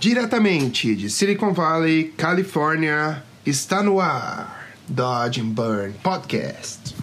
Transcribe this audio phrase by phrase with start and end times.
[0.00, 6.96] Diretamente de Silicon Valley, Califórnia, está no ar Dodge and Burn Podcast.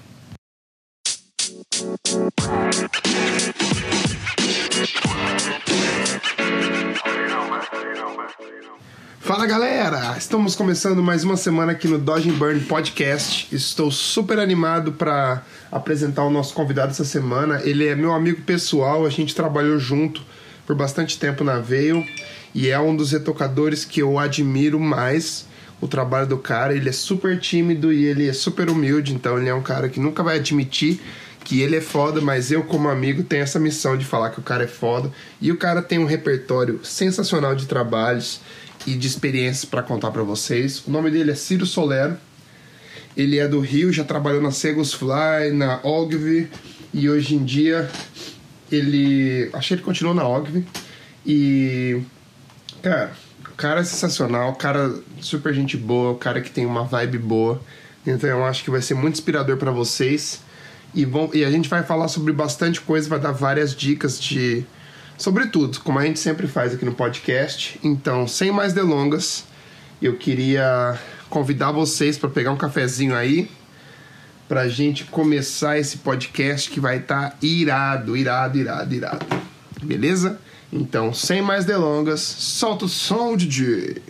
[9.19, 13.55] Fala galera, estamos começando mais uma semana aqui no Dodge and Burn Podcast.
[13.55, 17.61] Estou super animado para apresentar o nosso convidado essa semana.
[17.63, 20.23] Ele é meu amigo pessoal, a gente trabalhou junto
[20.67, 22.05] por bastante tempo na Veio
[22.53, 25.45] e é um dos retocadores que eu admiro mais
[25.79, 26.75] o trabalho do cara.
[26.75, 29.99] Ele é super tímido e ele é super humilde, então ele é um cara que
[29.99, 30.99] nunca vai admitir
[31.43, 34.43] que ele é foda, mas eu, como amigo, tenho essa missão de falar que o
[34.43, 35.09] cara é foda.
[35.39, 38.41] E o cara tem um repertório sensacional de trabalhos
[38.85, 40.85] e de experiências para contar para vocês.
[40.85, 42.17] O nome dele é Ciro Solero.
[43.15, 46.49] Ele é do Rio, já trabalhou na Segus Fly, na Ogvi
[46.93, 47.89] e hoje em dia
[48.71, 49.49] ele.
[49.53, 50.65] Achei que ele continuou na Ogvi.
[51.25, 52.01] E.
[52.81, 53.11] Cara,
[53.57, 57.61] cara é sensacional, cara super gente boa, cara que tem uma vibe boa.
[58.05, 60.41] Então eu acho que vai ser muito inspirador para vocês.
[60.93, 64.65] E, vão, e a gente vai falar sobre bastante coisa, vai dar várias dicas de.
[65.17, 67.79] Sobre tudo, como a gente sempre faz aqui no podcast.
[67.83, 69.45] Então, sem mais delongas,
[69.99, 70.97] eu queria
[71.27, 73.49] convidar vocês para pegar um cafezinho aí,
[74.47, 79.25] pra gente começar esse podcast que vai estar tá irado, irado, irado, irado.
[79.83, 80.39] Beleza?
[80.71, 84.01] Então, sem mais delongas, solta o som, DJ.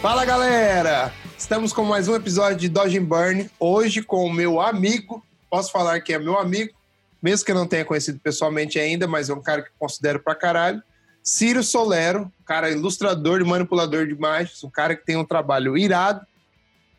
[0.00, 1.27] Fala galera!
[1.48, 3.50] Estamos com mais um episódio de Dodge and Burn.
[3.58, 6.74] Hoje com o meu amigo, posso falar que é meu amigo,
[7.22, 10.34] mesmo que eu não tenha conhecido pessoalmente ainda, mas é um cara que considero pra
[10.34, 10.82] caralho.
[11.22, 16.20] Ciro Solero, cara ilustrador e manipulador de imagens, um cara que tem um trabalho irado.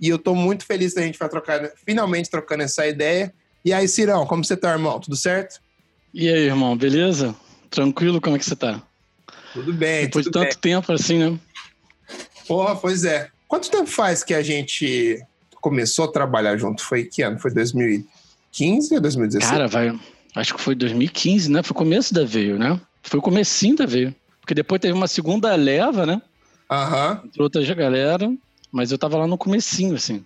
[0.02, 3.32] E eu tô muito feliz que a gente vai trocar, finalmente trocando essa ideia.
[3.64, 5.00] E aí, Cirão, como você tá, irmão?
[5.00, 5.62] Tudo certo?
[6.12, 7.36] E aí, irmão, beleza?
[7.70, 8.20] Tranquilo?
[8.20, 8.82] Como é que você tá?
[9.54, 10.06] Tudo bem.
[10.06, 10.74] Depois tudo de tanto bem.
[10.74, 11.40] tempo assim, né?
[12.48, 13.30] Porra, pois é.
[13.50, 15.20] Quanto tempo faz que a gente
[15.60, 16.84] começou a trabalhar junto?
[16.84, 17.40] Foi que ano?
[17.40, 19.52] Foi 2015 ou 2016?
[19.52, 20.00] Cara, vai.
[20.36, 21.64] Acho que foi 2015, né?
[21.64, 22.80] Foi o começo da Veio, né?
[23.02, 24.14] Foi o comecinho da Veio.
[24.40, 26.22] Porque depois teve uma segunda leva, né?
[26.70, 27.24] Aham.
[27.26, 28.32] Entre outras galera.
[28.72, 30.24] Mas eu tava lá no comecinho, assim.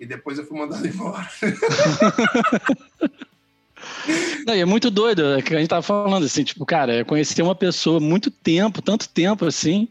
[0.00, 1.28] E depois eu fui mandado embora.
[4.46, 7.04] Não, e é muito doido, é que a gente tava falando assim, tipo, cara, eu
[7.04, 9.88] conheci uma pessoa muito tempo, tanto tempo assim,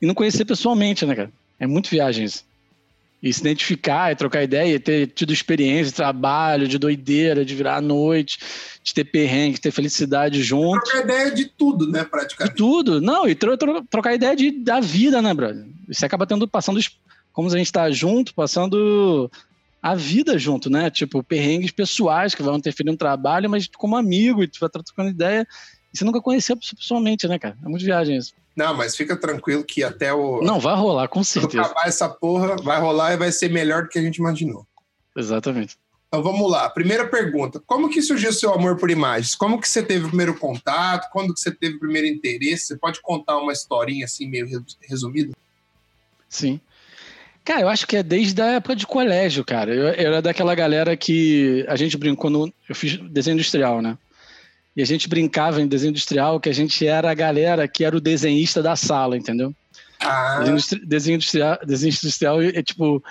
[0.00, 1.32] e não conhecer pessoalmente, né, cara?
[1.60, 2.44] É muito viagem isso.
[3.22, 7.76] E se identificar, e trocar ideia, e ter tido experiência, trabalho, de doideira, de virar
[7.76, 8.38] à noite,
[8.82, 10.80] de ter perrengue, de ter felicidade junto.
[10.84, 12.56] Trocar ideia de tudo, né, De praticamente.
[12.56, 12.98] tudo.
[12.98, 15.66] Não, e tro tro trocar ideia de, da vida, né, brother?
[15.86, 16.88] Você acaba tendo, passando, os-
[17.30, 19.30] como a gente tá junto, passando
[19.82, 20.88] a vida junto, né?
[20.90, 25.10] Tipo, perrengues pessoais que vão interferir no trabalho, mas como amigo, e tu vai trocando
[25.10, 25.46] ideia.
[25.92, 27.56] E você nunca conheceu pessoalmente, né, cara?
[27.62, 28.32] É muito viagem isso.
[28.56, 30.40] Não, mas fica tranquilo que até o.
[30.42, 31.62] Não, vai rolar, com certeza.
[31.62, 34.66] acabar essa porra, vai rolar e vai ser melhor do que a gente imaginou.
[35.16, 35.76] Exatamente.
[36.08, 36.68] Então vamos lá.
[36.68, 39.34] Primeira pergunta: Como que surgiu o seu amor por imagens?
[39.36, 41.08] Como que você teve o primeiro contato?
[41.12, 42.66] Quando que você teve o primeiro interesse?
[42.66, 45.32] Você pode contar uma historinha assim, meio res- resumida?
[46.28, 46.60] Sim.
[47.44, 49.74] Cara, eu acho que é desde a época de colégio, cara.
[49.74, 52.52] Eu, eu era daquela galera que a gente brincou no.
[52.68, 53.96] Eu fiz desenho industrial, né?
[54.76, 57.96] E a gente brincava em desenho industrial que a gente era a galera que era
[57.96, 59.54] o desenhista da sala, entendeu?
[60.00, 63.02] Ah, Desenho, industri- desenho industrial, desenho industrial é, tipo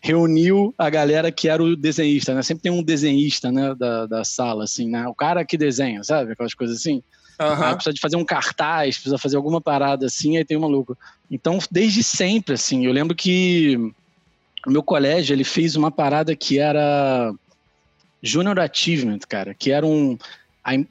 [0.00, 2.42] reuniu a galera que era o desenhista, né?
[2.42, 5.08] Sempre tem um desenhista, né, da, da sala, assim, né?
[5.08, 6.32] O cara que desenha, sabe?
[6.32, 7.02] Aquelas coisas assim.
[7.38, 7.74] Aí aham.
[7.74, 10.96] precisa de fazer um cartaz, precisa fazer alguma parada assim, aí tem um maluco.
[11.30, 13.76] Então, desde sempre, assim, eu lembro que
[14.66, 17.32] o meu colégio, ele fez uma parada que era
[18.22, 20.18] Junior Achievement, cara, que era um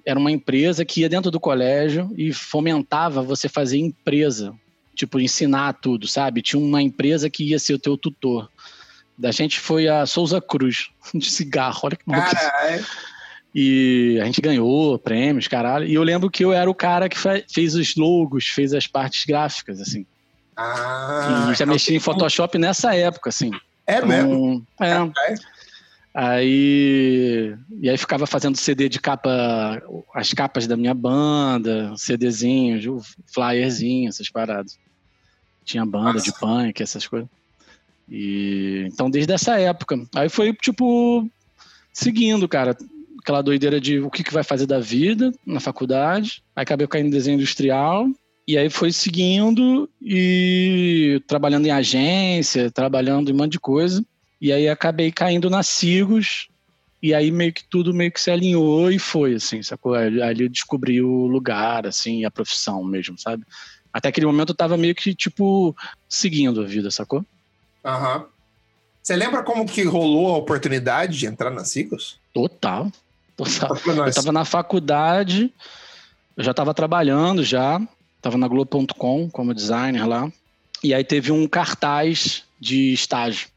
[0.06, 4.53] era uma empresa que ia dentro do colégio e fomentava você fazer empresa,
[4.96, 6.41] tipo, ensinar tudo, sabe?
[6.41, 8.49] Tinha uma empresa que ia ser o teu tutor.
[9.17, 12.29] Da gente foi a Souza Cruz, de cigarro, olha que maluco.
[12.35, 12.85] Caralho.
[13.55, 15.85] E a gente ganhou prêmios, caralho.
[15.85, 18.87] E eu lembro que eu era o cara que fe- fez os logos, fez as
[18.87, 20.05] partes gráficas, assim.
[20.58, 23.52] Ah, e já então- mexi em Photoshop nessa época, assim.
[23.85, 24.66] É mesmo?
[24.75, 24.90] Então, é.
[25.14, 25.40] Caralho.
[26.15, 29.81] Aí, e aí ficava fazendo CD de capa,
[30.13, 34.77] as capas da minha banda, CDzinhos, flyerzinho, essas paradas.
[35.65, 36.39] Tinha banda de Nossa.
[36.39, 37.29] punk, essas coisas.
[38.07, 39.97] E então desde essa época.
[40.15, 41.27] Aí foi tipo
[41.91, 42.77] seguindo, cara.
[43.19, 46.43] aquela doideira de o que, que vai fazer da vida na faculdade.
[46.55, 48.07] Aí acabei caindo em desenho industrial.
[48.47, 54.05] E aí foi seguindo e trabalhando em agência, trabalhando em um monte de coisa.
[54.43, 56.49] E aí acabei caindo na Sigos.
[57.01, 59.93] E aí meio que tudo meio que se alinhou e foi, assim, sacou?
[59.93, 63.45] Ali eu descobri o lugar, assim, a profissão mesmo, sabe?
[63.93, 65.73] Até aquele momento eu tava meio que, tipo,
[66.09, 67.25] seguindo a vida, sacou?
[67.85, 68.17] Aham.
[68.17, 68.25] Uhum.
[69.01, 72.19] Você lembra como que rolou a oportunidade de entrar na Ciclos?
[72.34, 72.91] Total.
[73.37, 73.78] Total.
[74.05, 75.53] Eu tava na faculdade,
[76.35, 77.81] eu já tava trabalhando já,
[78.22, 80.29] tava na Globo.com como designer lá.
[80.84, 83.47] E aí teve um cartaz de estágio.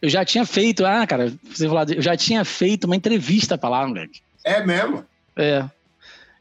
[0.00, 3.68] Eu já tinha feito, ah, cara, você falou, eu já tinha feito uma entrevista pra
[3.68, 4.20] lá, moleque.
[4.42, 5.04] É mesmo?
[5.36, 5.68] É.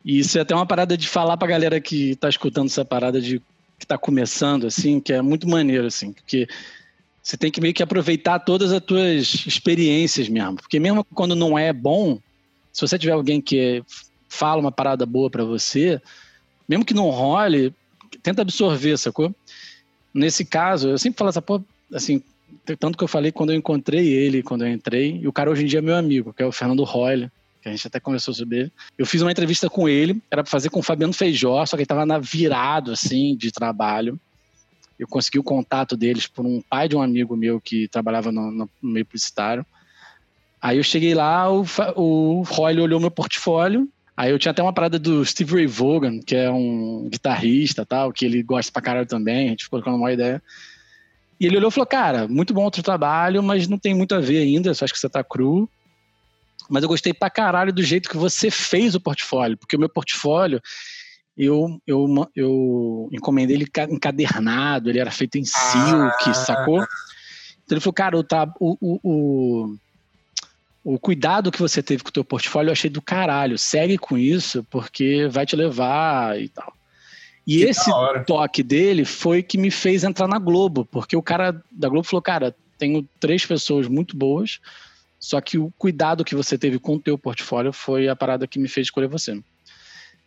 [0.04, 3.20] E isso é até uma parada de falar pra galera que tá escutando essa parada
[3.20, 3.42] de
[3.78, 6.48] que tá começando, assim, que é muito maneiro, assim, porque
[7.22, 10.56] você tem que meio que aproveitar todas as tuas experiências mesmo.
[10.56, 12.20] Porque mesmo quando não é bom,
[12.74, 13.84] se você tiver alguém que
[14.28, 16.02] fala uma parada boa para você,
[16.68, 17.74] mesmo que não role,
[18.22, 19.34] tenta absorver, sacou?
[20.14, 21.64] Nesse caso, eu sempre falo essa porra,
[21.94, 22.22] assim,
[22.80, 25.64] tanto que eu falei quando eu encontrei ele, quando eu entrei, e o cara hoje
[25.64, 27.32] em dia é meu amigo, que é o Fernando Royle,
[27.62, 28.72] que a gente até conversou sobre ele.
[28.98, 31.82] Eu fiz uma entrevista com ele, era para fazer com o Fabiano Feijó, só que
[31.82, 34.20] ele tava na virado, assim, de trabalho.
[34.98, 38.52] Eu consegui o contato deles por um pai de um amigo meu que trabalhava no,
[38.52, 39.66] no meio publicitário.
[40.62, 41.66] Aí eu cheguei lá, o,
[41.96, 43.88] o Roy olhou meu portfólio.
[44.16, 48.12] Aí eu tinha até uma parada do Steve Ray Vaughan, que é um guitarrista tal,
[48.12, 49.48] que ele gosta pra caralho também.
[49.48, 50.44] A gente ficou com uma ideia.
[51.40, 54.20] E ele olhou e falou: Cara, muito bom outro trabalho, mas não tem muito a
[54.20, 54.74] ver ainda.
[54.74, 55.70] Só acho que você tá cru.
[56.70, 59.90] Mas eu gostei pra caralho do jeito que você fez o portfólio, porque o meu
[59.90, 60.62] portfólio
[61.36, 66.34] eu, eu, eu encomendei ele encadernado, ele era feito em silk, ah.
[66.34, 66.84] sacou?
[67.64, 68.26] Então ele falou, cara, o,
[68.60, 69.76] o, o,
[70.84, 73.58] o cuidado que você teve com o teu portfólio eu achei do caralho.
[73.58, 76.74] Segue com isso, porque vai te levar e tal.
[77.50, 77.92] E que esse
[78.28, 82.22] toque dele foi que me fez entrar na Globo, porque o cara da Globo falou,
[82.22, 84.60] cara, tenho três pessoas muito boas,
[85.20, 88.60] só que o cuidado que você teve com o teu portfólio foi a parada que
[88.60, 89.42] me fez escolher você.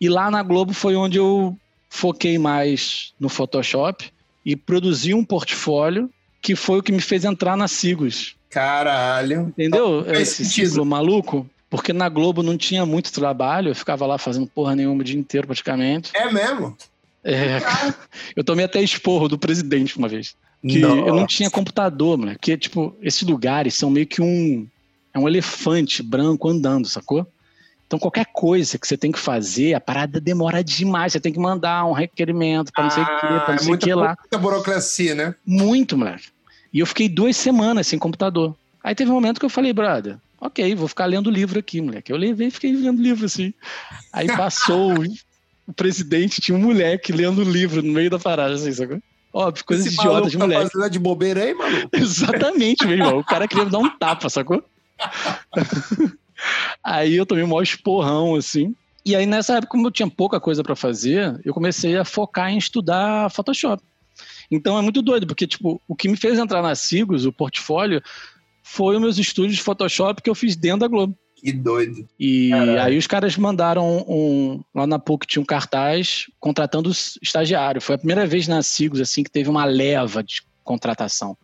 [0.00, 1.56] E lá na Globo foi onde eu
[1.88, 4.12] foquei mais no Photoshop
[4.44, 6.10] e produzi um portfólio
[6.40, 8.34] que foi o que me fez entrar na Sigos.
[8.50, 9.42] Caralho.
[9.56, 10.04] Entendeu?
[10.12, 11.48] Esse ciclo maluco.
[11.70, 15.19] Porque na Globo não tinha muito trabalho, eu ficava lá fazendo porra nenhuma o dia
[15.19, 16.10] inteiro praticamente.
[16.14, 16.76] É mesmo?
[17.24, 17.58] É,
[18.36, 20.34] eu tomei até esporro do presidente uma vez.
[20.66, 21.08] Que Nossa.
[21.08, 22.32] eu não tinha computador, mano.
[22.32, 24.66] Porque, tipo, esses lugares são meio que um.
[25.14, 27.26] É um elefante branco andando, sacou?
[27.86, 31.12] Então, qualquer coisa que você tem que fazer, a parada demora demais.
[31.12, 33.74] Você tem que mandar um requerimento para não sei o ah, que, para não sei
[33.74, 34.16] o que lá.
[34.19, 35.34] Muita burocracia, né?
[35.44, 36.28] Muito, moleque.
[36.72, 38.56] E eu fiquei duas semanas sem computador.
[38.82, 42.10] Aí teve um momento que eu falei, brother, ok, vou ficar lendo livro aqui, moleque.
[42.10, 43.52] Eu levei e fiquei lendo livro assim.
[44.10, 44.94] Aí passou
[45.67, 49.00] o presidente, tinha um moleque lendo livro no meio da parada, assim, sacou?
[49.32, 50.79] Óbvio, coisas Esse idiotas de moleque.
[50.79, 51.88] Tá de bobeira aí, mano.
[51.93, 53.19] Exatamente, meu irmão.
[53.19, 54.62] O cara queria me dar um tapa, sacou?
[56.82, 58.75] Aí eu tomei um maior esporrão, assim.
[59.05, 62.50] E aí, nessa época, como eu tinha pouca coisa para fazer, eu comecei a focar
[62.50, 63.82] em estudar Photoshop.
[64.50, 68.03] Então é muito doido, porque, tipo, o que me fez entrar na Sigos, o portfólio,
[68.62, 71.17] foi os meus estudos de Photoshop que eu fiz dentro da Globo.
[71.43, 72.09] Que doido.
[72.21, 72.83] E Caralho.
[72.83, 74.62] aí os caras mandaram um.
[74.73, 76.91] Lá na PUC tinha um cartaz contratando
[77.21, 77.81] estagiário.
[77.81, 81.37] Foi a primeira vez na Sigos, assim, que teve uma leva de contratação.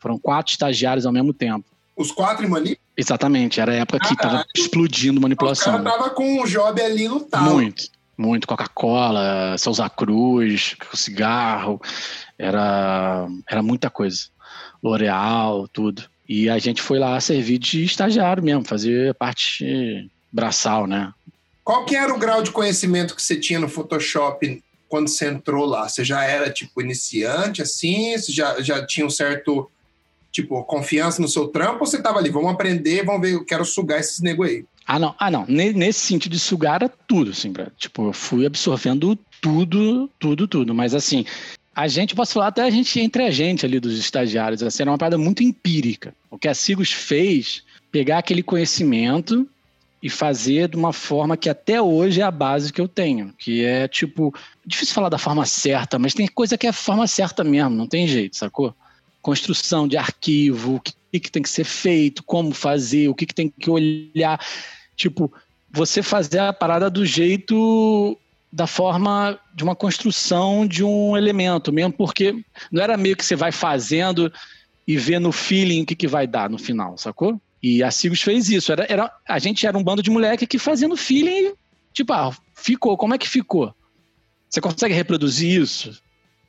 [0.00, 1.64] Foram quatro estagiários ao mesmo tempo.
[1.96, 2.78] Os quatro em Manip?
[2.96, 5.74] Exatamente, era a época que estava explodindo manipulação.
[5.74, 7.42] O cara tava com o job ali no tal.
[7.42, 7.84] Muito,
[8.18, 8.46] muito.
[8.46, 11.80] Coca-Cola, Souza Cruz, cigarro,
[12.38, 14.24] era, era muita coisa.
[14.82, 16.02] L'Oreal, tudo.
[16.28, 21.12] E a gente foi lá servir de estagiário mesmo, fazer parte braçal, né?
[21.62, 25.64] Qual que era o grau de conhecimento que você tinha no Photoshop quando você entrou
[25.64, 25.88] lá?
[25.88, 28.16] Você já era, tipo, iniciante, assim?
[28.16, 29.70] Você já, já tinha um certo
[30.36, 33.64] Tipo, confiança no seu trampo ou você tava ali, vamos aprender, vamos ver, eu quero
[33.64, 34.66] sugar esses nego aí?
[34.86, 35.46] Ah, não, ah, não.
[35.48, 40.74] Nesse sentido de sugar era tudo, assim, pra, tipo, eu fui absorvendo tudo, tudo, tudo.
[40.74, 41.24] Mas assim,
[41.76, 44.90] a gente, posso falar até a gente, entre a gente ali dos estagiários, assim, era
[44.90, 46.14] uma parada muito empírica.
[46.30, 49.46] O que a Sigos fez, pegar aquele conhecimento
[50.02, 53.62] e fazer de uma forma que até hoje é a base que eu tenho, que
[53.62, 57.44] é tipo, difícil falar da forma certa, mas tem coisa que é a forma certa
[57.44, 58.74] mesmo, não tem jeito, sacou?
[59.20, 63.34] construção de arquivo, o que, que tem que ser feito, como fazer, o que, que
[63.34, 64.40] tem que olhar.
[64.94, 65.32] Tipo,
[65.68, 68.16] você fazer a parada do jeito
[68.56, 73.36] da forma de uma construção de um elemento, mesmo porque não era meio que você
[73.36, 74.32] vai fazendo
[74.88, 77.38] e vê no feeling o que, que vai dar no final, sacou?
[77.62, 78.72] E a Sigos fez isso.
[78.72, 81.52] Era, era, a gente era um bando de moleque que fazendo feeling,
[81.92, 82.96] tipo, ah, ficou.
[82.96, 83.74] Como é que ficou?
[84.48, 86.00] Você consegue reproduzir isso?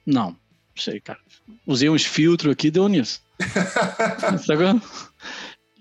[0.06, 0.30] Não.
[0.30, 0.38] Não
[0.78, 1.20] sei, cara.
[1.66, 3.22] Usei uns filtros aqui, deu nisso.
[4.48, 4.82] sacou?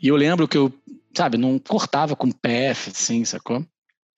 [0.02, 0.74] E eu lembro que eu,
[1.14, 3.64] sabe, não cortava com PF, assim, sacou?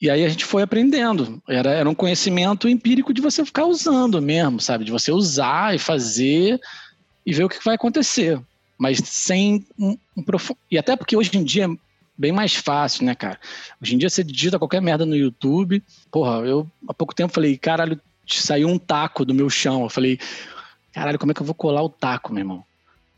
[0.01, 1.43] E aí a gente foi aprendendo.
[1.49, 4.85] Era, era um conhecimento empírico de você ficar usando mesmo, sabe?
[4.85, 6.61] De você usar e fazer
[7.27, 8.41] e ver o que vai acontecer.
[8.79, 10.59] Mas sem um, um profundo.
[10.71, 11.77] E até porque hoje em dia é
[12.17, 13.41] bem mais fácil, né, cara?
[13.83, 15.83] Hoje em dia você digita qualquer merda no YouTube.
[16.13, 19.83] Porra, eu há pouco tempo falei, caralho, saiu um taco do meu chão.
[19.83, 20.19] Eu falei,
[20.93, 22.65] caralho, como é que eu vou colar o taco, meu irmão?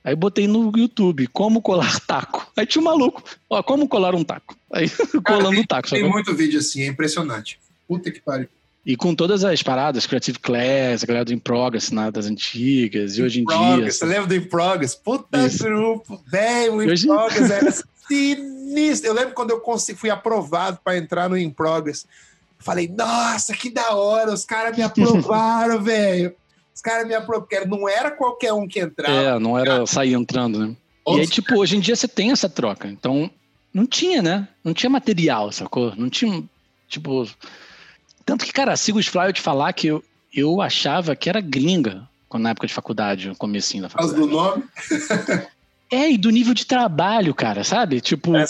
[0.02, 2.50] Aí botei no YouTube, como colar taco.
[2.56, 4.56] Aí tinha um maluco, ó, como colar um taco.
[4.72, 4.90] Aí
[5.24, 5.90] colando o taco.
[5.90, 7.58] Tem muito vídeo assim, é impressionante.
[7.86, 8.48] Puta que pariu.
[8.84, 13.18] E com todas as paradas, Creative Class, a galera do In Progress, né, das antigas,
[13.18, 13.90] e hoje em dia.
[13.90, 14.94] Você lembra do In Progress?
[14.94, 15.64] Puta Isso.
[15.64, 17.06] grupo, velho, o In hoje...
[17.06, 17.70] Progress era
[18.08, 19.10] sinistro.
[19.10, 19.62] Eu lembro quando eu
[19.94, 22.06] fui aprovado para entrar no In Progress.
[22.58, 26.34] Falei, nossa, que da hora, os caras me aprovaram, velho.
[26.74, 29.12] Os caras me aprovaram, não era qualquer um que entrava.
[29.12, 30.76] É, não era sair entrando, né?
[31.06, 32.88] E aí, tipo, hoje em dia você tem essa troca.
[32.88, 33.30] Então,
[33.72, 34.48] não tinha, né?
[34.62, 35.94] Não tinha material, sacou?
[35.96, 36.42] Não tinha,
[36.88, 37.28] tipo...
[38.24, 41.40] Tanto que, cara, sigo os Fly eu te falar que eu, eu achava que era
[41.40, 44.20] gringa quando, na época de faculdade, no comecinho da faculdade.
[44.20, 44.64] Por do nome?
[45.90, 48.00] é, e do nível de trabalho, cara, sabe?
[48.00, 48.46] Tipo, é,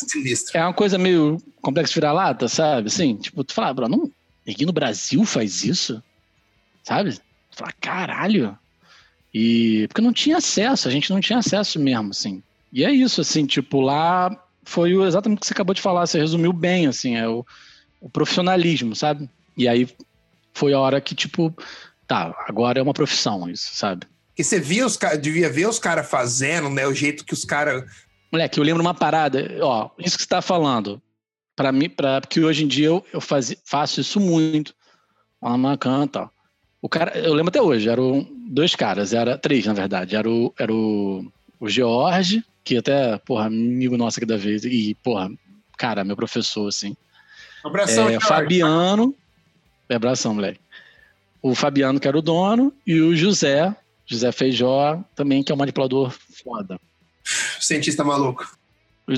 [0.52, 2.88] é uma coisa meio complexo virar-lata, sabe?
[2.88, 4.10] Assim, tipo, tu fala, ah, bro, não,
[4.46, 6.02] ninguém no Brasil faz isso,
[6.84, 7.18] sabe?
[7.60, 8.58] Tu fala, caralho.
[9.32, 12.42] E porque não tinha acesso, a gente não tinha acesso mesmo, assim.
[12.72, 16.18] E é isso, assim, tipo, lá foi exatamente o que você acabou de falar, você
[16.18, 17.44] resumiu bem, assim, é o,
[18.00, 19.28] o profissionalismo, sabe?
[19.56, 19.88] E aí
[20.54, 21.54] foi a hora que, tipo,
[22.06, 24.06] tá, agora é uma profissão isso, sabe?
[24.34, 26.86] Que você via os devia ver os caras fazendo, né?
[26.86, 27.84] O jeito que os caras.
[28.32, 31.02] Moleque, eu lembro uma parada, ó, isso que você tá falando.
[31.54, 34.74] Para mim, para porque hoje em dia eu, eu faz, faço isso muito.
[35.42, 36.30] Uma canta,
[36.82, 40.16] O cara, eu lembro até hoje, eram dois caras, era três, na verdade.
[40.16, 44.94] Era o, era o, o George, que até, porra, amigo nosso aqui da vez, e,
[45.02, 45.30] porra,
[45.76, 46.96] cara, meu professor, assim.
[47.64, 49.14] Um abração, é, Fabiano,
[49.88, 50.60] é abração, moleque.
[51.42, 53.74] O Fabiano, que era o dono, e o José,
[54.06, 56.80] José Feijó, também, que é um manipulador foda.
[57.60, 58.58] Cientista maluco.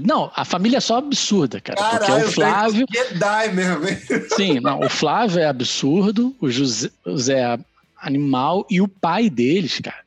[0.00, 1.78] Não, a família é só absurda, cara.
[1.78, 2.86] Caralho, porque o Flávio.
[2.90, 3.98] Jedi mesmo, hein?
[4.36, 6.90] Sim, não, o Flávio é absurdo, o José,
[7.30, 7.58] é
[7.96, 10.04] animal, e o pai deles, cara,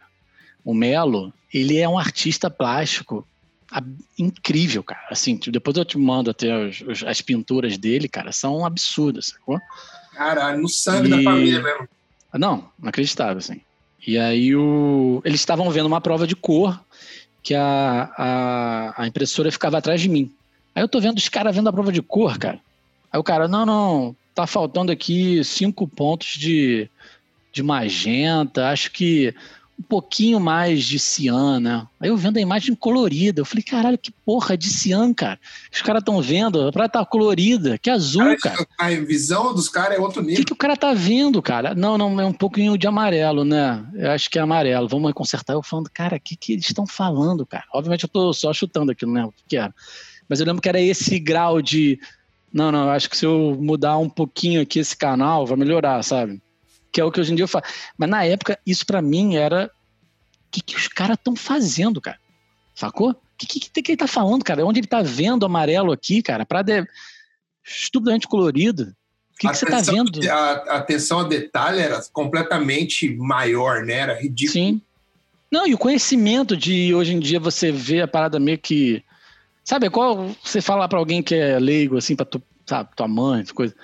[0.63, 3.25] o Melo, ele é um artista plástico
[4.17, 5.07] incrível, cara.
[5.09, 9.59] Assim, depois eu te mando até os, as pinturas dele, cara, são absurdas, sacou?
[10.13, 11.11] Caralho, no sangue e...
[11.11, 11.87] da família mesmo.
[12.33, 13.61] Não, inacreditável, assim.
[14.05, 15.21] E aí o...
[15.25, 16.79] eles estavam vendo uma prova de cor
[17.45, 20.31] que a, a, a impressora ficava atrás de mim.
[20.73, 22.59] Aí eu tô vendo os caras vendo a prova de cor, cara.
[23.13, 26.89] Aí o cara, não, não, tá faltando aqui cinco pontos de,
[27.53, 29.31] de magenta, acho que
[29.77, 31.85] um pouquinho mais de cian, né?
[31.99, 35.37] Aí eu vendo a imagem colorida, eu falei, caralho, que porra de cian, cara.
[35.71, 38.65] Os caras estão vendo, pra estar tá colorida, que azul, cara.
[38.77, 40.35] A visão dos caras é outro nível.
[40.35, 41.75] O que, que o cara tá vendo, cara?
[41.75, 43.85] Não, não, é um pouquinho de amarelo, né?
[43.93, 44.87] Eu acho que é amarelo.
[44.87, 45.53] Vamos consertar.
[45.53, 47.65] Eu falando, cara, o que, que eles estão falando, cara?
[47.73, 49.73] Obviamente eu tô só chutando aqui, não lembro o que era.
[50.29, 51.99] Mas eu lembro que era esse grau de.
[52.51, 56.01] Não, não, eu acho que se eu mudar um pouquinho aqui esse canal, vai melhorar,
[56.01, 56.41] sabe?
[56.95, 57.65] Que é o que hoje em dia eu faço.
[57.97, 59.65] Mas na época, isso para mim era.
[59.65, 62.17] O que, que os caras estão fazendo, cara?
[62.73, 63.09] Sacou?
[63.11, 64.65] O que, que, que ele tá falando, cara?
[64.65, 66.45] Onde ele tá vendo amarelo aqui, cara?
[66.45, 66.87] Pra de...
[67.65, 68.95] estupidamente colorido.
[69.33, 70.21] O que, você tá vendo?
[70.31, 73.95] A, atenção a detalhe era completamente maior, né?
[73.95, 74.53] Era ridículo.
[74.53, 74.81] Sim.
[75.51, 79.03] Não, e o conhecimento de hoje em dia você vê a parada meio que.
[79.65, 83.43] Sabe, qual você falar para alguém que é leigo, assim, pra tu, sabe, tua mãe,
[83.53, 83.75] coisa.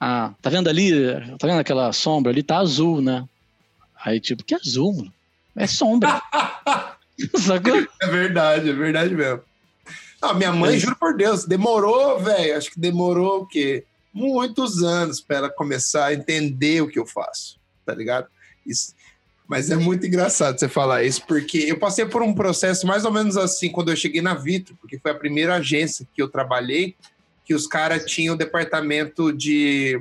[0.00, 0.92] Ah, tá vendo ali?
[1.38, 2.42] Tá vendo aquela sombra ali?
[2.42, 3.26] Tá azul, né?
[4.04, 5.12] Aí, tipo, que azul, mano?
[5.56, 6.22] É sombra.
[7.36, 7.86] Sacou?
[8.00, 9.42] É verdade, é verdade mesmo.
[10.22, 10.78] Não, minha mãe, é.
[10.78, 12.56] juro por Deus, demorou, velho.
[12.56, 13.84] Acho que demorou o quê?
[14.12, 18.28] Muitos anos para ela começar a entender o que eu faço, tá ligado?
[18.64, 18.94] Isso.
[19.48, 23.10] Mas é muito engraçado você falar isso, porque eu passei por um processo mais ou
[23.10, 26.94] menos assim quando eu cheguei na Vitro, porque foi a primeira agência que eu trabalhei
[27.48, 29.98] que os caras tinham o departamento de.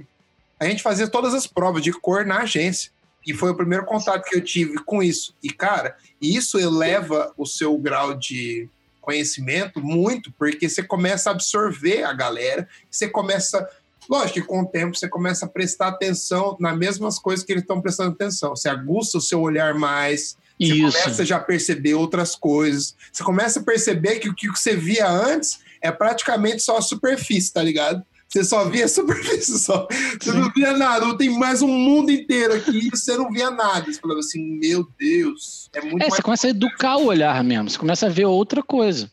[0.59, 2.91] A gente fazia todas as provas de cor na agência.
[3.25, 5.33] E foi o primeiro contato que eu tive com isso.
[5.41, 8.67] E, cara, isso eleva o seu grau de
[8.99, 13.65] conhecimento muito, porque você começa a absorver a galera, você começa
[14.09, 17.63] Lógico que com o tempo você começa a prestar atenção nas mesmas coisas que eles
[17.63, 18.55] estão prestando atenção.
[18.55, 20.97] Você aguça o seu olhar mais, você Isso.
[20.97, 22.95] começa já a perceber outras coisas.
[23.11, 27.53] Você começa a perceber que o que você via antes é praticamente só a superfície,
[27.53, 28.03] tá ligado?
[28.27, 29.87] Você só via a superfície só.
[30.19, 30.37] Você Sim.
[30.37, 31.17] não via nada.
[31.17, 33.85] Tem mais um mundo inteiro aqui e você não via nada.
[33.85, 37.43] Você falava assim, meu Deus, é muito É, mais você começa a educar o olhar
[37.43, 39.09] mesmo, você começa a ver outra coisa.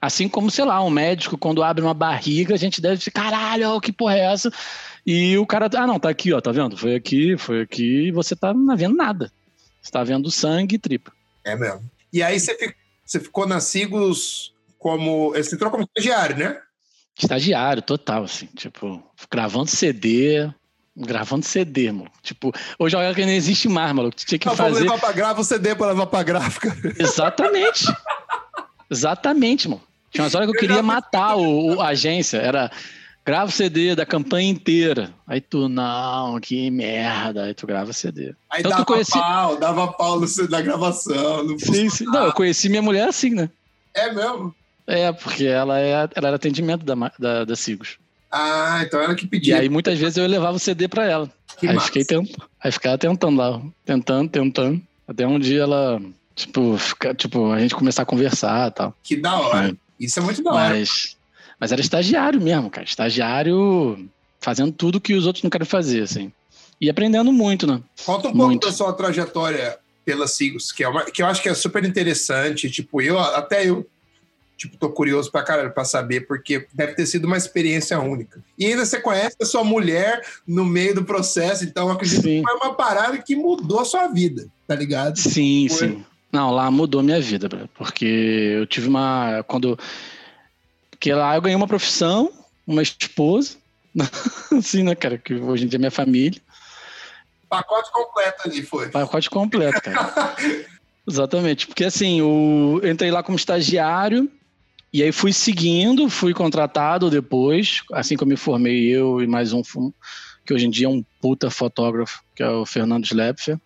[0.00, 3.80] Assim como, sei lá, um médico, quando abre uma barriga, a gente deve ficar, caralho,
[3.80, 4.52] que porra é essa?
[5.04, 6.76] E o cara, ah, não, tá aqui, ó, tá vendo?
[6.76, 9.32] Foi aqui, foi aqui, e você tá não vendo nada.
[9.82, 11.12] Você tá vendo sangue e tripa.
[11.44, 11.90] É mesmo.
[12.12, 15.30] E aí você, você ficou na Sigos como.
[15.32, 16.58] Você entrou como estagiário, né?
[17.18, 20.48] Estagiário, total, assim, tipo, gravando CD,
[20.96, 22.10] gravando CD, mano.
[22.22, 24.14] Tipo, hoje é que não existe mais, maluco.
[24.16, 24.80] Tinha que Não, fazer.
[24.84, 26.76] levar pra grava o CD pra levar pra gráfica.
[26.98, 27.86] Exatamente.
[28.90, 29.82] Exatamente, mano.
[30.10, 32.38] Tinha umas horas que eu queria matar o, o- a agência.
[32.38, 32.70] Era
[33.26, 35.12] grava o CD da campanha inteira.
[35.26, 37.44] Aí tu, não, que merda.
[37.44, 38.34] Aí tu grava CD.
[38.50, 41.44] Aí Então tu dava conheci- pau, dava pau no, na gravação.
[41.44, 42.04] No Sim, sim.
[42.04, 43.50] Não, eu conheci minha mulher assim, né?
[43.92, 44.54] É mesmo?
[44.88, 47.98] É, porque ela, é, ela era atendimento da, da, da Sigos.
[48.32, 49.58] Ah, então era que E pedia.
[49.58, 51.30] aí muitas vezes eu levava o CD pra ela.
[51.58, 51.86] que aí massa.
[51.88, 52.48] fiquei tentando.
[52.62, 54.82] Aí ficava tentando lá, tentando, tentando.
[55.06, 56.00] Até um dia ela,
[56.34, 58.94] tipo, fica, tipo, a gente começar a conversar e tal.
[59.02, 59.76] Que da hora.
[60.00, 60.70] Isso é muito da hora.
[60.74, 61.16] Mas,
[61.60, 62.86] mas era estagiário mesmo, cara.
[62.86, 64.08] Estagiário
[64.40, 66.32] fazendo tudo que os outros não querem fazer, assim.
[66.80, 67.80] E aprendendo muito, né?
[68.06, 68.66] Conta um pouco Muito.
[68.66, 72.70] da sua trajetória pela Sigos, que, é uma, que eu acho que é super interessante.
[72.70, 73.84] Tipo, eu até eu
[74.58, 78.42] tipo, tô curioso pra caralho pra saber, porque deve ter sido uma experiência única.
[78.58, 82.42] E ainda você conhece a sua mulher no meio do processo, então acredito Sim.
[82.42, 85.16] que foi uma parada que mudou a sua vida, tá ligado?
[85.16, 85.88] Sim, Foi?
[85.88, 86.04] sim.
[86.30, 89.42] Não, lá mudou minha vida, porque eu tive uma.
[89.44, 89.78] Quando.
[90.90, 92.30] Porque lá eu ganhei uma profissão,
[92.66, 93.56] uma esposa,
[94.52, 95.16] assim, né, cara?
[95.16, 96.38] Que hoje em dia é minha família.
[97.48, 98.90] Pacote completo ali foi.
[98.90, 100.34] Pacote completo, cara.
[101.08, 101.66] Exatamente.
[101.66, 104.30] Porque assim, eu entrei lá como estagiário
[104.92, 109.62] e aí fui seguindo, fui contratado depois, assim eu me formei, eu e mais um
[110.46, 113.58] que hoje em dia é um puta fotógrafo, que é o Fernando Schlepfer,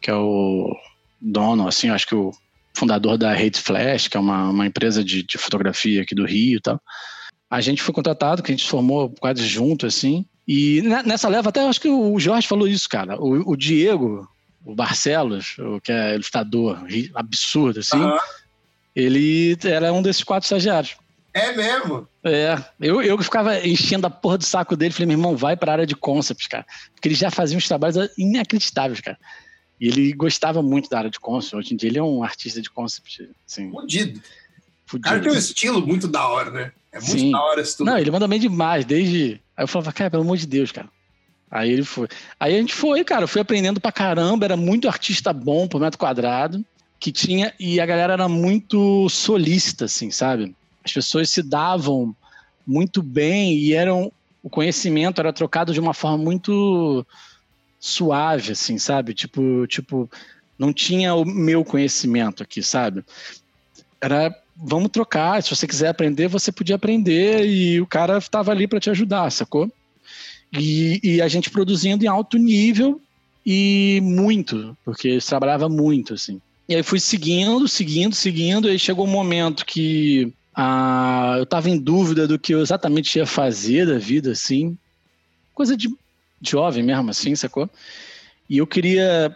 [0.00, 0.72] que é o
[1.20, 2.32] dono, assim, acho que o
[2.76, 6.58] fundador da Hate Flash, que é uma, uma empresa de, de fotografia aqui do Rio
[6.58, 6.80] e tal.
[7.50, 10.24] A gente foi contratado, que a gente se formou quase junto, assim.
[10.46, 13.20] E ne- nessa leva, até acho que o Jorge falou isso, cara.
[13.20, 14.28] O, o Diego,
[14.64, 16.78] o Barcelos, que é ilustrador
[17.14, 18.18] absurdo, assim, Aham.
[18.98, 20.96] Ele era um desses quatro estagiários.
[21.32, 22.08] É mesmo?
[22.24, 25.72] É, eu, eu ficava enchendo a porra do saco dele, falei, meu irmão, vai pra
[25.72, 26.66] área de concepts, cara.
[26.92, 29.16] Porque ele já fazia uns trabalhos inacreditáveis, cara.
[29.80, 31.56] E ele gostava muito da área de concept.
[31.56, 34.18] Hoje em dia ele é um artista de concept, assim, Fudido.
[34.18, 35.08] O fudido.
[35.08, 36.72] cara tem um estilo muito da hora, né?
[36.90, 37.30] É muito Sim.
[37.30, 37.86] da hora isso tudo.
[37.86, 39.40] Não, ele manda bem demais, desde.
[39.56, 40.88] Aí eu falava, cara, pelo amor de Deus, cara.
[41.48, 42.08] Aí ele foi.
[42.40, 45.80] Aí a gente foi, cara, eu fui aprendendo pra caramba, era muito artista bom por
[45.80, 46.64] metro quadrado,
[46.98, 47.52] que tinha.
[47.58, 50.54] E a galera era muito solícita, assim, sabe?
[50.84, 52.14] As pessoas se davam
[52.66, 54.12] muito bem e eram.
[54.42, 57.04] O conhecimento era trocado de uma forma muito
[57.80, 59.12] suave, assim, sabe?
[59.12, 60.08] Tipo, tipo,
[60.58, 63.04] não tinha o meu conhecimento aqui, sabe?
[64.00, 65.42] Era vamos trocar.
[65.42, 69.30] Se você quiser aprender, você podia aprender e o cara estava ali para te ajudar,
[69.30, 69.70] sacou?
[70.52, 73.00] E, e a gente produzindo em alto nível
[73.44, 76.40] e muito, porque trabalhava muito, assim.
[76.68, 81.70] E aí fui seguindo, seguindo, seguindo, e aí chegou um momento que ah, eu estava
[81.70, 84.76] em dúvida do que eu exatamente ia fazer da vida, assim.
[85.54, 85.88] Coisa de
[86.42, 87.70] jovem mesmo, assim, sacou?
[88.50, 89.34] E eu queria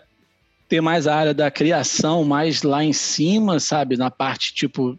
[0.69, 3.97] ter mais a área da criação, mais lá em cima, sabe?
[3.97, 4.99] Na parte, tipo,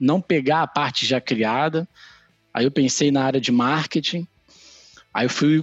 [0.00, 1.86] não pegar a parte já criada.
[2.52, 4.26] Aí eu pensei na área de marketing.
[5.12, 5.62] Aí eu fui,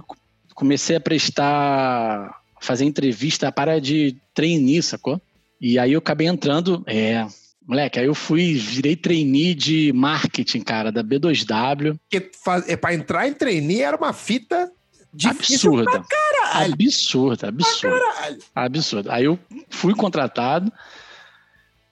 [0.54, 5.20] comecei a prestar, fazer entrevista para de trainee, sacou?
[5.62, 7.24] E aí eu acabei entrando, é,
[7.64, 11.96] moleque, aí eu fui, virei trainee de marketing, cara, da B2W.
[12.10, 14.68] Porque faz- é, pra entrar em trainee era uma fita
[15.24, 15.84] absurda.
[15.88, 16.72] pra caralho.
[16.74, 17.98] Absurda, absurda.
[18.14, 18.38] Caralho.
[18.54, 19.10] Absurdo.
[19.12, 19.38] Aí eu
[19.70, 20.72] fui contratado.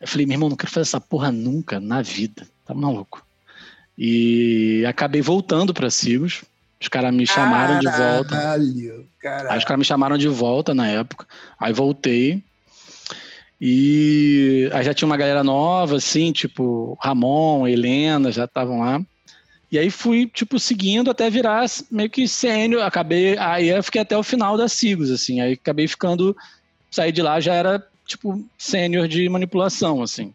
[0.01, 2.49] Eu falei, meu irmão, não quero fazer essa porra nunca na vida.
[2.67, 3.25] Tá maluco?
[3.97, 6.43] E acabei voltando para Sigos.
[6.81, 8.31] Os caras me chamaram de volta.
[8.31, 9.59] Caralho, Aí caralho.
[9.59, 11.27] os caras me chamaram de volta na época.
[11.59, 12.43] Aí voltei.
[13.61, 19.01] E aí já tinha uma galera nova, assim, tipo Ramon, Helena, já estavam lá.
[19.71, 22.83] E aí fui, tipo, seguindo até virar meio que sênior.
[22.83, 25.41] Acabei, aí eu fiquei até o final da Sigos, assim.
[25.41, 26.37] Aí acabei ficando,
[26.91, 30.35] saí de lá, já era, tipo, sênior de manipulação, assim.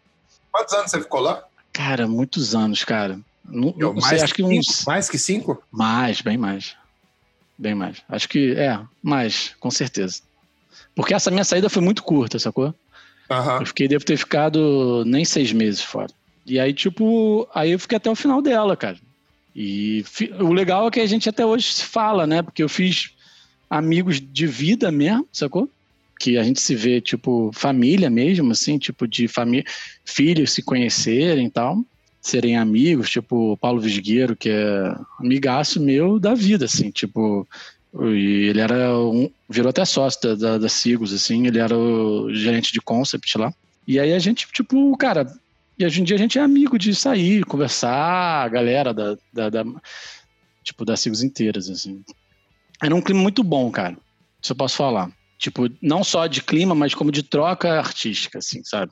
[0.50, 1.44] Quantos anos você ficou lá?
[1.72, 3.20] Cara, muitos anos, cara.
[3.44, 4.66] Não, Eu, não sei, acho que uns.
[4.66, 4.90] cinco?
[4.90, 5.62] Mais que cinco?
[5.70, 6.74] Mais, bem mais.
[7.58, 7.98] Bem mais.
[8.08, 10.22] Acho que é, mais, com certeza.
[10.94, 12.74] Porque essa minha saída foi muito curta, sacou?
[13.30, 13.60] Aham.
[13.60, 16.12] Eu fiquei, devo ter ficado nem seis meses fora.
[16.46, 18.98] E aí, tipo, aí eu fiquei até o final dela, cara.
[19.54, 20.04] E
[20.38, 22.42] o legal é que a gente até hoje se fala, né?
[22.42, 23.10] Porque eu fiz
[23.68, 25.68] amigos de vida mesmo, sacou?
[26.20, 29.64] Que a gente se vê, tipo, família mesmo, assim, tipo, de família,
[30.04, 31.82] filhos se conhecerem e tal,
[32.20, 37.46] serem amigos, tipo, Paulo Visgueiro, que é amigaço meu da vida, assim, tipo,
[38.04, 42.72] e ele era um, virou até sócio da, da, Sigos, assim, ele era o gerente
[42.72, 43.52] de concept lá.
[43.86, 45.26] E aí a gente, tipo, cara,
[45.78, 49.50] e hoje em dia a gente é amigo de sair, conversar, a galera da, da,
[49.50, 49.64] da
[50.62, 52.02] tipo, das Sigos inteiras, assim.
[52.82, 53.96] Era um clima muito bom, cara.
[54.42, 55.10] Isso eu posso falar.
[55.38, 58.90] Tipo, não só de clima, mas como de troca artística, assim, sabe?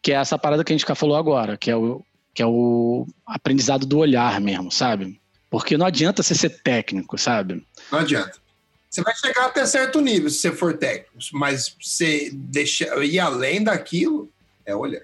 [0.00, 2.02] Que é essa parada que a gente já falou agora, que é o,
[2.34, 5.20] que é o aprendizado do olhar mesmo, sabe?
[5.52, 7.62] Porque não adianta você ser técnico, sabe?
[7.90, 8.38] Não adianta.
[8.88, 13.62] Você vai chegar até certo nível se você for técnico, mas você deixa, ir além
[13.62, 14.32] daquilo
[14.64, 15.02] é olhar.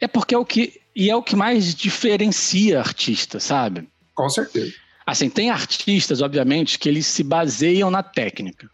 [0.00, 0.80] É porque é o que.
[0.96, 3.86] E é o que mais diferencia artista, sabe?
[4.14, 4.72] Com certeza.
[5.06, 8.70] Assim, tem artistas, obviamente, que eles se baseiam na técnica.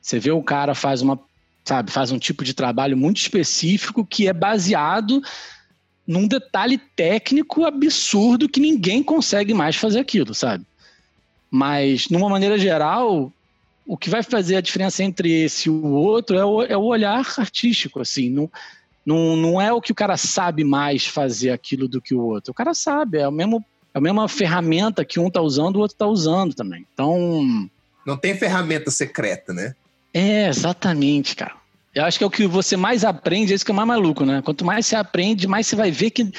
[0.00, 1.20] Você vê o cara faz uma,
[1.66, 5.20] sabe, faz um tipo de trabalho muito específico que é baseado
[6.10, 10.66] num detalhe técnico absurdo que ninguém consegue mais fazer aquilo, sabe?
[11.48, 13.32] Mas, numa maneira geral,
[13.86, 16.82] o que vai fazer a diferença entre esse e o outro é o, é o
[16.82, 18.28] olhar artístico, assim.
[18.28, 18.50] Não,
[19.06, 22.50] não, não é o que o cara sabe mais fazer aquilo do que o outro.
[22.50, 25.80] O cara sabe, é o mesmo é a mesma ferramenta que um tá usando, o
[25.80, 26.84] outro tá usando também.
[26.92, 27.70] Então.
[28.04, 29.76] Não tem ferramenta secreta, né?
[30.12, 31.54] É, exatamente, cara.
[31.94, 34.24] Eu acho que é o que você mais aprende, é isso que é mais maluco,
[34.24, 34.42] né?
[34.42, 36.30] Quanto mais você aprende, mais você vai ver que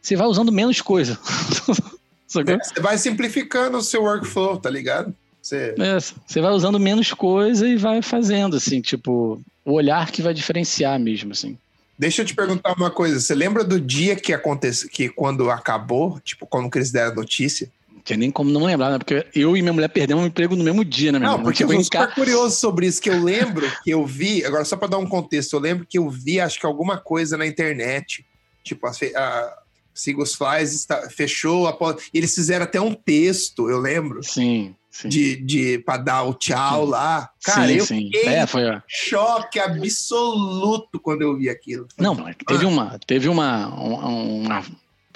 [0.00, 1.18] você vai usando menos coisa.
[2.26, 5.14] Você vai simplificando o seu workflow, tá ligado?
[5.40, 5.72] Você...
[5.78, 10.34] É, você vai usando menos coisa e vai fazendo, assim, tipo, o olhar que vai
[10.34, 11.56] diferenciar mesmo, assim.
[11.96, 13.20] Deixa eu te perguntar uma coisa.
[13.20, 17.14] Você lembra do dia que aconteceu, que quando acabou, tipo, quando que eles deram a
[17.14, 17.70] notícia?
[18.04, 18.98] Tinha nem como não lembrar, né?
[18.98, 21.64] Porque eu e minha mulher perdemos um emprego no mesmo dia, né, meu Não, porque
[21.64, 24.88] eu em super curioso sobre isso, que eu lembro que eu vi, agora só pra
[24.88, 28.26] dar um contexto, eu lembro que eu vi, acho que alguma coisa na internet,
[28.62, 29.58] tipo, a, a
[29.94, 31.66] Sigos Flies está- fechou,
[32.12, 35.08] e eles fizeram até um texto, eu lembro, Sim, sim.
[35.08, 36.90] de, de, pra dar o tchau Sim.
[36.90, 37.30] lá.
[37.42, 41.86] Cara, sim, eu fiquei É, foi, choque absoluto quando eu vi aquilo.
[41.98, 44.62] Não, mas teve uma, teve uma, um- uma,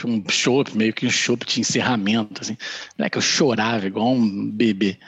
[0.07, 2.57] um chopp, meio que um chopp de encerramento, assim.
[2.97, 4.99] Não é que eu chorava igual um bebê.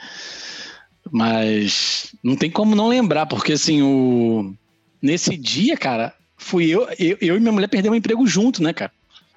[1.11, 4.53] Mas não tem como não lembrar, porque assim, o...
[5.01, 8.73] nesse dia, cara, fui eu, eu, eu e minha mulher perdemos o emprego junto, né,
[8.73, 8.91] cara?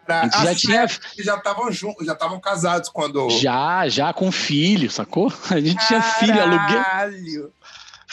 [0.07, 0.87] A gente já tinha.
[1.19, 3.31] Já estavam juntos, já estavam casados quando.
[3.31, 5.33] Já, já com filho, sacou?
[5.51, 6.83] A gente tinha filho, aluguel.
[6.85, 7.53] Caralho!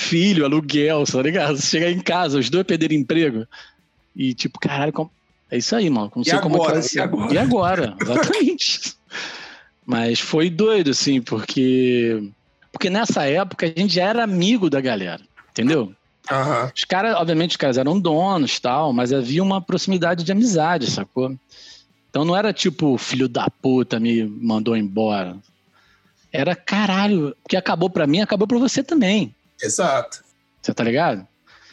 [0.02, 1.62] filho, aluguel, tá ligado?
[1.62, 3.48] Chegar em casa, os dois perderam emprego.
[4.16, 5.12] E tipo, caralho, como...
[5.52, 6.12] é isso aí, mano.
[6.16, 6.74] Não sei como é que agora?
[6.74, 6.98] vai ser.
[6.98, 7.34] E agora?
[7.34, 7.96] E agora?
[8.02, 8.96] Exatamente.
[9.86, 12.32] Mas foi doido, assim, porque.
[12.72, 15.94] Porque nessa época a gente já era amigo da galera, entendeu?
[16.32, 16.72] Aham.
[16.74, 21.36] Os caras, obviamente, os caras eram donos tal, mas havia uma proximidade de amizade, sacou?
[22.10, 25.36] Então não era tipo, filho da puta me mandou embora.
[26.32, 29.36] Era caralho, que acabou pra mim, acabou pra você também.
[29.62, 30.24] Exato.
[30.62, 31.28] Você tá ligado?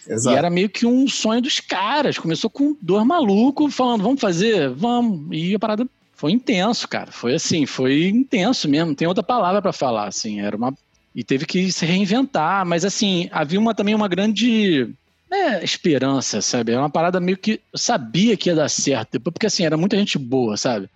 [0.09, 0.35] Exato.
[0.35, 2.18] E era meio que um sonho dos caras.
[2.18, 4.71] Começou com dois malucos falando, vamos fazer?
[4.71, 5.29] Vamos.
[5.31, 7.12] E a parada foi intenso, cara.
[7.12, 8.88] Foi assim, foi intenso mesmo.
[8.88, 10.40] Não tem outra palavra pra falar, assim.
[10.40, 10.75] Era uma.
[11.14, 12.64] E teve que se reinventar.
[12.64, 14.88] Mas assim, havia uma, também uma grande
[15.31, 16.73] né, esperança, sabe?
[16.73, 17.61] Era uma parada meio que.
[17.73, 19.21] Eu sabia que ia dar certo.
[19.21, 20.88] Porque assim, era muita gente boa, sabe?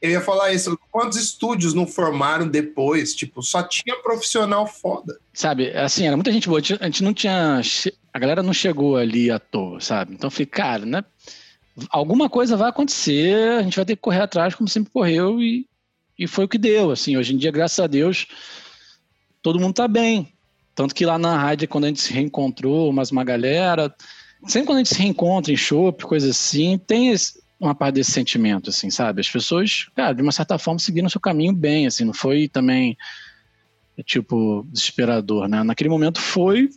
[0.00, 0.78] Eu ia falar isso.
[0.90, 3.14] Quantos estúdios não formaram depois?
[3.14, 5.18] Tipo, só tinha profissional foda.
[5.32, 6.60] Sabe, assim, era muita gente boa.
[6.80, 7.60] A gente- não tinha.
[8.12, 10.14] A galera não chegou ali à toa, sabe?
[10.14, 11.04] Então eu falei, cara, né?
[11.90, 15.66] Alguma coisa vai acontecer, a gente vai ter que correr atrás, como sempre correu, e,
[16.18, 16.90] e foi o que deu.
[16.90, 18.26] Assim, hoje em dia, graças a Deus,
[19.42, 20.32] todo mundo tá bem.
[20.74, 23.94] Tanto que lá na rádio, quando a gente se reencontrou, mais uma galera,
[24.46, 28.10] sempre quando a gente se reencontra em show, coisa assim, tem esse- uma parte desse
[28.12, 29.20] sentimento, assim, sabe?
[29.20, 32.48] As pessoas, cara, de uma certa forma, seguiram o seu caminho bem, assim, não foi
[32.48, 32.96] também
[34.04, 35.62] tipo, desesperador, né?
[35.62, 36.70] Naquele momento foi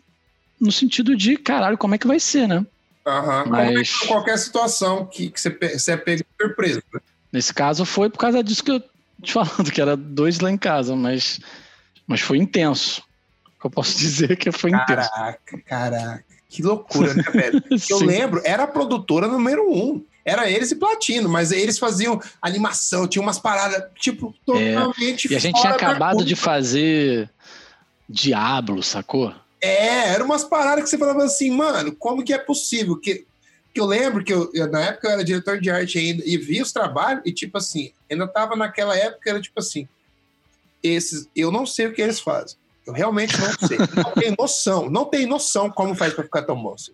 [0.59, 2.65] no sentido de, caralho, como é que vai ser, né?
[3.05, 3.45] Aham.
[3.47, 6.83] Mas- Como é que qualquer situação que, que você, você é pego surpresa.
[6.93, 6.99] né?
[7.31, 8.83] Nesse caso foi por causa disso que eu
[9.21, 11.39] te falando, que era dois lá em casa, mas,
[12.05, 13.01] mas foi intenso.
[13.63, 15.09] Eu posso dizer que foi intenso.
[15.09, 16.25] Caraca, caraca.
[16.49, 17.63] Que loucura, né, velho?
[17.89, 20.05] Eu lembro, era a produtora número um.
[20.25, 25.35] Era eles e Platino, mas eles faziam animação, tinha umas paradas, tipo, totalmente É, E
[25.35, 27.29] a gente tinha acabado de fazer
[28.07, 29.33] Diablo, sacou?
[29.59, 32.97] É, eram umas paradas que você falava assim, mano, como que é possível?
[32.97, 33.25] Que,
[33.73, 36.63] que eu lembro que eu, na época eu era diretor de arte ainda e via
[36.63, 39.87] os trabalhos e tipo assim, ainda tava naquela época, era tipo assim,
[40.81, 42.57] esses, eu não sei o que eles fazem.
[42.85, 43.77] Eu realmente não sei.
[43.77, 46.91] não tenho noção, não tenho noção como faz para ficar tão bom assim.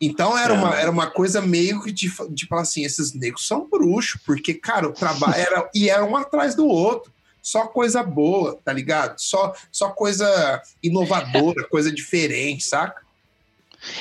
[0.00, 0.56] Então era, é.
[0.56, 4.54] uma, era uma coisa meio que de, de falar assim, esses negros são bruxos, porque,
[4.54, 5.70] cara, o trabalho era.
[5.74, 7.12] e era um atrás do outro.
[7.42, 9.18] Só coisa boa, tá ligado?
[9.18, 13.02] Só, só coisa inovadora, coisa diferente, saca?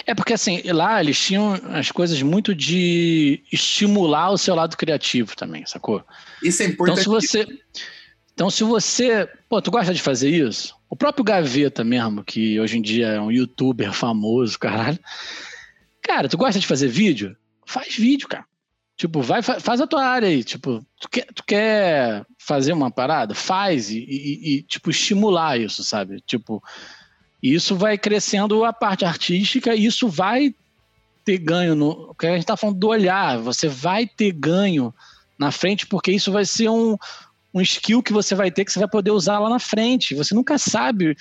[0.06, 5.36] É porque assim, lá eles tinham as coisas muito de estimular o seu lado criativo
[5.36, 6.04] também, sacou?
[6.44, 7.02] Isso é importante.
[7.02, 7.48] Então se você,
[8.34, 10.76] então se você, pô, tu gosta de fazer isso?
[10.90, 15.00] O próprio Gaveta mesmo, que hoje em dia é um youtuber famoso, caralho.
[16.10, 17.38] Cara, tu gosta de fazer vídeo?
[17.68, 18.44] Faz vídeo, cara.
[18.98, 20.44] Tipo, vai, faz a tua área aí.
[20.44, 23.36] Tipo, tu quer, tu quer fazer uma parada?
[23.36, 26.20] Faz e, e, e, tipo, estimular isso, sabe?
[26.26, 26.64] Tipo,
[27.44, 30.56] isso vai crescendo a parte artística e isso vai
[31.24, 32.16] ter ganho no.
[32.16, 34.92] que a gente tá falando do olhar, você vai ter ganho
[35.38, 36.98] na frente, porque isso vai ser um,
[37.54, 40.16] um skill que você vai ter que você vai poder usar lá na frente.
[40.16, 41.16] Você nunca sabe.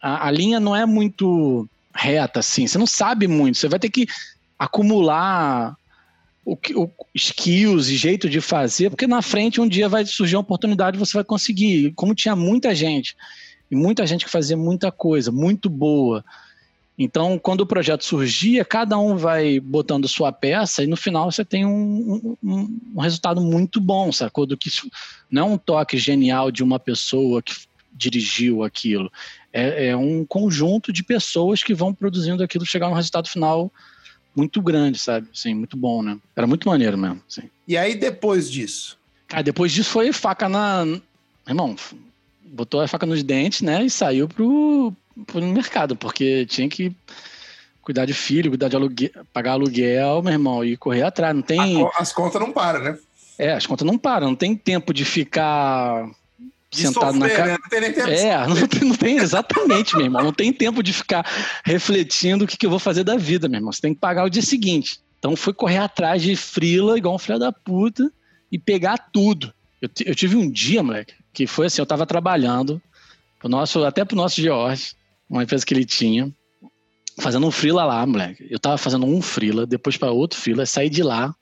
[0.00, 2.66] A, a linha não é muito reta, assim.
[2.66, 3.58] Você não sabe muito.
[3.58, 4.06] Você vai ter que
[4.58, 5.76] acumular
[6.44, 10.42] o, o, skills e jeito de fazer, porque na frente um dia vai surgir uma
[10.42, 11.92] oportunidade você vai conseguir.
[11.94, 13.16] Como tinha muita gente,
[13.70, 16.24] e muita gente que fazia muita coisa, muito boa.
[16.98, 21.44] Então, quando o projeto surgia, cada um vai botando sua peça e no final você
[21.44, 24.44] tem um, um, um resultado muito bom, sacou?
[24.44, 24.68] Do que
[25.30, 27.54] não é um toque genial de uma pessoa que
[27.92, 29.10] dirigiu aquilo.
[29.52, 33.70] É, é um conjunto de pessoas que vão produzindo aquilo chegar no resultado final
[34.34, 35.28] muito grande, sabe?
[35.34, 36.18] Sim, muito bom, né?
[36.36, 37.20] Era muito maneiro mesmo.
[37.28, 37.50] Sim.
[37.66, 38.98] E aí, depois disso?
[39.26, 40.84] Cara, depois disso foi faca na.
[41.46, 41.74] Irmão,
[42.44, 43.84] botou a faca nos dentes, né?
[43.84, 44.94] E saiu pro,
[45.26, 46.94] pro mercado, porque tinha que
[47.82, 51.34] cuidar de filho, cuidar de aluguel, pagar aluguel, meu irmão, e correr atrás.
[51.34, 51.86] Não tem.
[51.96, 52.98] As contas não param, né?
[53.38, 54.28] É, as contas não param.
[54.28, 56.08] Não tem tempo de ficar
[56.70, 57.52] de sentado sofrer, na cara.
[57.52, 57.58] Né?
[57.60, 60.22] Não tem nem tempo é, não tem, não tem, exatamente, meu irmão.
[60.22, 61.26] Não tem tempo de ficar
[61.64, 63.72] refletindo o que, que eu vou fazer da vida, meu irmão.
[63.72, 65.00] Você tem que pagar o dia seguinte.
[65.18, 68.10] Então fui correr atrás de frila, igual um filho da puta,
[68.50, 69.52] e pegar tudo.
[69.82, 72.80] Eu, eu, tive um dia, moleque, que foi assim, eu tava trabalhando,
[73.38, 74.92] pro nosso, até pro nosso George,
[75.28, 76.32] uma empresa que ele tinha,
[77.18, 78.46] fazendo um frila lá, moleque.
[78.50, 81.34] Eu tava fazendo um frila, depois para outro frila, saí de lá.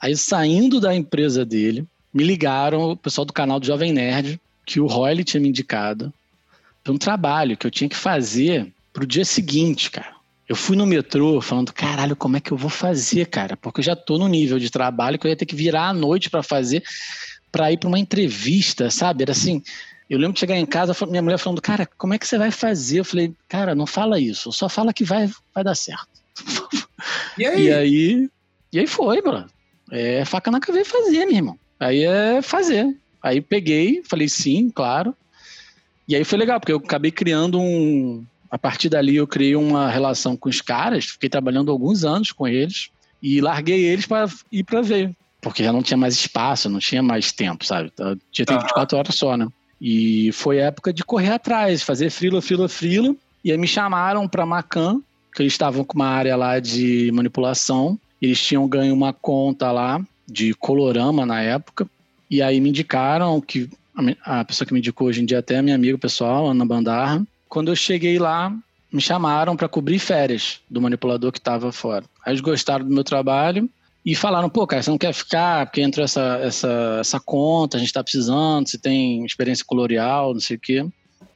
[0.00, 1.86] Aí saindo da empresa dele,
[2.18, 6.12] me ligaram, o pessoal do canal do Jovem Nerd, que o Roy tinha me indicado
[6.82, 10.16] para um trabalho que eu tinha que fazer pro dia seguinte, cara.
[10.48, 13.56] Eu fui no metrô falando, caralho, como é que eu vou fazer, cara?
[13.56, 15.94] Porque eu já tô no nível de trabalho que eu ia ter que virar à
[15.94, 16.82] noite para fazer,
[17.52, 19.22] para ir para uma entrevista, sabe?
[19.22, 19.62] Era assim,
[20.10, 22.50] eu lembro de chegar em casa, minha mulher falando, cara, como é que você vai
[22.50, 22.98] fazer?
[22.98, 26.08] Eu falei, cara, não fala isso, só fala que vai, vai dar certo.
[27.38, 27.66] E aí?
[27.66, 28.30] E aí,
[28.72, 29.48] e aí foi, mano.
[29.92, 31.58] É faca na cabeça fazer, meu irmão.
[31.78, 32.96] Aí é fazer.
[33.22, 35.14] Aí peguei, falei sim, claro.
[36.06, 38.24] E aí foi legal, porque eu acabei criando um.
[38.50, 42.48] A partir dali eu criei uma relação com os caras, fiquei trabalhando alguns anos com
[42.48, 42.88] eles
[43.22, 47.02] e larguei eles para ir para ver, porque já não tinha mais espaço, não tinha
[47.02, 47.90] mais tempo, sabe?
[47.92, 49.46] Então, tinha tempo 24 horas só, né?
[49.78, 53.14] E foi época de correr atrás, fazer frila, frila, frila.
[53.44, 55.00] E aí me chamaram para Macan,
[55.34, 57.98] que eles estavam com uma área lá de manipulação.
[58.20, 61.88] Eles tinham ganho uma conta lá de colorama na época.
[62.30, 63.68] E aí me indicaram que
[64.24, 67.26] a pessoa que me indicou hoje em dia até é minha amiga pessoal, Ana Bandarra.
[67.48, 68.54] Quando eu cheguei lá,
[68.92, 72.04] me chamaram para cobrir férias do manipulador que estava fora.
[72.24, 73.68] Aí eles gostaram do meu trabalho
[74.04, 77.80] e falaram: pô, cara, você não quer ficar porque entrou essa, essa, essa conta, a
[77.80, 80.86] gente está precisando, você tem experiência colorial, não sei o quê.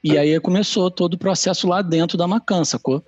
[0.05, 3.05] E aí começou todo o processo lá dentro da Macan, sacou?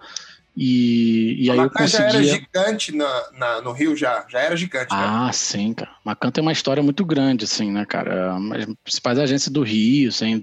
[0.57, 2.11] E, e aí eu conseguia...
[2.11, 4.89] já era gigante na, na, no Rio, já, já era gigante.
[4.91, 5.91] Ah, sim, cara.
[6.05, 8.37] Macan tem uma história muito grande, assim, né, cara?
[8.37, 10.43] As principais agências do Rio, assim,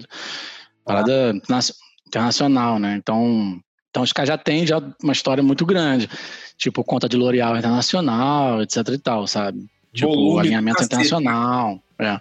[0.84, 1.60] parada ah.
[2.06, 2.96] internacional, né?
[2.98, 3.58] Então,
[3.90, 6.10] então os caras já têm já uma história muito grande.
[6.58, 9.66] Tipo, conta de L'Oréal Internacional, etc e tal, sabe?
[9.94, 11.82] Tipo, Volume alinhamento internacional.
[11.98, 12.20] É.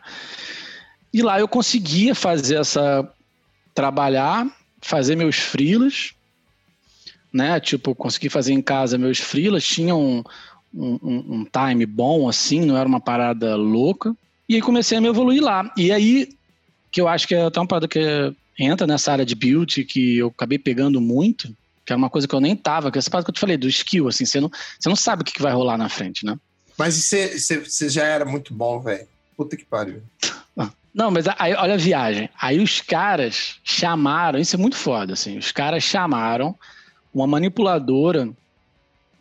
[1.12, 3.08] E lá eu conseguia fazer essa...
[3.72, 4.46] Trabalhar,
[4.80, 6.14] fazer meus frilos
[7.32, 7.60] né?
[7.60, 10.22] Tipo, consegui fazer em casa meus freelas, tinha um,
[10.74, 14.14] um, um, time bom, assim, não era uma parada louca.
[14.48, 15.72] E aí comecei a me evoluir lá.
[15.76, 16.28] E aí,
[16.90, 20.18] que eu acho que é até uma parada que entra nessa área de beauty, que
[20.18, 21.54] eu acabei pegando muito,
[21.86, 23.40] que é uma coisa que eu nem tava, que é essa parada que eu te
[23.40, 25.88] falei, do skill, assim, você não, você não sabe o que, que vai rolar na
[25.88, 26.36] frente, né?
[26.76, 29.06] Mas você, você já era muito bom, velho.
[29.36, 30.02] Puta que pariu.
[30.92, 32.28] Não, mas aí, olha a viagem.
[32.40, 35.38] Aí os caras chamaram, isso é muito foda, assim.
[35.38, 36.58] Os caras chamaram
[37.12, 38.30] uma manipuladora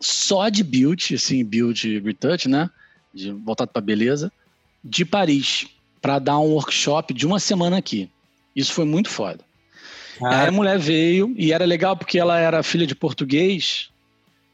[0.00, 2.70] só de build, assim, build retouch, né?
[3.12, 4.32] De, voltado para beleza,
[4.82, 5.66] de Paris,
[6.00, 8.08] para dar um workshop de uma semana aqui.
[8.54, 9.44] Isso foi muito foda.
[10.22, 10.42] Ah.
[10.42, 13.90] Aí a mulher veio e era legal porque ela era filha de português,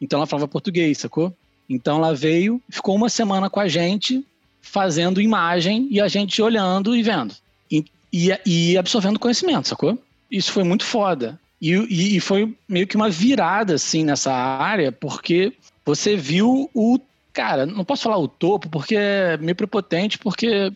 [0.01, 1.35] então ela falava português, sacou?
[1.69, 4.25] Então ela veio, ficou uma semana com a gente,
[4.61, 7.35] fazendo imagem e a gente olhando e vendo.
[7.71, 9.99] E, e, e absorvendo conhecimento, sacou?
[10.31, 11.39] Isso foi muito foda.
[11.61, 15.53] E, e, e, foi meio que uma virada, assim, nessa área, porque
[15.85, 16.99] você viu o.
[17.33, 20.73] Cara, não posso falar o topo, porque é meio prepotente, porque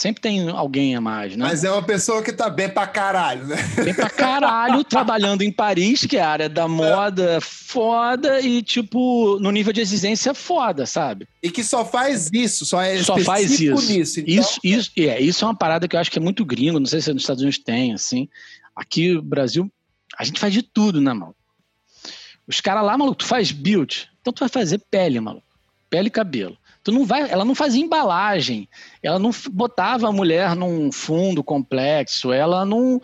[0.00, 1.44] Sempre tem alguém a mais, né?
[1.44, 3.56] Mas é uma pessoa que tá bem pra caralho, né?
[3.84, 9.38] Bem pra caralho, trabalhando em Paris, que é a área da moda foda e, tipo,
[9.40, 11.28] no nível de exigência foda, sabe?
[11.42, 13.92] E que só faz isso, só é só faz isso.
[13.92, 14.20] nisso.
[14.20, 14.34] Então...
[14.34, 16.86] Isso, isso, é, isso é uma parada que eu acho que é muito gringo, não
[16.86, 18.26] sei se nos Estados Unidos tem, assim.
[18.74, 19.70] Aqui Brasil,
[20.20, 21.34] a gente faz de tudo, né, mano?
[22.46, 25.46] Os caras lá, maluco, tu faz build, então tu vai fazer pele, maluco.
[25.88, 26.58] Pele e cabelo.
[26.84, 28.68] Tu não vai, ela não fazia embalagem,
[29.02, 33.00] ela não botava a mulher num fundo complexo, ela não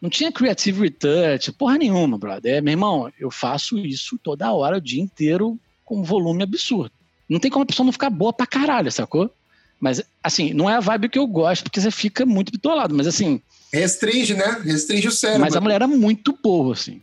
[0.00, 2.54] não tinha creative retouch, porra nenhuma, brother.
[2.54, 6.92] É, meu irmão, eu faço isso toda hora, o dia inteiro, com um volume absurdo.
[7.28, 9.30] Não tem como a pessoa não ficar boa pra caralho, sacou?
[9.78, 13.06] Mas, assim, não é a vibe que eu gosto, porque você fica muito bitolado, mas
[13.06, 13.40] assim.
[13.72, 14.60] Restringe, né?
[14.64, 15.42] Restringe o cérebro.
[15.42, 17.00] Mas a mulher era muito boa, assim.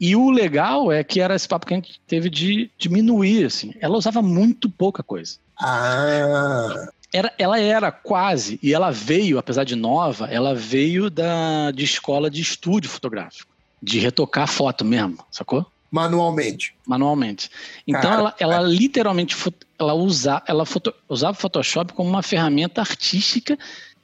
[0.00, 3.74] E o legal é que era esse papo que a gente teve de diminuir, assim.
[3.80, 5.36] Ela usava muito pouca coisa.
[5.60, 6.88] Ah.
[7.12, 12.30] Era, ela era quase, e ela veio, apesar de nova, ela veio da, de escola
[12.30, 13.50] de estúdio fotográfico.
[13.82, 15.66] De retocar foto mesmo, sacou?
[15.90, 16.74] Manualmente.
[16.86, 17.50] Manualmente.
[17.86, 19.34] Então ela, ela literalmente
[19.80, 23.58] ela, usa, ela foto, usava o Photoshop como uma ferramenta artística,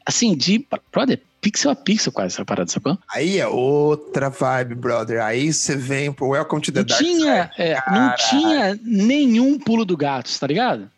[0.04, 0.66] assim, de.
[0.92, 2.98] Brother, pixel a pixel quase essa parada, sacou?
[3.08, 5.22] Aí é outra vibe, brother.
[5.22, 9.84] Aí você vem pro Welcome to the não Dark tinha, é, Não tinha nenhum pulo
[9.84, 10.90] do gato, tá ligado?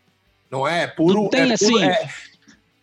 [0.50, 0.86] Não é?
[0.86, 1.22] Puro.
[1.22, 1.82] Não tem é assim.
[1.82, 2.08] é,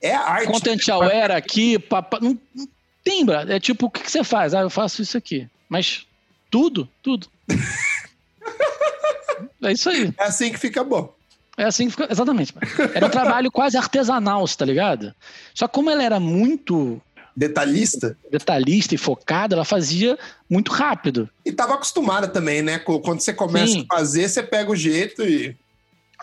[0.02, 0.52] é arte.
[0.52, 2.68] Content aware aqui, papa, não, não
[3.04, 3.56] tem, brother.
[3.56, 4.54] É tipo, o que, que você faz?
[4.54, 5.48] Ah, eu faço isso aqui.
[5.68, 6.06] Mas
[6.52, 7.28] tudo, tudo.
[9.64, 10.14] é isso aí.
[10.18, 11.16] É assim que fica bom.
[11.58, 12.08] É assim que fica.
[12.12, 12.54] Exatamente.
[12.94, 15.14] Era um trabalho quase artesanal, tá ligado?
[15.54, 17.02] Só como ela era muito
[17.36, 18.18] detalhista.
[18.32, 20.18] Detalhista e focada, ela fazia
[20.50, 21.30] muito rápido.
[21.46, 22.80] E estava acostumada também, né?
[22.80, 23.86] Quando você começa Sim.
[23.90, 25.56] a fazer, você pega o jeito e.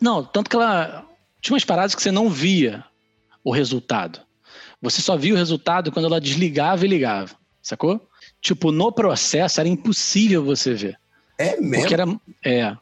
[0.01, 1.05] Não, tanto que ela.
[1.41, 2.85] Tinha umas paradas que você não via
[3.43, 4.21] o resultado.
[4.81, 7.31] Você só via o resultado quando ela desligava e ligava,
[7.63, 8.01] sacou?
[8.41, 10.99] Tipo, no processo era impossível você ver.
[11.39, 11.81] É mesmo?
[11.81, 12.77] Porque era, é,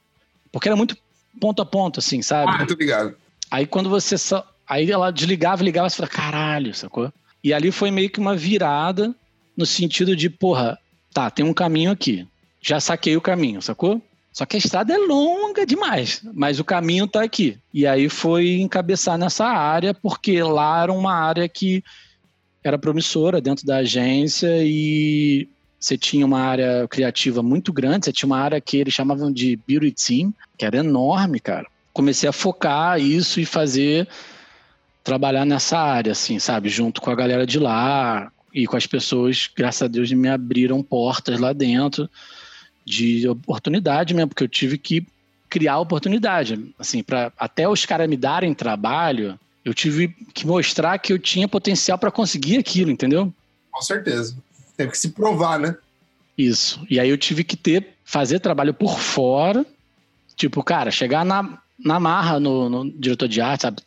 [0.50, 0.96] porque era muito
[1.38, 2.52] ponto a ponto, assim, sabe?
[2.52, 3.14] Ah, muito ligado.
[3.50, 4.46] Aí quando você só.
[4.66, 7.12] Aí ela desligava ligava, você fala, caralho, sacou?
[7.42, 9.14] E ali foi meio que uma virada
[9.56, 10.78] no sentido de, porra,
[11.12, 12.26] tá, tem um caminho aqui.
[12.62, 14.00] Já saquei o caminho, sacou?
[14.32, 17.58] Só que a estrada é longa demais, mas o caminho tá aqui.
[17.74, 21.82] E aí foi encabeçar nessa área, porque lá era uma área que
[22.62, 25.48] era promissora dentro da agência e
[25.80, 29.58] você tinha uma área criativa muito grande, você tinha uma área que eles chamavam de
[29.66, 31.66] beauty team, que era enorme, cara.
[31.92, 34.06] Comecei a focar isso e fazer
[35.02, 36.68] trabalhar nessa área, assim, sabe?
[36.68, 40.82] Junto com a galera de lá e com as pessoas, graças a Deus, me abriram
[40.82, 42.08] portas lá dentro
[42.84, 45.06] de oportunidade mesmo, porque eu tive que
[45.48, 46.72] criar oportunidade.
[46.78, 51.48] Assim, para até os caras me darem trabalho, eu tive que mostrar que eu tinha
[51.48, 53.32] potencial para conseguir aquilo, entendeu?
[53.70, 54.36] Com certeza.
[54.80, 55.76] Teve que se provar, né?
[56.38, 56.82] Isso.
[56.88, 59.66] E aí eu tive que ter, fazer trabalho por fora.
[60.34, 63.82] Tipo, cara, chegar na, na marra no, no, diretor de arte, sabe?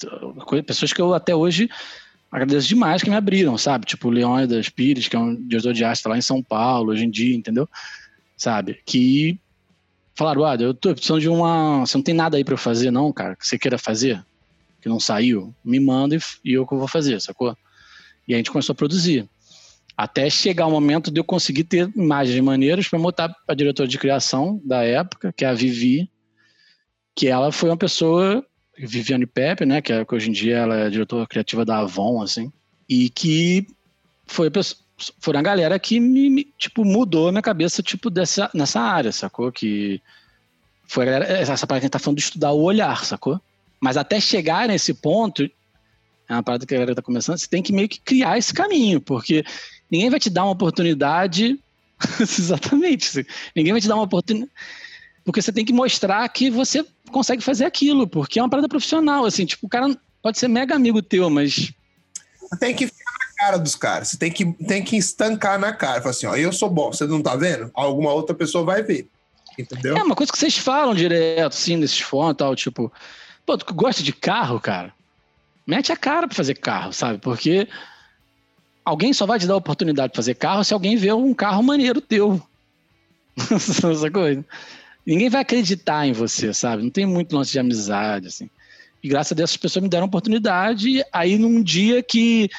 [0.64, 1.68] Pessoas que eu até hoje
[2.32, 3.88] agradeço demais que me abriram, sabe?
[3.88, 7.06] Tipo o Leônidas Pires, que é um diretor de arte lá em São Paulo, hoje
[7.06, 7.68] em dia, entendeu?
[8.38, 8.80] Sabe?
[8.86, 9.40] Que
[10.14, 11.80] falaram, ah, eu tô precisando de uma...
[11.80, 14.24] Você não tem nada aí para eu fazer, não, cara, que você queira fazer?
[14.80, 15.56] Que não saiu?
[15.66, 17.58] Me manda e, e eu que vou fazer, sacou?
[18.28, 19.28] E a gente começou a produzir.
[19.96, 23.98] Até chegar o momento de eu conseguir ter imagens maneiras para botar para diretor de
[23.98, 26.10] criação da época, que é a Vivi,
[27.16, 28.46] que ela foi uma pessoa,
[28.78, 32.22] Viviane Pepe, né, que, é, que hoje em dia ela é diretora criativa da Avon,
[32.22, 32.52] assim,
[32.90, 33.68] e que
[34.26, 34.50] foi,
[35.20, 39.12] foi a galera que me, me, tipo, mudou a minha cabeça, tipo, dessa, nessa área,
[39.12, 39.52] sacou?
[39.52, 40.02] Que
[40.86, 43.40] foi a galera, essa parte que a gente tá falando de estudar o olhar, sacou?
[43.80, 47.62] Mas até chegar nesse ponto, é uma parada que a galera tá começando, você tem
[47.62, 49.44] que meio que criar esse caminho, porque
[49.94, 51.58] ninguém vai te dar uma oportunidade
[52.20, 53.26] Exatamente.
[53.56, 54.52] Ninguém vai te dar uma oportunidade.
[55.24, 59.26] Porque você tem que mostrar que você consegue fazer aquilo, porque é uma parada profissional,
[59.26, 61.72] assim, tipo, o cara pode ser mega amigo teu, mas...
[62.60, 64.10] Tem que ficar na cara dos caras.
[64.10, 66.02] Você tem que, tem que estancar na cara.
[66.02, 67.72] Fala assim, ó, eu sou bom, você não tá vendo?
[67.74, 69.08] Alguma outra pessoa vai ver.
[69.58, 69.96] Entendeu?
[69.98, 72.92] É uma coisa que vocês falam direto, assim, nesses fóruns e tal, tipo,
[73.46, 74.94] pô, tu gosta de carro, cara?
[75.66, 77.20] Mete a cara pra fazer carro, sabe?
[77.20, 77.68] Porque
[78.84, 81.64] alguém só vai te dar a oportunidade de fazer carro se alguém vê um carro
[81.64, 82.42] maneiro teu.
[83.52, 84.46] Essa coisa.
[85.06, 86.84] Ninguém vai acreditar em você, sabe?
[86.84, 88.50] Não tem muito lance de amizade, assim.
[89.04, 91.04] E graças a Deus as pessoas me deram oportunidade.
[91.12, 92.50] Aí num dia que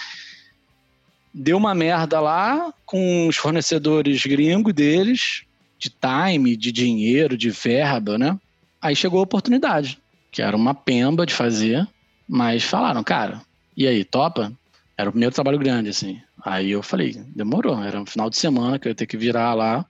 [1.32, 5.44] deu uma merda lá com os fornecedores gringos deles,
[5.78, 8.38] de time, de dinheiro, de verba, né?
[8.80, 9.98] Aí chegou a oportunidade,
[10.30, 11.88] que era uma pemba de fazer,
[12.28, 13.40] mas falaram, cara,
[13.76, 14.52] e aí, topa?
[14.96, 16.20] Era o primeiro trabalho grande, assim.
[16.44, 19.54] Aí eu falei, demorou, era um final de semana que eu ia ter que virar
[19.54, 19.84] lá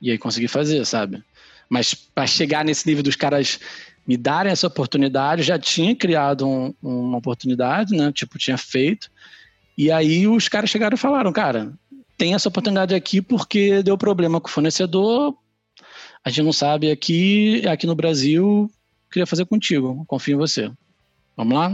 [0.00, 1.22] e aí consegui fazer, sabe?
[1.68, 3.58] Mas para chegar nesse nível dos caras
[4.06, 8.12] me darem essa oportunidade, já tinha criado um, uma oportunidade, né?
[8.12, 9.10] Tipo, tinha feito.
[9.78, 11.72] E aí os caras chegaram e falaram, cara,
[12.18, 15.34] tem essa oportunidade aqui porque deu problema com o fornecedor,
[16.24, 18.70] a gente não sabe aqui, aqui no Brasil,
[19.10, 20.70] queria fazer contigo, confio em você.
[21.36, 21.72] Vamos lá?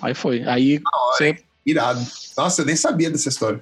[0.00, 0.42] Aí foi.
[0.44, 0.80] Aí
[1.12, 1.42] você...
[1.64, 2.04] Irado.
[2.36, 3.60] Nossa, eu nem sabia dessa história.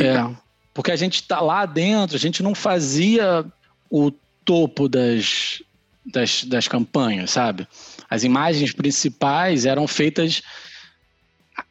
[0.00, 0.34] É,
[0.74, 3.44] porque a gente tá lá dentro, a gente não fazia
[3.90, 4.10] o
[4.44, 5.62] topo das,
[6.04, 7.66] das, das campanhas, sabe?
[8.08, 10.42] As imagens principais eram feitas.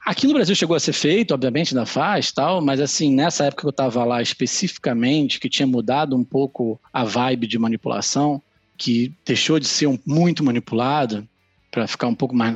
[0.06, 3.62] Aqui no Brasil chegou a ser feito, obviamente, ainda faz tal, mas assim, nessa época
[3.62, 8.42] que eu estava lá especificamente, que tinha mudado um pouco a vibe de manipulação,
[8.78, 11.28] que deixou de ser um, muito manipulado
[11.72, 12.56] para ficar um pouco mais,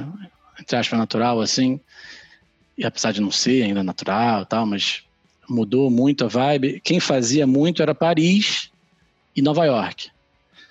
[0.60, 1.80] entre aspas, natural, assim,
[2.80, 5.03] e apesar de não ser ainda natural tal, mas
[5.49, 6.80] mudou muito a vibe.
[6.82, 8.71] Quem fazia muito era Paris
[9.36, 10.09] e Nova York.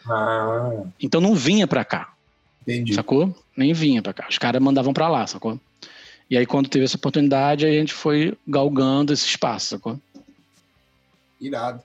[0.09, 0.85] Ah.
[0.99, 2.15] Então não vinha para cá.
[2.63, 2.95] Entendi.
[2.95, 3.37] Sacou?
[3.55, 4.27] Nem vinha para cá.
[4.29, 5.61] Os caras mandavam para lá, sacou?
[6.31, 10.01] E aí quando teve essa oportunidade, a gente foi galgando esse espaço, sacou?
[11.39, 11.83] Irado.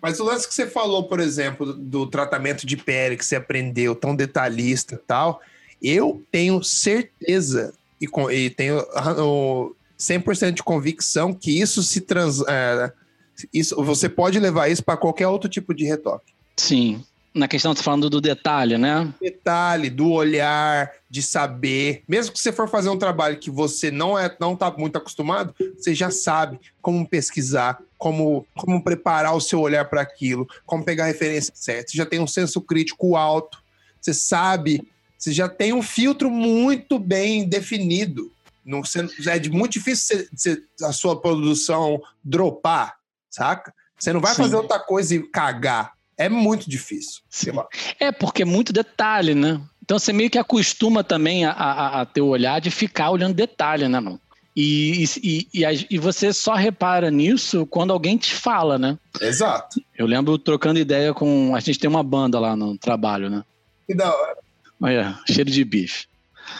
[0.00, 3.94] Mas o lance que você falou, por exemplo, do tratamento de pele que você aprendeu,
[3.94, 5.40] tão detalhista e tal,
[5.80, 7.72] eu tenho certeza
[8.02, 8.84] e, e tenho
[9.18, 12.92] o 100% de convicção que isso se trans, é,
[13.52, 16.32] isso, você pode levar isso para qualquer outro tipo de retoque.
[16.56, 17.04] Sim.
[17.34, 19.10] Na questão, você falando do detalhe, né?
[19.18, 22.02] Detalhe, do olhar, de saber.
[22.06, 25.54] Mesmo que você for fazer um trabalho que você não é, não está muito acostumado,
[25.78, 31.04] você já sabe como pesquisar, como, como preparar o seu olhar para aquilo, como pegar
[31.04, 31.90] a referência certa.
[31.90, 33.62] Você já tem um senso crítico alto.
[33.98, 34.86] Você sabe,
[35.22, 38.32] você já tem um filtro muito bem definido.
[38.64, 42.96] Não, é muito difícil você, a sua produção dropar,
[43.30, 43.72] saca?
[43.96, 44.42] Você não vai Sim.
[44.42, 45.92] fazer outra coisa e cagar.
[46.18, 47.22] É muito difícil.
[48.00, 49.60] É, porque é muito detalhe, né?
[49.84, 53.32] Então você meio que acostuma também a, a, a ter o olhar de ficar olhando
[53.32, 54.20] detalhe, né, mano?
[54.56, 58.98] E, e, e, e, você só repara nisso quando alguém te fala, né?
[59.20, 59.80] Exato.
[59.96, 61.54] Eu lembro trocando ideia com.
[61.54, 63.44] A gente tem uma banda lá no trabalho, né?
[63.86, 64.41] Que da hora.
[64.82, 66.06] Olha, cheiro de bife.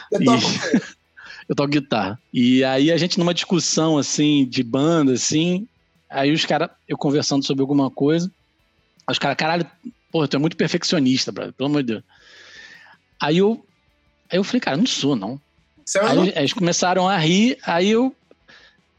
[0.09, 0.25] Eu e...
[1.47, 2.17] eu toco guitarra.
[2.33, 5.67] E aí a gente numa discussão assim de banda assim,
[6.09, 8.31] aí os caras eu conversando sobre alguma coisa,
[9.09, 9.69] os caras, caralho,
[10.09, 12.03] porra, tu é muito perfeccionista, brother, pelo amor de Deus.
[13.21, 13.65] Aí eu
[14.31, 15.39] aí eu falei, cara, não sou não.
[16.01, 18.15] Aí eles começaram a rir, aí eu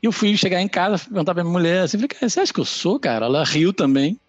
[0.02, 2.60] eu fui chegar em casa, perguntar pra minha mulher assim, falei, cara, você acha que
[2.60, 3.24] eu sou, cara?
[3.24, 4.20] Ela riu também.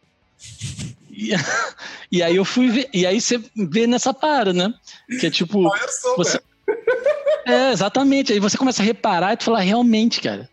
[1.15, 1.31] E,
[2.11, 4.73] e aí eu fui ver, e aí você vê nessa para, né?
[5.19, 5.71] Que é tipo.
[6.17, 6.39] Você,
[7.47, 8.33] é, exatamente.
[8.33, 10.49] Aí você começa a reparar e tu fala, realmente, cara.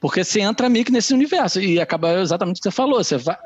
[0.00, 3.02] Porque você entra meio que nesse universo e acaba exatamente o que você falou.
[3.02, 3.36] Você, vai,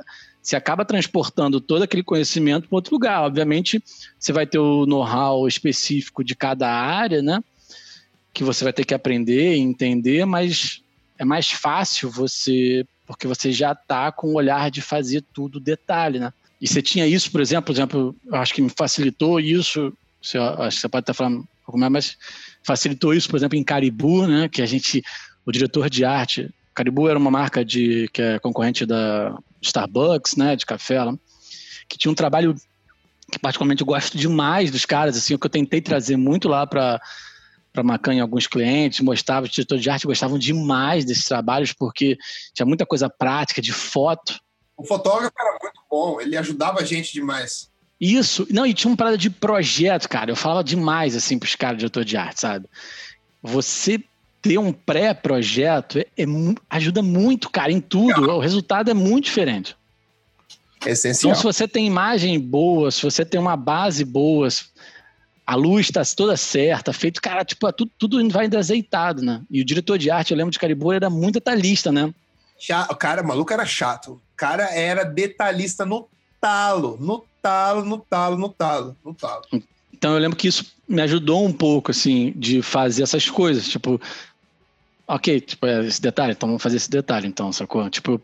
[0.41, 3.23] você acaba transportando todo aquele conhecimento para outro lugar.
[3.23, 3.83] Obviamente,
[4.19, 7.43] você vai ter o know-how específico de cada área, né?
[8.35, 10.83] Que você vai ter que aprender e entender, mas
[11.19, 16.19] é mais fácil você, porque você já está com o olhar de fazer tudo detalhe,
[16.19, 16.33] né?
[16.63, 19.93] E você tinha isso, por exemplo, por exemplo, acho que me facilitou isso.
[20.23, 22.17] Você, acho que você pode estar falando um pouco mas
[22.63, 24.49] facilitou isso, por exemplo, em Caribu, né?
[24.49, 25.03] Que a gente,
[25.45, 30.55] o diretor de arte, Caribu era uma marca de que é concorrente da Starbucks, né?
[30.55, 31.13] De café, lá,
[31.89, 32.55] que tinha um trabalho
[33.29, 36.65] que particularmente eu gosto demais dos caras, assim, o que eu tentei trazer muito lá
[36.65, 37.01] para
[37.73, 42.19] para Macan em alguns clientes, mostrava, os diretores de arte gostavam demais desses trabalhos, porque
[42.53, 44.39] tinha muita coisa prática, de foto.
[44.83, 47.71] O fotógrafo era muito bom, ele ajudava a gente demais.
[48.01, 50.31] Isso, não, e tinha uma parada de projeto, cara.
[50.31, 52.69] Eu falava demais assim pros caras de diretor de arte, sabe?
[53.41, 54.03] Você
[54.43, 56.25] ter um pré-projeto é, é,
[56.69, 58.29] ajuda muito, cara, em tudo.
[58.29, 59.77] O resultado é muito diferente.
[60.85, 61.31] É essencial.
[61.31, 64.49] Então, se você tem imagem boa, se você tem uma base boa,
[65.47, 69.43] a luz está toda certa, feito, cara, tipo, tudo, tudo vai indo azeitado, né?
[69.49, 72.13] E o diretor de arte, eu lembro de Caribou, era muito detalhista, né?
[72.91, 74.21] O cara, o maluco era chato.
[74.43, 76.09] Cara era detalhista no
[76.41, 79.45] talo, no talo, no talo, no talo, no talo.
[79.93, 83.69] Então eu lembro que isso me ajudou um pouco, assim, de fazer essas coisas.
[83.69, 84.01] Tipo,
[85.07, 87.89] ok, tipo, é esse detalhe, então vamos fazer esse detalhe, então, sacou?
[87.89, 88.21] Tipo,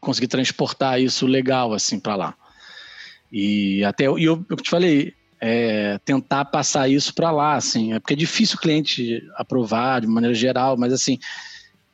[0.00, 2.34] conseguir transportar isso legal, assim, para lá.
[3.30, 8.00] E até, e eu, eu te falei, é, tentar passar isso para lá, assim, é
[8.00, 11.16] porque é difícil o cliente aprovar de maneira geral, mas assim,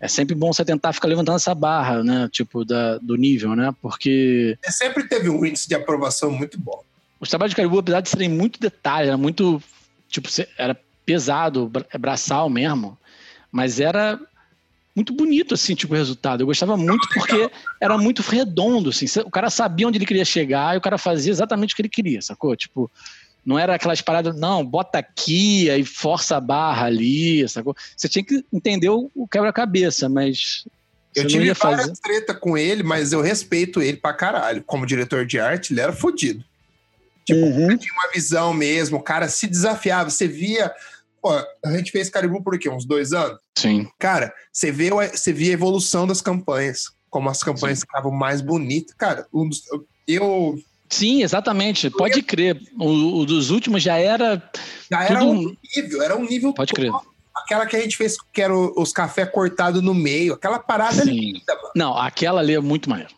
[0.01, 3.75] é sempre bom você tentar ficar levantando essa barra, né, tipo, da, do nível, né,
[3.81, 4.59] porque...
[4.65, 6.83] É, sempre teve um índice de aprovação muito bom.
[7.19, 9.63] Os trabalhos de Caribou, apesar de serem muito detalhes, era muito,
[10.09, 10.29] tipo,
[10.59, 12.99] era pesado, braçal mesmo,
[13.51, 14.21] mas era
[14.95, 16.41] muito bonito, assim, tipo, o resultado.
[16.41, 19.07] Eu gostava muito porque era muito redondo, assim.
[19.21, 21.89] O cara sabia onde ele queria chegar e o cara fazia exatamente o que ele
[21.91, 22.57] queria, sacou?
[22.57, 22.91] Tipo,
[23.47, 27.77] não era aquelas paradas, não, bota aqui, aí força a barra ali, sacou?
[27.97, 30.67] Você tinha que entender o, quebra-cabeça, mas.
[31.15, 32.01] Eu tive várias fazer...
[32.03, 34.65] treta com ele, mas eu respeito ele pra caralho.
[34.65, 36.45] Como diretor de arte, ele era fodido.
[37.25, 37.79] Tipo, uhum.
[37.79, 40.75] tinha uma visão mesmo, o cara se desafiava, você via.
[41.23, 42.69] Pô, a gente fez Caribou por quê?
[42.69, 43.39] Uns dois anos?
[43.57, 43.89] Sim.
[43.97, 47.87] Cara, você vê, você via a evolução das campanhas, como as campanhas Sim.
[47.87, 48.95] ficavam mais bonitas.
[48.97, 49.63] Cara, um dos,
[50.07, 50.59] eu
[50.89, 51.91] Sim, exatamente.
[51.91, 52.61] Pode crer.
[52.79, 54.43] O, o, dos últimos já era.
[54.91, 55.33] Já era tudo...
[55.33, 56.53] um nível, era um nível.
[56.53, 56.93] Pode crer.
[57.35, 61.11] Aquela que a gente fez, que era os cafés cortados no meio, aquela parada Sim.
[61.11, 61.71] linda, mano.
[61.75, 63.11] Não, aquela ali é muito maneira.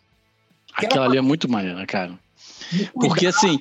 [0.72, 2.18] Aquela, aquela ali é muito maneira, cara.
[2.94, 3.60] Porque assim,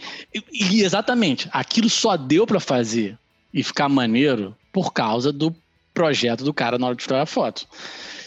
[0.51, 3.17] e, exatamente, aquilo só deu para fazer
[3.53, 5.55] e ficar maneiro por causa do
[5.93, 7.67] projeto do cara na hora de tirar a foto.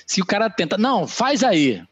[0.07, 1.83] Se o cara tenta, não, faz aí.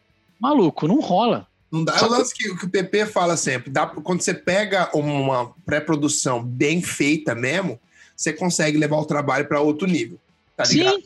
[0.41, 1.47] Maluco, não rola.
[1.71, 1.97] Não dá.
[1.97, 3.71] É o lance que, que, o PP fala sempre.
[3.71, 7.79] Dá, quando você pega uma pré-produção bem feita mesmo,
[8.17, 10.19] você consegue levar o trabalho para outro nível.
[10.57, 10.97] Tá ligado?
[10.97, 11.05] Sim.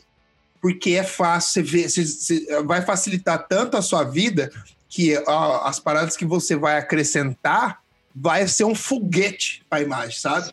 [0.61, 4.49] Porque é fácil, você, vê, você, você vai facilitar tanto a sua vida
[4.87, 7.81] que ó, as paradas que você vai acrescentar
[8.15, 10.51] vai ser um foguete para a imagem, sabe?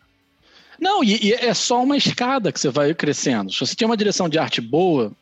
[0.80, 3.52] Não, e, e, é só uma escada que você vai crescendo.
[3.52, 5.12] Se você tem uma direção de arte boa,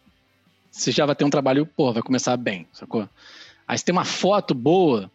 [0.70, 3.08] você já vai ter um trabalho, pô, vai começar bem, sacou?
[3.68, 5.10] Aí você tem uma foto boa,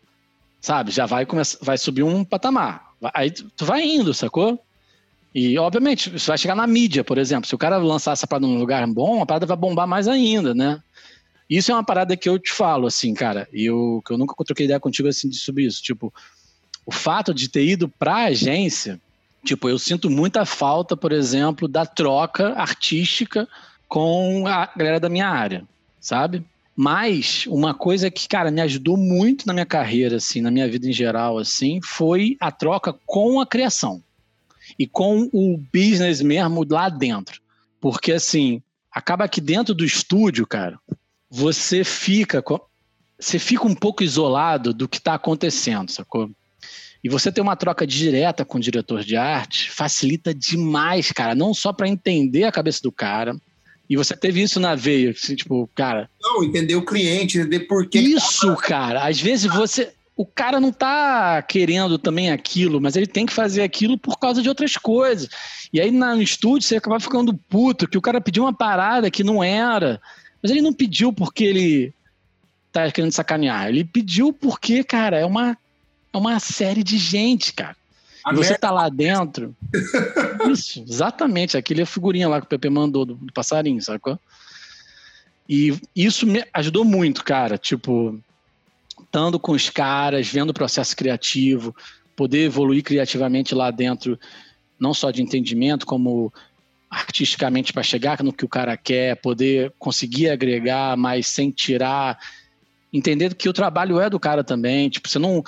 [0.62, 0.92] sabe?
[0.92, 2.94] Já vai, começar, vai subir um patamar.
[3.14, 4.64] Aí tu vai indo, sacou?
[5.34, 7.48] E, obviamente, você vai chegar na mídia, por exemplo.
[7.48, 10.54] Se o cara lançar essa parada num lugar bom, a parada vai bombar mais ainda,
[10.54, 10.80] né?
[11.50, 13.48] Isso é uma parada que eu te falo, assim, cara.
[13.52, 15.82] E eu, que eu nunca troquei ideia contigo assim sobre isso.
[15.82, 16.14] Tipo,
[16.86, 19.02] o fato de ter ido pra agência,
[19.44, 23.48] tipo, eu sinto muita falta, por exemplo, da troca artística
[23.88, 25.64] com a galera da minha área,
[26.00, 26.46] sabe?
[26.76, 30.88] Mas uma coisa que, cara, me ajudou muito na minha carreira, assim, na minha vida
[30.88, 34.04] em geral, assim, foi a troca com a criação
[34.78, 37.40] e com o business mesmo lá dentro.
[37.80, 38.62] Porque, assim,
[38.92, 40.80] acaba que dentro do estúdio, cara,
[41.30, 42.44] você fica,
[43.20, 46.30] você fica um pouco isolado do que está acontecendo, sacou?
[47.04, 51.36] E você ter uma troca direta com o diretor de arte facilita demais, cara.
[51.36, 53.36] Não só para entender a cabeça do cara,
[53.90, 56.10] e você teve isso na veia, assim, tipo, cara.
[56.22, 58.00] Não, entender o cliente, entender por que.
[58.00, 59.06] Isso, cara.
[59.08, 59.92] Às vezes você.
[60.16, 64.44] O cara não tá querendo também aquilo, mas ele tem que fazer aquilo por causa
[64.44, 65.28] de outras coisas.
[65.74, 69.24] E aí no estúdio você acaba ficando puto, que o cara pediu uma parada que
[69.24, 70.00] não era.
[70.42, 71.94] Mas ele não pediu porque ele
[72.72, 73.70] tá querendo sacanear.
[73.70, 75.58] Ele pediu porque, cara, é uma,
[76.14, 77.76] é uma série de gente, cara.
[78.24, 79.56] A você tá lá dentro.
[80.50, 81.58] Isso, exatamente.
[81.58, 84.20] Aquele é a figurinha lá que o Pepe mandou do, do passarinho, sacou?
[85.48, 87.58] E isso me ajudou muito, cara.
[87.58, 88.18] Tipo,
[89.02, 91.76] estando com os caras, vendo o processo criativo,
[92.16, 94.18] poder evoluir criativamente lá dentro,
[94.80, 96.34] não só de entendimento, como
[96.90, 102.20] artisticamente para chegar no que o cara quer, poder conseguir agregar, mas sem tirar,
[102.92, 104.90] entender que o trabalho é do cara também.
[104.90, 105.44] Tipo, você não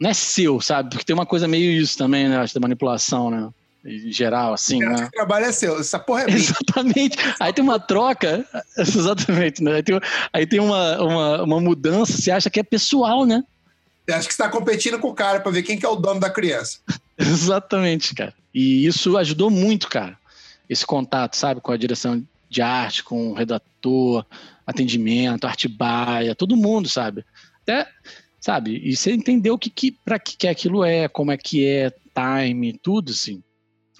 [0.00, 0.88] não é seu, sabe?
[0.88, 2.38] Porque tem uma coisa meio isso também, né?
[2.38, 3.50] Acho da manipulação, né?
[3.84, 5.06] Em geral, assim, né?
[5.06, 6.38] O trabalho é seu, essa porra é minha.
[6.38, 7.18] Exatamente.
[7.38, 8.44] Aí tem uma troca,
[8.76, 9.74] exatamente, né?
[9.76, 10.00] Aí tem,
[10.32, 13.44] aí tem uma, uma, uma mudança, você acha que é pessoal, né?
[14.06, 16.18] Você acha que está competindo com o cara para ver quem que é o dono
[16.18, 16.78] da criança.
[17.16, 18.34] exatamente, cara.
[18.54, 20.18] E isso ajudou muito, cara.
[20.68, 21.60] Esse contato, sabe?
[21.60, 24.26] Com a direção de arte, com o redator,
[24.66, 27.24] atendimento, arte baia, todo mundo, sabe?
[27.62, 27.86] Até
[28.40, 28.80] sabe?
[28.82, 31.92] E você entendeu o que, que para que, que aquilo é, como é que é,
[32.14, 33.42] time, tudo, assim.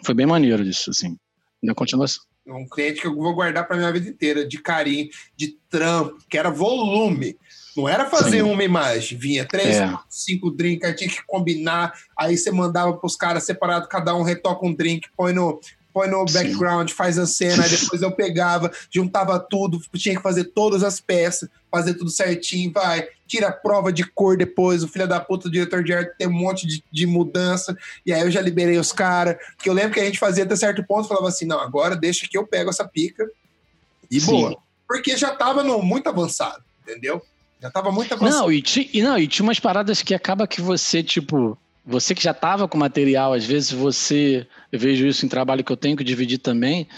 [0.03, 1.17] Foi bem maneiro isso, assim.
[1.63, 2.25] Na continuação.
[2.47, 6.39] um cliente que eu vou guardar para minha vida inteira, de carinho, de trampo, que
[6.39, 7.37] era volume.
[7.77, 8.43] Não era fazer Sim.
[8.43, 9.97] uma imagem, vinha três, é.
[10.09, 14.23] cinco drinks, aí tinha que combinar, aí você mandava para os caras separado, cada um
[14.23, 15.61] retoca um drink, põe no,
[15.93, 16.95] põe no background, Sim.
[16.95, 21.49] faz a cena, aí depois eu pegava, juntava tudo, tinha que fazer todas as peças,
[21.71, 25.51] fazer tudo certinho, vai, tira a prova de cor depois, o filho da puta, o
[25.51, 28.91] diretor de arte tem um monte de, de mudança, e aí eu já liberei os
[28.91, 31.95] caras, porque eu lembro que a gente fazia até certo ponto, falava assim, não, agora
[31.95, 33.25] deixa que eu pego essa pica,
[34.11, 34.33] e Sim.
[34.33, 34.57] boa.
[34.89, 37.23] Porque já tava no, muito avançado, entendeu?
[37.63, 38.43] Já tava muito avançado.
[38.43, 41.57] Não, e, ti, e, não, e tinha umas paradas que acaba que você, tipo,
[41.87, 45.71] você que já tava com material, às vezes você, eu vejo isso em trabalho que
[45.71, 46.89] eu tenho que dividir também,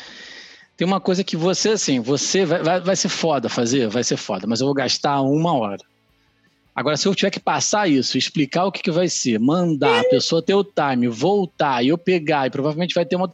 [0.79, 4.17] tem uma coisa que você, assim, você vai, vai, vai ser foda fazer, vai ser
[4.17, 5.92] foda, mas eu vou gastar uma hora.
[6.75, 10.05] Agora, se eu tiver que passar isso, explicar o que, que vai ser, mandar a
[10.05, 13.31] pessoa ter o time, voltar e eu pegar, e provavelmente vai ter uma.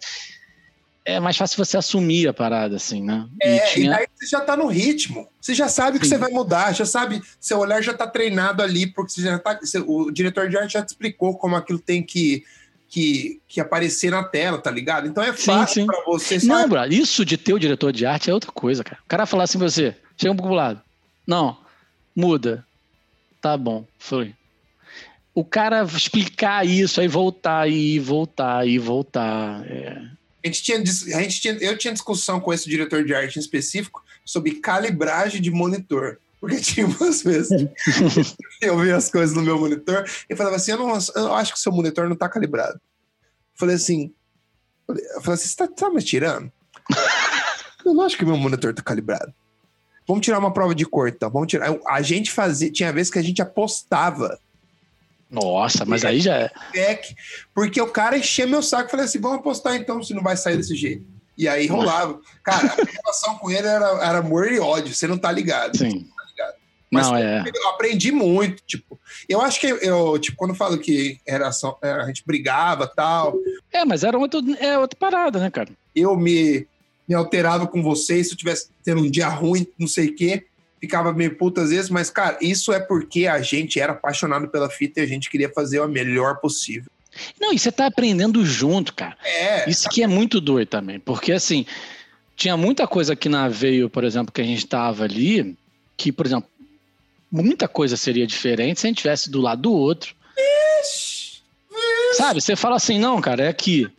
[1.05, 3.27] É mais fácil você assumir a parada, assim, né?
[3.41, 3.87] É, e, tinha...
[3.87, 5.27] e daí você já tá no ritmo.
[5.41, 6.01] Você já sabe Sim.
[6.01, 9.39] que você vai mudar, já sabe, seu olhar já tá treinado ali, porque você já
[9.39, 9.59] tá.
[9.87, 12.45] O diretor de arte já te explicou como aquilo tem que.
[12.91, 15.07] Que, que aparecer na tela, tá ligado?
[15.07, 16.39] Então é fácil para você.
[16.45, 18.99] Não, bro, isso de ter o diretor de arte é outra coisa, cara.
[19.05, 20.81] O cara falar assim pra você, chega um pouco pro lado.
[21.27, 21.59] Não,
[22.17, 22.67] muda
[23.41, 24.35] Tá bom, foi.
[25.35, 29.65] O cara explicar isso, aí voltar e voltar e voltar.
[29.71, 30.03] É.
[30.43, 33.41] A gente tinha, a gente tinha, eu tinha discussão com esse diretor de arte em
[33.41, 36.19] específico sobre calibragem de monitor.
[36.41, 37.69] Porque tinha umas vezes
[38.61, 41.61] eu via as coisas no meu monitor e falava assim: eu, não, eu acho que
[41.61, 42.81] seu monitor não tá calibrado.
[43.55, 44.13] Falei assim:
[44.89, 46.51] eu falei assim, você tá, tá me tirando?
[47.85, 49.33] eu não acho que meu monitor tá calibrado.
[50.09, 51.29] Vamos tirar uma prova de cor, então.
[51.29, 51.79] Vamos tirar.
[51.87, 52.73] A gente fazia.
[52.73, 54.39] Tinha vezes que a gente apostava.
[55.31, 57.01] Nossa, mas aí já é.
[57.55, 60.35] Porque o cara enchia meu saco e falei assim: vamos apostar então, se não vai
[60.35, 61.05] sair desse jeito.
[61.37, 62.19] E aí rolava.
[62.43, 65.77] Cara, a relação com ele era, era amor e ódio, você não tá ligado.
[65.77, 66.09] Sim.
[66.17, 66.55] Tá ligado?
[66.91, 67.45] Mas não, é.
[67.55, 68.99] eu aprendi muito, tipo.
[69.29, 73.35] Eu acho que eu, tipo, quando eu falo que era só, a gente brigava tal.
[73.71, 75.69] É, mas era outro, é outra parada, né, cara?
[75.95, 76.67] Eu me
[77.09, 80.45] me alterava com vocês, se eu tivesse tendo um dia ruim, não sei o quê,
[80.81, 84.69] ficava meio puto às vezes, mas, cara, isso é porque a gente era apaixonado pela
[84.69, 86.91] fita e a gente queria fazer o melhor possível.
[87.41, 89.17] Não, e você tá aprendendo junto, cara.
[89.25, 89.69] É.
[89.69, 91.65] Isso que é muito doido também, porque assim,
[92.37, 95.57] tinha muita coisa aqui na Veio, por exemplo, que a gente tava ali,
[95.97, 96.49] que, por exemplo,
[97.31, 100.15] muita coisa seria diferente se a gente tivesse do lado do outro.
[100.83, 102.17] Ixi, ixi.
[102.17, 102.41] Sabe?
[102.41, 103.91] Você fala assim, não, cara, é aqui.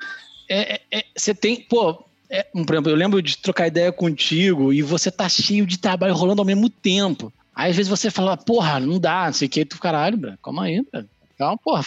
[0.47, 4.71] É, é, é, você tem, pô, é, por exemplo, eu lembro de trocar ideia contigo
[4.71, 7.33] e você tá cheio de trabalho rolando ao mesmo tempo.
[7.55, 10.37] Aí às vezes você fala, porra, não dá, não sei o que, tu, caralho, bro,
[10.41, 11.05] calma aí, bro.
[11.37, 11.83] calma, porra.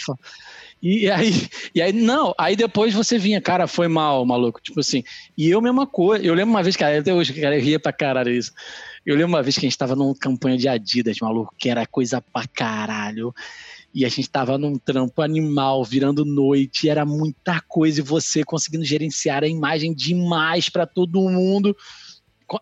[0.81, 5.01] E aí, e aí, não, aí depois você vinha, cara, foi mal, maluco, tipo assim.
[5.37, 7.93] E eu, mesma coisa, eu lembro uma vez, cara, até hoje, cara, eu ria pra
[7.93, 8.51] caralho isso.
[9.05, 11.87] Eu lembro uma vez que a gente tava numa campanha de Adidas, maluco, que era
[11.87, 13.33] coisa pra caralho
[13.93, 18.83] e a gente tava num trampo animal, virando noite, era muita coisa e você conseguindo
[18.83, 21.75] gerenciar a imagem demais para todo mundo.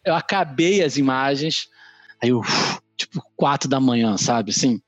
[0.04, 1.70] Eu acabei as imagens,
[2.22, 2.42] aí eu,
[2.98, 4.82] tipo, quatro da manhã, sabe, assim?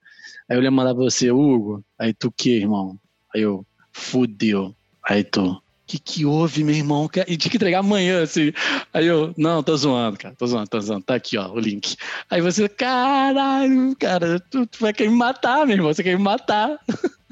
[0.49, 2.99] Aí eu lembro mandar pra você, Hugo, aí tu que, irmão?
[3.33, 4.75] Aí eu, fudeu.
[5.05, 5.62] Aí tu,
[5.93, 7.09] que que houve, meu irmão?
[7.27, 8.51] E tinha que entregar amanhã, assim.
[8.93, 11.03] Aí eu, não, tô zoando, cara, tô zoando, tô zoando.
[11.03, 11.95] Tá aqui, ó, o link.
[12.29, 16.23] Aí você, caralho, cara, tu, tu vai querer me matar, meu irmão, você quer me
[16.23, 16.79] matar.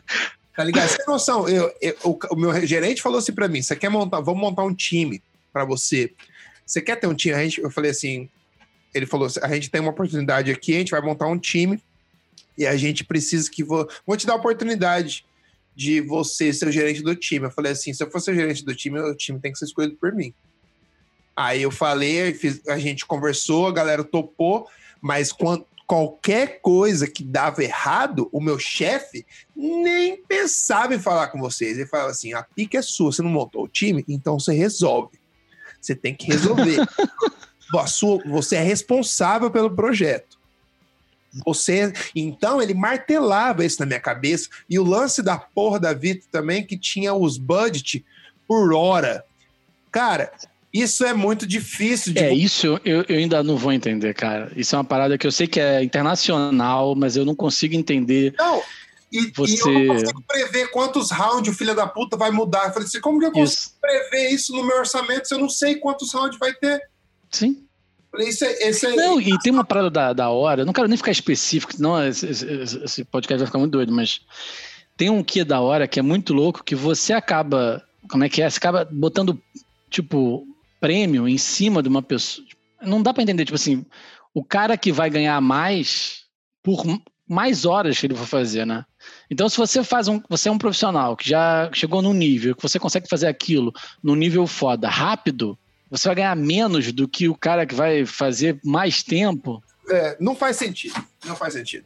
[0.53, 0.95] Tá ligado?
[0.95, 4.19] Tem noção, eu, eu, o, o, meu gerente falou assim pra mim, você quer montar,
[4.19, 6.13] vamos montar um time pra você.
[6.65, 7.33] Você quer ter um time?
[7.33, 8.29] A gente, eu falei assim,
[8.93, 11.81] ele falou, a gente tem uma oportunidade aqui, a gente vai montar um time
[12.57, 13.63] e a gente precisa que...
[13.63, 15.23] Vou, vou te dar a oportunidade
[15.81, 17.47] de você ser o gerente do time.
[17.47, 19.65] Eu falei assim: se eu fosse o gerente do time, o time tem que ser
[19.65, 20.31] escolhido por mim.
[21.35, 24.67] Aí eu falei, a gente conversou, a galera topou,
[25.01, 29.25] mas quando, qualquer coisa que dava errado, o meu chefe
[29.55, 31.79] nem pensava em falar com vocês.
[31.79, 35.19] Ele falava assim: a pica é sua, você não montou o time, então você resolve.
[35.81, 36.77] Você tem que resolver.
[37.87, 40.37] sua, você é responsável pelo projeto.
[41.45, 44.49] Você, então ele martelava isso na minha cabeça.
[44.69, 48.05] E o lance da porra da Vita também, que tinha os budget
[48.47, 49.23] por hora.
[49.91, 50.31] Cara,
[50.73, 52.19] isso é muito difícil de.
[52.19, 54.51] É, isso eu, eu ainda não vou entender, cara.
[54.55, 58.33] Isso é uma parada que eu sei que é internacional, mas eu não consigo entender.
[58.37, 58.61] Não,
[59.11, 59.53] e, você...
[59.53, 62.67] e eu não consigo prever quantos rounds o filho da puta vai mudar.
[62.67, 63.75] Eu falei assim, como que eu consigo isso.
[63.81, 66.81] prever isso no meu orçamento se eu não sei quantos rounds vai ter?
[67.29, 67.65] Sim.
[68.17, 68.95] Esse, é, esse é...
[68.95, 72.27] Não, e tem uma parada da, da hora, não quero nem ficar específico, senão esse,
[72.27, 72.45] esse,
[72.83, 74.21] esse, podcast vai ficar muito doido, mas
[74.97, 78.41] tem um que da hora que é muito louco, que você acaba, como é que
[78.41, 78.49] é?
[78.49, 79.41] Você acaba botando,
[79.89, 80.45] tipo,
[80.79, 82.45] prêmio em cima de uma pessoa.
[82.81, 83.85] Não dá para entender, tipo assim,
[84.33, 86.25] o cara que vai ganhar mais
[86.61, 86.83] por
[87.27, 88.85] mais horas que ele vai fazer, né?
[89.29, 92.61] Então, se você faz um, você é um profissional que já chegou num nível que
[92.61, 93.71] você consegue fazer aquilo
[94.03, 95.57] num nível foda rápido,
[95.91, 99.61] você vai ganhar menos do que o cara que vai fazer mais tempo.
[99.89, 100.95] É, não faz sentido.
[101.25, 101.83] Não faz sentido.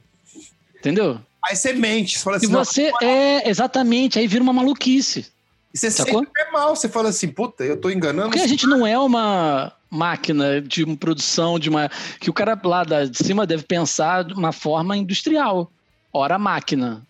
[0.77, 1.19] Entendeu?
[1.43, 2.19] Aí você mente.
[2.19, 5.25] Você fala assim, e você é, exatamente, aí vira uma maluquice.
[5.73, 6.19] E você Sacou?
[6.19, 6.75] sempre é mal.
[6.75, 8.29] Você fala assim, puta, eu tô enganando.
[8.29, 11.89] Porque a gente não é uma máquina de uma produção, de uma.
[12.19, 15.71] que o cara lá de cima deve pensar de uma forma industrial.
[16.13, 17.01] Hora máquina.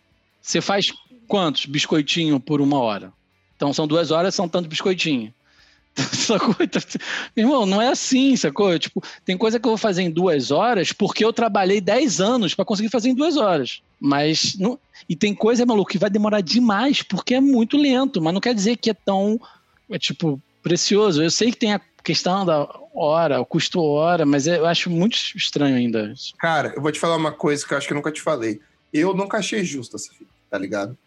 [0.41, 0.93] Você faz
[1.27, 3.11] quantos biscoitinhos por uma hora?
[3.55, 5.33] Então são duas horas, são tanto biscoitinho.
[5.95, 6.55] Sacou?
[7.35, 8.77] Irmão, não é assim, sacou?
[8.77, 12.53] Tipo, tem coisa que eu vou fazer em duas horas porque eu trabalhei 10 anos
[12.53, 13.81] para conseguir fazer em duas horas.
[13.99, 14.55] Mas.
[14.57, 14.77] Não...
[15.07, 18.53] E tem coisa, maluco, que vai demorar demais porque é muito lento, mas não quer
[18.53, 19.39] dizer que é tão.
[19.89, 21.23] É tipo, precioso.
[21.23, 25.17] Eu sei que tem a questão da hora, o custo hora, mas eu acho muito
[25.35, 26.13] estranho ainda.
[26.37, 28.59] Cara, eu vou te falar uma coisa que eu acho que eu nunca te falei.
[28.93, 30.97] Eu nunca achei justo essa fita, tá ligado?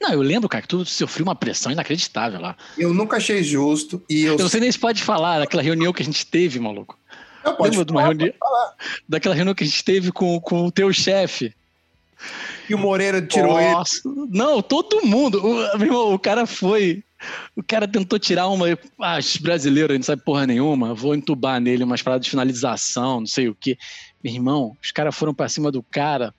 [0.00, 2.56] Não, eu lembro, cara, que tu sofreu uma pressão inacreditável lá.
[2.76, 4.34] Eu nunca achei justo e eu...
[4.34, 6.98] Eu não sei nem se pode falar daquela reunião que a gente teve, maluco.
[7.42, 8.32] Pode Lembra falar, de uma reunião...
[9.08, 11.54] Daquela reunião que a gente teve com, com o teu chefe.
[12.68, 14.00] E o Moreira tirou Nossa.
[14.04, 14.28] ele.
[14.30, 15.38] Não, todo mundo.
[15.44, 17.02] O, meu irmão, o cara foi.
[17.56, 18.66] O cara tentou tirar uma.
[19.00, 20.94] Ah, brasileiro, a gente não sabe porra nenhuma.
[20.94, 23.78] Vou entubar nele umas paradas de finalização, não sei o quê.
[24.22, 26.34] Meu irmão, os caras foram pra cima do cara.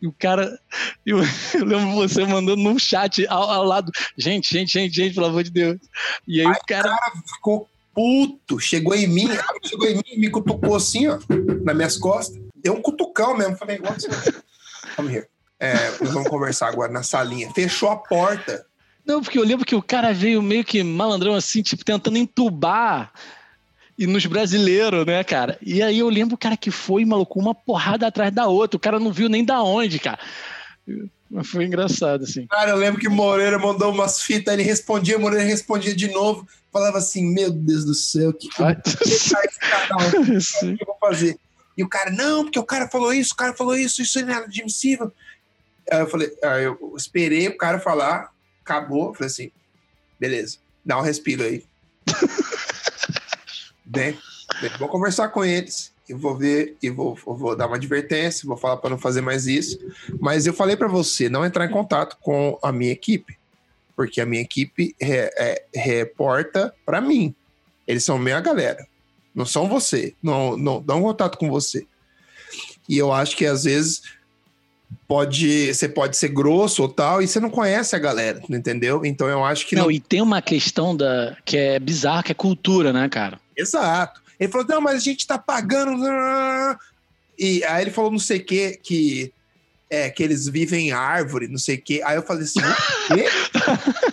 [0.00, 0.58] E o cara.
[1.04, 1.18] Eu,
[1.54, 3.90] eu lembro você mandando num chat ao, ao, lado.
[4.16, 5.78] Gente, gente, gente, gente, pelo amor de Deus.
[6.26, 6.88] E aí, aí o cara.
[6.88, 8.58] Cara ficou puto.
[8.58, 9.28] Chegou em mim,
[9.64, 11.18] chegou em mim, me cutucou assim, ó,
[11.62, 12.40] nas minhas costas.
[12.56, 13.56] Deu um cutucão mesmo.
[13.56, 13.80] Falei,
[14.96, 15.26] Come here.
[15.60, 17.50] É, vamos conversar agora na salinha.
[17.54, 18.66] Fechou a porta.
[19.06, 23.12] Não, porque eu lembro que o cara veio meio que malandrão assim, tipo, tentando entubar
[23.98, 25.58] e nos brasileiros, né, cara?
[25.62, 28.76] E aí eu lembro o cara que foi, maluco, uma porrada atrás da outra.
[28.76, 30.18] O cara não viu nem da onde, cara.
[31.30, 32.46] Mas foi engraçado, assim.
[32.46, 36.98] Cara, eu lembro que Moreira mandou umas fitas, ele respondia, Moreira respondia de novo, falava
[36.98, 38.66] assim: Meu Deus do céu, o que, que, eu,
[40.76, 41.38] que eu vou fazer?
[41.76, 44.34] E o cara, não, porque o cara falou isso, o cara falou isso, isso não
[44.34, 45.12] é admissível.
[45.90, 48.30] Aí eu falei, aí eu esperei o cara falar,
[48.62, 49.50] acabou, falei assim,
[50.18, 51.64] beleza, dá um respiro aí.
[53.84, 54.18] bem,
[54.60, 58.56] bem, vou conversar com eles, eu vou ver e vou, vou dar uma advertência, vou
[58.56, 59.78] falar para não fazer mais isso.
[60.20, 63.38] Mas eu falei para você não entrar em contato com a minha equipe,
[63.96, 67.34] porque a minha equipe re, é, reporta para mim.
[67.86, 68.86] Eles são minha galera,
[69.34, 71.86] não são você, não, não dão contato com você.
[72.88, 74.02] E eu acho que às vezes
[75.06, 79.04] pode você pode ser grosso ou tal e você não conhece a galera, entendeu?
[79.04, 79.90] Então eu acho que não, não...
[79.90, 83.40] e tem uma questão da que é bizarra, que é cultura, né, cara?
[83.56, 84.22] Exato.
[84.38, 86.04] Ele falou: "Não, mas a gente tá pagando".
[87.38, 89.32] E aí ele falou não sei que que
[89.90, 92.00] é que eles vivem em árvore, não sei o quê.
[92.04, 93.26] Aí eu falei assim: "O quê?"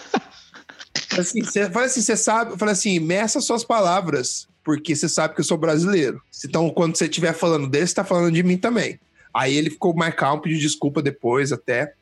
[1.19, 5.33] assim, você falei assim, você sabe, eu falei assim, meça suas palavras, porque você sabe
[5.33, 6.21] que eu sou brasileiro.
[6.45, 8.99] Então, quando você estiver falando dele, você tá falando de mim também.
[9.33, 11.93] Aí ele ficou mais calmo, pediu desculpa depois até.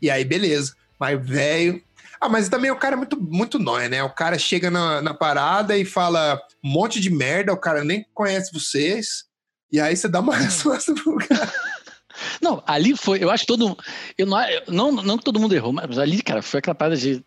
[0.00, 0.74] E aí, beleza.
[0.98, 1.82] Mas, velho.
[2.20, 4.02] Ah, mas também o cara é muito, muito nóia, né?
[4.02, 8.04] O cara chega na, na parada e fala um monte de merda, o cara nem
[8.12, 9.24] conhece vocês.
[9.72, 11.50] E aí você dá uma resposta pro cara.
[12.42, 13.78] Não, ali foi, eu acho que todo
[14.18, 17.24] eu não, não, não que todo mundo errou, mas ali, cara, foi aquela parada de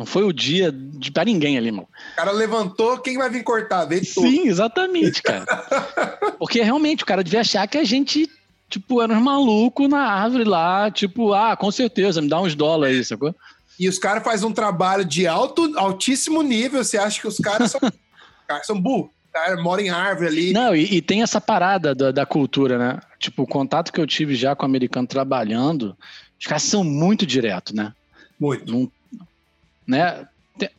[0.00, 1.86] não foi o dia de pra ninguém ali, mano.
[2.14, 3.84] O cara levantou, quem vai vir cortar?
[3.84, 5.44] Veio Sim, exatamente, cara.
[6.40, 8.26] Porque realmente o cara devia achar que a gente,
[8.66, 12.96] tipo, era uns malucos na árvore lá, tipo, ah, com certeza, me dá uns dólares
[12.96, 13.34] aí, sacou?
[13.78, 17.70] E os caras fazem um trabalho de alto, altíssimo nível, você acha que os caras
[17.70, 17.80] são,
[18.48, 19.10] caras são burros.
[19.30, 20.52] Cara, mora em árvore ali.
[20.54, 23.00] Não, e, e tem essa parada da, da, cultura, né?
[23.18, 25.94] Tipo, o contato que eu tive já com o americano trabalhando,
[26.40, 27.92] os caras são muito direto, né?
[28.40, 28.72] Muito.
[28.72, 28.90] Não,
[29.90, 30.26] né?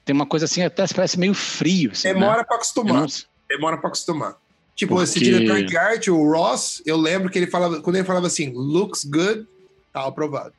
[0.06, 1.92] Tem uma coisa assim, até parece meio frio.
[1.92, 2.44] Assim, Demora né?
[2.44, 3.02] para acostumar.
[3.02, 3.08] Não...
[3.50, 4.38] Demora para acostumar.
[4.76, 5.04] Tipo, Porque...
[5.04, 8.52] esse diretor de arte, o Ross, eu lembro que ele falava, quando ele falava assim,
[8.54, 9.46] looks good,
[9.92, 10.54] tá aprovado.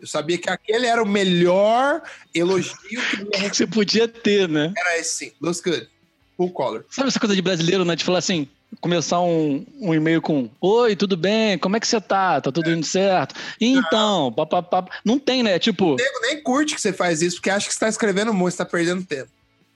[0.00, 2.02] Eu sabia que aquele era o melhor
[2.34, 2.74] elogio
[3.32, 4.72] que você podia ter, né?
[4.76, 5.88] Era esse sim, looks good,
[6.36, 6.86] full color.
[6.90, 7.94] Sabe essa coisa de brasileiro, né?
[7.94, 8.48] De falar assim,
[8.80, 11.58] começar um, um e-mail com Oi, tudo bem?
[11.58, 12.40] Como é que você tá?
[12.40, 13.34] Tá tudo indo certo?
[13.60, 14.86] Então, papapá.
[15.04, 15.58] Não tem, né?
[15.58, 15.94] Tipo.
[15.94, 18.52] O nego nem curte que você faz isso, porque acha que você tá escrevendo muito,
[18.52, 19.30] você tá perdendo tempo.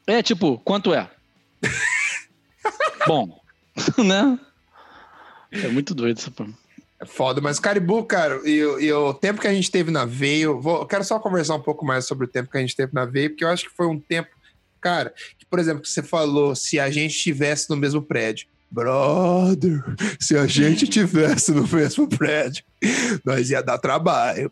[0.07, 1.11] É, tipo, quanto é?
[3.07, 3.41] Bom,
[3.99, 4.39] né?
[5.51, 6.33] É muito doido essa.
[7.01, 10.61] É foda, mas Caribu, cara, e, e, o tempo que a gente teve na Veio,
[10.61, 12.95] vou, eu quero só conversar um pouco mais sobre o tempo que a gente teve
[12.95, 14.29] na Veio, porque eu acho que foi um tempo
[14.85, 18.47] cara, que, por exemplo, que você falou, se a gente estivesse no mesmo prédio.
[18.75, 19.85] Brother,
[20.19, 22.65] se a gente tivesse no mesmo prédio,
[23.25, 24.51] nós ia dar trabalho.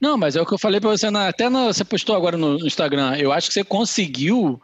[0.00, 2.36] Não, mas é o que eu falei pra você, na, até na, você postou agora
[2.36, 3.16] no Instagram.
[3.16, 4.60] Eu acho que você conseguiu.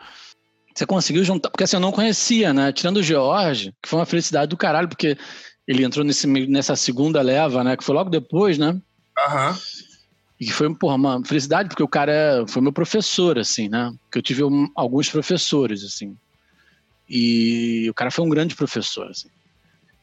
[0.72, 1.50] Você conseguiu juntar.
[1.50, 2.70] Porque assim, eu não conhecia, né?
[2.72, 5.18] Tirando o George, que foi uma felicidade do caralho, porque
[5.66, 7.76] ele entrou nesse, nessa segunda leva, né?
[7.76, 8.80] Que foi logo depois, né?
[9.18, 9.58] Aham.
[10.40, 13.92] E que foi porra, uma felicidade, porque o cara foi meu professor, assim, né?
[14.10, 16.16] Que eu tive um, alguns professores, assim.
[17.10, 19.28] E o cara foi um grande professor, assim.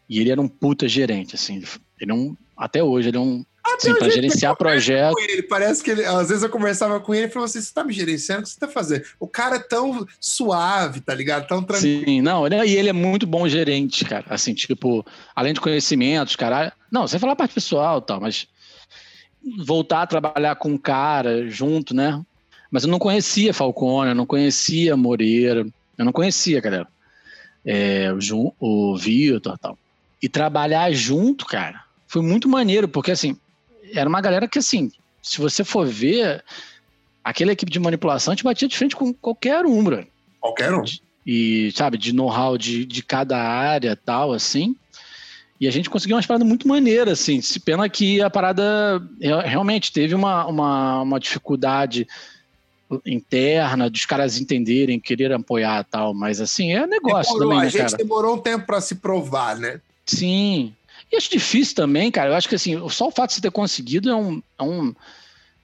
[0.10, 1.64] E ele era um puta gerente, assim.
[2.02, 2.36] Ele é um.
[2.58, 3.46] Até hoje, ele é um.
[3.80, 5.16] Sim, para gerenciar projeto.
[5.20, 7.84] Ele parece que ele, às vezes eu conversava com ele e falava assim: você tá
[7.84, 8.42] me gerenciando?
[8.42, 9.04] O que você tá fazendo?
[9.20, 11.48] O cara é tão suave, tá ligado?
[11.48, 12.06] Tão tranquilo.
[12.06, 14.26] Sim, não, ele, e ele é muito bom gerente, cara.
[14.30, 15.06] Assim, tipo,
[15.36, 16.74] além de conhecimentos, cara.
[16.92, 18.48] Não, você falar a parte pessoal e tal, mas
[19.66, 22.22] voltar a trabalhar com um cara junto, né?
[22.72, 25.66] Mas eu não conhecia Falcone, eu não conhecia Moreira,
[25.98, 26.88] eu não conhecia, galera.
[27.66, 29.78] É, o, o Vitor e tal.
[30.22, 33.38] E trabalhar junto, cara, foi muito maneiro, porque assim,
[33.94, 34.92] era uma galera que, assim,
[35.22, 36.44] se você for ver,
[37.24, 40.06] aquela equipe de manipulação te batia de frente com qualquer um, bro.
[40.40, 40.84] Qualquer um.
[41.26, 44.76] E, sabe, de know-how de, de cada área tal, assim.
[45.60, 47.42] E a gente conseguiu umas paradas muito maneiras, assim.
[47.42, 49.02] Se pena que a parada
[49.44, 52.08] realmente teve uma, uma, uma dificuldade
[53.06, 57.70] interna dos caras entenderem, querer apoiar tal, mas assim, é negócio demorou, também, né, A
[57.70, 57.98] gente cara?
[57.98, 59.82] demorou um tempo para se provar, né?
[60.06, 60.74] Sim.
[61.12, 62.30] E acho difícil também, cara.
[62.30, 64.94] Eu acho que assim, só o fato de você ter conseguido é, um, é um,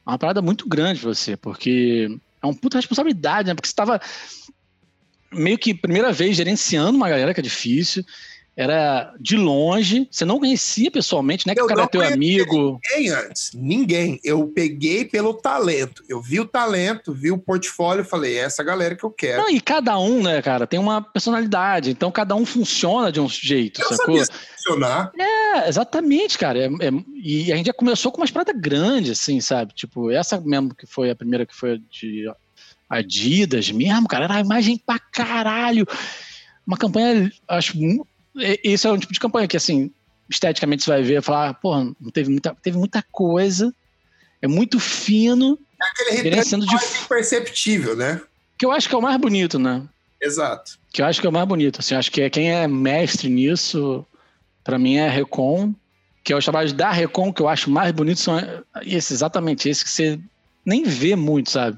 [0.06, 2.10] uma parada muito grande pra você, porque
[2.42, 3.54] é uma puta responsabilidade, né?
[3.54, 4.00] Porque você tava
[5.32, 8.06] meio que primeira vez gerenciando uma galera que é difícil
[8.56, 11.56] era de longe, você não conhecia pessoalmente, né?
[11.56, 12.80] Que Eu o cara não é teu amigo.
[12.92, 14.20] Ninguém antes, ninguém.
[14.24, 16.04] Eu peguei pelo talento.
[16.08, 19.42] Eu vi o talento, vi o portfólio, falei, é essa galera que eu quero.
[19.42, 23.28] Não, e cada um, né, cara, tem uma personalidade, então cada um funciona de um
[23.28, 24.18] jeito, eu sacou?
[24.18, 25.12] sabia funcionar.
[25.18, 26.60] É, exatamente, cara.
[26.60, 29.74] É, é, e a gente já começou com umas pratas grandes, assim, sabe?
[29.74, 32.32] Tipo, essa mesmo que foi a primeira que foi de
[32.90, 35.88] Adidas mesmo, cara, era imagem pra caralho.
[36.66, 37.78] Uma campanha, acho,
[38.36, 39.92] esse é um tipo de campanha que, assim,
[40.30, 43.74] esteticamente você vai ver e falar, porra, não teve muita, teve muita coisa,
[44.42, 46.76] é muito fino, Aquele retrato de.
[47.04, 48.22] imperceptível, né?
[48.58, 49.84] Que eu acho que é o mais bonito, né?
[50.22, 50.78] Exato.
[50.94, 51.80] Que eu acho que é o mais bonito.
[51.80, 54.06] Assim, acho que é, quem é mestre nisso,
[54.64, 55.74] pra mim, é a Recon.
[56.24, 58.38] Que é os trabalhos da Recon que eu acho mais bonitos são
[58.84, 60.18] esses, exatamente esses que você
[60.66, 61.78] nem vê muito, sabe?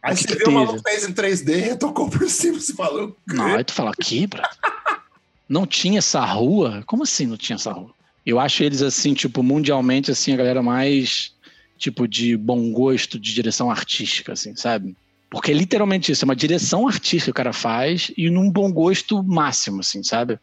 [0.00, 0.82] Aí O que você que viu uma teve?
[0.82, 3.16] fez em 3D, tocou por cima, você falou.
[3.26, 4.42] Não, aí tu fala, aqui, bro?
[5.48, 6.82] Não tinha essa rua?
[6.86, 7.90] Como assim não tinha essa rua?
[8.24, 11.32] Eu acho eles, assim, tipo, mundialmente, assim, a galera mais,
[11.78, 14.94] tipo, de bom gosto, de direção artística, assim, sabe?
[15.30, 18.70] Porque é literalmente isso, é uma direção artística que o cara faz e num bom
[18.70, 20.38] gosto máximo, assim, sabe?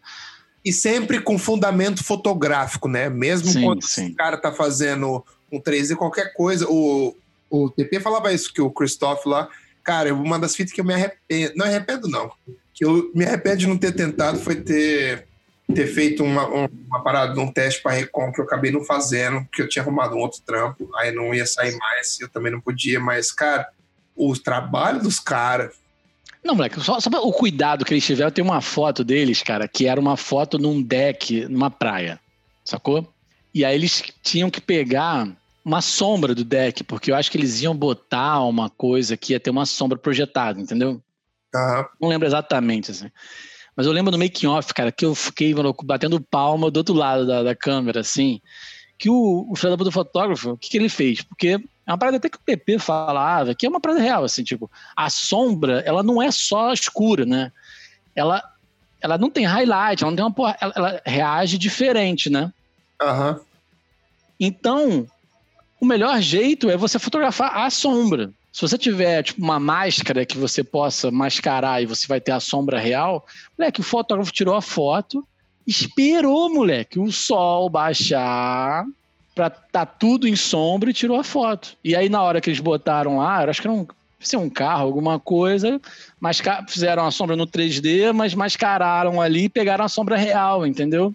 [0.64, 3.08] E sempre com fundamento fotográfico, né?
[3.08, 4.10] Mesmo Sim, quando sim.
[4.10, 6.66] o cara tá fazendo um 3D, qualquer coisa.
[6.68, 7.16] O,
[7.52, 9.48] o TP falava isso, que o Christoph lá,
[9.84, 11.54] cara, uma das fitas que eu me arrependo.
[11.56, 12.32] Não arrependo, não.
[12.76, 15.26] Que eu me arrependo de não ter tentado foi ter,
[15.74, 19.46] ter feito uma, um- uma parada, um teste para Recon que eu acabei não fazendo,
[19.46, 22.60] porque eu tinha arrumado um outro trampo, aí não ia sair mais, eu também não
[22.60, 23.68] podia, mas, cara,
[24.16, 25.74] o trabalho dos caras.
[26.44, 29.88] Não, moleque, só, só o cuidado que eles tiveram, tem uma foto deles, cara, que
[29.88, 32.20] era uma foto num deck, numa praia,
[32.64, 33.12] sacou?
[33.54, 35.28] E aí eles tinham que pegar
[35.64, 39.40] uma sombra do deck, porque eu acho que eles iam botar uma coisa que ia
[39.40, 41.02] ter uma sombra projetada, entendeu?
[41.56, 41.86] Aham.
[42.02, 43.10] Não lembro exatamente, assim.
[43.76, 46.94] Mas eu lembro no making off, cara, que eu fiquei mano, batendo palma do outro
[46.94, 48.40] lado da, da câmera, assim,
[48.98, 51.22] que o, o filho do fotógrafo, o que, que ele fez?
[51.22, 54.44] Porque é uma parada até que o PP falava, que é uma parada real, assim,
[54.44, 57.52] tipo, a sombra, ela não é só escura, né?
[58.16, 58.42] Ela,
[59.02, 62.52] ela não tem highlight, ela não tem uma porra, ela, ela reage diferente, né?
[63.02, 63.42] Aham.
[64.40, 65.06] Então,
[65.80, 68.32] o melhor jeito é você fotografar a sombra.
[68.56, 72.40] Se você tiver tipo, uma máscara que você possa mascarar e você vai ter a
[72.40, 73.28] sombra real,
[73.60, 75.28] moleque, o fotógrafo tirou a foto,
[75.68, 78.86] esperou, moleque, o sol baixar
[79.36, 81.76] pra tá tudo em sombra e tirou a foto.
[81.84, 83.86] E aí, na hora que eles botaram lá, eu acho que era um,
[84.38, 85.82] um carro, alguma coisa,
[86.18, 91.14] masca- fizeram a sombra no 3D, mas mascararam ali e pegaram a sombra real, entendeu?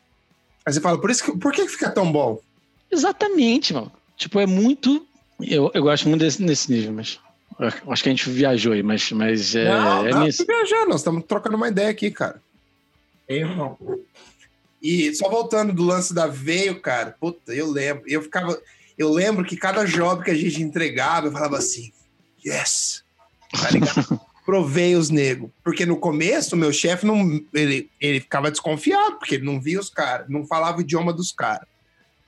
[0.67, 2.39] Aí você fala, por, isso que, por que que fica tão bom?
[2.93, 3.91] Exatamente, mano.
[4.15, 5.07] Tipo, é muito.
[5.41, 7.19] Eu, eu gosto muito desse, nesse nível, mas.
[7.61, 10.45] Eu Acho que a gente viajou aí, mas, mas é, não, é não, nisso.
[10.47, 12.41] viajando, nós estamos trocando uma ideia aqui, cara.
[13.29, 14.01] Erro não.
[14.83, 18.05] E só voltando do lance da veio, cara, puta, eu lembro.
[18.07, 18.61] Eu ficava.
[18.97, 21.93] Eu lembro que cada job que a gente entregava, eu falava assim,
[22.45, 23.03] yes!
[23.51, 24.21] Tá ligado?
[24.45, 25.51] provei os negros.
[25.63, 27.41] Porque no começo, o meu chefe não.
[27.55, 31.31] Ele, ele ficava desconfiado, porque ele não via os caras, não falava o idioma dos
[31.31, 31.69] caras.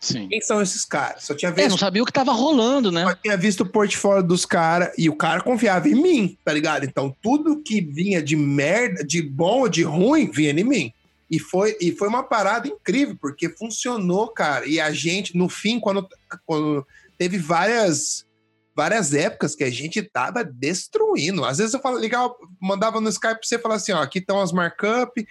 [0.02, 0.26] Sim.
[0.26, 1.22] Quem são esses caras?
[1.22, 1.64] Só tinha visto.
[1.64, 3.04] É, não sabia o que tava rolando, né?
[3.04, 6.84] Só tinha visto o portfólio dos caras e o cara confiava em mim, tá ligado?
[6.84, 10.92] Então tudo que vinha de merda, de bom ou de ruim, vinha em mim.
[11.30, 14.66] E foi, e foi uma parada incrível, porque funcionou, cara.
[14.66, 16.06] E a gente, no fim, quando,
[16.44, 16.84] quando
[17.16, 18.26] teve várias
[18.74, 21.44] várias épocas que a gente tava destruindo.
[21.44, 24.40] Às vezes eu falo, legal, mandava no Skype pra você falar assim, ó, aqui estão
[24.40, 25.24] as markup,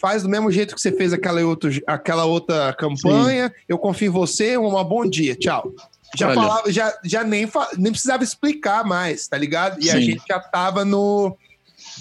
[0.00, 3.54] faz do mesmo jeito que você fez aquela outra, aquela outra campanha, Sim.
[3.68, 5.72] eu confio em você, uma bom dia, tchau.
[6.16, 6.34] Já Olha.
[6.34, 9.78] falava, já, já nem, nem precisava explicar mais, tá ligado?
[9.78, 9.90] E Sim.
[9.90, 11.36] a gente já tava no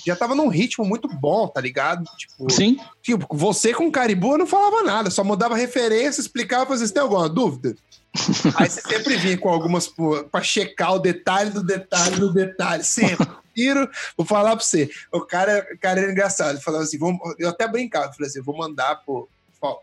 [0.05, 2.03] já tava num ritmo muito bom, tá ligado?
[2.17, 2.77] Tipo, Sim.
[3.01, 7.75] Tipo, você com Caribu não falava nada, só mudava referência, explicava, vocês têm alguma dúvida?
[8.55, 9.87] Aí você sempre vinha com algumas
[10.31, 13.27] para checar o detalhe do detalhe do detalhe, sempre.
[13.59, 14.89] Tiro, vou falar para você.
[15.11, 16.51] O cara, o cara era engraçado.
[16.51, 19.27] Ele falava assim: vamos, eu até brincava, falei assim: vou mandar pro,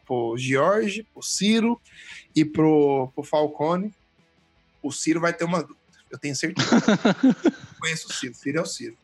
[0.07, 1.81] pro George, pro Ciro
[2.35, 3.93] e pro, pro Falcone.
[4.83, 5.79] O Ciro vai ter uma dúvida,
[6.11, 6.69] eu tenho certeza.
[7.79, 8.97] Conheço o Ciro, o Ciro é o Ciro.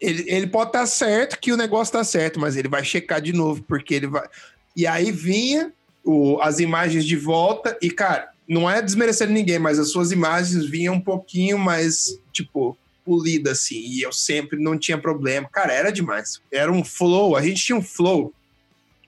[0.00, 3.20] Ele, ele pode estar tá certo que o negócio tá certo, mas ele vai checar
[3.20, 4.28] de novo, porque ele vai.
[4.76, 5.72] E aí vinha
[6.04, 10.66] o, as imagens de volta, e, cara, não é desmerecendo ninguém, mas as suas imagens
[10.66, 15.48] vinham um pouquinho mais, tipo, polida, assim, e eu sempre não tinha problema.
[15.52, 16.40] Cara, era demais.
[16.50, 18.32] Era um flow, a gente tinha um flow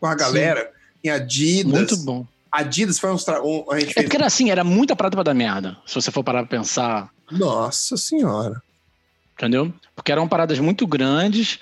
[0.01, 1.09] com a galera Sim.
[1.09, 1.73] em Adidas.
[1.73, 2.27] Muito bom.
[2.51, 5.35] Adidas foi um, um a gente É porque era assim, era muita prata pra dar
[5.35, 7.11] merda, se você for parar pra pensar.
[7.31, 8.63] Nossa senhora.
[9.35, 9.73] Entendeu?
[9.95, 11.59] Porque eram paradas muito grandes,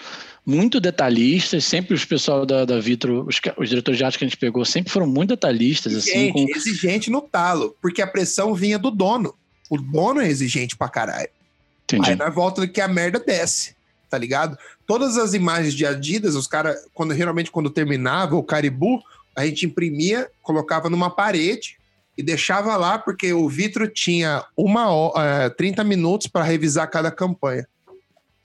[0.46, 4.28] muito detalhistas, sempre os pessoal da, da Vitro, os, os, diretores de arte que a
[4.28, 5.92] gente pegou, sempre foram muito detalhistas.
[5.92, 6.56] Exigente, assim, com...
[6.56, 9.34] exigente no talo, porque a pressão vinha do dono.
[9.68, 11.28] O dono é exigente pra caralho.
[11.84, 12.10] Entendi.
[12.10, 13.76] Aí na volta que a merda desce,
[14.08, 14.56] tá ligado?
[14.86, 19.02] Todas as imagens de Adidas, os caras, quando geralmente quando terminava o Caribu,
[19.36, 21.76] a gente imprimia, colocava numa parede
[22.16, 27.10] e deixava lá, porque o Vitro tinha uma hora, uh, 30 minutos para revisar cada
[27.10, 27.66] campanha.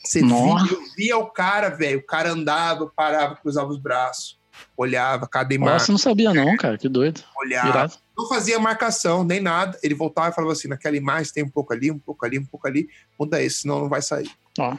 [0.03, 1.99] Você via, via, o cara, velho.
[1.99, 4.39] O cara andava, parava, cruzava os braços,
[4.77, 5.73] olhava cada imagem.
[5.73, 6.77] Nossa, não sabia, não, cara.
[6.77, 7.21] Que doido.
[7.37, 7.67] Olhava.
[7.67, 7.93] Virado.
[8.20, 9.80] Não fazia marcação, nem nada.
[9.82, 12.45] Ele voltava e falava assim: naquela imagem tem um pouco ali, um pouco ali, um
[12.45, 12.89] pouco ali.
[13.17, 14.30] Muda esse, senão não vai sair.
[14.59, 14.76] Ó.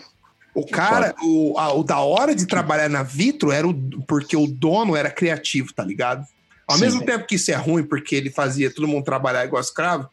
[0.54, 4.46] O cara, o, a, o da hora de trabalhar na Vitro era o, porque o
[4.46, 6.26] dono era criativo, tá ligado?
[6.68, 9.62] Ao Sim, mesmo tempo que isso é ruim, porque ele fazia todo mundo trabalhar igual
[9.62, 10.08] escravo,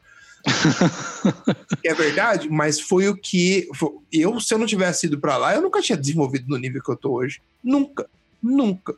[1.84, 3.68] é verdade, mas foi o que.
[4.12, 6.90] Eu, se eu não tivesse ido para lá, eu nunca tinha desenvolvido no nível que
[6.90, 7.42] eu tô hoje.
[7.62, 8.10] Nunca.
[8.42, 8.96] Nunca.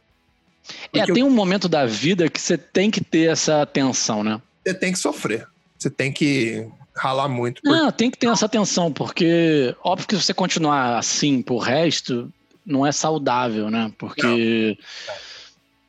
[0.93, 1.27] É, tem eu...
[1.27, 4.41] um momento da vida que você tem que ter essa atenção, né?
[4.65, 5.47] Você tem que sofrer.
[5.77, 7.61] Você tem que ralar muito.
[7.61, 7.71] Por...
[7.71, 12.31] Não, tem que ter essa atenção, porque óbvio que se você continuar assim por resto,
[12.65, 13.91] não é saudável, né?
[13.97, 15.15] Porque não,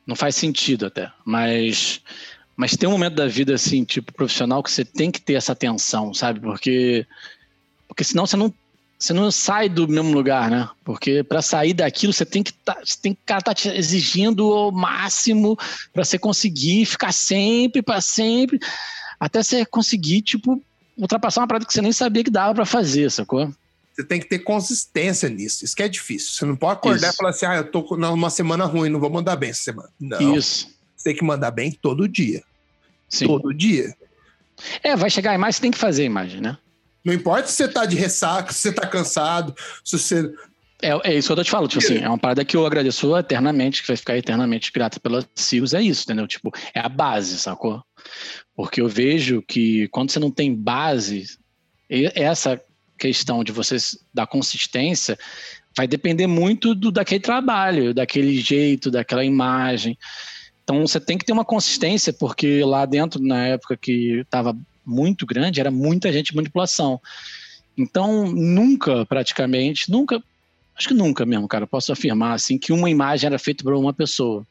[0.07, 1.11] não faz sentido até.
[1.25, 2.01] Mas
[2.61, 5.53] mas tem um momento da vida, assim, tipo, profissional, que você tem que ter essa
[5.53, 6.39] atenção, sabe?
[6.39, 7.07] Porque,
[7.87, 8.53] porque senão você não,
[9.01, 10.69] você não sai do mesmo lugar, né?
[10.85, 14.47] Porque para sair daquilo, você tem que tá, você tem que cara tá te exigindo
[14.47, 15.57] o máximo
[15.91, 18.59] para você conseguir ficar sempre, para sempre,
[19.19, 20.61] até você conseguir, tipo,
[20.95, 23.51] ultrapassar uma prática que você nem sabia que dava para fazer, sacou?
[23.91, 25.65] Você tem que ter consistência nisso.
[25.65, 26.33] Isso que é difícil.
[26.33, 27.15] Você não pode acordar Isso.
[27.15, 29.89] e falar assim: ah, eu tô numa semana ruim, não vou mandar bem essa semana.
[29.99, 30.35] Não.
[30.37, 30.67] Isso.
[30.95, 32.43] Você tem que mandar bem todo dia.
[33.09, 33.25] Sim.
[33.25, 33.95] todo dia.
[34.83, 36.55] É, vai chegar a imagem, você tem que fazer a imagem, né?
[37.03, 40.31] Não importa se você tá de ressaca, se você tá cansado, se você.
[40.81, 43.15] É, é isso que eu te falando, tipo assim, é uma parada que eu agradeço
[43.15, 46.27] eternamente, que vai ficar eternamente grata pelas siglas, é isso, entendeu?
[46.27, 47.83] Tipo, é a base, sacou?
[48.55, 51.25] Porque eu vejo que quando você não tem base,
[51.89, 52.59] essa
[52.97, 53.77] questão de você
[54.13, 55.17] dar consistência
[55.75, 59.97] vai depender muito do, daquele trabalho, daquele jeito, daquela imagem.
[60.63, 64.55] Então você tem que ter uma consistência, porque lá dentro, na época que estava
[64.85, 66.99] muito grande, era muita gente de manipulação.
[67.77, 70.21] Então, nunca, praticamente, nunca,
[70.75, 73.93] acho que nunca mesmo, cara, posso afirmar assim, que uma imagem era feita por uma
[73.93, 74.45] pessoa.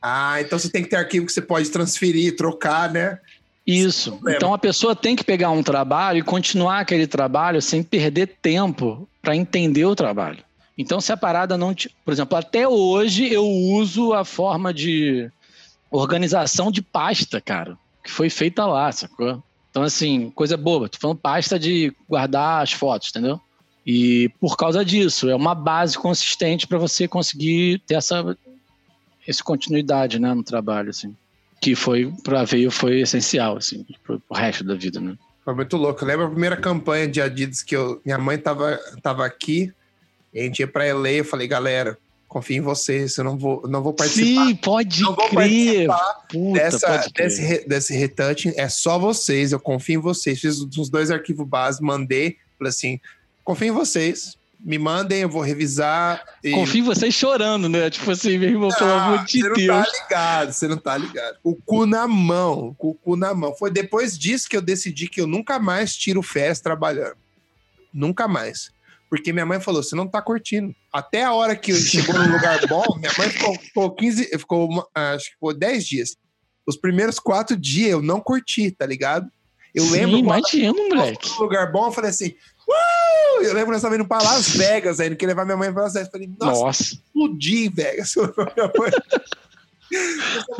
[0.00, 3.18] Ah, então você tem que ter arquivo que você pode transferir, trocar, né?
[3.66, 4.18] Isso.
[4.28, 9.08] Então a pessoa tem que pegar um trabalho e continuar aquele trabalho sem perder tempo
[9.20, 10.42] para entender o trabalho.
[10.78, 11.74] Então, se a parada não.
[11.74, 11.90] Te...
[12.04, 15.28] Por exemplo, até hoje eu uso a forma de
[15.90, 19.42] organização de pasta, cara, que foi feita lá, sacou?
[19.78, 20.88] Então, assim, coisa boba.
[20.88, 23.40] Tô falando pasta de guardar as fotos, entendeu?
[23.86, 28.36] E por causa disso, é uma base consistente para você conseguir ter essa,
[29.26, 31.14] essa continuidade né, no trabalho, assim.
[31.60, 35.16] Que foi, para veio, foi essencial, assim, pro, pro resto da vida, né?
[35.44, 36.02] Foi muito louco.
[36.02, 39.72] Eu lembro a primeira campanha de Adidas que eu, minha mãe tava, tava aqui
[40.34, 41.96] a gente ia pra LA, eu falei, galera,
[42.28, 44.46] confio em vocês, eu não vou, não vou participar.
[44.46, 45.86] Sim, pode não vou crer.
[45.86, 47.28] participar Puta, dessa, pode crer.
[47.28, 50.38] desse, desse retouching, é só vocês, eu confio em vocês.
[50.40, 53.00] Fiz uns dois arquivos base, mandei, falei assim,
[53.42, 56.22] confio em vocês, me mandem, eu vou revisar.
[56.44, 57.88] e- Confio em vocês chorando, né?
[57.88, 59.86] Tipo assim, meu irmão, pelo Ah, amor de você não Deus.
[59.86, 61.36] tá ligado, você não tá ligado.
[61.42, 63.54] O cu na mão, o cu na mão.
[63.54, 67.16] Foi depois disso que eu decidi que eu nunca mais tiro férias trabalhando.
[67.94, 68.70] Nunca mais.
[69.10, 70.74] Porque minha mãe falou, você não tá curtindo.
[70.92, 74.86] Até a hora que chegou num lugar bom, minha mãe ficou, ficou 15, ficou, uma-
[74.94, 76.16] acho que ficou 10 dias.
[76.66, 79.26] Os primeiros quatro dias eu não curti, tá ligado?
[79.74, 80.66] Eu Sim, lembro nós moleque.
[80.66, 82.34] num lugar bom, eu falei assim,
[82.68, 83.42] uh!
[83.42, 85.84] Eu lembro que nós estávamos indo pra Las Vegas ainda, que levar minha mãe pra
[85.84, 86.08] Las Vegas.
[86.08, 86.82] Eu falei, nossa, Nossa.
[86.82, 88.14] explodir em Vegas.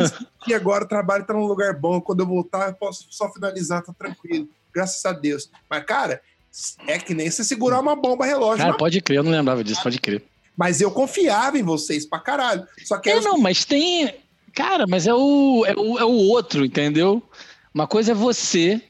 [0.01, 2.01] Explodir agora, o trabalho tá num lugar bom.
[2.01, 4.49] Quando eu voltar, eu posso só finalizar, tá tranquilo.
[4.73, 5.51] Graças a Deus.
[5.69, 6.21] Mas, cara,
[6.87, 8.65] é que nem você segurar uma bomba relógio.
[8.65, 10.23] Cara, pode crer, eu não lembrava disso, pode crer.
[10.57, 12.67] Mas eu confiava em vocês pra caralho.
[12.85, 14.15] Só que É, eu- não, mas tem.
[14.55, 17.23] Cara, mas é o, é o, é o outro, entendeu?
[17.73, 18.83] Uma coisa é você.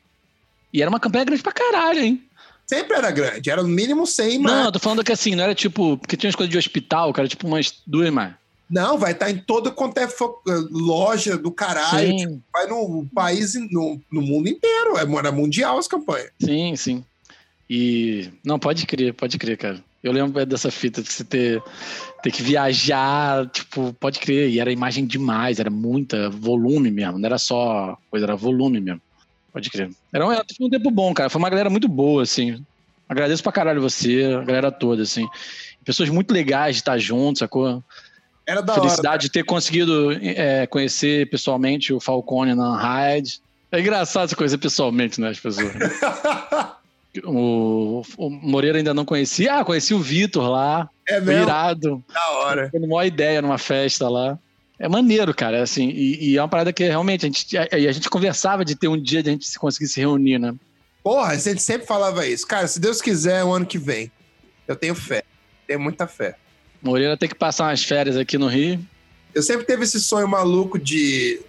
[0.72, 2.22] E era uma campanha grande pra caralho, hein?
[2.66, 3.48] sempre era grande.
[3.50, 4.64] Era no mínimo 100, Não, mas...
[4.66, 5.96] eu tô falando que assim, não era tipo.
[5.98, 8.34] Porque tinha umas coisas de hospital, cara, tipo umas duas mais.
[8.70, 12.18] Não, vai estar em todo quanto é fo- loja do caralho.
[12.18, 14.98] Sim, Vai no país, no, no mundo inteiro.
[14.98, 16.30] É, Era mundial as campanhas.
[16.38, 17.04] sim, sim.
[17.68, 18.30] E.
[18.44, 19.84] Não, pode crer, pode crer, cara.
[20.02, 21.62] Eu lembro dessa fita de você ter,
[22.22, 24.48] ter que viajar, tipo, pode crer.
[24.48, 27.18] E era imagem demais, era muita volume mesmo.
[27.18, 29.00] Não era só coisa, era volume mesmo.
[29.52, 29.90] Pode crer.
[30.12, 31.28] Era um, foi um tempo bom, cara.
[31.28, 32.64] Foi uma galera muito boa, assim.
[33.08, 35.26] Agradeço pra caralho você, a galera toda, assim.
[35.84, 37.82] Pessoas muito legais de estar juntos, sacou?
[38.46, 38.82] Era da hora.
[38.82, 43.40] Felicidade de ter conseguido é, conhecer pessoalmente o Falcone na Hyde.
[43.72, 45.72] É engraçado você conhecer pessoalmente, né, as pessoas.
[47.24, 49.56] o, o Moreira ainda não conhecia.
[49.56, 50.88] Ah, conheci o Vitor lá.
[51.08, 51.42] É mesmo?
[51.42, 52.04] irado.
[52.12, 52.70] Da hora.
[52.70, 54.38] Foi uma ideia numa festa lá.
[54.78, 57.92] É maneiro, cara, assim, e, e é uma parada que realmente a gente, a, a
[57.92, 60.54] gente conversava de ter um dia de a gente se conseguir se reunir, né?
[61.02, 62.46] Porra, a gente sempre falava isso.
[62.46, 64.12] Cara, se Deus quiser, o ano que vem.
[64.68, 65.24] Eu tenho fé.
[65.66, 66.36] Tenho muita fé.
[66.80, 68.78] Moreira tem que passar umas férias aqui no Rio.
[69.34, 71.40] Eu sempre teve esse sonho maluco de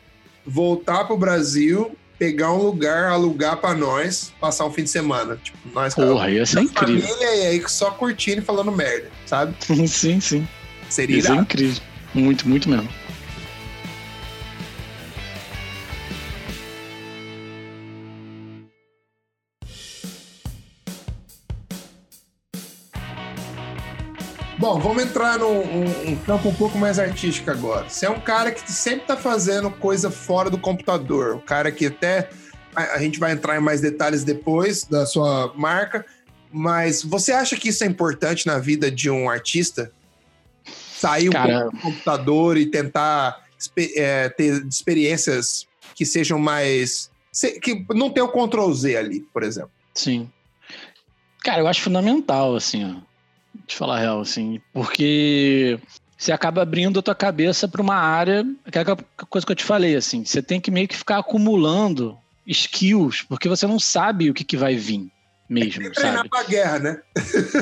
[0.45, 5.39] voltar pro Brasil, pegar um lugar, alugar pra nós, passar um fim de semana.
[5.41, 7.01] Tipo, nós Porra, ia ser a incrível.
[7.07, 9.55] família e aí só curtindo e falando merda, sabe?
[9.87, 10.47] sim, sim.
[10.89, 11.41] Seria Ia ser irado.
[11.43, 11.81] incrível.
[12.13, 12.89] Muito, muito mesmo.
[24.59, 27.87] Bom, vamos entrar num um, um campo um pouco mais artístico agora.
[27.89, 31.35] Você é um cara que sempre tá fazendo coisa fora do computador.
[31.35, 32.29] Um cara que até.
[32.75, 36.05] A, a gente vai entrar em mais detalhes depois da sua marca.
[36.51, 39.93] Mas você acha que isso é importante na vida de um artista?
[40.65, 43.45] Sair um Cara- pouco do computador e tentar
[43.95, 47.09] é, ter experiências que sejam mais.
[47.61, 49.71] que não tem o Ctrl Z ali, por exemplo.
[49.93, 50.29] Sim.
[51.45, 53.08] Cara, eu acho fundamental, assim, ó.
[53.69, 55.79] Te falar a real, assim, porque
[56.17, 58.97] você acaba abrindo a tua cabeça para uma área, aquela
[59.29, 62.17] coisa que eu te falei, assim, você tem que meio que ficar acumulando
[62.47, 65.07] skills, porque você não sabe o que, que vai vir
[65.47, 66.29] mesmo, Treinar sabe?
[66.29, 67.01] pra guerra, né?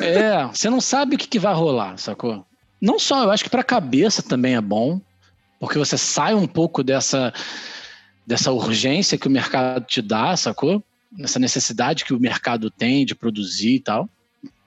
[0.02, 2.46] É, você não sabe o que, que vai rolar, sacou?
[2.82, 5.02] Não só, eu acho que pra cabeça também é bom,
[5.60, 7.34] porque você sai um pouco dessa,
[8.26, 10.82] dessa urgência que o mercado te dá, sacou?
[11.12, 14.10] Nessa necessidade que o mercado tem de produzir e tal.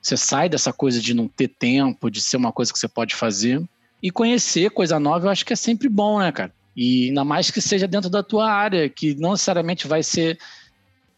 [0.01, 3.15] Você sai dessa coisa de não ter tempo, de ser uma coisa que você pode
[3.15, 3.63] fazer.
[4.03, 6.53] E conhecer coisa nova, eu acho que é sempre bom, né, cara?
[6.75, 10.39] E ainda mais que seja dentro da tua área, que não necessariamente vai ser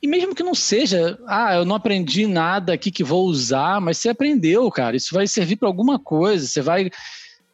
[0.02, 3.98] e mesmo que não seja, ah, eu não aprendi nada aqui que vou usar, mas
[3.98, 4.96] você aprendeu, cara.
[4.96, 6.44] Isso vai servir para alguma coisa.
[6.44, 6.90] Você vai.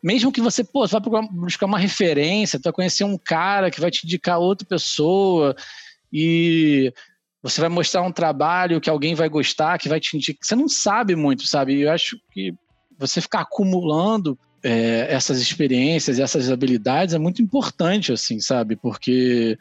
[0.03, 3.81] Mesmo que você, pô, você vai buscar uma referência, tu vai conhecer um cara que
[3.81, 5.55] vai te indicar outra pessoa
[6.11, 6.91] e
[7.43, 10.41] você vai mostrar um trabalho que alguém vai gostar, que vai te indicar.
[10.43, 11.75] Você não sabe muito, sabe?
[11.75, 12.55] E eu acho que
[12.99, 18.75] você ficar acumulando é, essas experiências, essas habilidades é muito importante, assim, sabe?
[18.75, 19.57] Porque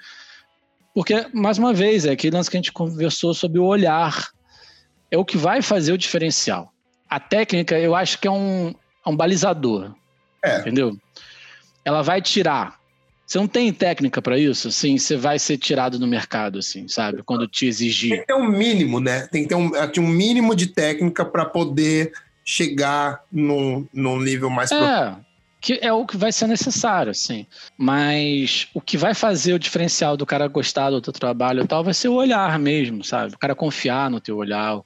[0.97, 4.31] porque, mais uma vez, é aquele lance que a gente conversou sobre o olhar.
[5.11, 6.73] É o que vai fazer o diferencial.
[7.07, 8.73] A técnica, eu acho que é um,
[9.05, 9.93] é um balizador.
[10.43, 10.57] É.
[10.61, 10.97] Entendeu?
[11.85, 12.76] Ela vai tirar.
[13.27, 14.69] Você não tem técnica para isso?
[14.69, 17.21] Assim, você vai ser tirado do mercado, assim, sabe?
[17.23, 18.19] Quando te Tem exigir.
[18.21, 19.27] que ter um mínimo, né?
[19.27, 22.13] Tem que ter um, ter um mínimo de técnica para poder
[22.45, 24.89] chegar num, num nível mais profundo.
[24.89, 25.17] É,
[25.59, 27.45] que é o que vai ser necessário, assim.
[27.77, 31.83] Mas o que vai fazer o diferencial do cara gostar do teu trabalho e tal
[31.83, 33.35] vai ser o olhar mesmo, sabe?
[33.35, 34.79] O cara confiar no teu olhar.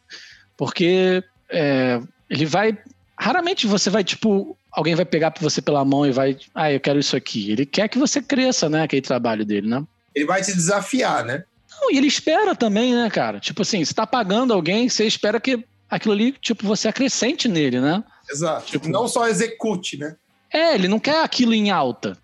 [0.57, 2.75] Porque é, ele vai
[3.21, 6.99] raramente você vai, tipo, alguém vai pegar você pela mão e vai, ah, eu quero
[6.99, 7.51] isso aqui.
[7.51, 8.83] Ele quer que você cresça, né?
[8.83, 9.83] Aquele trabalho dele, né?
[10.15, 11.43] Ele vai te desafiar, né?
[11.69, 13.39] Não, e ele espera também, né, cara?
[13.39, 17.79] Tipo assim, você tá pagando alguém, você espera que aquilo ali, tipo, você acrescente nele,
[17.81, 18.03] né?
[18.29, 18.65] Exato.
[18.67, 20.15] Tipo, não só execute, né?
[20.51, 22.17] É, ele não quer aquilo em alta.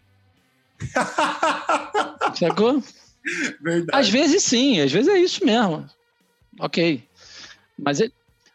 [2.38, 2.84] Sacou?
[3.62, 4.00] Verdade.
[4.00, 5.86] Às vezes sim, às vezes é isso mesmo.
[6.60, 7.04] Ok.
[7.78, 8.10] Mas, é,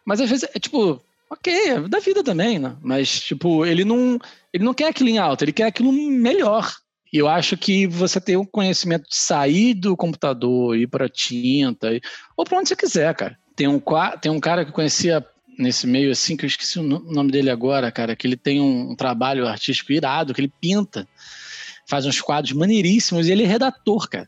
[0.05, 1.01] mas às vezes é tipo,
[1.33, 2.75] ok, é da vida também, né?
[2.81, 4.17] Mas, tipo, ele não,
[4.53, 6.71] ele não quer aquilo em alta, ele quer aquilo melhor.
[7.11, 11.89] E eu acho que você ter o conhecimento de sair do computador, ir para tinta,
[12.35, 13.37] ou para onde você quiser, cara.
[13.55, 13.79] Tem um,
[14.19, 15.23] tem um cara que eu conhecia
[15.59, 18.91] nesse meio assim, que eu esqueci o nome dele agora, cara, que ele tem um,
[18.91, 21.07] um trabalho artístico irado, que ele pinta,
[21.87, 24.27] faz uns quadros maneiríssimos e ele é redator, cara.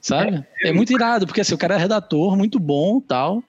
[0.00, 0.46] Sabe?
[0.62, 3.42] É, é muito irado, porque assim, o cara é redator, muito bom tal.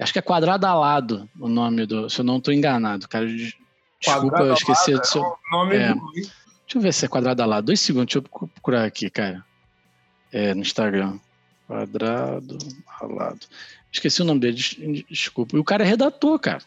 [0.00, 2.08] Acho que é quadrado alado o nome do.
[2.08, 3.26] Se eu não estou enganado, cara.
[3.26, 4.92] Desculpa, quadrado eu esqueci.
[4.92, 6.32] Alado, seu, é nome é, Deixa
[6.74, 7.66] eu ver se é quadrado alado.
[7.66, 9.44] Dois segundos, deixa eu procurar aqui, cara.
[10.32, 11.18] É, no Instagram.
[11.66, 12.58] Quadrado
[13.00, 13.40] alado.
[13.92, 14.56] Esqueci o nome dele,
[15.08, 15.56] desculpa.
[15.56, 16.62] E o cara é redator, cara.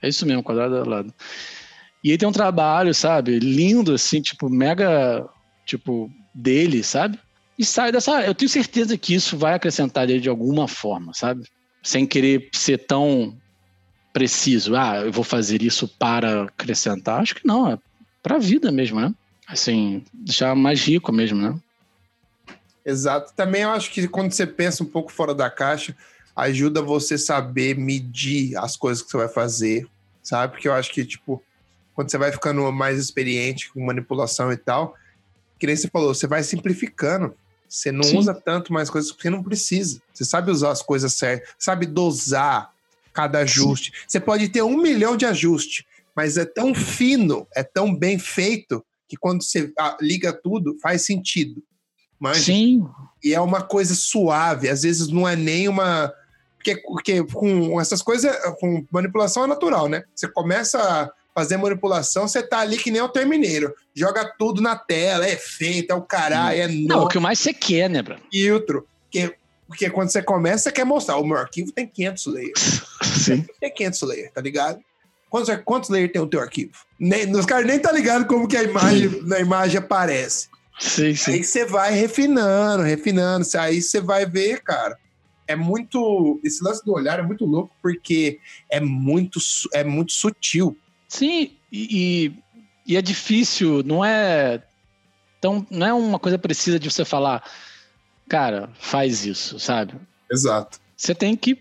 [0.00, 1.12] É isso mesmo, quadrado alado.
[2.02, 5.28] E ele tem um trabalho, sabe, lindo, assim, tipo, mega,
[5.66, 7.18] tipo, dele, sabe?
[7.60, 8.22] e sai dessa.
[8.22, 11.46] Eu tenho certeza que isso vai acrescentar ele de alguma forma, sabe?
[11.82, 13.36] Sem querer ser tão
[14.12, 14.76] preciso.
[14.76, 17.20] Ah, eu vou fazer isso para acrescentar.
[17.20, 17.78] Acho que não, é
[18.22, 19.14] para a vida mesmo, né?
[19.46, 21.58] Assim, deixar mais rico mesmo, né?
[22.84, 23.32] Exato.
[23.34, 25.96] Também eu acho que quando você pensa um pouco fora da caixa,
[26.34, 29.86] ajuda você saber medir as coisas que você vai fazer,
[30.22, 30.52] sabe?
[30.52, 31.42] Porque eu acho que, tipo,
[31.94, 34.94] quando você vai ficando mais experiente com manipulação e tal,
[35.58, 37.34] que nem você falou, você vai simplificando.
[37.70, 38.18] Você não Sim.
[38.18, 40.02] usa tanto mais coisas porque não precisa.
[40.12, 42.72] Você sabe usar as coisas certas, sabe dosar
[43.12, 43.92] cada ajuste.
[43.92, 44.04] Sim.
[44.08, 45.84] Você pode ter um milhão de ajustes,
[46.14, 51.04] mas é tão fino, é tão bem feito, que quando você ah, liga tudo, faz
[51.04, 51.62] sentido.
[52.18, 52.84] Mas, Sim.
[53.22, 56.12] E é uma coisa suave, às vezes não é nem uma.
[56.56, 60.04] Porque, porque com essas coisas, com manipulação é natural, né?
[60.14, 61.10] Você começa
[61.40, 63.74] fazer manipulação, você tá ali que nem o Termineiro.
[63.94, 67.54] Joga tudo na tela, é feito, é o caralho, é Não, o que mais você
[67.54, 68.16] quer, né, bro?
[68.30, 68.86] Filtro.
[69.04, 69.34] Porque,
[69.66, 71.16] porque quando você começa, você quer mostrar.
[71.16, 72.82] O meu arquivo tem 500 layers.
[73.24, 73.46] Sim.
[73.58, 74.78] Tem 500 layers, tá ligado?
[75.30, 76.72] Quantos, quantos layers tem o teu arquivo?
[76.98, 80.48] Nem, os caras nem tá ligado como que a imagem, na imagem aparece.
[80.78, 81.32] Sim, sim.
[81.32, 83.46] Aí você vai refinando, refinando.
[83.58, 84.98] Aí você vai ver, cara.
[85.46, 86.40] É muito.
[86.44, 88.38] Esse lance do olhar é muito louco porque
[88.70, 89.38] é muito,
[89.72, 90.76] é muito sutil.
[91.10, 92.32] Sim, e,
[92.86, 94.62] e é difícil, não é
[95.40, 97.42] tão, não é uma coisa precisa de você falar,
[98.28, 99.94] cara, faz isso, sabe?
[100.30, 100.78] Exato.
[100.96, 101.60] Você tem que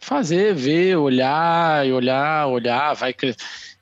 [0.00, 3.14] fazer, ver, olhar e olhar, olhar, vai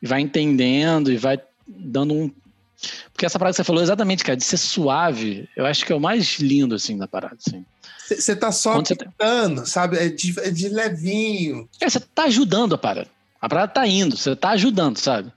[0.02, 2.30] vai entendendo e vai dando um
[3.10, 5.96] porque essa parada que você falou exatamente, cara, de ser suave, eu acho que é
[5.96, 7.64] o mais lindo assim da parada, assim.
[8.06, 9.66] Você tá só tentando, tá...
[9.66, 9.96] sabe?
[9.96, 11.66] É de, é de levinho.
[11.80, 13.15] É, você tá ajudando a parada.
[13.46, 15.32] A parada tá indo, você tá ajudando, sabe?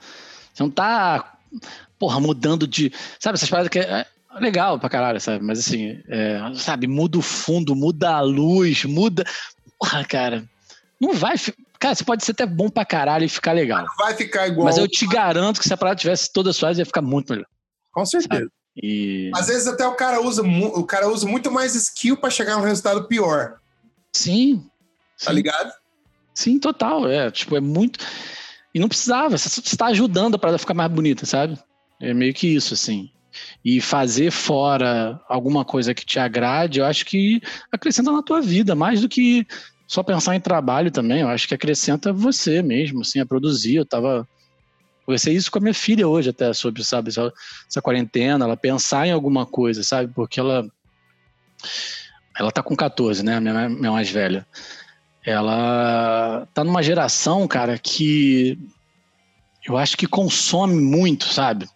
[0.51, 1.37] Você não tá,
[1.99, 2.91] porra, mudando de.
[3.19, 5.45] Sabe, essas paradas que é, é legal pra caralho, sabe?
[5.45, 9.23] Mas assim, é, sabe, muda o fundo, muda a luz, muda.
[9.79, 10.43] Porra, cara,
[10.99, 11.35] não vai.
[11.77, 13.85] Cara, você pode ser até bom pra caralho e ficar legal.
[13.85, 14.65] Não vai ficar igual.
[14.65, 17.45] Mas eu te garanto que se a parada tivesse toda suave, ia ficar muito melhor.
[17.91, 18.49] Com certeza.
[18.75, 19.29] E...
[19.35, 22.63] Às vezes até o cara usa, o cara usa muito mais skill para chegar um
[22.63, 23.59] resultado pior.
[24.11, 24.67] Sim.
[25.23, 25.35] Tá sim.
[25.35, 25.78] ligado?
[26.33, 27.07] Sim, total.
[27.09, 27.99] É, tipo, é muito.
[28.73, 31.57] E não precisava, você está ajudando a parada ficar mais bonita, sabe?
[31.99, 33.09] É meio que isso, assim.
[33.63, 37.41] E fazer fora alguma coisa que te agrade, eu acho que
[37.71, 39.45] acrescenta na tua vida, mais do que
[39.87, 41.21] só pensar em trabalho também.
[41.21, 43.75] Eu acho que acrescenta você mesmo, assim, a produzir.
[43.75, 44.27] Eu tava.
[45.05, 47.33] Conversei isso com a minha filha hoje, até, sobre, sabe, essa,
[47.67, 50.13] essa quarentena, ela pensar em alguma coisa, sabe?
[50.13, 50.67] Porque ela.
[52.37, 53.39] Ela tá com 14, né?
[53.39, 54.45] Minha, minha mais velha
[55.25, 58.57] ela tá numa geração, cara, que
[59.67, 61.67] eu acho que consome muito, sabe?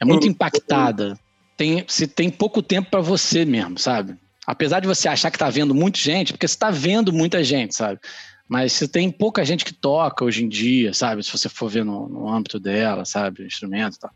[0.00, 1.18] É muito impactada.
[1.56, 4.16] Tem, você tem pouco tempo para você mesmo, sabe?
[4.46, 7.74] Apesar de você achar que tá vendo muita gente, porque você tá vendo muita gente,
[7.74, 8.00] sabe?
[8.48, 11.22] Mas você tem pouca gente que toca hoje em dia, sabe?
[11.22, 13.46] Se você for ver no, no âmbito dela, sabe?
[13.46, 14.10] Instrumento e tal.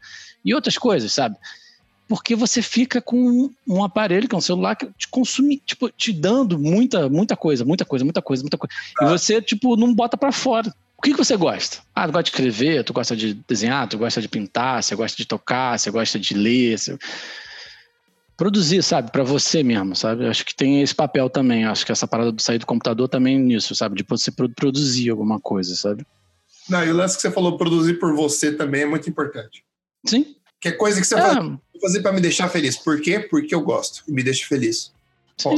[0.44, 1.36] E outras coisas, sabe?
[2.09, 6.12] Porque você fica com um aparelho, que é um celular, que te consome, tipo, te
[6.12, 8.74] dando muita, muita coisa, muita coisa, muita coisa, muita coisa.
[9.01, 9.07] Ah.
[9.07, 10.73] E você, tipo, não bota para fora.
[10.97, 11.78] O que, que você gosta?
[11.95, 15.16] Ah, tu gosta de escrever, tu gosta de desenhar, tu gosta de pintar, você gosta
[15.16, 16.78] de tocar, você gosta de ler.
[16.78, 16.97] Você...
[18.37, 20.27] Produzir, sabe, para você mesmo, sabe?
[20.27, 21.65] Acho que tem esse papel também.
[21.65, 23.97] Acho que essa parada do sair do computador também nisso, sabe?
[23.97, 26.07] De você produzir alguma coisa, sabe?
[26.69, 29.65] Não, e o lance que você falou, produzir por você também é muito importante.
[30.05, 30.36] Sim.
[30.61, 32.77] Que é coisa que você faz, vou fazer pra me deixar feliz.
[32.77, 33.20] Por quê?
[33.20, 34.93] Porque eu gosto e me deixa feliz.
[35.45, 35.53] Não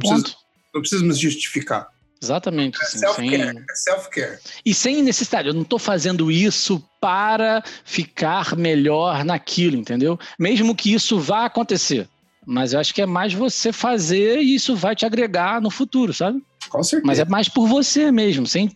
[0.00, 0.36] preciso,
[0.74, 1.88] não preciso me justificar.
[2.20, 2.76] Exatamente.
[2.80, 3.52] É assim, self-care.
[3.52, 4.38] sem- É self-care.
[4.64, 5.48] E sem necessidade.
[5.48, 10.18] Eu não tô fazendo isso para ficar melhor naquilo, entendeu?
[10.38, 12.08] Mesmo que isso vá acontecer.
[12.44, 16.12] Mas eu acho que é mais você fazer e isso vai te agregar no futuro,
[16.12, 16.42] sabe?
[16.70, 17.06] Com certeza.
[17.06, 18.74] Mas é mais por você mesmo, sem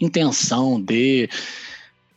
[0.00, 1.28] intenção de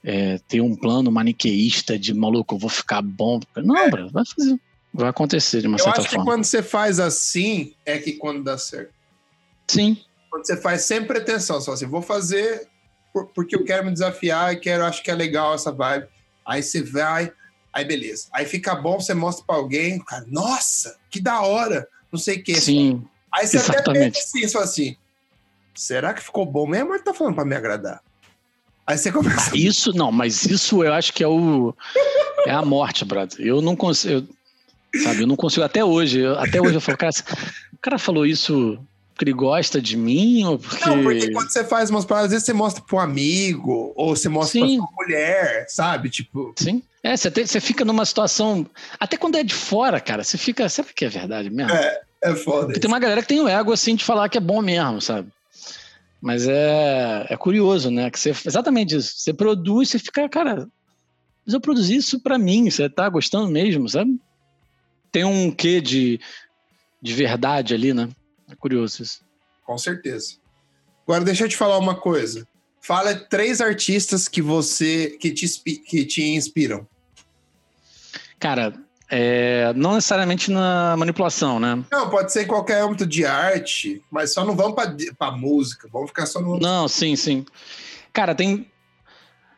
[0.03, 3.39] é, ter um plano maniqueísta de maluco, eu vou ficar bom.
[3.57, 4.59] Não, bro, vai fazer.
[4.93, 5.79] Vai acontecer de uma É.
[5.79, 6.31] eu certa acho que forma.
[6.31, 8.93] quando você faz assim, é que quando dá certo.
[9.67, 9.97] Sim,
[10.29, 12.67] Quando você faz sem pretensão, só assim, vou fazer
[13.13, 16.07] por- porque eu quero me desafiar e quero, acho que é legal essa vibe.
[16.45, 17.31] Aí você vai,
[17.71, 18.27] aí beleza.
[18.33, 22.43] Aí fica bom, você mostra pra alguém, cara, nossa, que da hora, não sei o
[22.43, 22.55] que.
[22.55, 23.03] sim.
[23.33, 24.13] Aí você até exatamente.
[24.15, 24.95] pensa assim, só assim,
[25.73, 28.01] será que ficou bom mesmo ele tá falando pra me agradar?
[28.85, 29.55] Aí você começa.
[29.55, 31.73] Isso, não, mas isso eu acho que é o.
[32.45, 33.39] É a morte, brother.
[33.45, 34.27] Eu não consigo.
[34.93, 36.19] eu- sabe, eu não consigo até hoje.
[36.19, 37.11] eu- até hoje eu falo, cara,
[37.73, 38.77] o cara falou isso
[39.15, 40.85] porque ele gosta de mim ou porque.
[40.89, 44.15] Não, porque quando você faz umas paradas, às vezes você mostra pra um amigo, ou
[44.15, 44.77] você mostra Sim.
[44.77, 46.09] pra sua mulher, sabe?
[46.09, 46.81] Tipo, Sim.
[47.01, 48.65] É, você, tem- você fica numa situação.
[48.99, 50.67] Até quando é de fora, cara, você fica.
[50.67, 51.71] Será que é verdade mesmo?
[52.21, 52.67] é foda.
[52.67, 55.01] Porque tem uma galera que tem o ego assim de falar que é bom mesmo,
[55.01, 55.27] sabe?
[56.23, 58.09] Mas é, é curioso, né?
[58.09, 59.13] Que você, exatamente isso.
[59.17, 60.69] Você produz, você fica, cara,
[61.45, 64.17] mas eu produzi isso pra mim, você tá gostando mesmo, sabe?
[65.11, 66.21] Tem um quê de,
[67.01, 68.07] de verdade ali, né?
[68.49, 69.21] É curioso isso.
[69.65, 70.37] Com certeza.
[71.05, 72.47] Agora, deixa eu te falar uma coisa.
[72.79, 75.45] Fala três artistas que você que te,
[75.81, 76.87] que te inspiram.
[78.39, 78.81] Cara,
[79.15, 81.83] é, não necessariamente na manipulação, né?
[81.91, 85.87] Não, pode ser em qualquer âmbito de arte, mas só não vamos pra, pra música,
[85.93, 86.57] vamos ficar só no.
[86.59, 87.45] Não, sim, sim.
[88.11, 88.67] Cara, tem.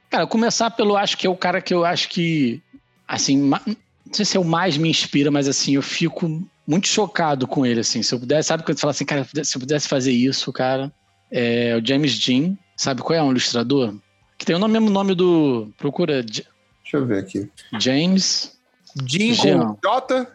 [0.09, 2.61] Cara, começar pelo acho que é o cara que eu acho que.
[3.07, 3.75] Assim, ma- não
[4.13, 7.79] sei se é o mais me inspira, mas assim, eu fico muito chocado com ele,
[7.79, 8.03] assim.
[8.03, 10.91] Se eu pudesse, sabe quando você fala assim, cara, se eu pudesse fazer isso, cara,
[11.31, 13.23] é o James Dean, sabe qual é?
[13.23, 13.93] Um ilustrador?
[14.37, 15.69] Que tem o nome- mesmo nome do.
[15.77, 16.47] Procura Deixa
[16.93, 17.49] eu ver aqui.
[17.79, 18.54] James
[19.03, 19.75] Jim Jean.
[19.75, 20.27] com J.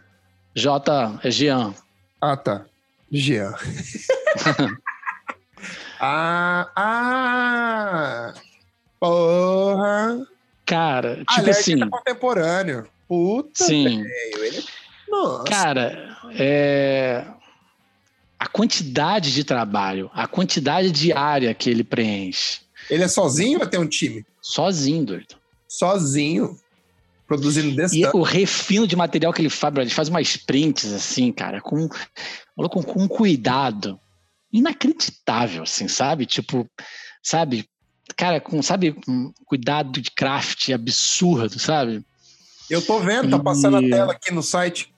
[0.55, 1.21] J.
[1.23, 1.75] É Jean.
[2.21, 2.67] Ah, tá.
[3.11, 3.55] Jean.
[6.01, 8.35] ah, ah.
[8.99, 10.27] Porra.
[10.67, 11.73] Cara, tipo ele é assim.
[11.73, 12.87] artista contemporâneo.
[13.09, 14.03] Puta, Sim.
[14.03, 14.45] velho.
[14.45, 14.65] Ele...
[15.09, 15.45] Nossa.
[15.45, 17.25] Cara, é...
[18.39, 23.67] a quantidade de trabalho, a quantidade de área que ele preenche, Ele é sozinho ou
[23.67, 24.25] tem um time?
[24.41, 25.35] sozinho, doido.
[25.67, 26.57] Sozinho.
[27.31, 31.31] Produzindo desse E o refino de material que ele faz, ele faz umas prints assim,
[31.31, 34.01] cara, com, com, com um cuidado
[34.53, 36.27] inacreditável, assim, sabe?
[36.27, 36.69] Tipo,
[37.23, 37.67] sabe?
[38.17, 42.05] Cara, com, sabe, um cuidado de craft absurdo, sabe?
[42.69, 44.93] Eu tô vendo, tá passando a E- tela aqui no site.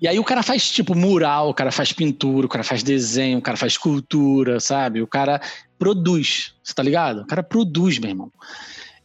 [0.00, 3.38] E aí o cara faz tipo mural, o cara faz pintura, o cara faz desenho,
[3.38, 5.02] o cara faz escultura, sabe?
[5.02, 5.40] O cara
[5.76, 7.22] produz, você tá ligado?
[7.22, 8.30] O cara produz, meu irmão.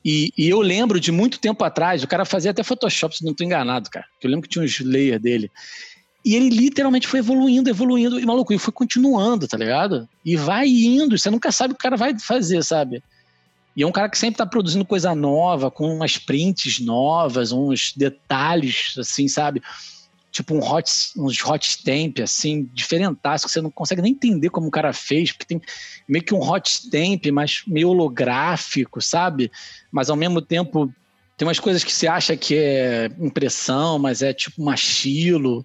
[0.04, 3.34] E, e eu lembro de muito tempo atrás, o cara fazia até Photoshop, se não
[3.34, 4.06] tô enganado, cara.
[4.22, 5.50] Eu lembro que tinha uns layers dele.
[6.26, 10.08] E ele literalmente foi evoluindo, evoluindo, e maluco, e foi continuando, tá ligado?
[10.24, 13.04] E vai indo, você nunca sabe o que o cara vai fazer, sabe?
[13.76, 17.94] E é um cara que sempre tá produzindo coisa nova, com umas prints novas, uns
[17.96, 19.62] detalhes, assim, sabe?
[20.34, 24.68] Tipo um hot, uns hot stamp, assim, diferentaço, que você não consegue nem entender como
[24.68, 25.62] o cara fez, porque tem
[26.08, 29.52] meio que um hot stamp, mas meio holográfico, sabe?
[29.92, 30.92] Mas ao mesmo tempo
[31.38, 35.64] tem umas coisas que você acha que é impressão, mas é tipo machilo.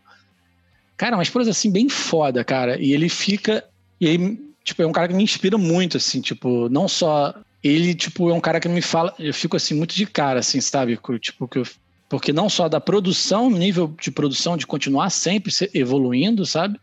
[0.98, 2.78] Cara, umas coisas assim bem foda, cara.
[2.78, 3.64] E ele fica.
[3.98, 7.34] E aí, tipo, é um cara que me inspira muito, assim, tipo, não só.
[7.64, 9.14] Ele, tipo, é um cara que me fala.
[9.18, 10.98] Eu fico assim, muito de cara, assim, sabe?
[11.18, 11.66] Tipo, que eu
[12.08, 16.80] porque não só da produção, nível de produção, de continuar sempre se evoluindo, sabe?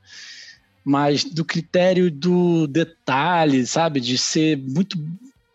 [0.84, 4.00] Mas do critério do detalhe, sabe?
[4.00, 4.98] De ser muito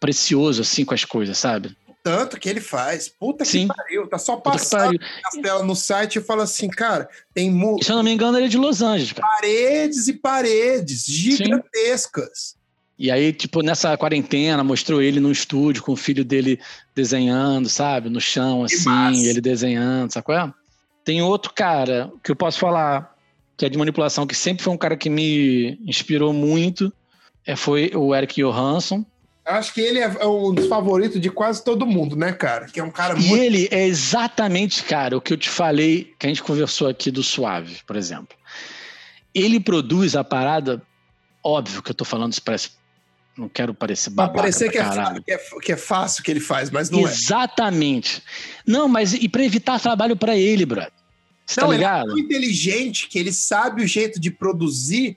[0.01, 1.77] precioso, assim, com as coisas, sabe?
[2.03, 3.09] Tanto que ele faz.
[3.09, 3.69] Puta que Sim.
[3.69, 4.09] pariu.
[4.09, 7.53] Tá só passando as telas no site e fala assim, cara, tem
[7.83, 9.29] se eu não me engano, ele é de Los Angeles, cara.
[9.29, 12.57] paredes e paredes gigantescas.
[13.01, 16.61] E aí, tipo, nessa quarentena, mostrou ele no estúdio com o filho dele
[16.95, 18.11] desenhando, sabe?
[18.11, 20.53] No chão, assim, ele desenhando, sabe qual é?
[21.03, 23.17] Tem outro cara que eu posso falar,
[23.57, 26.93] que é de manipulação, que sempre foi um cara que me inspirou muito,
[27.47, 29.03] é, foi o Eric Johansson.
[29.47, 32.67] Eu acho que ele é um dos favoritos de quase todo mundo, né, cara?
[32.67, 33.43] Que é um cara E muito.
[33.43, 37.23] ele é exatamente, cara, o que eu te falei, que a gente conversou aqui do
[37.23, 38.37] Suave, por exemplo.
[39.35, 40.83] Ele produz a parada,
[41.43, 42.79] óbvio que eu tô falando isso parece
[43.36, 45.23] não quero parecer babaca Pra parecer que é, caralho.
[45.23, 47.11] que, é, que é fácil que ele faz, mas não é.
[47.11, 48.23] Exatamente.
[48.66, 50.93] Não, mas e para evitar trabalho para ele, brother.
[51.47, 52.07] Você não, tá ele é ligado?
[52.09, 55.16] tão inteligente que ele sabe o jeito de produzir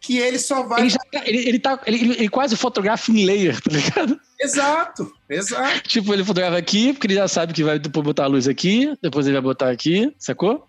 [0.00, 0.82] que ele só vai.
[0.82, 4.20] Ele, já, tá- ele, ele, tá, ele, ele quase fotografa em layer, tá ligado?
[4.40, 5.80] Exato, exato.
[5.88, 8.92] Tipo, ele fotografa aqui, porque ele já sabe que vai depois botar a luz aqui,
[9.02, 10.66] depois ele vai botar aqui, sacou?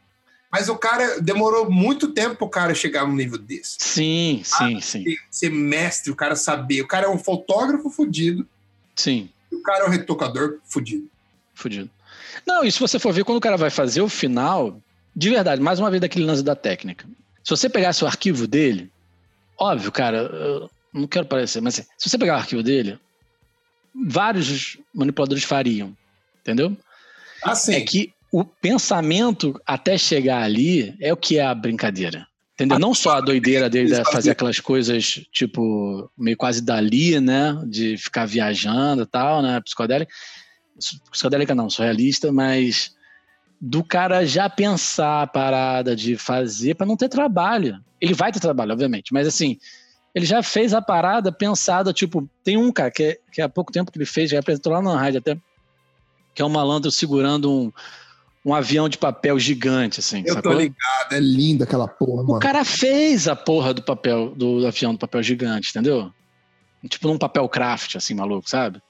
[0.57, 3.75] Mas o cara demorou muito tempo pro cara chegar num nível desse.
[3.79, 5.03] Sim, sim, sim.
[5.03, 6.81] Ser- Ser mestre, o cara saber.
[6.81, 8.43] O cara é um fotógrafo fudido,
[8.95, 11.07] Sim, e o cara é um retocador fudido.
[11.53, 11.87] fudido.
[12.43, 14.81] Não, e se você for ver, quando o cara vai fazer o final,
[15.15, 17.05] de verdade, mais uma vez daquele lance da técnica.
[17.43, 18.91] Se você pegasse o arquivo dele,
[19.59, 22.97] óbvio, cara, eu não quero parecer, mas assim, se você pegar o arquivo dele,
[23.93, 25.95] vários manipuladores fariam,
[26.41, 26.75] entendeu?
[27.43, 32.27] Assim, É que o pensamento até chegar ali é o que é a brincadeira.
[32.53, 32.79] Entendeu?
[32.79, 37.55] Não só a doideira dele de fazer aquelas coisas, tipo, meio quase dali, né?
[37.67, 39.61] De ficar viajando e tal, né?
[39.61, 40.11] Psicodélica.
[41.11, 42.95] Psicodélica não, surrealista, mas
[43.61, 47.79] do cara já pensar a parada de fazer para não ter trabalho.
[48.01, 49.57] Ele vai ter trabalho, obviamente, mas assim,
[50.13, 53.71] ele já fez a parada pensada, tipo, tem um cara que, é- que há pouco
[53.71, 55.37] tempo que ele fez, já apresentou lá na rádio até,
[56.33, 57.71] que é um malandro segurando um,
[58.47, 60.23] um avião de papel gigante, assim.
[60.25, 60.53] eu sacou?
[60.53, 62.39] tô ligado, é linda aquela porra, O mano.
[62.39, 66.09] cara fez a porra do papel, do avião do papel gigante, entendeu?
[66.89, 68.81] Tipo num papel craft, assim, maluco, sabe?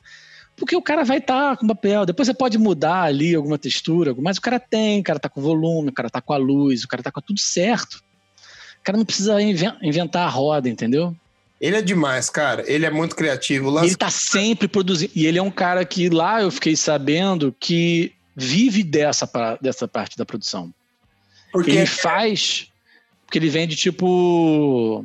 [0.55, 4.37] Porque o cara vai estar com papel, depois você pode mudar ali alguma textura, mas
[4.37, 6.87] o cara tem, o cara tá com volume, o cara tá com a luz, o
[6.87, 8.03] cara tá com tudo certo.
[8.79, 11.15] O cara não precisa inven- inventar a roda, entendeu?
[11.59, 12.63] Ele é demais, cara.
[12.71, 13.67] Ele é muito criativo.
[13.69, 15.11] O lance- ele tá sempre produzindo.
[15.15, 19.27] E ele é um cara que lá eu fiquei sabendo que vive dessa,
[19.59, 20.71] dessa parte da produção.
[21.51, 22.67] porque Ele faz.
[23.25, 25.03] Porque ele vende tipo.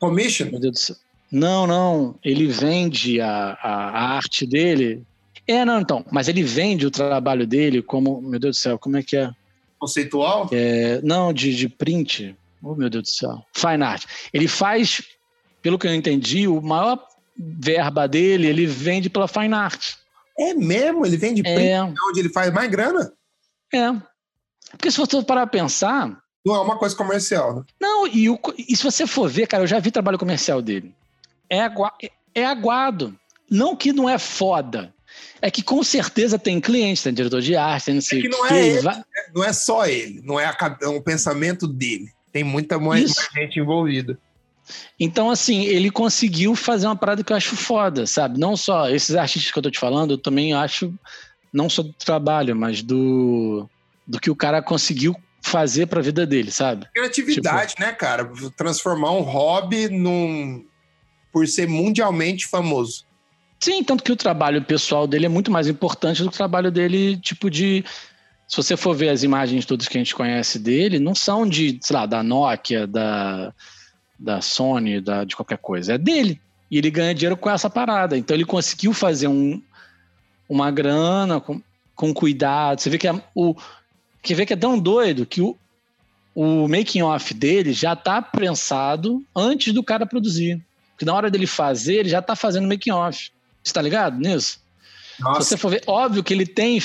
[0.00, 0.50] commission.
[0.50, 0.96] Meu Deus do céu.
[1.30, 2.18] Não, não.
[2.22, 5.02] Ele vende a, a, a arte dele.
[5.46, 6.04] É, não, então.
[6.10, 8.20] Mas ele vende o trabalho dele como.
[8.20, 9.30] Meu Deus do céu, como é que é?
[9.78, 10.48] Conceitual?
[10.52, 12.36] É, não, de, de print.
[12.62, 13.44] Oh, meu Deus do céu.
[13.52, 14.04] Fine art.
[14.32, 15.02] Ele faz,
[15.62, 17.02] pelo que eu entendi, o maior
[17.36, 19.94] verba dele, ele vende pela fine art.
[20.38, 21.04] É mesmo?
[21.06, 23.12] Ele vende print É, onde ele faz mais grana?
[23.74, 23.92] é.
[24.70, 27.62] Porque se você parar pra pensar, Não é uma coisa comercial, né?
[27.80, 30.94] Não, e, o e se você for ver, cara, eu já vi trabalho comercial dele.
[31.48, 31.92] É, agua-
[32.34, 33.14] é aguado.
[33.50, 34.94] Não que não é foda.
[35.42, 38.30] É que com certeza tem cliente, tem diretor de arte, tem não sei que o
[38.30, 38.80] não é quê, ele.
[38.80, 39.04] vai-
[39.34, 42.08] Não é só ele, não é, a é um pensamento dele.
[42.32, 44.18] Tem muita mais, mais gente envolvida.
[44.98, 48.38] Então, assim, ele conseguiu fazer uma parada que eu acho foda, sabe?
[48.38, 50.92] Não só esses artistas que eu tô te falando, eu também acho,
[51.52, 53.68] não só do trabalho, mas do,
[54.06, 56.86] do que o cara conseguiu fazer pra vida dele, sabe?
[56.94, 58.30] Criatividade, né, cara?
[58.56, 60.64] Transformar um hobby num.
[61.32, 63.04] por ser mundialmente famoso.
[63.58, 66.70] Sim, tanto que o trabalho pessoal dele é muito mais importante do que o trabalho
[66.70, 67.84] dele, tipo de.
[68.48, 71.78] Se você for ver as imagens todas que a gente conhece dele, não são de,
[71.80, 73.52] sei lá, da Nokia, da,
[74.22, 75.94] da Sony, da, de qualquer coisa.
[75.94, 76.40] É dele.
[76.70, 78.16] E ele ganha dinheiro com essa parada.
[78.16, 79.60] Então ele conseguiu fazer um,
[80.48, 81.60] uma grana com,
[81.94, 82.80] com cuidado.
[82.80, 83.54] Você vê que é, o.
[84.22, 85.56] Que vê que é tão doido que o,
[86.34, 90.64] o making off dele já tá pensado antes do cara produzir.
[90.92, 93.32] Porque na hora dele fazer, ele já tá fazendo making off.
[93.62, 94.60] Você tá ligado nisso?
[95.16, 96.80] Se Nossa, você for ver, óbvio que ele tem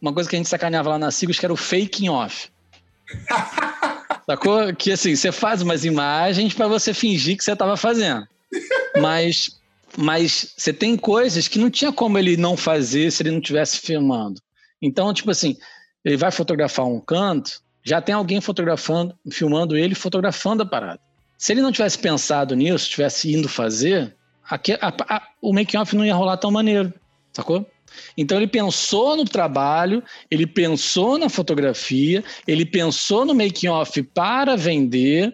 [0.00, 2.50] uma coisa que a gente sacaneava lá na Sigos, que era o faking off.
[4.32, 4.74] Sacou?
[4.74, 8.26] Que assim, você faz umas imagens para você fingir que você tava fazendo.
[8.98, 9.60] Mas,
[9.96, 13.78] mas você tem coisas que não tinha como ele não fazer se ele não estivesse
[13.78, 14.40] filmando.
[14.80, 15.56] Então, tipo assim,
[16.02, 21.00] ele vai fotografar um canto, já tem alguém fotografando, filmando ele, fotografando a parada.
[21.36, 24.14] Se ele não tivesse pensado nisso, tivesse indo fazer,
[24.48, 26.92] aque- a- a- o make-off não ia rolar tão maneiro,
[27.34, 27.68] sacou?
[28.16, 34.56] Então ele pensou no trabalho, ele pensou na fotografia, ele pensou no making off para
[34.56, 35.32] vender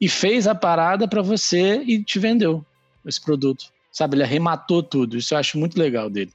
[0.00, 2.64] e fez a parada para você e te vendeu
[3.06, 3.66] esse produto.
[3.90, 5.16] Sabe, ele arrematou tudo.
[5.16, 6.32] Isso eu acho muito legal dele.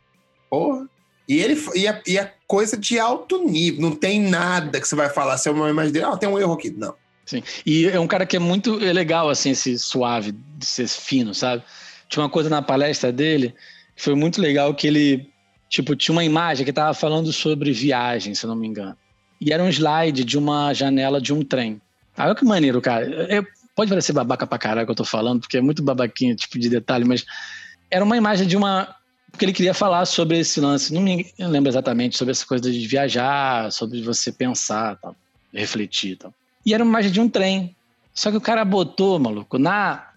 [0.50, 0.88] porra.
[1.28, 3.82] E ele e é, e é coisa de alto nível.
[3.82, 5.38] Não tem nada que você vai falar.
[5.38, 6.70] Se é uma imagem dele, ah, tem um erro aqui.
[6.70, 6.94] Não.
[7.26, 7.42] Sim.
[7.66, 11.34] E é um cara que é muito é legal, assim, esse suave, de ser fino,
[11.34, 11.64] sabe?
[12.10, 13.56] Tinha uma coisa na palestra dele
[13.96, 15.30] que foi muito legal que ele,
[15.74, 18.96] tipo, tinha uma imagem que tava falando sobre viagem, se não me engano.
[19.42, 21.82] E era um slide de uma janela de um trem.
[22.16, 23.26] Ah, olha que maneiro, cara.
[23.28, 23.42] É-
[23.76, 26.70] pode parecer babaca pra caralho que eu tô falando, porque é muito babaquinha, tipo, de
[26.70, 27.26] detalhe, mas
[27.90, 28.96] era uma imagem de uma...
[29.32, 32.88] Porque ele queria falar sobre esse lance, não me lembro exatamente, sobre essa coisa de
[32.88, 35.16] viajar, sobre você pensar, tal,
[35.52, 36.32] refletir tal.
[36.64, 37.76] E era uma imagem de um trem.
[38.14, 40.08] Só que o cara botou, maluco, na,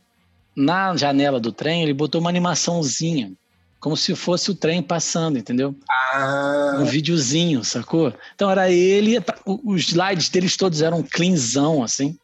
[0.55, 3.33] na janela do trem, ele botou uma animaçãozinha,
[3.81, 5.75] como se fosse o trem passando, entendeu?
[5.89, 6.77] Ah.
[6.79, 8.13] Um videozinho, sacou?
[8.35, 12.19] Então era ele, os slides deles todos eram cleanzão, assim.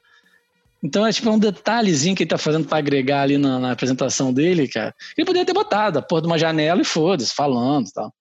[0.82, 4.32] Então é tipo um detalhezinho que ele tá fazendo para agregar ali na, na, apresentação
[4.32, 4.92] dele, cara.
[5.16, 8.12] Ele poderia ter botado a porra de uma janela e foda-se, falando e tal.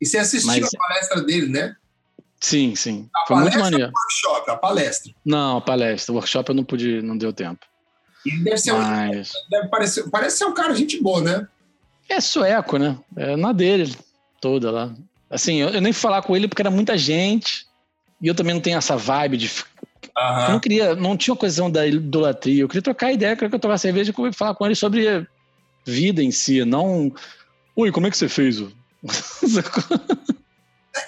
[0.00, 0.74] E você assistiu Mas...
[0.74, 1.76] a palestra dele, né?
[2.40, 3.08] Sim, sim.
[3.14, 3.92] A Foi muito maneiro.
[3.94, 5.12] workshop, a palestra.
[5.24, 6.12] Não, a palestra.
[6.12, 7.64] O workshop eu não pude, não deu tempo.
[8.26, 9.30] Ele deve ser Mas...
[9.30, 9.50] um.
[9.50, 11.46] Deve parecer, parece ser um cara gente boa, né?
[12.12, 12.98] É sueco, né?
[13.16, 13.96] É na dele
[14.40, 14.94] toda lá.
[15.30, 17.66] Assim, eu, eu nem fui falar com ele porque era muita gente.
[18.20, 19.48] E eu também não tenho essa vibe de
[20.16, 20.44] Uhum.
[20.44, 22.62] Eu não queria, não tinha coisa da idolatria.
[22.62, 25.26] Eu queria trocar ideia, eu queria tomar cerveja e falar com ele sobre
[25.86, 27.10] vida em si, não.
[27.74, 28.58] Oi, como é que você fez?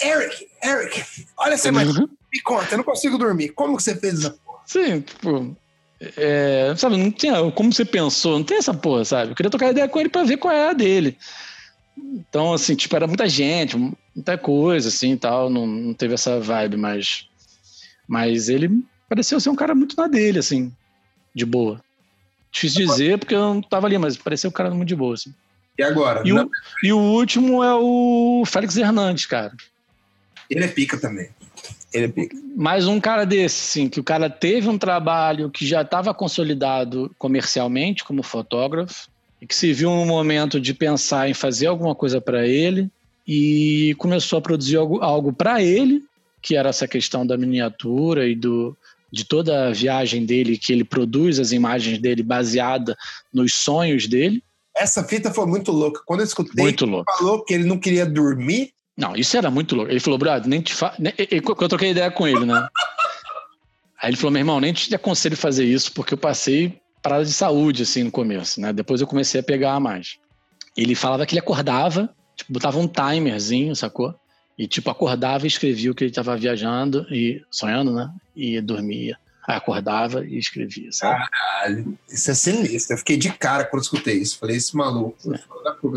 [0.01, 1.05] Eric, Eric,
[1.37, 1.95] olha essa imagem.
[1.95, 2.09] Uhum.
[2.33, 3.51] Me conta, eu não consigo dormir.
[3.51, 4.61] Como que você fez essa porra?
[4.65, 5.55] Sim, tipo.
[6.01, 9.31] É, sabe, não tinha como você pensou, não tem essa porra, sabe?
[9.31, 11.17] Eu queria trocar ideia com ele para ver qual é a dele.
[11.97, 13.77] Então, assim, tipo, era muita gente,
[14.15, 17.29] muita coisa, assim, tal, não, não teve essa vibe, mas
[18.07, 20.73] mas ele pareceu ser um cara muito na dele, assim,
[21.35, 21.81] de boa.
[22.53, 25.35] Difícil dizer porque eu não tava ali, mas pareceu um cara muito de boa, assim.
[25.77, 26.23] E agora?
[26.25, 26.51] E, o,
[26.85, 29.53] e o último é o Félix Hernandes, cara.
[30.49, 31.31] Ele é pica também.
[31.95, 32.37] Ele é pica.
[32.57, 37.15] Mais um cara desse, sim, que o cara teve um trabalho que já estava consolidado
[37.17, 39.09] comercialmente como fotógrafo
[39.41, 42.91] e que se viu um momento de pensar em fazer alguma coisa para ele
[43.27, 46.03] e começou a produzir algo, algo para ele
[46.45, 48.77] que era essa questão da miniatura e do,
[49.11, 52.95] de toda a viagem dele, que ele produz as imagens dele baseada
[53.33, 54.45] nos sonhos dele.
[54.77, 56.03] Essa fita foi muito louca.
[56.05, 58.74] Quando eu escutei, muito ele falou que ele não queria dormir.
[58.97, 59.91] Não, isso era muito louco.
[59.91, 60.97] Ele falou, brother, nem te fa...
[60.99, 62.69] Eu troquei ideia com ele, né?
[64.01, 67.33] Aí ele falou, meu irmão, nem te aconselho fazer isso, porque eu passei parada de
[67.33, 68.73] saúde, assim, no começo, né?
[68.73, 70.19] Depois eu comecei a pegar mais.
[70.77, 74.15] Ele falava que ele acordava, tipo, botava um timerzinho, sacou?
[74.59, 78.11] E, tipo, acordava e escrevia o que ele estava viajando e sonhando, né?
[78.35, 79.19] E dormia.
[79.47, 81.29] Aí acordava e escrevia, sabe?
[81.29, 82.95] Caralho, isso é sinistro.
[82.95, 84.39] Eu fiquei de cara quando escutei isso.
[84.39, 85.17] Falei, esse maluco.
[85.35, 85.39] É.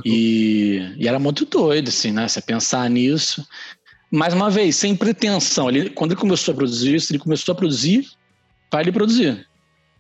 [0.04, 2.28] E, e, era muito doido, assim, né?
[2.28, 3.48] Você pensar nisso.
[4.12, 5.70] Mais uma vez, sem pretensão.
[5.70, 8.06] Ele, quando ele começou a produzir isso, ele começou a produzir
[8.70, 9.48] para ele produzir.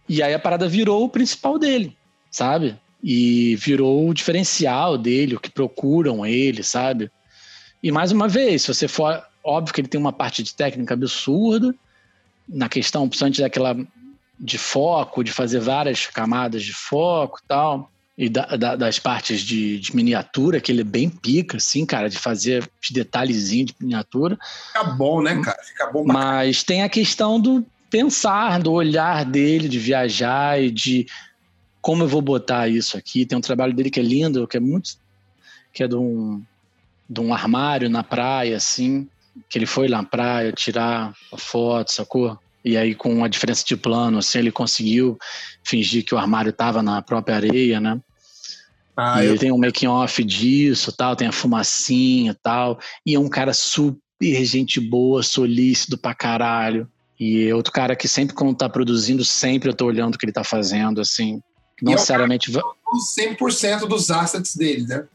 [0.10, 1.96] E aí a parada virou o principal dele,
[2.30, 2.78] sabe?
[3.02, 7.10] E virou o diferencial dele, o que procuram ele, sabe?
[7.82, 9.24] E mais uma vez, se você for.
[9.44, 11.74] Óbvio que ele tem uma parte de técnica absurda,
[12.48, 13.76] na questão, principalmente daquela
[14.40, 19.42] de foco, de fazer várias camadas de foco e tal, e da, da, das partes
[19.42, 23.76] de, de, miniatura, que ele é bem pica, assim, cara, de fazer de detalhezinho de
[23.80, 24.38] miniatura.
[24.68, 25.58] Fica bom, né, cara?
[25.64, 26.04] Fica bom.
[26.06, 31.08] Mas tem a questão do pensar, do olhar dele, de viajar e de
[31.82, 33.26] como eu vou botar isso aqui.
[33.26, 34.98] Tem um trabalho dele que é lindo, que é muito.
[35.72, 36.44] que é de um
[37.10, 39.08] de um armário na praia, assim,
[39.50, 42.38] que ele foi lá na praia tirar a foto, sacou?
[42.64, 45.18] E aí, com a diferença de plano, assim, ele conseguiu
[45.64, 48.00] fingir que o armário estava na própria areia, né?
[48.96, 49.38] Ah, e eu...
[49.38, 52.80] tem um making off disso, tal, tem a fumacinha e tal.
[53.06, 56.90] E é um cara super gente boa, solícito pra caralho.
[57.20, 60.26] E é outro cara que sempre, quando tá produzindo, sempre eu tô olhando o que
[60.26, 61.42] ele tá fazendo, assim.
[61.82, 62.52] Não necessariamente.
[62.58, 62.62] É
[63.22, 65.08] 100% dos assets dele, né?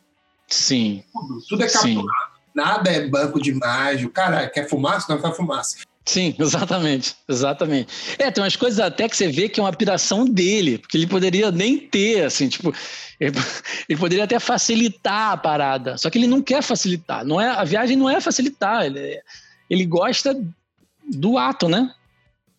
[0.48, 1.02] Sim.
[1.12, 2.00] Tudo, tudo é capturado.
[2.00, 2.31] Sim.
[2.54, 4.06] Nada é banco de imagem.
[4.06, 5.12] O cara quer fumaça?
[5.12, 5.76] Não faz fumaça.
[6.04, 7.92] Sim, exatamente, exatamente.
[8.18, 11.06] É, tem umas coisas até que você vê que é uma piração dele, porque ele
[11.06, 12.74] poderia nem ter, assim, tipo,
[13.20, 13.32] ele,
[13.88, 17.64] ele, poderia até facilitar a parada, só que ele não quer facilitar, não é, a
[17.64, 19.20] viagem não é facilitar, ele,
[19.70, 20.36] ele gosta
[21.08, 21.92] do ato, né?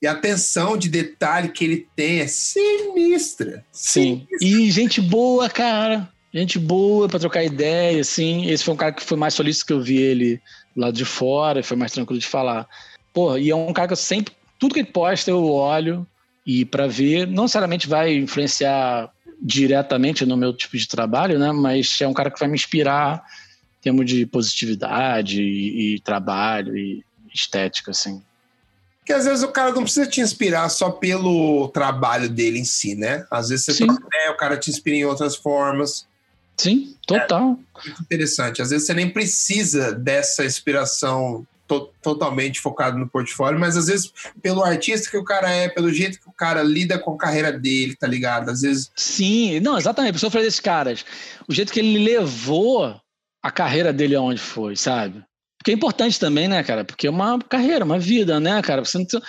[0.02, 3.66] E a atenção de detalhe que ele tem é sinistra.
[3.72, 4.48] Sim, sinistra.
[4.48, 8.48] e gente boa, cara, Gente boa para trocar ideia, assim.
[8.48, 10.42] Esse foi um cara que foi mais solícito que eu vi ele
[10.76, 12.68] lá de fora, foi mais tranquilo de falar.
[13.14, 16.08] Pô, e é um cara que eu sempre, tudo que ele posta eu olho
[16.46, 21.52] e para ver, não necessariamente vai influenciar diretamente no meu tipo de trabalho, né?
[21.52, 23.24] Mas é um cara que vai me inspirar
[23.80, 27.04] em termos de positividade e, e trabalho e
[27.34, 28.22] estética, assim.
[29.06, 32.96] Que às vezes o cara não precisa te inspirar só pelo trabalho dele em si,
[32.96, 33.26] né?
[33.30, 36.08] Às vezes você troca ideia, o cara te inspira em outras formas.
[36.58, 37.58] Sim, total.
[37.84, 38.62] É muito interessante.
[38.62, 44.12] Às vezes você nem precisa dessa inspiração to totalmente focada no portfólio, mas às vezes
[44.42, 47.52] pelo artista que o cara é, pelo jeito que o cara lida com a carreira
[47.52, 48.50] dele, tá ligado?
[48.50, 48.92] Às vezes.
[48.96, 50.22] Sim, não, exatamente.
[50.22, 51.06] Eu falei desses caras.
[51.48, 53.00] O jeito que ele levou
[53.42, 55.24] a carreira dele aonde foi, sabe?
[55.58, 56.84] Porque é importante também, né, cara?
[56.84, 58.84] Porque é uma carreira, uma vida, né, cara?
[58.84, 59.22] Você não, você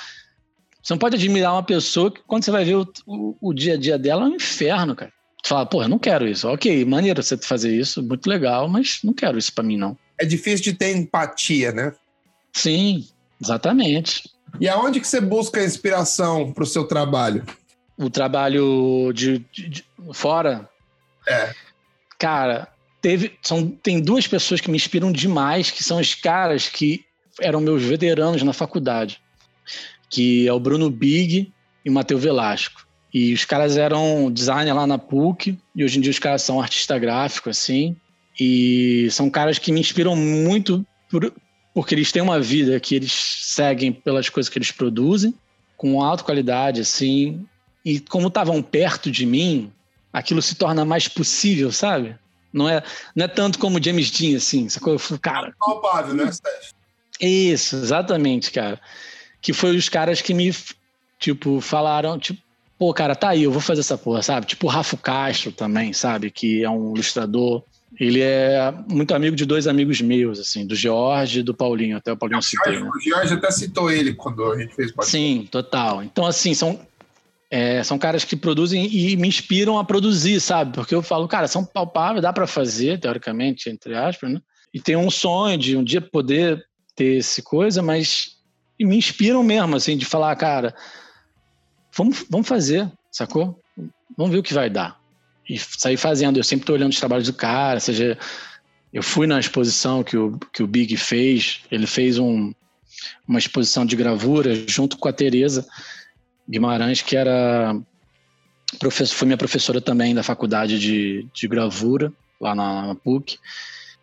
[0.90, 3.76] não pode admirar uma pessoa que quando você vai ver o, o, o dia a
[3.76, 5.12] dia dela é um inferno, cara.
[5.44, 6.48] Tu fala, pô, eu não quero isso.
[6.48, 9.94] Ok, maneiro você fazer isso, muito legal, mas não quero isso para mim, não.
[10.18, 11.92] É difícil de ter empatia, né?
[12.50, 13.06] Sim,
[13.38, 14.30] exatamente.
[14.58, 17.44] E aonde que você busca inspiração para o seu trabalho?
[17.98, 19.84] O trabalho de, de, de,
[20.14, 20.66] fora?
[21.28, 21.52] É.
[22.18, 22.68] Cara,
[23.02, 27.04] teve, são, tem duas pessoas que me inspiram demais, que são os caras que
[27.38, 29.20] eram meus veteranos na faculdade,
[30.08, 31.52] que é o Bruno Big
[31.84, 32.83] e o Matheus Velasco.
[33.14, 36.60] E os caras eram designer lá na PUC, e hoje em dia os caras são
[36.60, 37.94] artista gráfico, assim.
[38.38, 41.32] E são caras que me inspiram muito por,
[41.72, 45.32] porque eles têm uma vida que eles seguem pelas coisas que eles produzem,
[45.76, 47.46] com alta qualidade, assim.
[47.84, 49.72] E como estavam perto de mim,
[50.12, 52.16] aquilo se torna mais possível, sabe?
[52.52, 52.82] Não é,
[53.14, 54.68] não é tanto como James Dean, assim.
[54.68, 54.96] Sacou?
[55.22, 55.48] Cara.
[55.48, 56.72] É palpável, né, Steph?
[57.20, 58.80] Isso, exatamente, cara.
[59.40, 60.52] Que foi os caras que me,
[61.20, 62.43] tipo, falaram, tipo,
[62.84, 64.44] pô, cara, tá aí, eu vou fazer essa porra, sabe?
[64.44, 66.30] Tipo o Rafa Castro também, sabe?
[66.30, 67.62] Que é um ilustrador.
[67.98, 72.12] Ele é muito amigo de dois amigos meus, assim, do George e do Paulinho, até
[72.12, 72.70] o Paulinho citou.
[72.70, 72.82] Né?
[72.82, 75.10] O George até citou ele quando a gente fez podcast.
[75.10, 76.02] Sim, total.
[76.02, 76.78] Então, assim, são,
[77.50, 80.74] é, são caras que produzem e me inspiram a produzir, sabe?
[80.74, 84.40] Porque eu falo, cara, são palpáveis, dá para fazer, teoricamente, entre aspas, né?
[84.74, 86.62] E tem um sonho de um dia poder
[86.94, 88.32] ter esse coisa, mas
[88.78, 90.74] me inspiram mesmo, assim, de falar, cara,
[91.96, 93.58] vamos, vamos fazer, sacou?
[94.16, 94.98] Vamos ver o que vai dar.
[95.48, 96.38] E sair fazendo.
[96.38, 98.18] Eu sempre estou olhando os trabalhos do cara, seja.
[98.92, 102.54] Eu fui na exposição que o, que o Big fez, ele fez um,
[103.26, 105.66] uma exposição de gravura junto com a Tereza
[106.48, 107.74] Guimarães, que era
[108.78, 113.38] professor, foi minha professora também da faculdade de, de gravura, lá na, na PUC.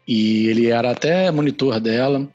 [0.07, 2.27] E ele era até monitor dela.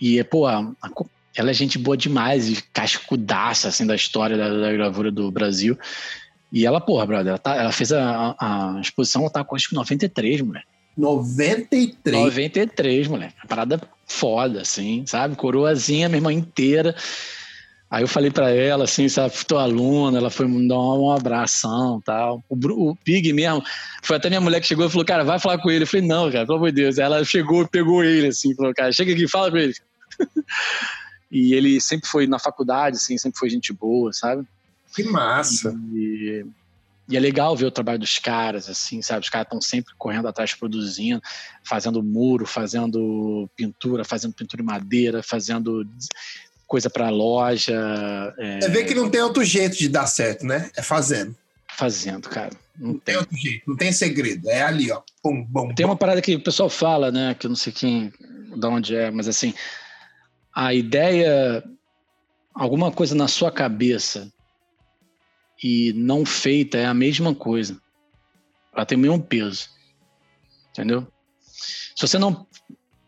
[0.00, 0.90] E, pô, a, a,
[1.36, 5.76] ela é gente boa demais e cascudaça, assim, da história da, da gravura do Brasil.
[6.52, 9.68] E ela, porra, brother, ela, tá, ela fez a, a, exposição, ela tá com acho
[9.68, 10.64] que 93, mulher.
[10.96, 12.16] 93?
[12.16, 13.34] 93, moleque.
[13.48, 15.34] Parada foda, assim, sabe?
[15.34, 16.94] Coroazinha, minha irmã inteira.
[17.90, 22.00] Aí eu falei para ela, assim, sabe, tua aluna, ela foi me dar um abração
[22.04, 22.42] tal.
[22.48, 23.62] O, o Pig mesmo,
[24.02, 25.82] foi até minha mulher que chegou e falou, cara, vai falar com ele.
[25.82, 26.98] Eu falei, não, cara, pelo amor de Deus.
[26.98, 29.74] Ela chegou pegou ele, assim, falou, cara, chega aqui, fala com ele.
[31.30, 34.46] E ele sempre foi na faculdade, assim, sempre foi gente boa, sabe?
[34.94, 35.74] Que massa!
[35.92, 36.44] E,
[37.08, 39.24] e é legal ver o trabalho dos caras, assim, sabe?
[39.24, 41.20] Os caras estão sempre correndo atrás, produzindo,
[41.62, 45.86] fazendo muro, fazendo pintura, fazendo pintura em madeira, fazendo
[46.66, 47.74] coisa para loja.
[48.38, 48.64] É...
[48.64, 50.70] é ver que não tem outro jeito de dar certo, né?
[50.76, 51.36] É fazendo.
[51.76, 52.52] Fazendo, cara.
[52.78, 53.14] Não, não tem.
[53.14, 53.16] tem.
[53.16, 54.48] outro jeito, não tem segredo.
[54.48, 55.02] É ali, ó.
[55.22, 57.34] Pum, bom, tem uma parada que o pessoal fala, né?
[57.38, 58.12] Que eu não sei quem,
[58.56, 59.52] de onde é, mas assim,
[60.54, 61.64] a ideia,
[62.54, 64.32] alguma coisa na sua cabeça
[65.62, 67.80] e não feita é a mesma coisa.
[68.72, 69.68] Ela tem o mesmo peso.
[70.70, 71.06] Entendeu?
[71.40, 72.46] Se você não,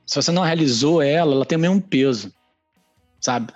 [0.05, 2.32] se você não realizou ela, ela tem o mesmo peso.
[3.20, 3.52] Sabe?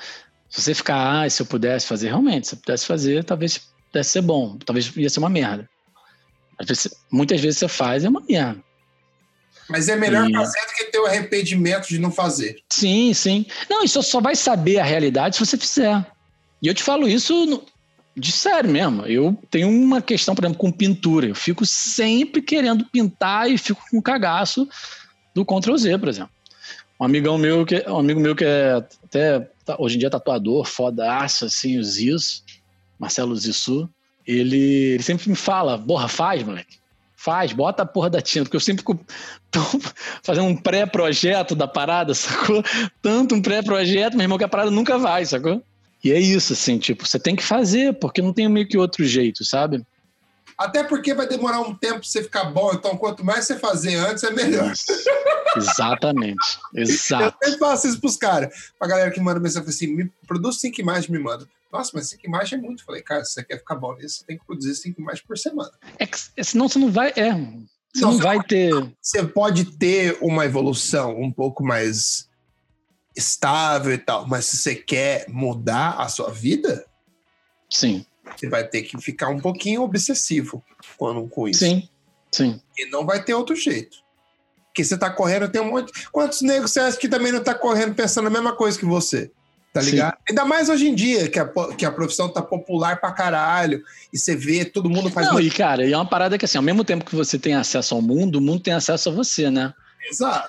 [0.48, 4.10] Se você ficar, ah, se eu pudesse fazer, realmente, se eu pudesse fazer, talvez pudesse
[4.10, 5.68] ser bom, talvez ia ser uma merda.
[7.10, 8.62] Muitas vezes você faz é uma merda.
[9.70, 10.32] Mas é melhor e...
[10.32, 12.60] fazer do que ter o arrependimento de não fazer.
[12.68, 13.47] Sim, sim.
[13.68, 16.05] Não, isso só vai saber a realidade se você fizer.
[16.62, 17.62] E eu te falo isso
[18.16, 19.06] de sério mesmo.
[19.06, 21.26] Eu tenho uma questão, por exemplo, com pintura.
[21.26, 24.68] Eu fico sempre querendo pintar e fico com cagaço
[25.34, 26.32] do Ctrl Z, por exemplo.
[26.98, 28.72] Um amigão meu que um amigo meu que é
[29.05, 32.44] até tá, hoje em dia tatuador, fodaço, assim, o Ziz,
[32.98, 33.88] Marcelo Zissu,
[34.26, 36.78] ele, ele sempre me fala, porra, faz, moleque.
[37.22, 39.60] Faz, bota a porra da tinta, porque eu sempre tô
[40.24, 42.64] fazendo um pré-projeto da parada, sacou?
[43.02, 45.62] Tanto um pré-projeto, meu irmão, que a parada nunca vai, sacou?
[46.02, 49.05] E é isso, assim, tipo, você tem que fazer, porque não tem meio que outro
[49.05, 49.84] jeito, sabe?
[50.56, 53.97] Até porque vai demorar um tempo pra você ficar bom, então quanto mais você fazer
[53.97, 54.72] antes, é melhor.
[55.55, 56.38] Exatamente.
[56.74, 57.36] Exato.
[57.42, 58.72] Eu sempre faço isso pros caras.
[58.78, 61.47] Pra galera que manda mensagem assim, me produz cinco imagens, me manda.
[61.72, 62.84] Nossa, mas cinco imagens é muito.
[62.84, 65.38] Falei, cara, se você quer ficar bom nisso, você tem que produzir cinco imagens por
[65.38, 65.70] semana.
[65.98, 67.10] É que, senão você não vai.
[67.10, 67.32] É,
[67.94, 68.72] você não, não você vai ter.
[69.01, 72.28] Você pode ter uma evolução um pouco mais
[73.16, 76.86] estável e tal, mas se você quer mudar a sua vida,
[77.70, 78.05] sim,
[78.36, 80.64] você vai ter que ficar um pouquinho obsessivo
[80.97, 81.60] com, com isso.
[81.60, 81.88] Sim,
[82.32, 82.60] sim.
[82.76, 83.98] E não vai ter outro jeito.
[84.66, 85.92] Porque você tá correndo, tem um monte.
[86.12, 89.32] Quantos negros você acha que também não tá correndo pensando a mesma coisa que você?
[89.72, 90.14] Tá ligado?
[90.14, 90.22] Sim.
[90.30, 93.82] Ainda mais hoje em dia, que a, que a profissão tá popular pra caralho,
[94.12, 95.28] e você vê, todo mundo faz.
[95.28, 95.47] Não, muito...
[95.47, 97.94] e cara, e é uma parada que assim, ao mesmo tempo que você tem acesso
[97.94, 99.72] ao mundo, o mundo tem acesso a você, né?
[100.10, 100.48] Exato.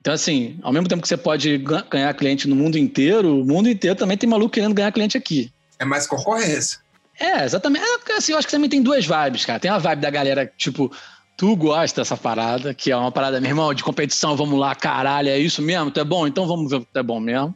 [0.00, 1.58] Então, assim, ao mesmo tempo que você pode
[1.88, 5.52] ganhar cliente no mundo inteiro, o mundo inteiro também tem maluco querendo ganhar cliente aqui.
[5.78, 6.80] É mais concorrência.
[7.20, 7.84] É, exatamente.
[8.08, 9.60] É, assim, eu acho que também tem duas vibes, cara.
[9.60, 10.90] Tem a vibe da galera, tipo,
[11.36, 15.28] tu gosta dessa parada, que é uma parada, meu irmão, de competição, vamos lá, caralho,
[15.28, 15.90] é isso mesmo?
[15.90, 16.26] Tu é bom?
[16.26, 17.54] Então vamos ver tu é bom mesmo.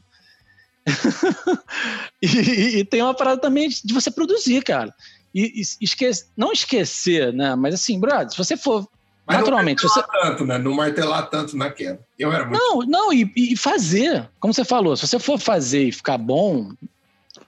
[2.22, 4.94] e, e, tem uma parada também de você produzir, cara.
[5.34, 7.54] E, e esquece, não esquecer, né?
[7.54, 8.88] Mas assim, brother, se você for
[9.26, 9.82] mas naturalmente.
[9.82, 10.28] Não martelar você...
[10.28, 10.58] tanto, né?
[10.58, 12.00] Não martelar tanto na queda.
[12.16, 12.58] Eu era muito...
[12.58, 14.28] Não, não, e, e fazer.
[14.38, 16.70] Como você falou, se você for fazer e ficar bom,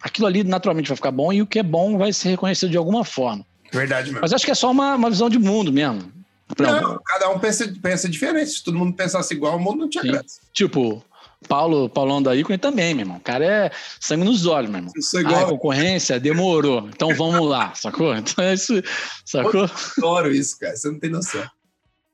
[0.02, 2.76] aquilo ali naturalmente vai ficar bom e o que é bom vai ser reconhecido de
[2.76, 3.46] alguma forma.
[3.72, 4.20] Verdade mesmo.
[4.20, 6.12] Mas acho que é só uma, uma visão de mundo mesmo.
[6.58, 8.50] Não, cada um pensa, pensa diferente.
[8.50, 10.40] Se todo mundo pensasse igual, o mundo não tinha graça.
[10.52, 11.04] Tipo,
[11.46, 13.18] Paulo, Paulão da Ícone também, meu irmão.
[13.18, 13.70] O cara é
[14.00, 14.92] sangue nos olhos, meu irmão.
[14.96, 15.36] Isso é igual...
[15.36, 16.88] Ah, a concorrência demorou.
[16.88, 18.14] Então vamos lá, sacou?
[18.16, 18.82] Então é isso,
[19.24, 19.62] sacou?
[19.62, 20.76] Eu adoro isso, cara.
[20.76, 21.46] Você não tem noção.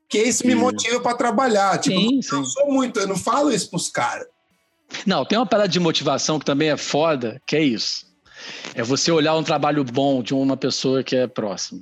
[0.02, 1.78] Porque isso me motiva para trabalhar.
[1.78, 2.36] Tipo, sim, sim.
[2.36, 4.26] eu sou muito, eu não falo isso pros caras.
[5.06, 8.06] Não, tem uma parada de motivação que também é foda, que é isso.
[8.74, 11.80] É você olhar um trabalho bom de uma pessoa que é próxima.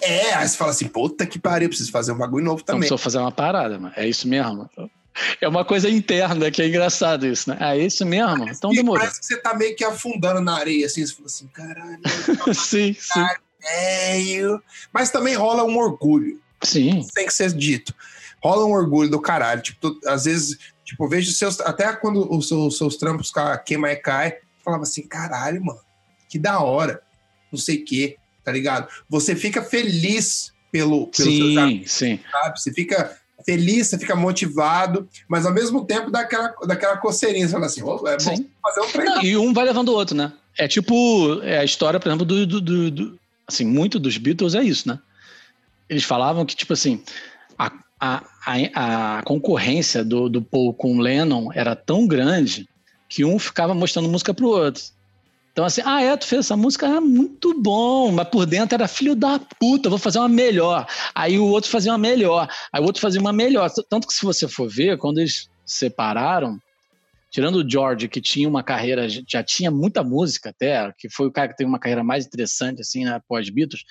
[0.00, 2.80] É, aí você fala assim, puta que pariu, preciso fazer um bagulho novo também.
[2.80, 3.94] Não preciso fazer uma parada, mano.
[3.96, 4.68] É isso mesmo.
[5.40, 7.56] É uma coisa interna que é engraçado isso, né?
[7.60, 8.38] É isso mesmo?
[8.38, 9.00] Parece então demorou.
[9.00, 12.00] Parece que você tá meio que afundando na areia, assim, você fala assim, caralho.
[12.54, 13.26] sim, sim.
[13.60, 14.62] Velho.
[14.92, 16.40] Mas também rola um orgulho.
[16.62, 17.00] Sim.
[17.00, 17.94] Isso tem que ser dito.
[18.42, 19.62] Rola um orgulho do caralho.
[19.62, 21.60] Tipo, às vezes, tipo, vejo seus.
[21.60, 23.32] Até quando os seus, seus trampos
[23.64, 25.80] queima e cai, falava assim, caralho, mano,
[26.28, 27.02] que da hora.
[27.50, 28.88] Não sei o quê, tá ligado?
[29.08, 32.20] Você fica feliz pelo, pelo sim, seus amigos, sim.
[32.30, 32.60] sabe?
[32.60, 33.16] Você fica
[33.46, 37.82] feliz, você fica motivado, mas ao mesmo tempo dá aquela, daquela coceirinha, você fala assim,
[37.82, 39.22] oh, é bom fazer um treino.
[39.22, 40.32] e um vai levando o outro, né?
[40.58, 44.56] É tipo é a história, por exemplo, do, do, do, do, assim, muito dos Beatles
[44.56, 44.98] é isso, né?
[45.88, 47.00] Eles falavam que, tipo assim,
[47.56, 47.70] a,
[48.00, 52.68] a, a, a concorrência do, do Paul com o Lennon era tão grande
[53.08, 54.82] que um ficava mostrando música pro outro.
[55.56, 58.86] Então, assim, ah, é, tu fez essa música, é muito bom, mas por dentro era
[58.86, 60.86] filho da puta, vou fazer uma melhor.
[61.14, 63.70] Aí o outro fazia uma melhor, aí o outro fazia uma melhor.
[63.88, 66.58] Tanto que se você for ver, quando eles separaram,
[67.30, 71.32] tirando o George, que tinha uma carreira, já tinha muita música até, que foi o
[71.32, 73.82] cara que teve uma carreira mais interessante, assim, né, pós-Beatles,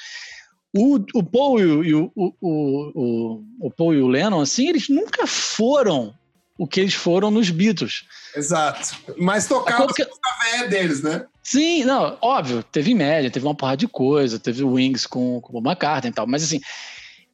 [0.72, 5.26] o, o Paul e o, o, o, o, Paul e o Lennon, assim, eles nunca
[5.26, 6.14] foram
[6.58, 8.04] o que eles foram nos Beatles.
[8.36, 8.96] Exato.
[9.18, 10.04] Mas tocavam que...
[10.04, 11.26] a velha deles, né?
[11.44, 15.62] Sim, não, óbvio, teve média, teve uma porrada de coisa, teve Wings com, com o
[15.62, 16.60] McCartney e tal, mas assim,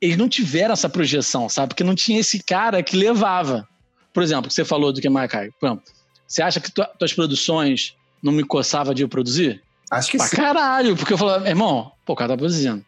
[0.02, 1.70] eles não tiveram essa projeção, sabe?
[1.70, 3.68] Porque não tinha esse cara que levava.
[4.14, 5.82] Por exemplo, que você falou do que exemplo,
[6.28, 9.62] você acha que tu, tuas produções não me coçava de eu produzir?
[9.90, 10.36] Acho que pra sim.
[10.36, 12.84] caralho, porque eu falava, irmão, pô, o cara tá produzindo.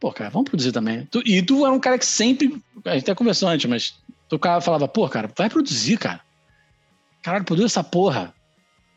[0.00, 1.06] Pô, cara, vamos produzir também.
[1.06, 3.94] Tu, e tu era um cara que sempre, a gente até conversou antes, mas
[4.38, 6.20] tu cara falava, pô, cara, vai produzir, cara.
[7.22, 8.34] Caralho, produz essa porra.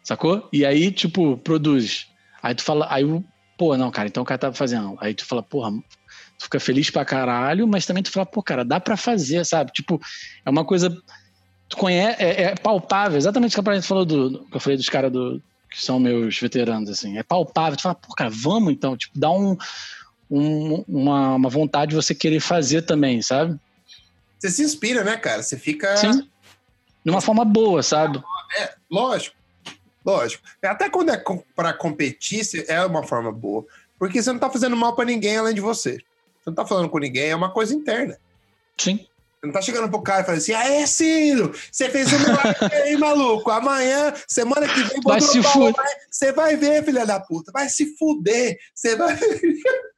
[0.03, 0.47] Sacou?
[0.51, 2.07] E aí, tipo, produz.
[2.41, 3.23] Aí tu fala, aí o,
[3.57, 4.97] pô, não, cara, então o cara tá fazendo.
[4.99, 5.71] Aí tu fala, porra,
[6.37, 9.71] tu fica feliz pra caralho, mas também tu fala, pô, cara, dá pra fazer, sabe?
[9.71, 9.99] Tipo,
[10.45, 10.89] é uma coisa.
[11.69, 14.45] Tu conhece, é, é palpável, exatamente o que a gente falou do.
[14.45, 17.17] que eu falei dos caras do, que são meus veteranos, assim.
[17.17, 17.77] É palpável.
[17.77, 19.57] Tu fala, pô, cara, vamos então, tipo, dá um,
[20.29, 23.59] um, uma, uma vontade de você querer fazer também, sabe?
[24.37, 25.41] Você se inspira, né, cara?
[25.41, 25.95] Você fica.
[25.97, 26.29] Sim.
[27.03, 28.21] De uma forma boa, sabe?
[28.59, 29.35] É, lógico.
[30.05, 30.43] Lógico.
[30.63, 31.23] Até quando é
[31.55, 33.65] para competir, é uma forma boa.
[33.99, 35.97] Porque você não tá fazendo mal para ninguém além de você.
[36.39, 38.17] Você não tá falando com ninguém, é uma coisa interna.
[38.77, 38.97] Sim.
[39.39, 42.75] Você não tá chegando pro cara e falando assim, aê, Ciro, você fez um milagre
[42.75, 43.51] aí, maluco.
[43.51, 45.75] Amanhã, semana que vem, vai se fuder.
[46.09, 47.51] Você vai ver, filha da puta.
[47.51, 48.57] Vai se fuder.
[48.73, 49.17] Você vai.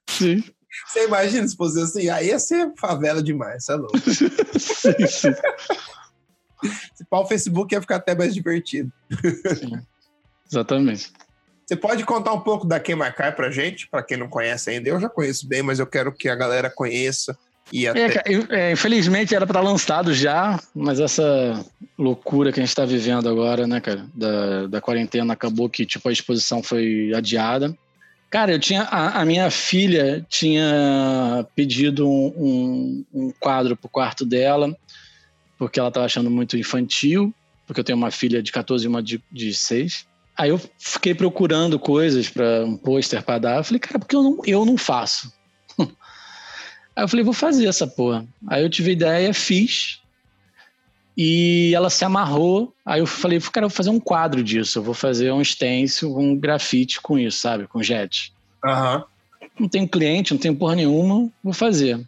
[0.10, 0.44] Sim.
[0.88, 2.10] Você imagina se fosse assim?
[2.10, 3.98] Aí ia ser favela demais, é louco.
[4.60, 5.34] sim, sim.
[6.94, 8.92] Se pau o Facebook ia ficar até mais divertido.
[9.58, 9.82] Sim.
[10.50, 11.12] Exatamente.
[11.66, 14.90] Você pode contar um pouco da Queimacar pra gente, para quem não conhece ainda?
[14.90, 17.38] Eu já conheço bem, mas eu quero que a galera conheça.
[17.72, 18.24] E é, até...
[18.50, 21.64] é, infelizmente era para estar lançado já, mas essa
[21.98, 26.10] loucura que a gente está vivendo agora, né, cara, da, da quarentena acabou que tipo
[26.10, 27.78] a exposição foi adiada.
[28.30, 34.26] Cara, eu tinha a, a minha filha tinha pedido um, um, um quadro pro quarto
[34.26, 34.76] dela
[35.60, 37.36] porque ela estava achando muito infantil,
[37.68, 40.08] porque eu tenho uma filha de 14 e uma de, de 6.
[40.38, 43.58] Aí eu fiquei procurando coisas para um pôster para dar.
[43.58, 45.34] Eu falei, cara, porque eu não, eu não faço?
[46.96, 48.26] Aí eu falei, vou fazer essa porra.
[48.48, 50.02] Aí eu tive ideia, fiz.
[51.18, 52.74] E ela se amarrou.
[52.86, 54.80] Aí eu falei, cara, eu vou fazer um quadro disso.
[54.80, 57.68] Eu vou fazer um stencil, um grafite com isso, sabe?
[57.68, 58.34] Com jet.
[58.64, 59.04] Uhum.
[59.60, 62.00] Não tenho cliente, não tenho porra nenhuma, vou fazer.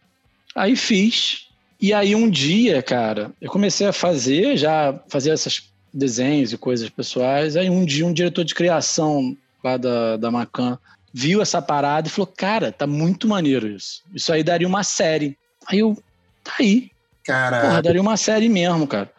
[0.55, 1.47] Aí fiz.
[1.79, 6.89] E aí um dia, cara, eu comecei a fazer, já fazer esses desenhos e coisas
[6.89, 7.57] pessoais.
[7.57, 10.77] Aí um dia um diretor de criação lá da, da Macan
[11.13, 14.03] viu essa parada e falou: Cara, tá muito maneiro isso.
[14.13, 15.37] Isso aí daria uma série.
[15.67, 16.01] Aí eu,
[16.43, 16.91] tá aí.
[17.23, 17.61] Cara.
[17.61, 19.11] Porra, daria uma série mesmo, cara.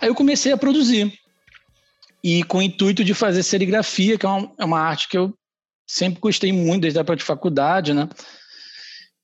[0.00, 1.12] Aí eu comecei a produzir.
[2.22, 5.34] E com o intuito de fazer serigrafia, que é uma, é uma arte que eu
[5.86, 8.08] sempre gostei muito desde a época de faculdade, né?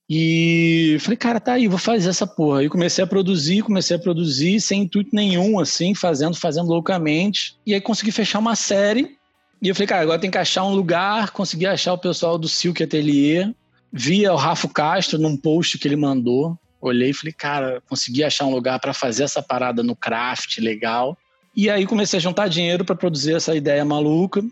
[0.09, 2.61] E falei, cara, tá aí, vou fazer essa porra.
[2.61, 7.57] Aí comecei a produzir, comecei a produzir sem intuito nenhum, assim, fazendo, fazendo loucamente.
[7.67, 9.17] E aí consegui fechar uma série.
[9.61, 11.31] E eu falei, cara, agora tem que achar um lugar.
[11.31, 13.53] Consegui achar o pessoal do Silk Atelier.
[13.93, 16.57] Via o Rafa Castro num post que ele mandou.
[16.89, 21.17] Olhei e falei, cara, consegui achar um lugar para fazer essa parada no craft legal.
[21.55, 24.45] E aí comecei a juntar dinheiro para produzir essa ideia maluca,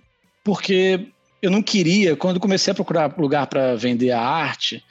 [0.43, 1.09] porque
[1.43, 4.83] eu não queria, quando comecei a procurar lugar para vender a arte,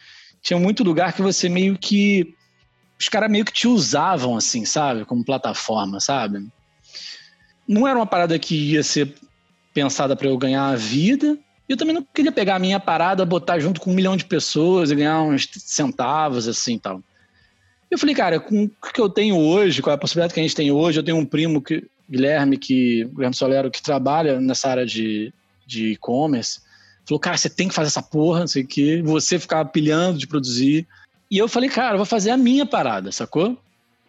[0.41, 2.35] tinha muito lugar que você meio que.
[2.99, 5.03] Os caras meio que te usavam, assim, sabe?
[5.03, 6.47] Como plataforma, sabe?
[7.67, 9.15] Não era uma parada que ia ser
[9.73, 11.37] pensada para eu ganhar a vida.
[11.67, 14.91] Eu também não queria pegar a minha parada, botar junto com um milhão de pessoas
[14.91, 17.01] e ganhar uns centavos, assim tal.
[17.93, 20.55] Eu falei, cara, com o que eu tenho hoje, com a possibilidade que a gente
[20.55, 24.83] tem hoje, eu tenho um primo, que, Guilherme, que, Guilherme Solero, que trabalha nessa área
[24.83, 25.31] de
[25.69, 26.59] e-commerce.
[27.05, 28.99] Falou, cara, você tem que fazer essa porra, não sei o quê.
[29.05, 30.87] Você ficava pilhando de produzir.
[31.29, 33.55] E eu falei, cara, vou fazer a minha parada, sacou?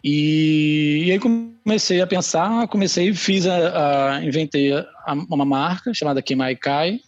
[0.03, 6.23] E, e aí comecei a pensar, comecei, fiz a, a inventei a, uma marca chamada
[6.23, 7.01] Kimaikai.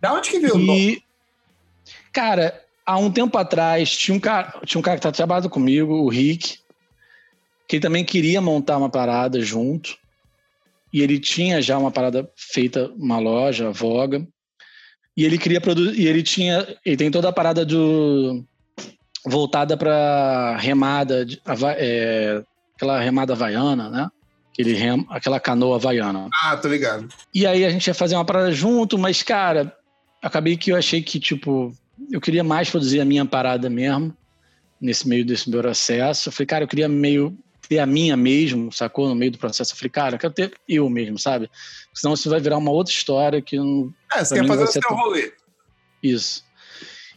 [0.00, 1.02] Da onde que veio o nome?
[2.14, 5.92] Cara, há um tempo atrás tinha um cara, tinha um cara que tá trabalhando comigo,
[5.92, 6.60] o Rick,
[7.68, 9.98] que também queria montar uma parada junto.
[10.92, 14.26] E ele tinha já uma parada feita, uma loja, Voga.
[15.16, 16.00] E ele queria produzir.
[16.00, 16.66] E ele tinha.
[16.84, 18.44] Ele tem toda a parada do.
[19.26, 21.26] voltada para remada,
[21.76, 22.42] é,
[22.76, 24.08] aquela remada havaiana, né?
[24.52, 26.28] Aquele rem, aquela canoa havaiana.
[26.32, 27.08] Ah, tô ligado.
[27.34, 29.76] E aí a gente ia fazer uma parada junto, mas, cara,
[30.22, 31.74] acabei que eu achei que, tipo,
[32.10, 34.16] eu queria mais produzir a minha parada mesmo,
[34.80, 36.28] nesse meio desse meu processo.
[36.28, 37.36] Eu falei, cara, eu queria meio
[37.68, 39.08] ter a minha mesmo, sacou?
[39.08, 39.72] No meio do processo.
[39.72, 41.50] Eu falei, cara, eu quero ter eu mesmo, sabe?
[41.92, 43.92] Senão isso vai virar uma outra história que não.
[44.14, 44.96] É, você quer fazer o seu tão...
[44.96, 45.32] rolê.
[46.02, 46.44] Isso.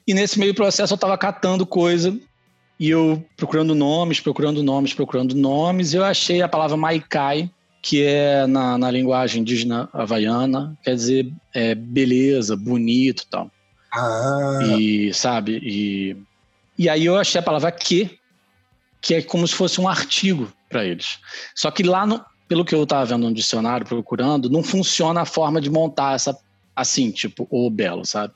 [0.07, 2.17] E nesse meio do processo eu tava catando coisa
[2.79, 7.51] e eu procurando nomes, procurando nomes, procurando nomes, e eu achei a palavra Maikai,
[7.81, 13.51] que é na, na linguagem indígena havaiana, quer dizer é, beleza, bonito e tal.
[13.91, 14.59] Ah.
[14.77, 15.59] E, sabe?
[15.63, 16.17] E,
[16.77, 18.19] e aí eu achei a palavra que,
[19.01, 21.19] que é como se fosse um artigo para eles.
[21.55, 25.25] Só que lá, no, pelo que eu estava vendo no dicionário, procurando, não funciona a
[25.25, 26.37] forma de montar essa
[26.75, 28.33] assim, tipo, o belo, sabe?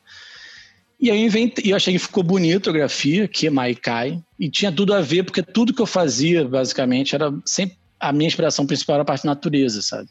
[1.00, 4.50] E aí eu inventei, eu achei que ficou bonito a grafia, que é Maikai, e
[4.50, 8.66] tinha tudo a ver, porque tudo que eu fazia, basicamente, era sempre a minha inspiração
[8.66, 10.10] principal era a parte da natureza, sabe?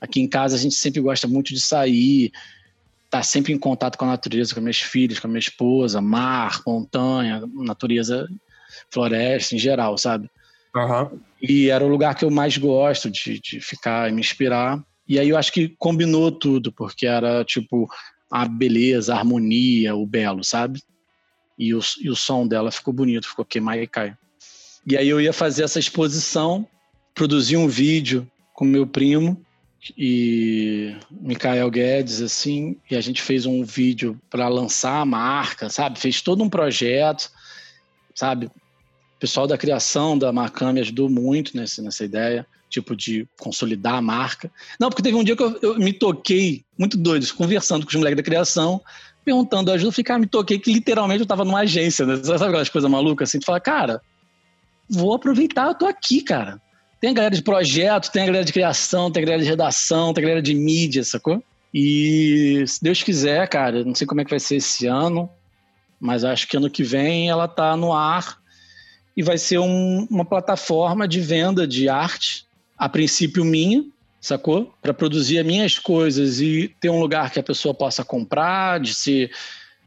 [0.00, 2.32] Aqui em casa a gente sempre gosta muito de sair,
[3.10, 6.62] tá sempre em contato com a natureza, com meus filhos, com a minha esposa, mar,
[6.64, 8.28] montanha, natureza
[8.88, 10.30] floresta em geral, sabe?
[10.74, 11.18] Uhum.
[11.42, 14.80] E era o lugar que eu mais gosto de, de ficar e me inspirar.
[15.08, 17.88] E aí eu acho que combinou tudo, porque era tipo
[18.30, 20.80] a beleza, a harmonia, o belo, sabe?
[21.58, 23.44] E o, e o som dela ficou bonito, ficou
[23.76, 24.16] e cai.
[24.86, 26.66] E aí eu ia fazer essa exposição,
[27.12, 29.44] produzir um vídeo com meu primo
[29.96, 35.98] e Michael Guedes, assim, e a gente fez um vídeo para lançar a marca, sabe?
[35.98, 37.30] Fez todo um projeto,
[38.14, 38.50] sabe?
[39.20, 44.00] pessoal da criação da Marcam me ajudou muito nessa, nessa ideia, tipo, de consolidar a
[44.00, 44.50] marca.
[44.80, 47.96] Não, porque teve um dia que eu, eu me toquei, muito doido, conversando com os
[47.96, 48.80] moleques da criação,
[49.22, 52.16] perguntando ajuda, cara, me toquei que literalmente eu tava numa agência, né?
[52.16, 53.38] Sabe aquelas coisas malucas assim?
[53.38, 54.00] Tu fala, cara,
[54.88, 56.58] vou aproveitar, eu tô aqui, cara.
[57.00, 60.12] Tem a galera de projeto, tem a galera de criação, tem a galera de redação,
[60.12, 61.42] tem a galera de mídia, sacou?
[61.72, 65.30] E se Deus quiser, cara, não sei como é que vai ser esse ano,
[65.98, 68.38] mas acho que ano que vem ela tá no ar
[69.16, 72.44] e vai ser um, uma plataforma de venda de arte,
[72.76, 73.82] a princípio minha,
[74.20, 74.74] sacou?
[74.82, 78.92] Para produzir as minhas coisas e ter um lugar que a pessoa possa comprar, de
[78.92, 79.30] ser,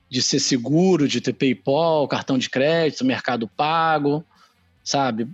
[0.10, 4.26] de ser seguro, de ter PayPal, cartão de crédito, mercado pago,
[4.84, 5.28] sabe?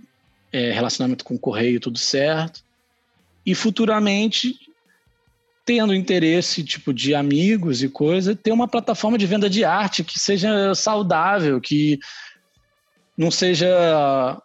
[0.52, 2.62] É, relacionamento com correio, tudo certo.
[3.46, 4.54] E futuramente,
[5.64, 10.18] tendo interesse tipo de amigos e coisa, ter uma plataforma de venda de arte que
[10.18, 11.98] seja saudável, que
[13.16, 14.42] não seja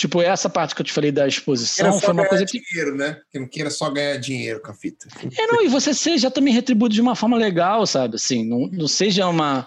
[0.00, 3.20] tipo essa parte que eu te falei da exposição foi uma coisa que dinheiro, né?
[3.30, 5.06] Que não queira só ganhar dinheiro com a fita.
[5.38, 8.16] É não e você seja também retribuído de uma forma legal, sabe?
[8.16, 9.66] Assim, não, não seja uma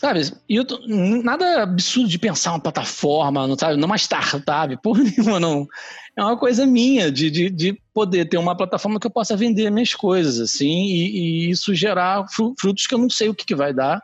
[0.00, 0.32] Sabe?
[0.48, 3.76] E eu tô, nada absurdo de pensar uma plataforma, não, sabe?
[3.76, 5.68] não uma startup, porra nenhuma, não.
[6.16, 9.70] É uma coisa minha de, de, de poder ter uma plataforma que eu possa vender
[9.70, 11.18] minhas coisas, assim, e,
[11.48, 12.24] e isso gerar
[12.58, 14.02] frutos que eu não sei o que, que vai dar,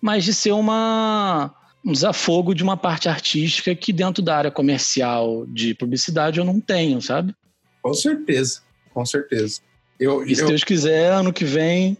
[0.00, 1.54] mas de ser uma,
[1.84, 6.62] um desafogo de uma parte artística que dentro da área comercial de publicidade eu não
[6.62, 7.34] tenho, sabe?
[7.82, 8.62] Com certeza,
[8.94, 9.60] com certeza.
[10.00, 10.48] Eu, e se eu...
[10.48, 11.94] Deus quiser, ano que vem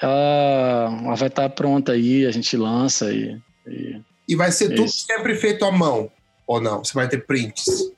[0.00, 3.38] ela, ela vai estar pronta aí, a gente lança e.
[3.66, 5.06] E, e vai ser é tudo isso.
[5.06, 6.10] sempre feito à mão,
[6.46, 6.84] ou não?
[6.84, 7.90] Você vai ter prints?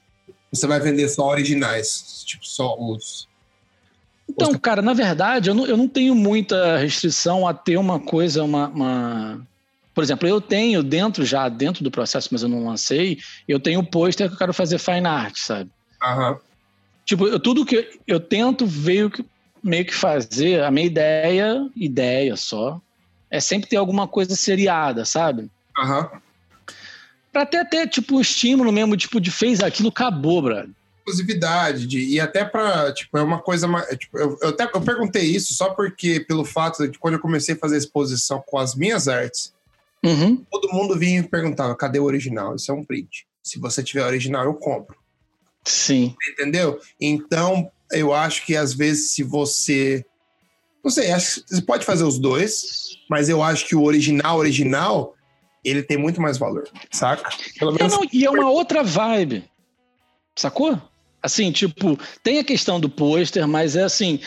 [0.53, 3.29] Você vai vender só originais, tipo, só os.
[4.29, 4.57] Então, os...
[4.57, 8.69] cara, na verdade, eu não, eu não tenho muita restrição a ter uma coisa, uma,
[8.69, 9.47] uma...
[9.95, 13.81] Por exemplo, eu tenho dentro já, dentro do processo, mas eu não lancei, eu tenho
[13.81, 15.71] o pôster que eu quero fazer fine art, sabe?
[16.03, 16.39] Aham.
[17.05, 19.11] Tipo, eu, tudo que eu tento ver
[19.63, 22.81] meio que fazer, a minha ideia, ideia só,
[23.31, 25.51] é sempre ter alguma coisa seriada, sabe?
[25.79, 26.11] Aham.
[26.13, 26.29] Uhum.
[27.33, 30.71] Pra até ter, tipo, um estímulo mesmo, tipo, de fez aquilo, acabou, brother.
[31.07, 33.87] Exclusividade, de, e até pra, tipo, é uma coisa mais.
[33.97, 37.55] Tipo, eu, eu, até eu perguntei isso só porque, pelo fato de quando eu comecei
[37.55, 39.55] a fazer exposição com as minhas artes,
[40.05, 40.45] uhum.
[40.51, 42.57] todo mundo vinha e perguntava: cadê o original?
[42.57, 43.27] Isso é um print.
[43.43, 44.97] Se você tiver original, eu compro.
[45.65, 46.15] Sim.
[46.33, 46.81] Entendeu?
[47.01, 50.05] Então, eu acho que às vezes se você.
[50.83, 54.39] Não sei, acho que você pode fazer os dois, mas eu acho que o original,
[54.39, 55.15] original,
[55.65, 57.29] ele tem muito mais valor, saca?
[57.59, 57.93] Pelo menos...
[57.93, 59.45] não, e é uma outra vibe,
[60.37, 60.81] sacou?
[61.23, 64.21] Assim, tipo, tem a questão do pôster, mas é assim,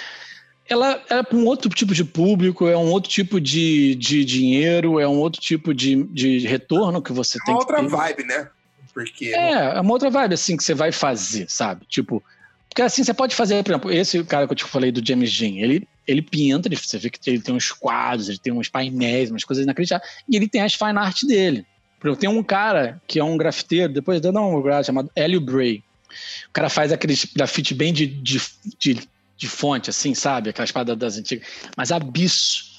[0.67, 4.99] ela é para um outro tipo de público, é um outro tipo de, de dinheiro,
[4.99, 7.53] é um outro tipo de, de retorno que você é tem.
[7.53, 8.49] É uma outra vibe, né?
[8.93, 11.85] Porque é, é uma outra vibe assim que você vai fazer, sabe?
[11.87, 12.21] Tipo,
[12.71, 15.29] porque assim, você pode fazer, por exemplo, esse cara que eu te falei do James
[15.29, 18.69] Jean, ele, ele pinta, ele, você vê que ele tem uns quadros, ele tem uns
[18.69, 21.65] painéis, umas coisas inacreditáveis, e ele tem as fine art dele.
[21.99, 25.41] Por exemplo, tem um cara que é um grafiteiro, depois dando um grafite chamado Hélio
[25.41, 25.83] Bray.
[26.47, 28.41] O cara faz aqueles grafite bem de, de,
[28.79, 28.99] de,
[29.35, 30.49] de fonte, assim, sabe?
[30.49, 31.45] Aquela espada das antigas.
[31.75, 32.71] Mas absurdo.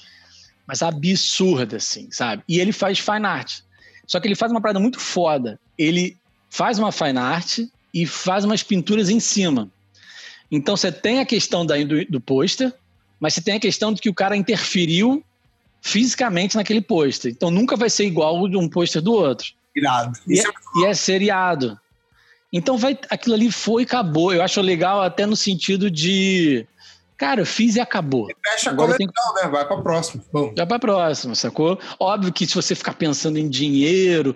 [0.65, 2.41] Mas absurda, assim, sabe?
[2.49, 3.59] E ele faz fine art.
[4.07, 5.59] Só que ele faz uma parada muito foda.
[5.77, 6.17] Ele
[6.49, 7.59] faz uma fine art
[7.93, 9.69] e faz umas pinturas em cima.
[10.51, 12.73] Então você tem a questão da, do, do pôster,
[13.19, 15.23] mas você tem a questão de que o cara interferiu
[15.81, 17.31] fisicamente naquele pôster.
[17.31, 19.47] Então nunca vai ser igual de um pôster do outro.
[19.75, 20.17] Irado.
[20.27, 20.43] E é,
[20.77, 21.79] e é seriado.
[22.51, 24.31] Então vai, aquilo ali foi e acabou.
[24.31, 26.67] Eu acho legal até no sentido de.
[27.17, 28.29] Cara, eu fiz e acabou.
[28.29, 29.41] E fecha a coleção, que...
[29.41, 29.49] né?
[29.49, 30.23] Vai pra próxima.
[30.31, 30.53] Bom.
[30.55, 31.79] Vai pra próxima, sacou?
[31.99, 34.35] Óbvio que se você ficar pensando em dinheiro,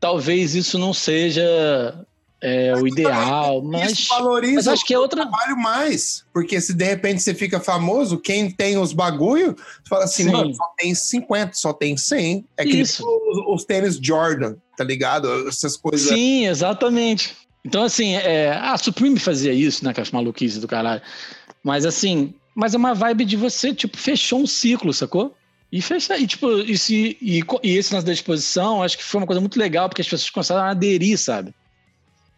[0.00, 1.42] talvez isso não seja
[2.42, 6.74] é mas o ideal, mas, valoriza mas acho que é outra trabalho mais, porque se
[6.74, 9.54] de repente você fica famoso, quem tem os bagulho,
[9.88, 10.32] fala assim, Sim.
[10.32, 13.00] mano, só tem 50, só tem 100, é que os,
[13.46, 15.48] os, tênis Jordan, tá ligado?
[15.48, 16.08] Essas coisas.
[16.08, 17.36] Sim, exatamente.
[17.64, 21.00] Então assim, é, a Supreme fazia isso, né, com as maluquices do caralho.
[21.62, 25.32] Mas assim, mas é uma vibe de você, tipo, fechou um ciclo, sacou?
[25.70, 29.20] E fechar, e tipo, e, se, e, e esse lance da exposição, acho que foi
[29.20, 31.54] uma coisa muito legal, porque as pessoas começaram a aderir, sabe?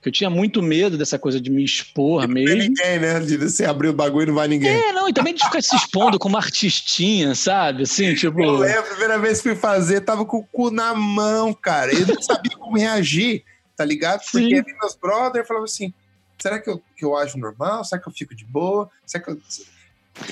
[0.08, 2.56] Eu tinha muito medo dessa coisa de me expor não mesmo.
[2.56, 3.20] ninguém, né?
[3.20, 4.70] De você abrir o bagulho e não vai ninguém.
[4.70, 7.84] É, não, e também de ficar se expondo como artistinha, sabe?
[7.84, 8.42] Assim, tipo.
[8.42, 11.92] Eu lembro, a primeira vez que fui fazer, tava com o cu na mão, cara.
[11.92, 13.44] Eu não sabia como reagir,
[13.76, 14.20] tá ligado?
[14.30, 15.92] Porque meus brothers falavam assim:
[16.38, 17.84] será que eu, que eu ajo normal?
[17.84, 18.90] Será que eu fico de boa?
[19.06, 19.38] Será que eu.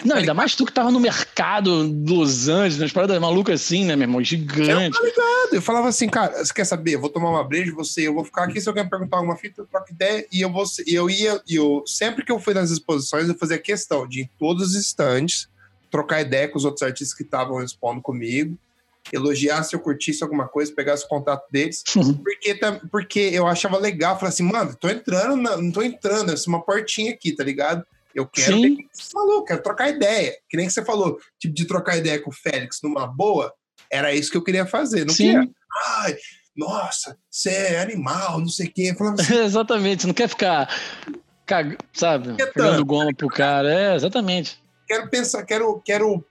[0.04, 3.84] Não, ainda mais tu que tava no mercado de Los Angeles, nas paradas malucas assim,
[3.84, 4.22] né, meu irmão?
[4.22, 4.96] Gigante.
[4.96, 5.54] Eu, ligado.
[5.54, 6.94] eu falava assim, cara, você quer saber?
[6.94, 9.62] Eu vou tomar uma breja, você, eu vou ficar aqui, se alguém perguntar alguma fita,
[9.62, 10.64] eu troco ideia, e eu vou.
[10.86, 14.22] E eu ia, e eu, sempre que eu fui nas exposições, eu fazia questão de,
[14.22, 15.48] em todos os estantes,
[15.90, 18.56] trocar ideia com os outros artistas que estavam expondo comigo,
[19.12, 22.14] elogiar se eu curtisse alguma coisa, pegasse o contato deles, uhum.
[22.14, 22.58] porque,
[22.90, 26.62] porque eu achava legal, falar assim, mano, tô entrando, na, não tô entrando, é uma
[26.62, 27.84] portinha aqui, tá ligado?
[28.14, 28.76] Eu quero Sim.
[28.76, 30.36] Ter, você falou, quero trocar ideia.
[30.48, 33.52] Que nem que você falou, tipo, de trocar ideia com o Félix numa boa,
[33.90, 35.04] era isso que eu queria fazer.
[35.04, 35.32] Não Sim.
[35.32, 35.50] queria,
[35.98, 36.16] ai,
[36.56, 38.94] nossa, você é animal, não sei o quê.
[39.18, 40.68] Assim, exatamente, não quer ficar,
[41.46, 41.76] cag...
[41.92, 43.72] sabe, pegando goma pro cara.
[43.72, 44.60] É, exatamente.
[44.86, 46.24] Quero pensar, quero, quero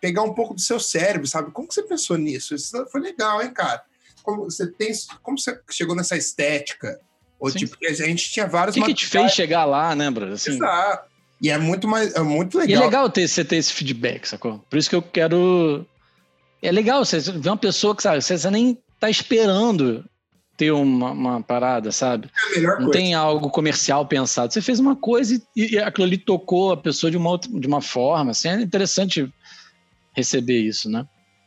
[0.00, 1.50] pegar um pouco do seu cérebro, sabe?
[1.52, 2.54] Como que você pensou nisso?
[2.54, 3.82] Isso foi legal, hein, cara?
[4.22, 4.92] Como você tem,
[5.22, 7.00] como você chegou nessa estética?
[7.38, 7.58] Ou Sim.
[7.58, 8.76] tipo, a gente tinha vários.
[8.76, 10.34] O que, que te fez chegar lá, né, Bruno?
[10.34, 11.10] Assim, Exato.
[11.42, 12.70] E é muito mais, é muito legal.
[12.70, 14.64] E é legal ter, você ter esse feedback, sacou?
[14.70, 15.84] Por isso que eu quero.
[16.62, 20.04] É legal você ver uma pessoa que, sabe, você nem tá esperando
[20.56, 22.30] ter uma, uma parada, sabe?
[22.54, 22.92] É Não coisa.
[22.92, 24.52] tem algo comercial pensado.
[24.52, 27.66] Você fez uma coisa e, e aquilo ali tocou a pessoa de uma, outra, de
[27.66, 28.30] uma forma.
[28.30, 29.28] Assim, é interessante
[30.14, 31.04] receber isso, né?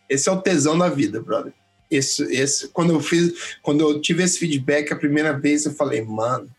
[0.09, 1.53] Esse é o tesão da vida, brother.
[1.89, 6.01] Esse, esse, quando eu fiz, quando eu tive esse feedback a primeira vez, eu falei,
[6.01, 6.49] mano,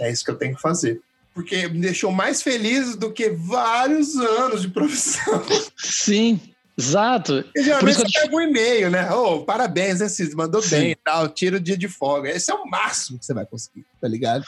[0.00, 1.02] é isso que eu tenho que fazer.
[1.34, 5.42] Porque me deixou mais feliz do que vários anos de profissão.
[5.76, 6.38] Sim,
[6.78, 7.44] exato.
[7.56, 9.10] E geralmente você pega um e-mail, né?
[9.12, 10.34] Oh, parabéns, né, Cis?
[10.34, 10.70] Mandou Sim.
[10.70, 12.30] bem e tal, tira o dia de folga.
[12.30, 14.44] Esse é o máximo que você vai conseguir, tá ligado?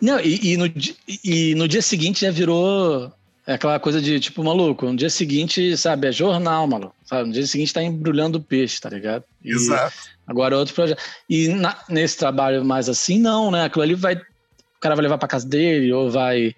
[0.00, 0.66] Não, e, e, no,
[1.24, 3.12] e no dia seguinte já virou
[3.48, 6.94] é aquela coisa de, tipo, maluco, no dia seguinte, sabe, é jornal, maluco.
[7.02, 7.28] Sabe?
[7.28, 9.24] No dia seguinte tá embrulhando o peixe, tá ligado?
[9.42, 9.96] E Exato.
[10.26, 11.02] Agora outro projeto.
[11.30, 13.64] E na, nesse trabalho mais assim, não, né?
[13.64, 14.20] Aquilo ali vai.
[14.78, 16.54] O cara vai levar pra casa dele, ou vai.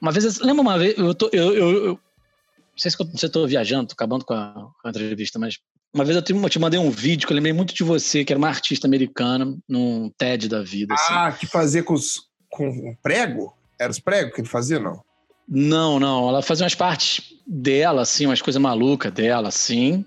[0.00, 1.30] Uma vez, lembra uma vez, eu tô.
[1.32, 2.96] Eu, eu, eu não sei se
[3.26, 5.58] eu, tô viajando, tô acabando com a, com a entrevista, mas
[5.94, 8.24] uma vez eu te, eu te, mandei um vídeo que eu lembrei muito de você,
[8.24, 10.92] que era uma artista americana, num TED da vida.
[10.92, 11.14] Assim.
[11.14, 13.54] Ah, que fazia com, os, com prego?
[13.78, 15.02] Era os pregos que ele fazia, não?
[15.48, 16.28] Não, não.
[16.28, 20.04] Ela fazia umas partes dela, assim, umas coisas malucas dela, assim.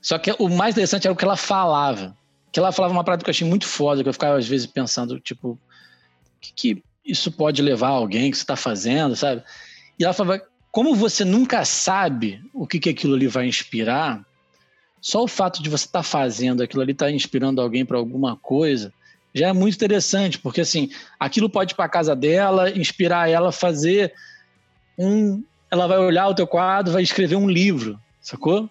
[0.00, 2.16] Só que o mais interessante era o que ela falava.
[2.52, 4.66] Que ela falava uma parada que eu achei muito foda, que eu ficava às vezes
[4.66, 5.58] pensando, tipo,
[6.40, 9.42] que, que isso pode levar alguém que você está fazendo, sabe?
[9.98, 14.24] E ela falava, como você nunca sabe o que, que aquilo ali vai inspirar,
[15.00, 17.96] só o fato de você estar tá fazendo aquilo ali, estar tá inspirando alguém para
[17.96, 18.92] alguma coisa,
[19.34, 23.52] já é muito interessante, porque assim, aquilo pode ir para casa dela, inspirar ela a
[23.52, 24.12] fazer
[24.98, 25.42] um.
[25.70, 28.68] Ela vai olhar o teu quadro, vai escrever um livro, sacou?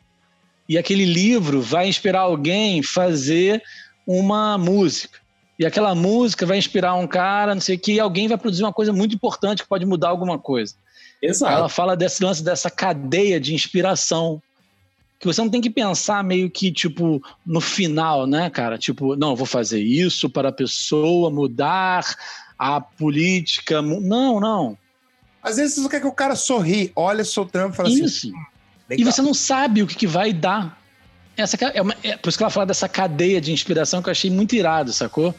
[0.68, 3.62] E aquele livro vai inspirar alguém fazer
[4.06, 5.20] uma música.
[5.60, 8.64] E aquela música vai inspirar um cara, não sei o que, e alguém vai produzir
[8.64, 10.76] uma coisa muito importante que pode mudar alguma coisa.
[11.22, 11.52] Exato.
[11.52, 14.42] Ela fala desse lance dessa cadeia de inspiração.
[15.20, 18.78] Que você não tem que pensar meio que, tipo, no final, né, cara?
[18.78, 22.06] Tipo, não, vou fazer isso para a pessoa mudar
[22.58, 23.82] a política.
[23.82, 24.78] Não, não.
[25.42, 28.04] Às vezes você quer que o cara sorri, olha o seu trampo e fala isso.
[28.04, 28.28] assim.
[28.28, 29.02] Isso.
[29.02, 30.77] E você não sabe o que, que vai dar.
[31.38, 34.12] Essa é, uma, é por isso que ela fala dessa cadeia de inspiração que eu
[34.12, 35.36] achei muito irado, sacou?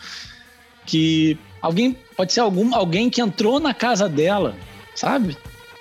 [0.87, 4.55] Que alguém pode ser algum, alguém que entrou na casa dela,
[4.95, 5.37] sabe?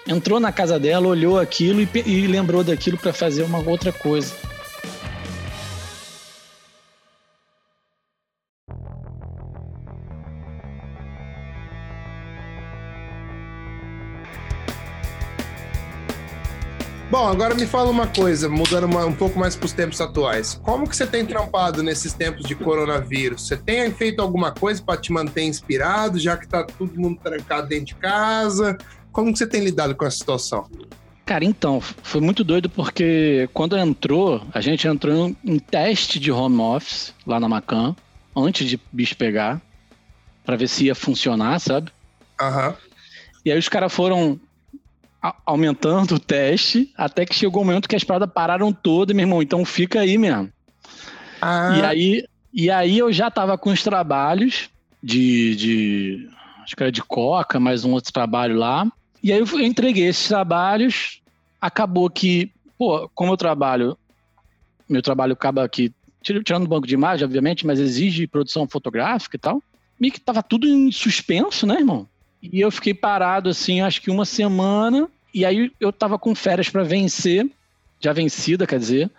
[0.08, 4.34] Entrou na casa dela, olhou aquilo e, e lembrou daquilo para fazer uma outra coisa.
[17.18, 20.54] Bom, agora me fala uma coisa, mudando uma, um pouco mais para os tempos atuais.
[20.62, 23.48] Como que você tem trampado nesses tempos de coronavírus?
[23.48, 27.70] Você tem feito alguma coisa para te manter inspirado, já que está todo mundo trancado
[27.70, 28.78] dentro de casa?
[29.12, 30.70] Como que você tem lidado com essa situação?
[31.26, 36.60] Cara, então, foi muito doido porque quando entrou, a gente entrou em teste de home
[36.60, 37.96] office lá na Macan,
[38.36, 39.60] antes de bicho pegar,
[40.46, 41.92] para ver se ia funcionar, sabe?
[42.40, 42.68] Aham.
[42.68, 42.76] Uhum.
[43.44, 44.40] E aí os caras foram
[45.46, 49.24] aumentando o teste, até que chegou o um momento que as paradas pararam todas, meu
[49.24, 50.52] irmão, então fica aí mesmo.
[51.42, 51.78] Ah.
[51.78, 54.70] E, aí, e aí eu já tava com os trabalhos
[55.02, 56.30] de, de.
[56.64, 58.92] Acho que era de Coca, mais um outro trabalho lá.
[59.24, 61.22] E aí eu entreguei esses trabalhos.
[61.60, 63.98] Acabou que, pô, como eu trabalho,
[64.88, 69.40] meu trabalho acaba aqui, tirando o banco de imagem, obviamente, mas exige produção fotográfica e
[69.40, 69.62] tal.
[70.00, 72.08] Meio que tava tudo em suspenso, né, irmão?
[72.42, 75.10] E eu fiquei parado, assim, acho que uma semana.
[75.34, 77.50] E aí eu tava com férias para vencer,
[78.00, 79.12] já vencida, quer dizer.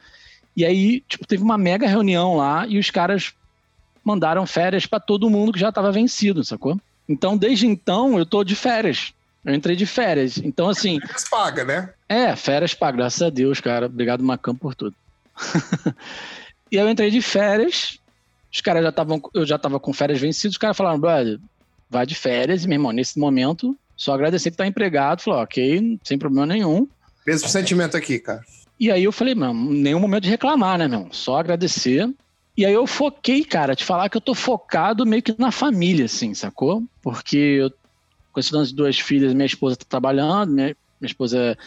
[0.57, 3.33] E aí, tipo, teve uma mega reunião lá e os caras
[4.05, 6.81] mandaram férias para todo mundo que já tava vencido, sacou?
[7.09, 9.13] Então, desde então, eu tô de férias.
[9.45, 10.39] Eu entrei de férias.
[10.39, 11.01] Então, assim.
[11.01, 11.95] Férias paga, né?
[12.09, 13.87] É, férias paga, graças a Deus, cara.
[13.87, 14.95] Obrigado, Macam, por tudo.
[16.71, 17.99] e aí eu entrei de férias.
[18.53, 19.21] Os caras já estavam.
[19.33, 20.53] Eu já tava com férias vencidas.
[20.53, 21.39] Os caras falaram, brother,
[21.89, 25.23] vai de férias e, meu irmão, nesse momento, só agradecer que tá empregado.
[25.23, 26.87] Falou, ok, sem problema nenhum.
[27.27, 28.43] Mesmo sentimento aqui, cara.
[28.79, 31.09] E aí eu falei, mano, nenhum momento de reclamar, né, meu?
[31.11, 32.09] Só agradecer.
[32.57, 36.05] E aí eu foquei, cara, te falar que eu tô focado meio que na família,
[36.05, 36.85] assim, sacou?
[37.03, 37.73] Porque eu,
[38.33, 41.59] com esse lance de duas filhas, minha esposa tá trabalhando, minha, minha esposa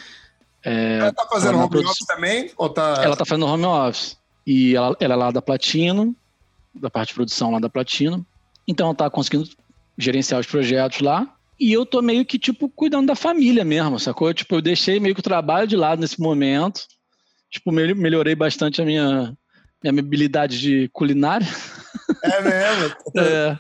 [0.64, 1.92] é, Ela tá fazendo home produção.
[1.92, 2.52] office também?
[2.58, 3.02] Ou tá...
[3.04, 4.18] Ela tá fazendo home office.
[4.48, 6.16] E ela, ela é lá da Platino,
[6.74, 8.26] da parte de produção lá da Platino.
[8.66, 9.50] Então ela tá conseguindo
[9.98, 11.28] gerenciar os projetos lá.
[11.62, 14.34] E eu tô meio que, tipo, cuidando da família mesmo, sacou?
[14.34, 16.82] Tipo, eu deixei meio que o trabalho de lado nesse momento.
[17.52, 19.38] Tipo, melhorei bastante a minha,
[19.84, 21.46] minha habilidade de culinária.
[22.24, 22.96] É mesmo?
[23.16, 23.60] é,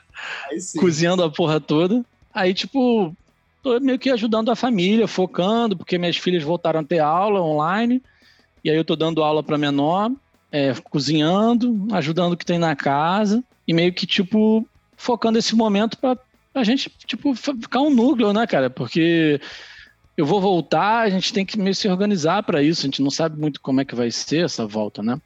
[0.80, 2.04] cozinhando a porra toda.
[2.34, 3.16] Aí, tipo,
[3.62, 8.02] tô meio que ajudando a família, focando, porque minhas filhas voltaram a ter aula online.
[8.64, 10.10] E aí eu tô dando aula para menor,
[10.52, 13.44] é, cozinhando, ajudando o que tem na casa.
[13.68, 14.68] E meio que, tipo,
[14.98, 16.18] focando esse momento para
[16.54, 18.70] a gente, tipo, ficar um núcleo, né, cara?
[18.70, 19.40] Porque
[20.18, 22.82] eu vou voltar, a gente tem que meio se organizar para isso.
[22.82, 25.18] A gente não sabe muito como é que vai ser essa volta, né?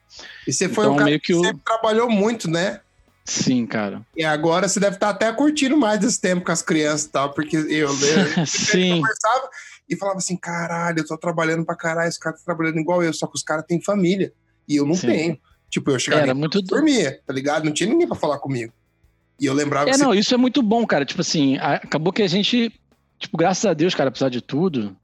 [0.48, 2.82] E você foi então, um cara meio que, que sempre trabalhou muito, né?
[3.28, 4.06] Sim, cara.
[4.16, 7.34] E agora você deve estar até curtindo mais esse tempo com as crianças e tal,
[7.34, 7.90] porque eu, eu,
[8.46, 9.02] Sim.
[9.02, 9.50] conversava
[9.90, 13.12] e falava assim: caralho, eu tô trabalhando pra caralho, esse cara tá trabalhando igual eu,
[13.12, 14.32] só que os caras têm família.
[14.68, 15.08] E eu não Sim.
[15.08, 15.40] tenho.
[15.72, 17.66] Tipo, eu chegava Era muito dormia, tá ligado?
[17.66, 18.72] Não tinha ninguém pra falar comigo.
[19.40, 19.90] E eu lembrava.
[19.90, 21.06] É, assim, não, isso é muito bom, cara.
[21.06, 22.74] Tipo assim, acabou que a gente,
[23.20, 24.96] tipo, graças a Deus, cara, apesar de tudo,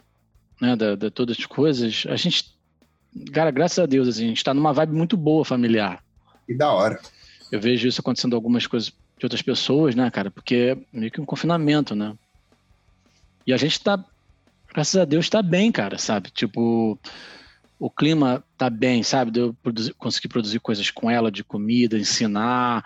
[0.59, 2.55] né, da, da todas as coisas, a gente,
[3.33, 6.03] cara, graças a Deus, assim, a gente tá numa vibe muito boa familiar.
[6.45, 6.99] Que da hora.
[7.51, 10.31] Eu vejo isso acontecendo algumas coisas de outras pessoas, né, cara?
[10.31, 12.15] Porque é meio que um confinamento, né?
[13.45, 14.03] E a gente tá,
[14.73, 16.29] graças a Deus, tá bem, cara, sabe?
[16.31, 16.97] Tipo,
[17.77, 19.31] o clima tá bem, sabe?
[19.31, 22.85] De eu produzir, conseguir produzir coisas com ela, de comida, ensinar,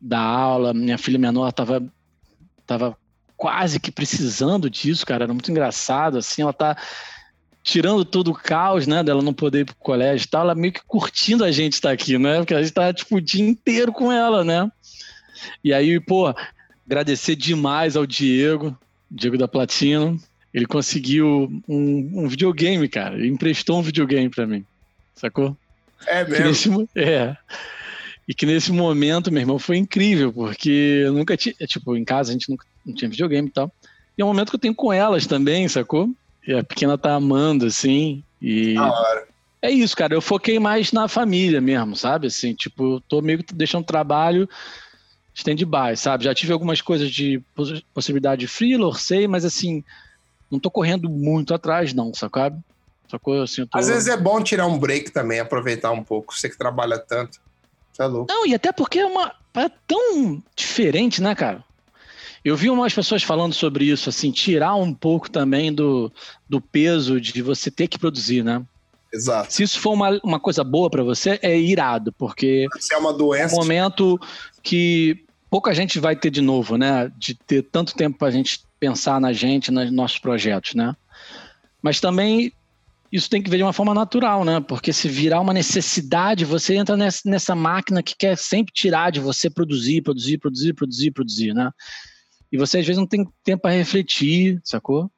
[0.00, 0.74] dar aula.
[0.74, 1.82] Minha filha menor tava,
[2.66, 2.96] tava
[3.36, 5.24] quase que precisando disso, cara.
[5.24, 6.42] Era muito engraçado, assim.
[6.42, 6.76] Ela tá
[7.62, 10.72] tirando todo o caos, né, dela não poder ir pro colégio e tal, ela meio
[10.72, 12.38] que curtindo a gente estar tá aqui, né?
[12.38, 14.70] Porque a gente tá, tipo, o dia inteiro com ela, né?
[15.62, 16.34] E aí, pô,
[16.86, 18.76] agradecer demais ao Diego,
[19.10, 20.18] Diego da Platino.
[20.52, 23.16] Ele conseguiu um, um videogame, cara.
[23.16, 24.64] Ele emprestou um videogame para mim.
[25.14, 25.54] Sacou?
[26.06, 26.80] É mesmo?
[26.80, 27.36] Nesse, é.
[28.28, 31.54] E que nesse momento, meu irmão, foi incrível, porque eu nunca tinha.
[31.66, 33.72] Tipo, em casa a gente nunca, não tinha videogame e tal.
[34.16, 36.10] E é um momento que eu tenho com elas também, sacou?
[36.46, 38.22] E a pequena tá amando, assim.
[38.40, 38.74] E.
[39.62, 40.14] É isso, cara.
[40.14, 42.26] Eu foquei mais na família mesmo, sabe?
[42.26, 44.46] Assim, tipo, tô meio que deixando trabalho
[45.34, 46.24] stand-by, sabe?
[46.24, 47.40] Já tive algumas coisas de
[47.94, 49.84] possibilidade de freela, sei, mas assim,
[50.50, 52.60] não tô correndo muito atrás, não, sabe?
[53.08, 53.42] Sacou?
[53.42, 53.78] Assim, tô...
[53.78, 56.34] Às vezes é bom tirar um break também, aproveitar um pouco.
[56.34, 57.40] Você que trabalha tanto.
[57.98, 58.32] Tá louco.
[58.32, 59.34] Não, e até porque é uma.
[59.54, 61.64] É tão diferente, né, cara?
[62.44, 66.10] Eu vi umas pessoas falando sobre isso, assim, tirar um pouco também do,
[66.48, 68.64] do peso de você ter que produzir, né?
[69.12, 69.52] Exato.
[69.52, 73.12] Se isso for uma, uma coisa boa para você, é irado, porque Se é uma
[73.12, 73.56] doença.
[73.56, 74.18] É um momento
[74.62, 77.10] que pouca gente vai ter de novo, né?
[77.18, 80.94] De ter tanto tempo para a gente pensar na gente, nos nossos projetos, né?
[81.82, 82.52] Mas também
[83.10, 84.60] isso tem que ver de uma forma natural, né?
[84.60, 89.48] Porque se virar uma necessidade, você entra nessa, máquina que quer sempre tirar de você
[89.48, 91.70] produzir, produzir, produzir, produzir, produzir, né?
[92.52, 95.10] E você às vezes não tem tempo para refletir, sacou?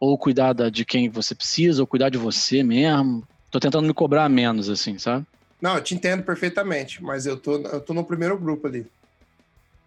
[0.00, 3.22] Ou cuidar de quem você precisa, ou cuidar de você mesmo.
[3.50, 5.26] Tô tentando me cobrar menos, assim, sabe?
[5.60, 8.86] Não, eu te entendo perfeitamente, mas eu tô, eu tô no primeiro grupo ali.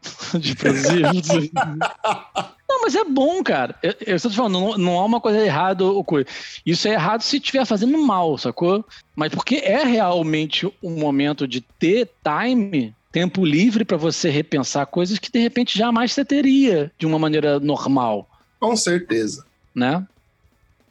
[0.39, 1.51] de produzir.
[2.69, 3.75] não, mas é bom, cara.
[3.81, 6.27] Eu, eu estou te falando, não, não há uma coisa errada ou coisa.
[6.63, 8.85] Isso é errado se estiver fazendo mal, sacou?
[9.15, 15.17] Mas porque é realmente um momento de ter time tempo livre para você repensar coisas
[15.17, 18.29] que de repente jamais você teria de uma maneira normal.
[18.59, 19.43] Com certeza.
[19.73, 20.05] Né?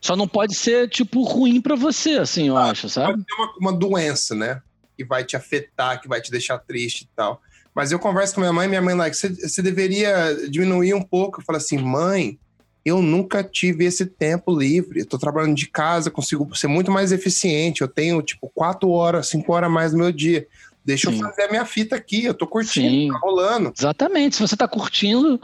[0.00, 3.12] Só não pode ser, tipo, ruim para você, assim, eu ah, acho, sabe?
[3.12, 4.60] Pode ter uma, uma, doença, né?
[4.96, 7.40] Que vai te afetar, que vai te deixar triste e tal.
[7.78, 11.38] Mas eu converso com minha mãe, minha mãe, like, você, deveria diminuir um pouco.
[11.38, 12.36] Eu falo assim, mãe,
[12.84, 14.98] eu nunca tive esse tempo livre.
[14.98, 17.80] Eu tô trabalhando de casa, consigo ser muito mais eficiente.
[17.80, 20.44] Eu tenho, tipo, quatro horas, cinco horas a mais no meu dia.
[20.84, 21.18] Deixa Sim.
[21.20, 23.08] eu fazer a minha fita aqui, eu tô curtindo, Sim.
[23.12, 23.72] tá rolando.
[23.78, 24.34] Exatamente.
[24.34, 25.40] Se você tá curtindo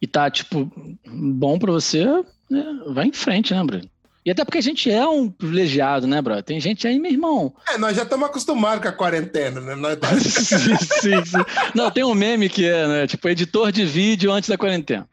[0.00, 0.70] e tá, tipo,
[1.08, 2.04] bom pra você,
[2.48, 3.90] né, vai em frente, né, Bruno?
[4.24, 6.42] E até porque a gente é um privilegiado, né, bro?
[6.42, 7.54] Tem gente aí, meu irmão.
[7.68, 9.74] É, nós já estamos acostumados com a quarentena, né?
[9.74, 10.08] Nós tá...
[10.20, 11.44] sim, sim, sim.
[11.74, 13.06] Não, tem um meme que é, né?
[13.06, 15.08] Tipo, editor de vídeo antes da quarentena.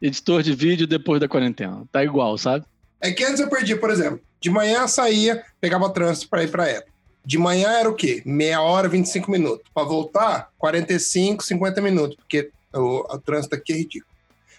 [0.00, 1.84] Editor de vídeo depois da quarentena.
[1.92, 2.64] Tá igual, sabe?
[3.00, 6.50] É que antes eu perdi, por exemplo, de manhã eu saía, pegava trânsito para ir
[6.50, 6.92] para Apple.
[7.24, 8.22] De manhã era o quê?
[8.26, 9.64] Meia hora, 25 minutos.
[9.72, 14.12] Para voltar, 45, 50 minutos, porque o, o trânsito aqui é ridículo.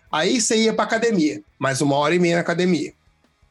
[0.09, 2.93] Aí você ia para academia, mais uma hora e meia na academia.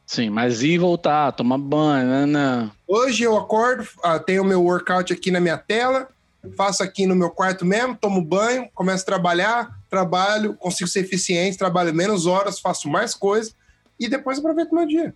[0.05, 2.71] Sim, mas ir voltar, tomar banho, né, né?
[2.87, 6.07] Hoje eu acordo, ah, tenho meu workout aqui na minha tela,
[6.55, 11.57] faço aqui no meu quarto mesmo, tomo banho, começo a trabalhar, trabalho, consigo ser eficiente,
[11.57, 13.55] trabalho menos horas, faço mais coisas
[13.99, 15.15] e depois aproveito meu dia.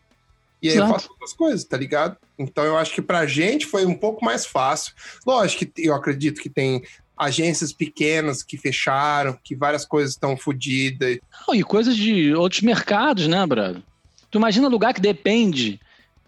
[0.62, 0.90] E aí Exato.
[0.90, 2.18] eu faço outras coisas, tá ligado?
[2.40, 4.94] Então eu acho que pra gente foi um pouco mais fácil.
[5.26, 6.84] Lógico que eu acredito que tem
[7.16, 11.18] agências pequenas que fecharam, que várias coisas estão fodidas.
[11.54, 13.84] e coisas de outros mercados, né, Brado?
[14.30, 15.80] Tu imagina lugar que depende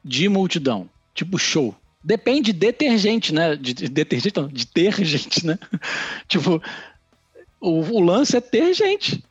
[0.04, 1.76] de multidão, tipo show.
[2.04, 3.56] Depende de detergente, né?
[3.56, 5.60] De, de detergente, não, de ter gente, né?
[6.28, 6.62] tipo,
[7.60, 9.24] o, o lance é ter gente.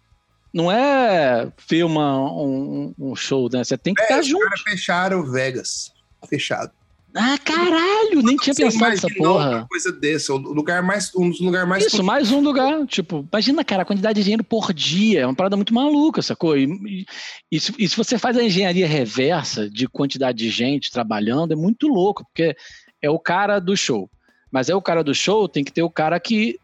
[0.52, 3.64] Não é filma um, um show, né?
[3.64, 4.46] Você tem que é, estar junto.
[4.54, 5.92] Os fecharam Vegas.
[6.28, 6.72] Fechado.
[7.14, 9.50] Ah, caralho, nem tinha pensado nessa porra.
[9.50, 11.86] Uma coisa desse, o lugar mais, um dos lugares mais.
[11.86, 12.86] Isso, mais um lugar.
[12.86, 15.20] Tipo, imagina, cara, a quantidade de dinheiro por dia.
[15.20, 16.56] É uma parada muito maluca, sacou?
[16.56, 17.06] E, e,
[17.50, 21.56] e, se, e se você faz a engenharia reversa de quantidade de gente trabalhando, é
[21.56, 22.54] muito louco, porque
[23.00, 24.08] é o cara do show.
[24.50, 26.58] Mas é o cara do show, tem que ter o cara que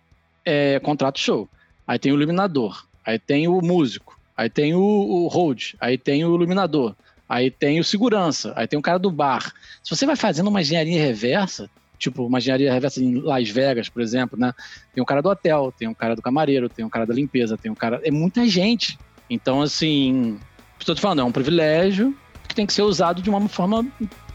[0.45, 1.49] é, contrata o show.
[1.87, 6.25] Aí tem o iluminador, aí tem o músico, aí tem o, o hold, aí tem
[6.25, 6.95] o iluminador,
[7.29, 9.53] aí tem o segurança, aí tem o cara do bar.
[9.83, 14.03] Se você vai fazendo uma engenharia reversa, tipo uma engenharia reversa em Las Vegas, por
[14.03, 14.53] exemplo, né?
[14.95, 17.57] Tem o cara do hotel, tem o cara do camareiro, tem o cara da limpeza,
[17.57, 18.01] tem o cara.
[18.05, 18.99] É muita gente.
[19.29, 20.39] Então, assim,
[20.79, 22.15] estou te falando, é um privilégio
[22.47, 23.87] que tem que ser usado de uma forma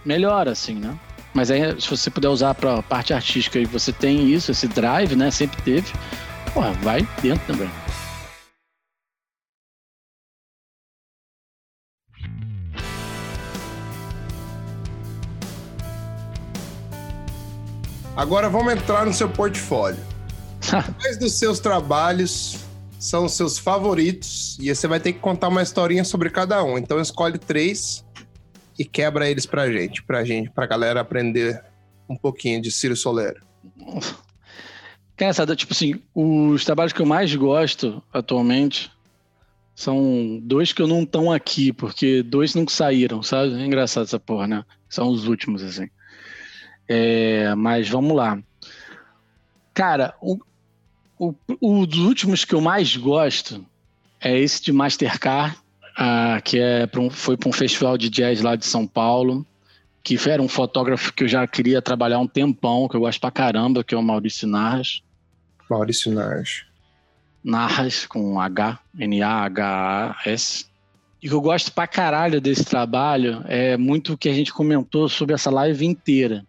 [0.03, 0.97] melhor, assim, né?
[1.33, 5.15] Mas aí, se você puder usar para parte artística e você tem isso, esse drive,
[5.15, 5.29] né?
[5.29, 5.93] Sempre teve,
[6.53, 7.69] porra, vai dentro também.
[18.19, 20.03] Agora vamos entrar no seu portfólio.
[20.99, 22.65] Quais dos seus trabalhos
[22.99, 24.57] são os seus favoritos?
[24.59, 26.77] E você vai ter que contar uma historinha sobre cada um.
[26.77, 28.05] Então escolhe três
[28.77, 31.63] e quebra eles pra gente, pra gente, pra galera aprender
[32.09, 33.41] um pouquinho de Ciro Soler.
[35.15, 38.91] Engraçado, tipo assim, os trabalhos que eu mais gosto atualmente
[39.73, 43.53] são dois que eu não estão aqui, porque dois nunca saíram, sabe?
[43.53, 44.65] É engraçado essa porra, né?
[44.89, 45.87] São os últimos, assim.
[46.89, 48.41] É, mas vamos lá.
[49.75, 50.39] Cara, o,
[51.19, 53.63] o, o, dos últimos que eu mais gosto
[54.19, 55.55] é esse de Mastercard,
[55.95, 59.45] ah, que é pra um, foi para um festival de jazz lá de São Paulo,
[60.03, 63.29] que era um fotógrafo que eu já queria trabalhar um tempão, que eu gosto pra
[63.29, 65.03] caramba, que é o Maurício Narras.
[65.69, 66.65] Maurício Narras.
[67.43, 70.65] Narras com H, N-A-H-A-S.
[71.21, 75.07] E que eu gosto pra caralho desse trabalho é muito o que a gente comentou
[75.07, 76.45] sobre essa live inteira.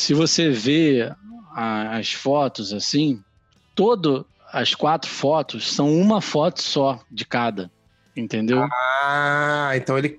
[0.00, 1.12] Se você vê
[1.54, 3.22] a, as fotos assim,
[3.74, 7.70] todo as quatro fotos são uma foto só de cada.
[8.16, 8.66] Entendeu?
[9.02, 10.16] Ah, então ele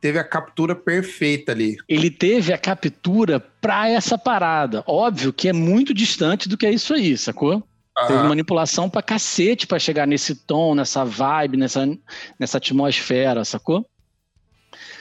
[0.00, 1.76] teve a captura perfeita ali.
[1.88, 4.84] Ele teve a captura pra essa parada.
[4.86, 7.54] Óbvio que é muito distante do que é isso aí, sacou?
[7.54, 8.06] Uhum.
[8.06, 11.84] Teve manipulação pra cacete pra chegar nesse tom, nessa vibe, nessa,
[12.38, 13.84] nessa atmosfera, sacou?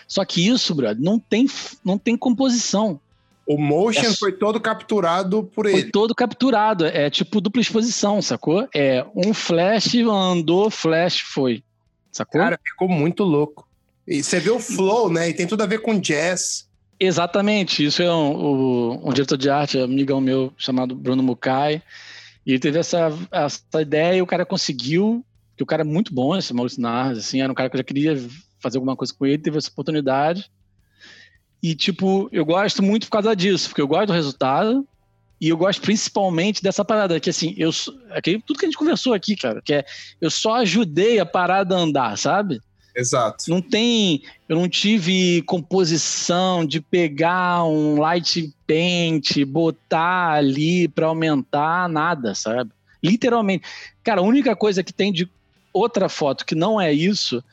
[0.07, 1.45] Só que isso, brother, não tem,
[1.83, 2.99] não tem composição.
[3.45, 5.81] O motion é, foi todo capturado por ele.
[5.81, 6.85] Foi todo capturado.
[6.85, 8.67] É tipo dupla exposição, sacou?
[8.73, 11.63] É um flash andou, flash foi.
[12.11, 12.41] Sacou?
[12.41, 13.67] Cara, ficou muito louco.
[14.07, 15.29] E você vê o flow, né?
[15.29, 16.67] E tem tudo a ver com jazz.
[16.99, 17.83] Exatamente.
[17.85, 21.81] Isso é um, um, um diretor de arte, amigão meu, chamado Bruno Mukai.
[22.45, 25.25] E ele teve essa, essa ideia e o cara conseguiu,
[25.57, 27.79] que o cara é muito bom, esse Maurício Narras, assim, era um cara que eu
[27.79, 28.15] já queria
[28.59, 30.49] fazer alguma coisa com ele, teve essa oportunidade.
[31.65, 34.87] E, tipo, eu gosto muito por causa disso, porque eu gosto do resultado,
[35.41, 37.71] e eu gosto principalmente dessa parada, que assim, eu
[38.11, 39.85] aqui, tudo que a gente conversou aqui, cara, que é
[40.21, 42.61] eu só ajudei a parada a andar, sabe?
[42.95, 43.45] Exato.
[43.47, 51.89] Não tem, eu não tive composição de pegar um light paint, botar ali para aumentar
[51.89, 52.69] nada, sabe?
[53.03, 53.65] Literalmente.
[54.03, 55.27] Cara, a única coisa que tem de
[55.73, 57.43] outra foto que não é isso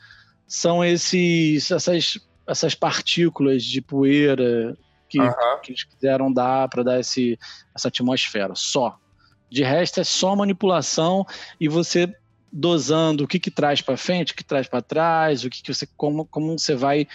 [0.47, 4.77] são esses essas essas partículas de poeira
[5.09, 5.59] que, uhum.
[5.61, 7.37] que eles quiseram dar para dar esse,
[7.75, 8.97] essa atmosfera, só.
[9.49, 11.25] De resto é só manipulação
[11.59, 12.11] e você
[12.51, 15.73] dosando o que, que traz para frente, o que traz para trás, o que, que
[15.73, 17.07] você como, como você vai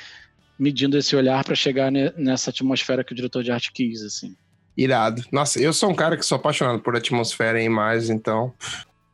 [0.58, 4.36] medindo esse olhar para chegar ne, nessa atmosfera que o diretor de arte quis, assim.
[4.76, 5.24] Irado.
[5.32, 8.52] Nossa, eu sou um cara que sou apaixonado por atmosfera e imagens, então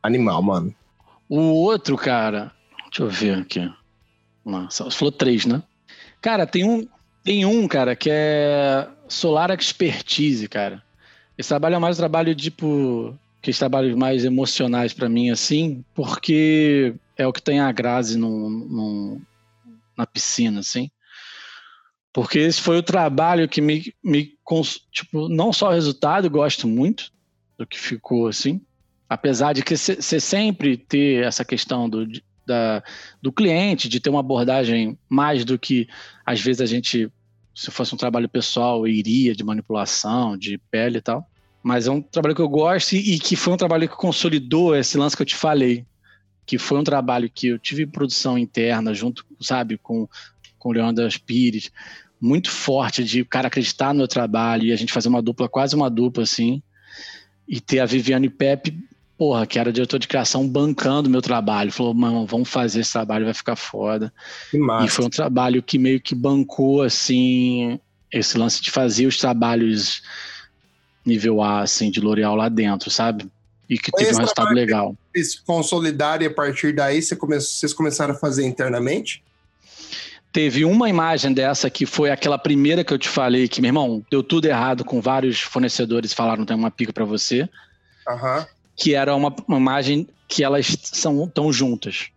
[0.01, 0.75] animal, mano.
[1.27, 2.51] O outro, cara,
[2.83, 3.71] deixa eu ver aqui.
[4.43, 5.63] Nossa, você falou três, né?
[6.25, 6.87] Cara, tem um,
[7.23, 10.81] tem um, cara, que é Solar Expertise, cara.
[11.37, 16.95] Esse trabalho é mais um trabalho, tipo, que trabalhos mais emocionais para mim, assim, porque
[17.15, 19.21] é o que tem a Grazi no, no,
[19.95, 20.89] na piscina, assim.
[22.11, 24.33] Porque esse foi o trabalho que me, me
[24.91, 27.11] tipo, não só o resultado, gosto muito
[27.55, 28.59] do que ficou, assim.
[29.07, 32.07] Apesar de que você sempre ter essa questão do,
[32.45, 32.83] da,
[33.21, 35.87] do cliente, de ter uma abordagem mais do que
[36.25, 37.11] às vezes a gente,
[37.53, 41.27] se fosse um trabalho pessoal, iria de manipulação, de pele e tal.
[41.63, 44.75] Mas é um trabalho que eu gosto e, e que foi um trabalho que consolidou
[44.75, 45.85] esse lance que eu te falei,
[46.45, 50.07] que foi um trabalho que eu tive produção interna junto, sabe, com,
[50.59, 51.71] com o Leandro Pires,
[52.21, 55.49] muito forte de o cara acreditar no meu trabalho e a gente fazer uma dupla,
[55.49, 56.61] quase uma dupla assim,
[57.47, 58.77] e ter a Viviane Pepe
[59.17, 61.71] porra, que era diretor de criação, bancando meu trabalho.
[61.71, 64.13] Falou, mano, vamos fazer esse trabalho, vai ficar foda.
[64.83, 67.79] E foi um trabalho que meio que bancou, assim,
[68.11, 70.01] esse lance de fazer os trabalhos
[71.05, 73.29] nível A, assim, de L'Oréal lá dentro, sabe?
[73.69, 74.95] E que teve um resultado legal.
[75.13, 79.23] Eles consolidaram e a partir daí vocês começaram a fazer internamente?
[80.31, 84.05] Teve uma imagem dessa que foi aquela primeira que eu te falei, que, meu irmão,
[84.11, 87.49] deu tudo errado com vários fornecedores falaram tem uma pica para você.
[88.07, 88.45] Uhum.
[88.75, 92.09] Que era uma, uma imagem que elas são tão juntas.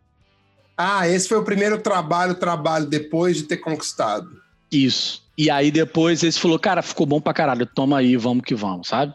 [0.76, 4.40] Ah, esse foi o primeiro trabalho, trabalho depois de ter conquistado.
[4.70, 5.26] Isso.
[5.36, 8.88] E aí depois eles falou, cara, ficou bom pra caralho, toma aí, vamos que vamos,
[8.88, 9.14] sabe?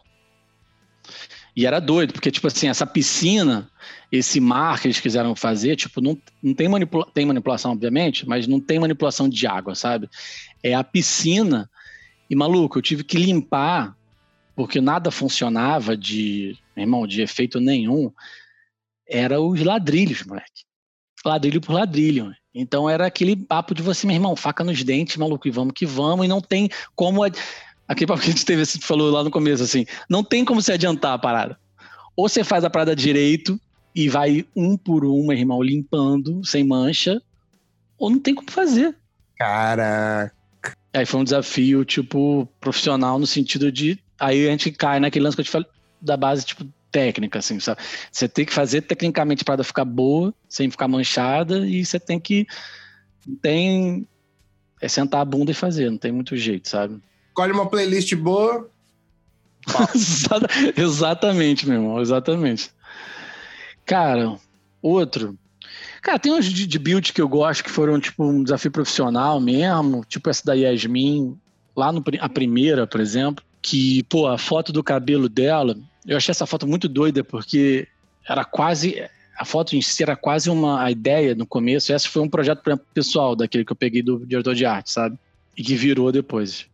[1.56, 3.70] E era doido, porque, tipo assim, essa piscina,
[4.12, 8.48] esse mar que eles quiseram fazer, tipo, não, não tem, manipula tem manipulação, obviamente, mas
[8.48, 10.10] não tem manipulação de água, sabe?
[10.64, 11.70] É a piscina.
[12.30, 13.96] E, maluco, eu tive que limpar,
[14.56, 18.12] porque nada funcionava de, irmão, de efeito nenhum.
[19.08, 20.64] Era os ladrilhos, moleque.
[21.26, 22.34] Ladrilho por ladrilho.
[22.54, 25.86] Então era aquele papo de você, meu irmão, faca nos dentes, maluco, e vamos que
[25.86, 27.24] vamos, e não tem como.
[27.88, 30.62] Aquele papo que a gente teve, você falou lá no começo, assim, não tem como
[30.62, 31.58] se adiantar a parada.
[32.16, 33.60] Ou você faz a parada direito
[33.96, 37.22] e vai um por um, meu irmão, limpando, sem mancha,
[37.98, 38.96] ou não tem como fazer.
[39.38, 40.34] Caraca.
[40.94, 44.00] Aí foi um desafio, tipo, profissional, no sentido de.
[44.24, 45.68] Aí a gente cai naquele lance que eu te falei
[46.00, 47.82] da base, tipo, técnica, assim, sabe?
[48.10, 52.48] Você tem que fazer tecnicamente para ficar boa, sem ficar manchada, e você tem que.
[53.42, 54.08] Tem.
[54.82, 57.02] É sentar a bunda e fazer, não tem muito jeito, sabe?
[57.30, 58.70] Escolhe uma playlist boa.
[60.78, 62.72] exatamente, meu irmão, exatamente.
[63.86, 64.38] Cara,
[64.82, 65.38] outro.
[66.02, 69.40] Cara, tem uns de, de build que eu gosto que foram tipo um desafio profissional
[69.40, 71.38] mesmo, tipo essa da Yasmin,
[71.76, 75.76] lá no a primeira, por exemplo, que, pô, a foto do cabelo dela,
[76.06, 77.88] eu achei essa foto muito doida porque
[78.28, 79.02] era quase
[79.38, 81.92] a foto em si era quase uma ideia no começo.
[81.92, 82.62] Essa foi um projeto
[82.94, 85.18] pessoal daquele que eu peguei do diretor de arte, sabe?
[85.58, 86.68] E que virou depois.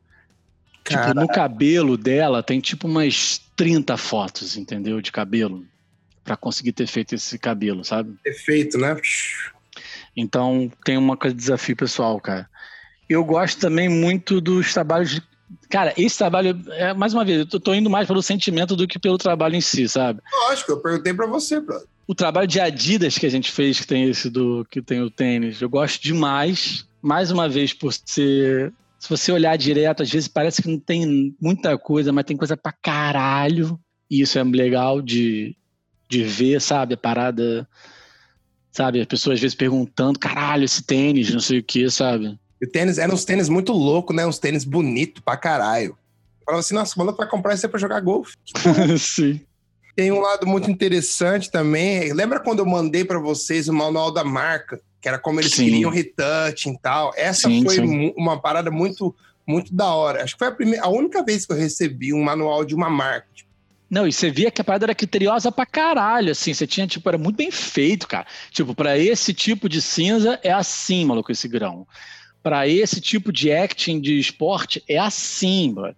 [0.83, 4.99] Tipo, no cabelo dela tem tipo umas 30 fotos, entendeu?
[4.99, 5.65] De cabelo.
[6.23, 8.15] para conseguir ter feito esse cabelo, sabe?
[8.23, 8.95] Perfeito, né?
[10.15, 12.49] Então tem uma coisa de desafio pessoal, cara.
[13.07, 15.21] Eu gosto também muito dos trabalhos de
[15.69, 18.99] Cara, esse trabalho, é, mais uma vez, eu tô indo mais pelo sentimento do que
[18.99, 20.21] pelo trabalho em si, sabe?
[20.47, 21.87] Lógico, eu perguntei para você, brother.
[22.07, 25.11] O trabalho de Adidas que a gente fez, que tem esse do que tem o
[25.11, 26.87] tênis, eu gosto demais.
[27.01, 28.73] Mais uma vez, por ser.
[28.99, 32.57] Se você olhar direto, às vezes parece que não tem muita coisa, mas tem coisa
[32.57, 33.79] pra caralho.
[34.09, 35.55] E isso é legal de,
[36.09, 36.95] de ver, sabe?
[36.95, 37.67] A parada.
[38.71, 38.99] Sabe?
[38.99, 42.37] As pessoas às vezes perguntando, caralho, esse tênis, não sei o que, sabe?
[42.61, 44.25] E o tênis, eram uns tênis muito loucos, né?
[44.25, 45.97] Uns tênis bonitos pra caralho.
[46.45, 48.35] Falava assim, nossa, maluco vai comprar isso aí pra jogar golfe.
[48.97, 49.39] Sim.
[49.95, 52.13] Tem um lado muito interessante também.
[52.13, 54.79] Lembra quando eu mandei para vocês o manual da marca?
[55.01, 55.65] Que era como eles sim.
[55.65, 57.11] queriam retouch e tal.
[57.15, 58.13] Essa sim, foi sim.
[58.15, 59.13] uma parada muito,
[59.45, 60.23] muito da hora.
[60.23, 62.89] Acho que foi a, primeira, a única vez que eu recebi um manual de uma
[62.89, 63.27] marca.
[63.33, 63.49] Tipo.
[63.89, 66.53] Não, e você via que a parada era criteriosa pra caralho, assim.
[66.53, 68.25] Você tinha, tipo, era muito bem feito, cara.
[68.51, 71.85] Tipo, para esse tipo de cinza é assim, maluco, esse grão
[72.41, 75.95] para esse tipo de acting de esporte é assim, mano.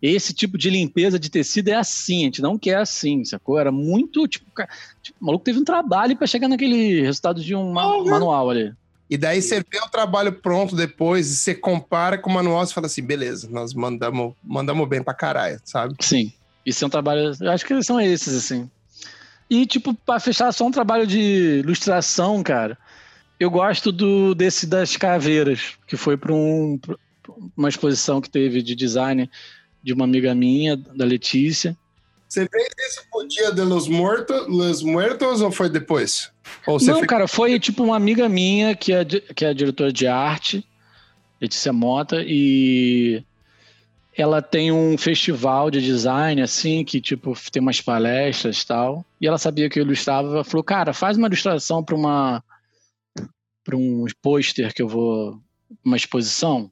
[0.00, 3.58] Esse tipo de limpeza de tecido é assim, a gente não quer assim, sacou?
[3.58, 4.44] Era muito, tipo,
[5.02, 8.72] tipo o maluco teve um trabalho para chegar naquele resultado de um ma manual ali.
[9.08, 12.72] E daí você vê o trabalho pronto depois e você compara com o manual e
[12.72, 15.94] fala assim, beleza, nós mandamos, mandamos bem pra caralho, sabe?
[16.00, 16.32] Sim.
[16.64, 18.68] Isso é um trabalho, eu acho que são esses, assim.
[19.48, 22.76] E, tipo, para fechar, só um trabalho de ilustração, cara.
[23.38, 26.78] Eu gosto do desse das caveiras, que foi para um,
[27.56, 29.30] uma exposição que teve de design
[29.82, 31.76] de uma amiga minha, da Letícia.
[32.28, 36.32] Você fez isso pro Dia de los Muertos, los Muertos ou foi depois?
[36.66, 37.06] Ou Não, fez...
[37.06, 40.66] cara, foi tipo uma amiga minha que é, que é diretora de arte,
[41.40, 43.22] Letícia Mota, e
[44.16, 49.04] ela tem um festival de design, assim, que, tipo, tem umas palestras e tal.
[49.20, 50.28] E ela sabia que eu ilustrava.
[50.28, 52.42] Ela falou, cara, faz uma ilustração para uma
[53.66, 55.42] para um pôster que eu vou
[55.84, 56.70] uma exposição.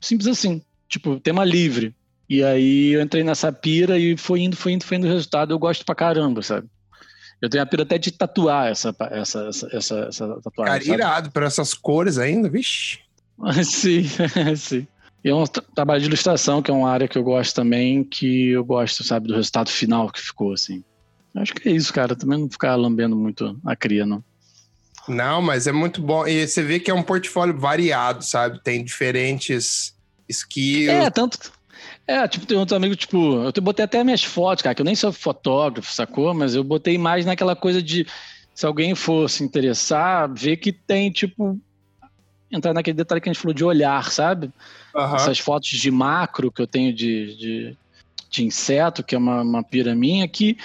[0.00, 1.94] Simples assim, tipo, tema livre.
[2.28, 5.54] E aí eu entrei nessa pira e foi indo, foi indo, foi indo o resultado.
[5.54, 6.68] Eu gosto pra caramba, sabe?
[7.40, 10.86] Eu tenho a pira até de tatuar essa, essa, essa, essa, essa tatuagem.
[10.88, 12.98] Cara, irado, por essas cores ainda, vixi.
[13.64, 14.02] sim,
[14.56, 14.86] sim.
[15.24, 18.50] E é um trabalho de ilustração, que é uma área que eu gosto também, que
[18.50, 20.82] eu gosto, sabe, do resultado final que ficou, assim.
[21.34, 22.16] Acho que é isso, cara.
[22.16, 24.22] Também não ficar lambendo muito a cria, não.
[25.08, 26.26] Não, mas é muito bom.
[26.26, 28.60] E você vê que é um portfólio variado, sabe?
[28.62, 29.94] Tem diferentes
[30.28, 30.88] skills.
[30.88, 31.52] É, tanto.
[32.06, 34.94] É, tipo, tem outros amigos, tipo, eu botei até minhas fotos, cara, que eu nem
[34.94, 36.32] sou fotógrafo, sacou?
[36.32, 38.06] Mas eu botei mais naquela coisa de
[38.54, 41.60] se alguém for se interessar, ver que tem, tipo,
[42.50, 44.50] entrar naquele detalhe que a gente falou de olhar, sabe?
[44.96, 45.16] Aham.
[45.16, 47.76] Essas fotos de macro que eu tenho de, de,
[48.30, 50.56] de inseto, que é uma, uma pira minha, que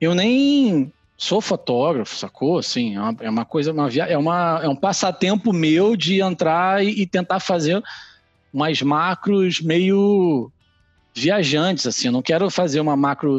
[0.00, 0.92] eu nem
[1.22, 2.58] sou fotógrafo, sacou?
[2.58, 6.20] Assim, é uma, é uma coisa, uma, via- é, uma, é um passatempo meu de
[6.20, 7.80] entrar e, e tentar fazer
[8.52, 10.50] umas macros meio
[11.14, 12.08] viajantes, assim.
[12.08, 13.38] Eu não quero fazer uma macro,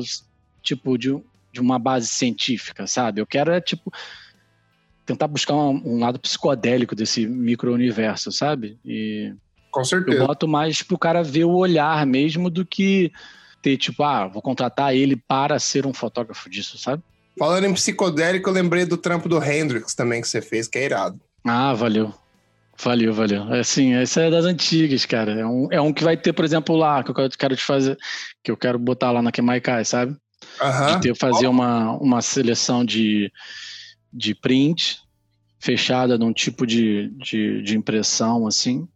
[0.61, 1.10] tipo, de,
[1.51, 3.19] de uma base científica, sabe?
[3.19, 3.91] Eu quero, é, tipo,
[5.05, 8.80] tentar buscar um, um lado psicodélico desse micro-universo, sabe?
[8.85, 9.34] E
[9.69, 10.26] Com eu certeza.
[10.26, 13.11] boto mais pro cara ver o olhar mesmo do que
[13.61, 17.03] ter, tipo, ah, vou contratar ele para ser um fotógrafo disso, sabe?
[17.38, 20.85] Falando em psicodélico, eu lembrei do trampo do Hendrix também que você fez, que é
[20.85, 21.19] irado.
[21.45, 22.14] Ah, valeu.
[22.81, 23.53] Valeu, valeu.
[23.53, 25.39] É Assim, essa é das antigas, cara.
[25.39, 27.97] É um, é um que vai ter, por exemplo, lá, que eu quero- te fazer,
[28.43, 30.15] que eu quero botar lá na Kemaikai, sabe?
[30.61, 30.95] Aham.
[30.95, 33.31] De ter, fazer uma, uma seleção de,
[34.11, 34.99] de print
[35.60, 38.88] fechada num tipo de, de, de impressão, assim,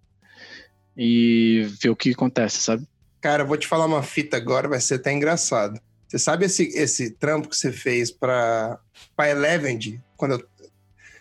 [0.95, 2.85] e ver o que acontece, sabe?
[3.21, 5.79] Cara, eu vou te falar uma fita agora, vai ser até engraçado.
[6.07, 8.79] Você sabe esse, esse trampo que você fez pra,
[9.15, 10.01] pra Eleven?
[10.15, 10.43] Quando eu,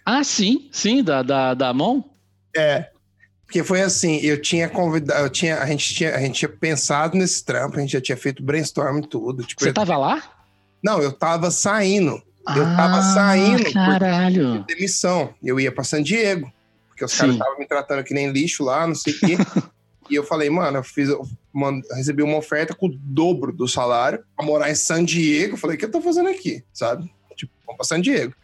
[0.04, 2.04] Ah, sim, sim, da, da, da mão?
[2.56, 2.90] é.
[3.44, 7.16] Porque foi assim, eu tinha convidado, eu tinha, a, gente tinha, a gente tinha pensado
[7.16, 9.44] nesse trampo, a gente já tinha feito brainstorm e tudo.
[9.44, 10.20] Tipo, Você eu- tava lá?
[10.82, 12.20] Não, eu tava saindo,
[12.56, 14.64] Eu tava saindo Caralho.
[14.66, 15.32] demissão.
[15.42, 16.52] Eu ia pra San Diego,
[16.88, 17.18] porque os Sim.
[17.18, 19.36] caras estavam me tratando que nem lixo lá, não sei o quê.
[20.10, 21.08] e eu falei, mano, eu fiz,
[21.94, 25.56] recebi uma oferta com o dobro do salário pra morar em San Diego.
[25.56, 26.64] Falei, o que eu tô fazendo aqui?
[26.72, 27.10] Sabe?
[27.34, 28.34] Tipo, vamos pra San Diego.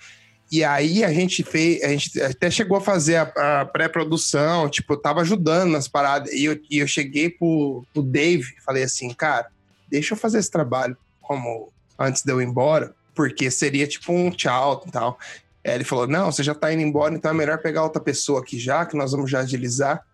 [0.50, 4.92] E aí a gente fez, a gente até chegou a fazer a, a pré-produção, tipo,
[4.92, 6.32] eu tava ajudando nas paradas.
[6.32, 9.48] E eu, e eu cheguei pro, pro Dave falei assim, cara,
[9.88, 14.30] deixa eu fazer esse trabalho como antes de eu ir embora, porque seria tipo um
[14.30, 15.18] tchau e tal.
[15.64, 18.40] Aí ele falou: Não, você já tá indo embora, então é melhor pegar outra pessoa
[18.40, 20.04] aqui já, que nós vamos já agilizar.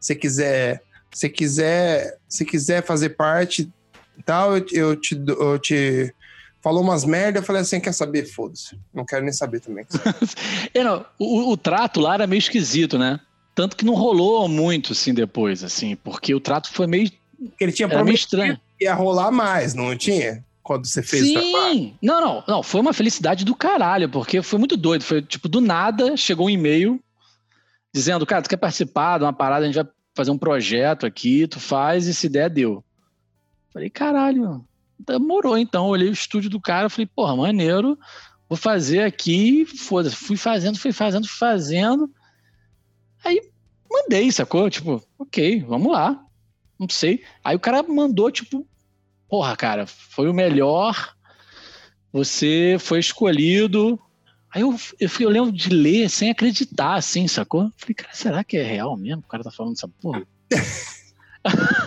[0.00, 0.82] Se quiser,
[1.16, 3.72] se quiser, se quiser fazer parte
[4.26, 6.14] tal, eu, eu te, eu te
[6.62, 8.26] falou umas merda, eu falei assim, quer saber?
[8.26, 8.78] Foda-se.
[8.92, 9.86] Não quero nem saber também.
[10.74, 13.18] É, não, o, o trato lá era meio esquisito, né?
[13.54, 17.10] Tanto que não rolou muito, assim, depois, assim, porque o trato foi meio,
[17.58, 18.60] ele tinha estranho.
[18.78, 20.44] que ia rolar mais, não tinha?
[20.62, 21.72] Quando você fez o trabalho.
[21.72, 21.94] Sim!
[22.02, 25.02] Não, não, não, foi uma felicidade do caralho, porque foi muito doido.
[25.02, 27.00] Foi, tipo, do nada, chegou um e-mail
[27.94, 31.46] dizendo, cara, tu quer participar de uma parada, a gente vai fazer um projeto aqui,
[31.46, 32.82] tu faz e se der, deu.
[33.70, 34.66] Falei, caralho,
[34.98, 35.86] demorou então.
[35.88, 37.98] Olhei o estúdio do cara, falei, porra, maneiro,
[38.48, 40.16] vou fazer aqui, foda-se.
[40.16, 42.10] Fui fazendo, fui fazendo, fui fazendo.
[43.22, 43.42] Aí
[43.90, 44.70] mandei, sacou?
[44.70, 46.24] Tipo, ok, vamos lá.
[46.78, 47.22] Não sei.
[47.44, 48.66] Aí o cara mandou, tipo,
[49.28, 51.14] porra, cara, foi o melhor.
[52.10, 54.00] Você foi escolhido.
[54.56, 57.70] Aí eu, eu, fui- eu lembro de ler sem acreditar, assim, sacou?
[57.76, 59.22] Falei, cara, será que é real mesmo?
[59.22, 60.22] O cara tá falando essa porra.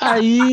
[0.00, 0.48] aí.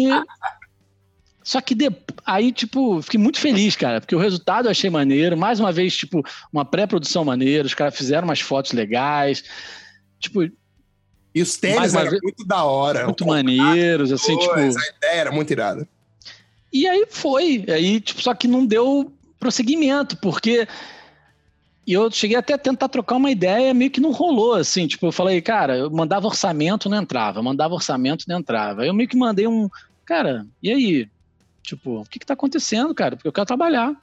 [1.44, 1.90] Só que de,
[2.26, 5.38] aí, tipo, fiquei muito feliz, cara, porque o resultado eu achei maneiro.
[5.38, 6.22] Mais uma vez, tipo,
[6.52, 9.41] uma pré-produção maneira, os caras fizeram umas fotos legais.
[10.19, 10.44] Tipo,
[11.34, 13.06] E os tênis eram vez- muito da hora.
[13.06, 14.53] muito maneiros, assim, tipo.
[14.53, 15.88] Pois, A ideia era muito irada.
[16.74, 17.64] E aí foi.
[17.69, 20.68] Aí, tipo, só que não deu prosseguimento, porque
[21.88, 24.86] e eu cheguei até a tentar trocar uma ideia, meio que não rolou, assim.
[24.88, 27.42] Tipo, eu falei, cara, eu mandava orçamento, não entrava.
[27.42, 28.82] Mandava orçamento, não entrava.
[28.82, 29.70] Aí eu meio que mandei um,
[30.06, 31.10] cara, e aí?
[31.64, 33.16] Tipo, o que que tá acontecendo, cara?
[33.16, 33.96] Porque eu quero trabalhar.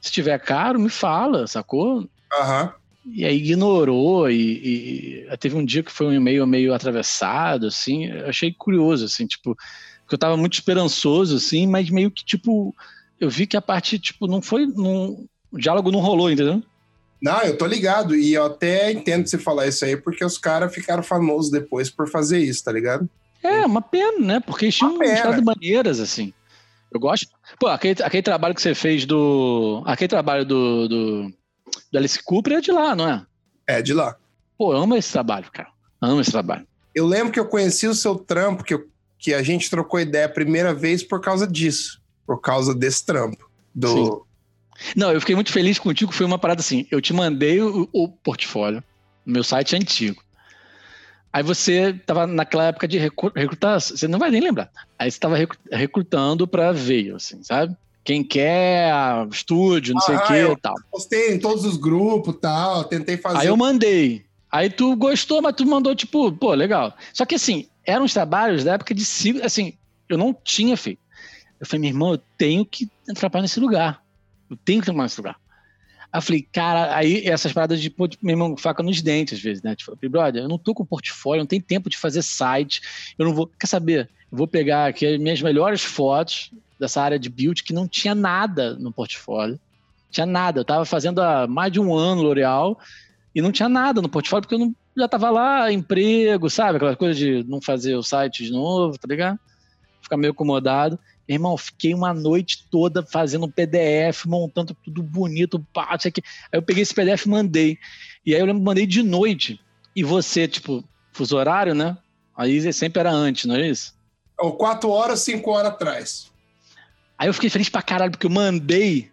[0.00, 2.08] Se tiver caro, me fala, sacou?
[2.32, 2.72] Aham.
[3.06, 8.06] E aí ignorou e, e teve um dia que foi um e-mail meio atravessado, assim,
[8.06, 9.56] eu achei curioso, assim, tipo,
[10.02, 12.74] porque eu tava muito esperançoso, assim, mas meio que, tipo,
[13.18, 16.62] eu vi que a parte, tipo, não foi, não, o diálogo não rolou, entendeu?
[17.20, 18.14] Não, eu tô ligado.
[18.14, 22.08] E eu até entendo você falar isso aí, porque os caras ficaram famosos depois por
[22.08, 23.08] fazer isso, tá ligado?
[23.42, 26.32] É, uma pena, né, porque eles tinham mostrado maneiras, assim.
[26.92, 27.28] Eu gosto.
[27.60, 29.82] Pô, aquele, aquele trabalho que você fez do.
[29.86, 31.32] Aquele trabalho do, do,
[31.92, 33.26] do Alice Cooper é de lá, não é?
[33.66, 34.16] É, de lá.
[34.56, 35.68] Pô, eu amo esse trabalho, cara.
[36.00, 36.66] Amo esse trabalho.
[36.94, 38.88] Eu lembro que eu conheci o seu trampo, que, eu-
[39.18, 42.00] que a gente trocou ideia a primeira vez por causa disso.
[42.26, 43.48] Por causa desse trampo.
[43.74, 43.88] Do...
[43.88, 44.20] Sim.
[44.96, 46.12] Não, eu fiquei muito feliz contigo.
[46.12, 46.86] Foi uma parada assim.
[46.90, 48.82] Eu te mandei o, o portfólio.
[49.26, 50.22] Meu site é antigo.
[51.32, 53.80] Aí você tava naquela época de recru- recrutar.
[53.80, 54.70] Você não vai nem lembrar.
[54.98, 57.76] Aí você tava recru- recrutando pra veio, assim, sabe?
[58.04, 60.74] Quem quer, ah, estúdio, não sei o Ah, que e tal.
[60.90, 63.38] Postei em todos os grupos e tal, tentei fazer.
[63.40, 64.24] Aí eu mandei.
[64.50, 66.96] Aí tu gostou, mas tu mandou tipo, pô, legal.
[67.12, 69.02] Só que assim, eram os trabalhos da época de
[69.42, 69.74] assim,
[70.08, 71.02] eu não tinha feito.
[71.60, 74.00] Eu falei, meu irmão, eu tenho que trabalhar nesse lugar.
[74.50, 75.36] Eu tenho que lugar.
[76.10, 79.62] Aí eu falei, cara, aí essas paradas de, pô, mesmo faca nos dentes, às vezes,
[79.62, 79.76] né?
[79.76, 82.80] Tipo, brother, eu não tô com portfólio, não tem tempo de fazer site,
[83.18, 83.46] eu não vou.
[83.46, 84.08] Quer saber?
[84.30, 88.14] Eu vou pegar aqui as minhas melhores fotos dessa área de build que não tinha
[88.14, 89.60] nada no portfólio.
[90.10, 90.60] Tinha nada.
[90.60, 92.78] Eu tava fazendo há mais de um ano L'Oreal
[93.34, 96.76] e não tinha nada no portfólio, porque eu não, já tava lá, emprego, sabe?
[96.76, 99.38] Aquela coisa de não fazer o site de novo, tá ligado?
[100.00, 100.98] Ficar meio acomodado.
[101.28, 106.22] Irmão, fiquei uma noite toda fazendo um PDF, montando tudo bonito, pá, isso aqui.
[106.50, 107.78] Aí eu peguei esse PDF e mandei.
[108.24, 109.60] E aí eu lembro, mandei de noite.
[109.94, 110.82] E você, tipo,
[111.12, 111.98] fuso horário, né?
[112.34, 113.94] Aí sempre era antes, não é isso?
[114.38, 116.30] Ou quatro horas, cinco horas atrás.
[117.18, 119.10] Aí eu fiquei feliz pra caralho, porque eu mandei,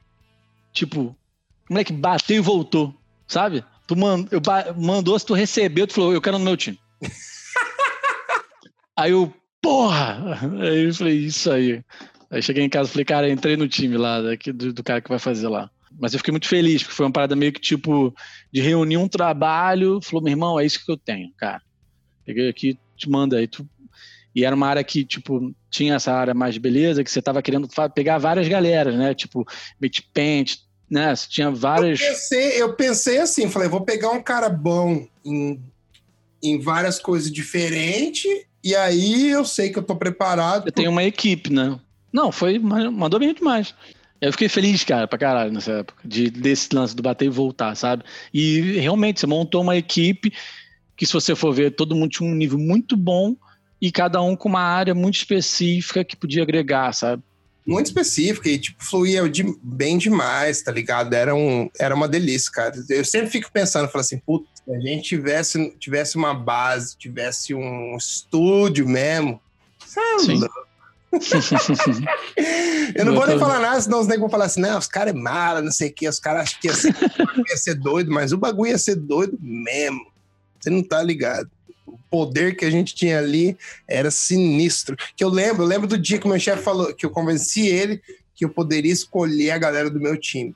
[0.71, 2.93] tipo, o moleque bateu e voltou,
[3.27, 3.65] sabe?
[3.87, 4.41] Tu mand, eu,
[4.77, 6.79] mandou, se tu recebeu, tu falou, eu quero no meu time.
[8.95, 9.33] aí eu,
[9.65, 10.39] porra!
[10.61, 11.83] Aí eu falei, isso aí.
[12.29, 15.01] Aí cheguei em casa e falei, cara, entrei no time lá, daqui, do, do, cara
[15.01, 15.69] que vai fazer lá.
[15.99, 18.13] Mas eu fiquei muito feliz, porque foi uma parada meio que tipo
[18.51, 19.99] de reunir um trabalho.
[20.01, 21.61] Falou, meu irmão, é isso que eu tenho, cara.
[22.25, 23.47] Peguei aqui, te manda aí.
[23.47, 23.67] Tu...
[24.35, 27.41] E era uma área que, tipo, tinha essa área mais de beleza, que você tava
[27.41, 29.13] querendo pegar várias galeras, né?
[29.13, 29.45] Tipo,
[30.13, 30.57] Paint,
[30.89, 31.15] né?
[31.15, 32.01] Você tinha várias.
[32.01, 35.61] Eu pensei, eu pensei assim, falei, vou pegar um cara bom em,
[36.43, 40.67] em várias coisas diferentes, e aí eu sei que eu tô preparado.
[40.67, 41.79] Eu tenho uma equipe, né?
[42.11, 42.57] Não, foi.
[42.57, 43.75] Mandou bem demais.
[44.19, 47.75] Eu fiquei feliz, cara, pra caralho nessa época, de, desse lance do bater e voltar,
[47.75, 48.03] sabe?
[48.33, 50.33] E realmente, você montou uma equipe
[50.97, 53.35] que, se você for ver, todo mundo tinha um nível muito bom
[53.79, 57.21] e cada um com uma área muito específica que podia agregar, sabe?
[57.65, 61.13] muito específica e, tipo, fluía de, bem demais, tá ligado?
[61.13, 62.75] Era, um, era uma delícia, cara.
[62.89, 67.53] Eu sempre fico pensando, falo assim, puta, se a gente tivesse, tivesse uma base, tivesse
[67.53, 69.39] um estúdio mesmo,
[69.85, 70.41] Sim.
[72.95, 75.13] eu não vou nem falar nada, senão os negros vão falar assim, não, os caras
[75.13, 76.93] é mala, não sei o que, os caras acham que ia ser,
[77.47, 80.05] ia ser doido, mas o bagulho ia ser doido mesmo.
[80.59, 81.49] Você não tá ligado
[81.85, 84.97] o poder que a gente tinha ali era sinistro.
[85.15, 88.01] Que eu lembro, eu lembro do dia que meu chefe falou, que eu convenci ele
[88.35, 90.53] que eu poderia escolher a galera do meu time.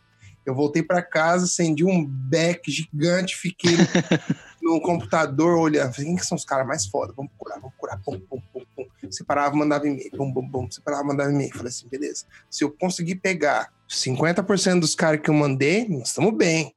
[0.50, 3.72] Eu voltei para casa, acendi um back gigante, fiquei
[4.62, 5.94] no computador olhando.
[5.94, 7.14] Falei, quem que são os caras mais foda?
[7.16, 7.98] Vamos procurar, vamos procurar.
[8.04, 9.12] Pum, pum, pum, pum.
[9.12, 10.12] Separava, mandava e-mail.
[10.12, 10.72] Pum, pum, pum.
[10.72, 11.52] Separava, mandava e-mail.
[11.52, 12.26] Falei assim, beleza.
[12.50, 16.74] Se eu conseguir pegar 50% dos caras que eu mandei, nós estamos bem.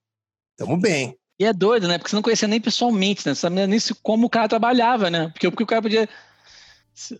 [0.50, 1.16] Estamos bem.
[1.38, 1.98] E é doido, né?
[1.98, 3.34] Porque você não conhecia nem pessoalmente, né?
[3.34, 5.28] Você sabia nem como o cara trabalhava, né?
[5.28, 6.08] Porque, porque o cara podia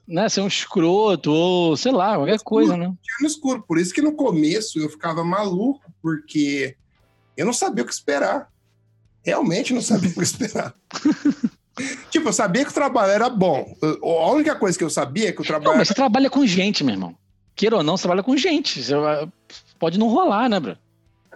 [0.07, 2.93] né, ser um escroto ou, sei lá, qualquer escuro, coisa, né?
[3.20, 3.62] no escuro.
[3.62, 6.77] Por isso que no começo eu ficava maluco, porque
[7.36, 8.51] eu não sabia o que esperar.
[9.24, 10.74] Realmente não sabia o que esperar.
[12.11, 13.74] tipo, eu sabia que o trabalho era bom.
[14.03, 15.70] A única coisa que eu sabia é que o trabalho.
[15.70, 17.16] Não, mas você trabalha com gente, meu irmão.
[17.55, 18.82] Queira ou não, você trabalha com gente.
[18.82, 18.94] Você
[19.78, 20.77] pode não rolar, né, bro?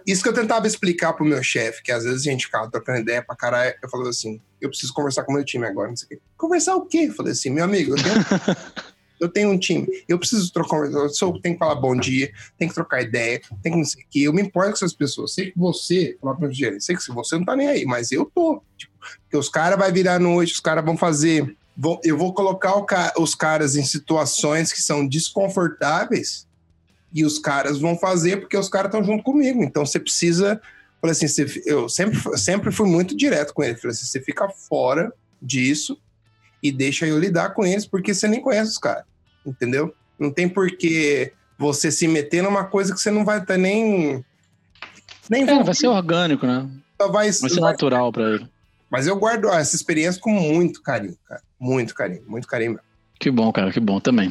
[0.07, 3.01] Isso que eu tentava explicar pro meu chefe, que às vezes a gente ficava trocando
[3.01, 3.75] ideia pra caralho.
[3.83, 6.21] Eu falava assim: eu preciso conversar com o meu time agora, não sei o quê.
[6.37, 7.07] Conversar o quê?
[7.09, 8.15] Eu falei assim: meu amigo, eu tenho,
[9.21, 10.85] eu tenho um time, eu preciso trocar.
[10.85, 14.05] Eu sou, tenho que falar bom dia, tem que trocar ideia, tem que não sei
[14.05, 14.21] o quê.
[14.21, 15.35] Eu me importo com essas pessoas.
[15.35, 18.13] Sei que você, falar pro meu gerente, sei que você não tá nem aí, mas
[18.13, 18.63] eu tô.
[18.79, 21.57] Tipo, porque os caras vão virar noite, os caras vão fazer.
[21.77, 26.46] Vou, eu vou colocar os caras em situações que são desconfortáveis
[27.17, 29.65] e os caras vão fazer porque os caras estão junto comigo.
[29.65, 30.61] Então você precisa.
[31.01, 33.77] Falei assim, você, eu sempre, sempre fui muito direto com ele.
[33.77, 35.99] Falei assim, você fica fora disso
[36.63, 39.05] e deixa eu lidar com eles, porque você nem conhece os caras.
[39.47, 39.95] Entendeu?
[40.19, 44.23] Não tem porquê você se meter numa coisa que você não vai ter nem.
[45.31, 46.69] nem é, vai ser orgânico, né?
[46.99, 48.49] Vai, vai ser vai, natural para ele.
[48.91, 51.41] Mas eu guardo essa experiência com muito carinho, cara.
[51.59, 52.79] Muito carinho, muito carinho
[53.19, 54.31] Que bom, cara, que bom também.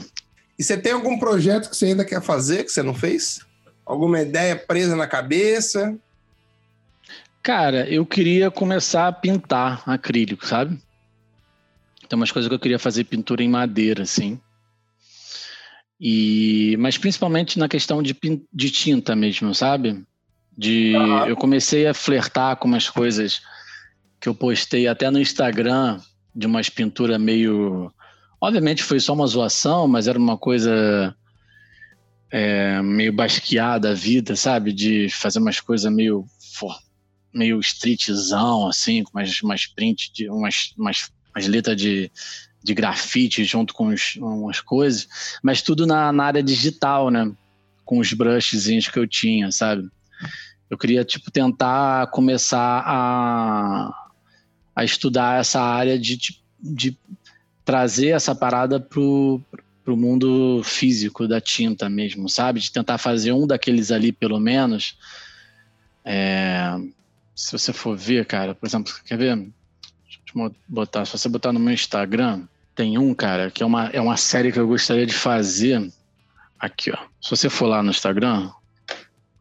[0.58, 3.40] E você tem algum projeto que você ainda quer fazer, que você não fez?
[3.86, 5.98] Alguma ideia presa na cabeça?
[7.44, 10.80] Cara, eu queria começar a pintar acrílico, sabe?
[12.08, 14.40] Tem umas coisas que eu queria fazer pintura em madeira, assim.
[16.00, 18.18] E, mas principalmente na questão de,
[18.52, 20.04] de tinta mesmo, sabe?
[20.58, 21.28] De, uhum.
[21.28, 23.42] Eu comecei a flertar com umas coisas
[24.20, 26.00] que eu postei até no Instagram,
[26.36, 27.92] de umas pinturas meio
[28.46, 31.16] Obviamente foi só uma zoação, mas era uma coisa
[32.30, 34.72] é, meio basqueada a vida, sabe?
[34.72, 36.28] De fazer umas coisas meio
[37.34, 42.12] meio streetzão, assim, com umas, umas print, de, umas, umas, umas letras de,
[42.64, 45.08] de grafite junto com os, umas coisas,
[45.42, 47.32] mas tudo na, na área digital, né?
[47.84, 49.90] Com os brushzinhos que eu tinha, sabe?
[50.70, 53.92] Eu queria, tipo, tentar começar a,
[54.76, 56.20] a estudar essa área de,
[56.60, 56.96] de
[57.66, 59.42] trazer essa parada pro,
[59.84, 62.60] pro mundo físico da tinta mesmo, sabe?
[62.60, 64.98] De tentar fazer um daqueles ali, pelo menos,
[66.08, 66.78] É,
[67.36, 69.36] se você for ver, cara, por exemplo, quer ver?
[69.36, 72.44] Deixa eu botar, se você botar no meu Instagram,
[72.76, 75.92] tem um, cara, que é uma, é uma série que eu gostaria de fazer.
[76.60, 76.98] Aqui, ó.
[77.22, 78.50] Se você for lá no Instagram,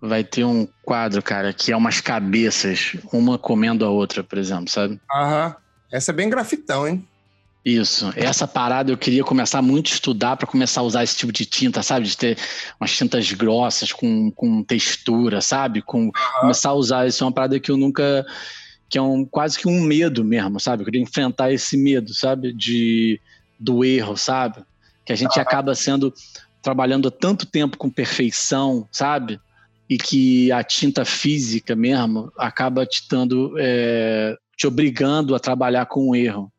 [0.01, 4.69] vai ter um quadro, cara, que é umas cabeças, uma comendo a outra, por exemplo,
[4.69, 5.01] sabe?
[5.12, 5.55] Aham.
[5.93, 7.07] Essa é bem grafitão, hein?
[7.65, 8.12] Isso.
[8.15, 11.47] Essa parada eu queria começar muito a estudar para começar a usar esse tipo de
[11.47, 12.07] tinta, sabe?
[12.07, 12.39] De ter
[12.78, 15.81] umas tintas grossas com, com textura, sabe?
[15.81, 16.10] Com.
[16.41, 18.26] Começar a usar isso é uma parada que eu nunca.
[18.86, 20.83] que é um, quase que um medo mesmo, sabe?
[20.83, 22.52] Eu queria enfrentar esse medo, sabe?
[22.52, 23.18] De,
[23.59, 24.62] do erro, sabe?
[25.07, 26.12] Que a gente acaba sendo.
[26.60, 29.41] trabalhando tanto tempo com perfeição, sabe?
[29.89, 33.55] E que a tinta física mesmo acaba te dando.
[33.59, 36.52] É, te obrigando a trabalhar com o erro.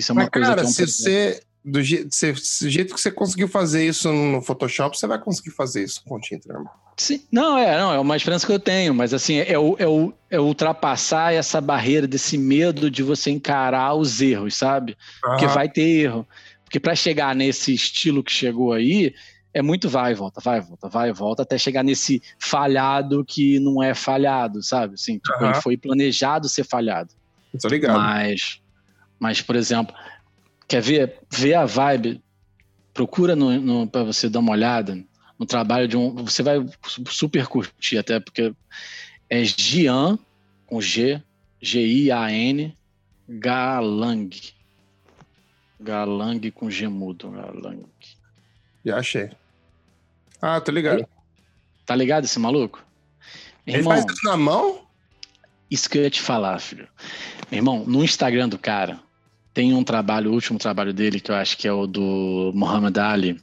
[0.00, 3.10] Isso é uma Mas, coisa cara, é se você do jeito, do jeito que você
[3.10, 6.54] conseguiu fazer isso no Photoshop, você vai conseguir fazer isso com o Tinter.
[6.96, 9.86] Sim, não, é, não, é uma esperança que eu tenho, mas assim, é, o, é,
[9.86, 14.96] o, é ultrapassar essa barreira desse medo de você encarar os erros, sabe?
[15.24, 15.30] Uhum.
[15.30, 16.28] Porque vai ter erro.
[16.64, 19.14] Porque para chegar nesse estilo que chegou aí,
[19.52, 23.24] é muito vai e volta, vai e volta, vai e volta, até chegar nesse falhado
[23.24, 24.94] que não é falhado, sabe?
[24.94, 25.54] Assim, tipo, uhum.
[25.54, 27.10] foi planejado ser falhado.
[27.60, 27.98] Tô ligado.
[27.98, 28.59] Mas
[29.20, 29.94] mas, por exemplo,
[30.66, 32.22] quer ver, ver a vibe?
[32.94, 33.36] Procura
[33.92, 34.98] para você dar uma olhada
[35.38, 36.14] no trabalho de um.
[36.24, 36.66] Você vai
[37.06, 38.52] super curtir, até porque
[39.28, 40.18] é Gian,
[40.66, 41.22] com G,
[41.60, 42.76] G-I-A-N,
[43.28, 44.30] Galang.
[45.78, 47.30] Galang com G mudo.
[47.30, 47.84] Galang.
[48.84, 49.30] Já achei.
[50.40, 51.06] Ah, tô ligado.
[51.84, 52.82] Tá ligado esse maluco?
[53.66, 54.86] Ele Irmão, faz isso na mão?
[55.70, 56.88] Isso que eu ia te falar, filho.
[57.50, 59.00] Meu irmão, no Instagram do cara,
[59.52, 62.96] tem um trabalho, o último trabalho dele, que eu acho que é o do Muhammad
[62.98, 63.40] Ali.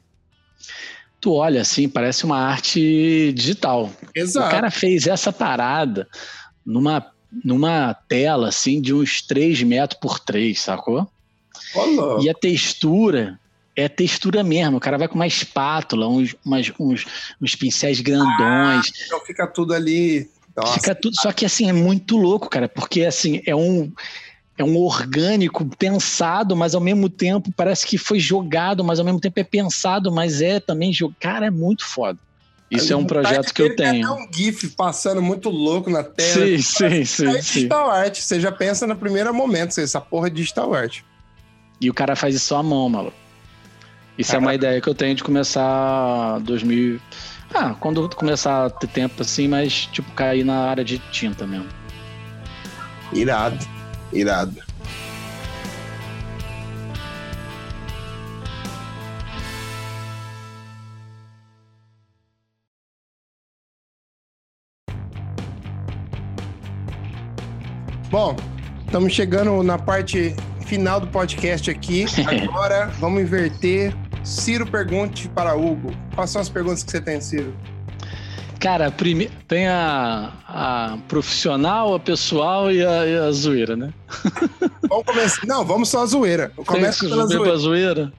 [1.20, 3.92] Tu olha assim, parece uma arte digital.
[4.14, 4.48] Exato.
[4.48, 6.08] O cara fez essa parada
[6.66, 7.06] numa,
[7.44, 11.08] numa tela assim de uns 3 metros por 3, sacou?
[11.74, 12.24] Olá.
[12.24, 13.40] E a textura
[13.76, 14.78] é textura mesmo.
[14.78, 17.06] O cara vai com uma espátula, uns, umas, uns,
[17.42, 18.38] uns pincéis grandões.
[18.40, 20.30] Ah, então fica tudo ali.
[20.56, 20.74] Nossa.
[20.74, 21.16] Fica tudo.
[21.22, 23.92] Só que assim, é muito louco, cara, porque assim, é um
[24.58, 29.20] é um orgânico pensado, mas ao mesmo tempo parece que foi jogado, mas ao mesmo
[29.20, 31.18] tempo é pensado, mas é também jogado.
[31.20, 32.18] Cara, é muito foda.
[32.70, 34.06] Isso é um projeto que eu tenho.
[34.06, 36.46] É um GIF passando muito louco na tela.
[36.46, 37.28] Sim, sim, sim.
[37.28, 37.98] É digital sim.
[37.98, 38.20] art.
[38.20, 41.00] Você já pensa no primeiro momento, essa porra é digital art.
[41.80, 43.16] E o cara faz isso à mão, maluco.
[44.18, 44.44] Isso Caraca.
[44.44, 47.00] é uma ideia que eu tenho de começar 2000.
[47.54, 51.68] Ah, quando começar a ter tempo assim, mas tipo, cair na área de tinta mesmo.
[53.14, 53.77] Irado.
[54.12, 54.62] Irado.
[68.10, 68.36] Bom,
[68.86, 70.34] estamos chegando na parte
[70.66, 72.06] final do podcast aqui.
[72.50, 73.94] Agora vamos inverter.
[74.24, 75.92] Ciro pergunte para Hugo.
[76.16, 77.54] Quais são as perguntas que você tem, Ciro?
[78.60, 79.30] Cara, prime...
[79.48, 83.94] tem a, a profissional, a pessoal e a, e a zoeira, né?
[84.90, 85.46] vamos começar.
[85.46, 86.52] Não, vamos só a zoeira.
[86.66, 87.58] Começa pela zoeira.
[87.58, 88.14] zoeira.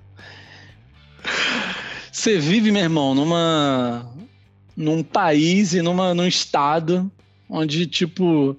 [2.13, 4.07] Você vive, meu irmão, numa
[4.77, 7.11] num país e numa num estado
[7.51, 8.57] onde tipo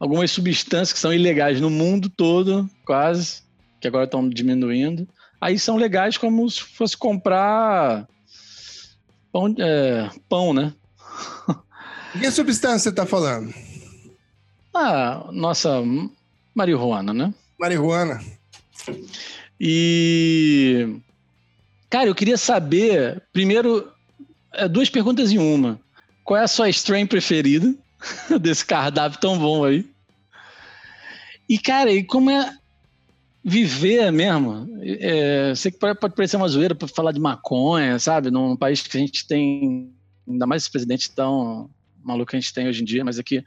[0.00, 3.42] algumas substâncias que são ilegais no mundo todo, quase,
[3.80, 5.06] que agora estão diminuindo,
[5.40, 8.06] aí são legais como se fosse comprar
[9.32, 10.72] pão, é, pão né?
[12.12, 13.52] Que substância você está falando?
[14.74, 15.82] Ah, nossa
[16.54, 17.34] marihuana, né?
[17.58, 18.20] Marihuana.
[19.60, 21.00] E.
[21.90, 23.90] Cara, eu queria saber, primeiro,
[24.52, 25.80] é, duas perguntas em uma.
[26.24, 27.74] Qual é a sua strain preferida
[28.40, 29.88] desse cardápio tão bom aí?
[31.48, 32.54] E, cara, e como é
[33.42, 34.68] viver mesmo?
[34.82, 38.30] É, sei que pode parecer uma zoeira para falar de maconha, sabe?
[38.30, 39.90] Num país que a gente tem
[40.28, 41.70] ainda mais esse presidente tão
[42.02, 43.44] maluco que a gente tem hoje em dia, mas aqui.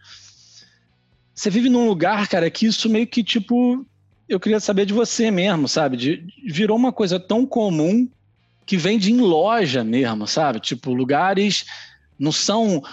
[1.34, 3.85] Você vive num lugar, cara, que isso meio que, tipo,
[4.27, 5.98] eu queria saber de você mesmo, sabe?
[5.98, 8.08] De, virou uma coisa tão comum
[8.66, 10.60] que vende em loja mesmo, sabe?
[10.60, 11.66] Tipo, lugares
[12.19, 12.84] não são,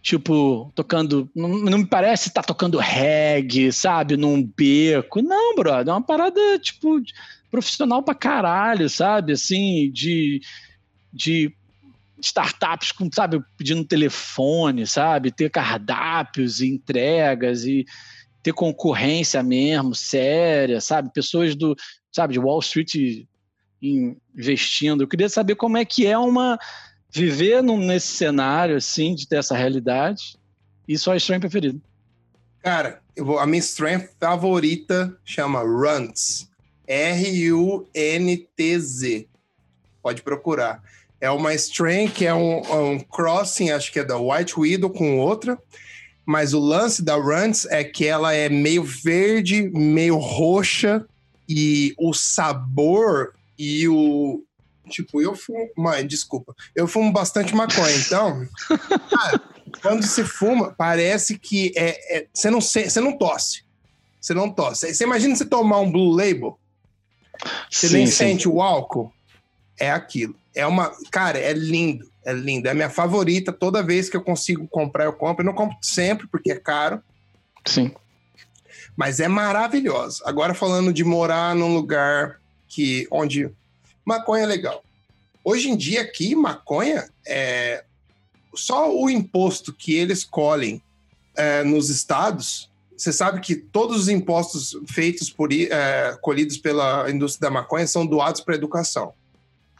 [0.00, 1.28] tipo, tocando.
[1.34, 4.16] Não, não me parece estar tá tocando reggae, sabe?
[4.16, 5.20] Num beco.
[5.20, 7.00] Não, brother, é uma parada, tipo,
[7.50, 9.32] profissional pra caralho, sabe?
[9.32, 10.40] Assim, de.
[11.12, 11.52] De
[12.20, 17.84] startups com, sabe, pedindo telefone, sabe, ter cardápios e entregas e
[18.42, 21.76] ter concorrência mesmo, séria, sabe, pessoas do,
[22.10, 23.26] sabe, de Wall Street
[23.82, 25.02] investindo.
[25.02, 26.58] Eu queria saber como é que é uma
[27.10, 30.36] viver num, nesse cenário assim, de ter essa realidade
[30.86, 31.80] E sua strain preferida?
[32.62, 36.48] Cara, vou, a minha strain favorita chama Runtz.
[36.86, 37.98] R-U-N-T-Z.
[40.02, 40.82] Pode procurar.
[41.20, 42.60] É uma strain que é um,
[42.92, 45.58] um, crossing, acho que é da White Widow com outra.
[46.24, 51.04] Mas o lance da Runtz é que ela é meio verde, meio roxa.
[51.48, 54.44] E o sabor e o,
[54.88, 55.70] Tipo, eu fumo.
[55.76, 56.54] Mãe, desculpa.
[56.74, 58.46] Eu fumo bastante maconha, então.
[59.10, 59.40] cara,
[59.82, 63.64] quando você fuma, parece que é, é, você, não, você não tosse.
[64.20, 64.92] Você não tosse.
[64.92, 66.58] Você imagina você tomar um Blue Label.
[67.70, 68.12] Você nem sim.
[68.12, 69.12] sente o álcool.
[69.78, 70.34] É aquilo.
[70.54, 70.92] É uma.
[71.10, 72.10] Cara, é lindo.
[72.24, 72.68] É lindo.
[72.68, 73.52] É minha favorita.
[73.52, 75.42] Toda vez que eu consigo comprar, eu compro.
[75.42, 77.02] Eu não compro sempre, porque é caro.
[77.66, 77.92] Sim.
[78.96, 80.22] Mas é maravilhosa.
[80.26, 83.50] Agora falando de morar num lugar que onde
[84.04, 84.82] maconha é legal.
[85.44, 87.84] Hoje em dia aqui, maconha é
[88.54, 90.82] só o imposto que eles colhem
[91.36, 92.68] é, nos estados.
[92.96, 98.04] Você sabe que todos os impostos feitos por é, colhidos pela indústria da maconha são
[98.04, 99.14] doados para educação.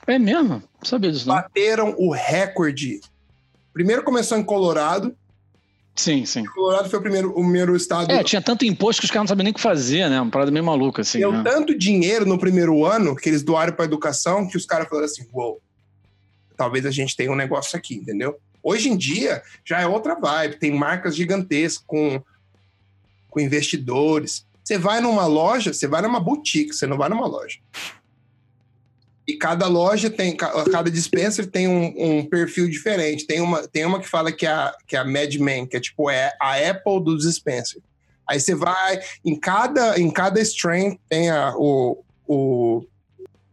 [0.09, 0.63] É mesmo?
[0.83, 1.29] Sabia disso.
[1.29, 1.37] Não.
[1.37, 3.01] Bateram o recorde.
[3.73, 5.15] Primeiro começou em Colorado,
[5.99, 6.45] Sim, sim.
[6.45, 8.13] Colorado foi o primeiro, o primeiro estado.
[8.13, 10.21] É, tinha tanto imposto que os caras não sabiam nem o que fazer, né?
[10.21, 11.19] Uma parada meio maluca, assim.
[11.19, 11.43] Deu né?
[11.43, 15.27] tanto dinheiro no primeiro ano que eles doaram para educação que os caras falaram assim:
[15.33, 15.61] uou, wow,
[16.57, 18.39] talvez a gente tenha um negócio aqui, entendeu?
[18.63, 22.23] Hoje em dia já é outra vibe, tem marcas gigantescas com,
[23.29, 24.47] com investidores.
[24.63, 27.59] Você vai numa loja, você vai numa boutique, você não vai numa loja.
[29.29, 33.27] E cada loja tem, cada dispenser tem um, um, perfil diferente.
[33.27, 35.77] Tem uma, tem uma que fala que é a, que é a Mad Men, que
[35.77, 37.83] é tipo é a Apple do dispenser.
[38.27, 42.83] Aí você vai, em cada, em cada strain tem a, o, o,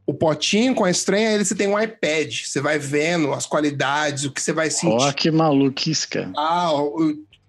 [0.06, 2.34] o potinho com a strain, aí você tem um iPad.
[2.45, 5.04] Você vai vendo as qualidades, o que você vai sentir.
[5.04, 6.32] Ó, oh, que maluquice, cara.
[6.38, 6.72] Ah,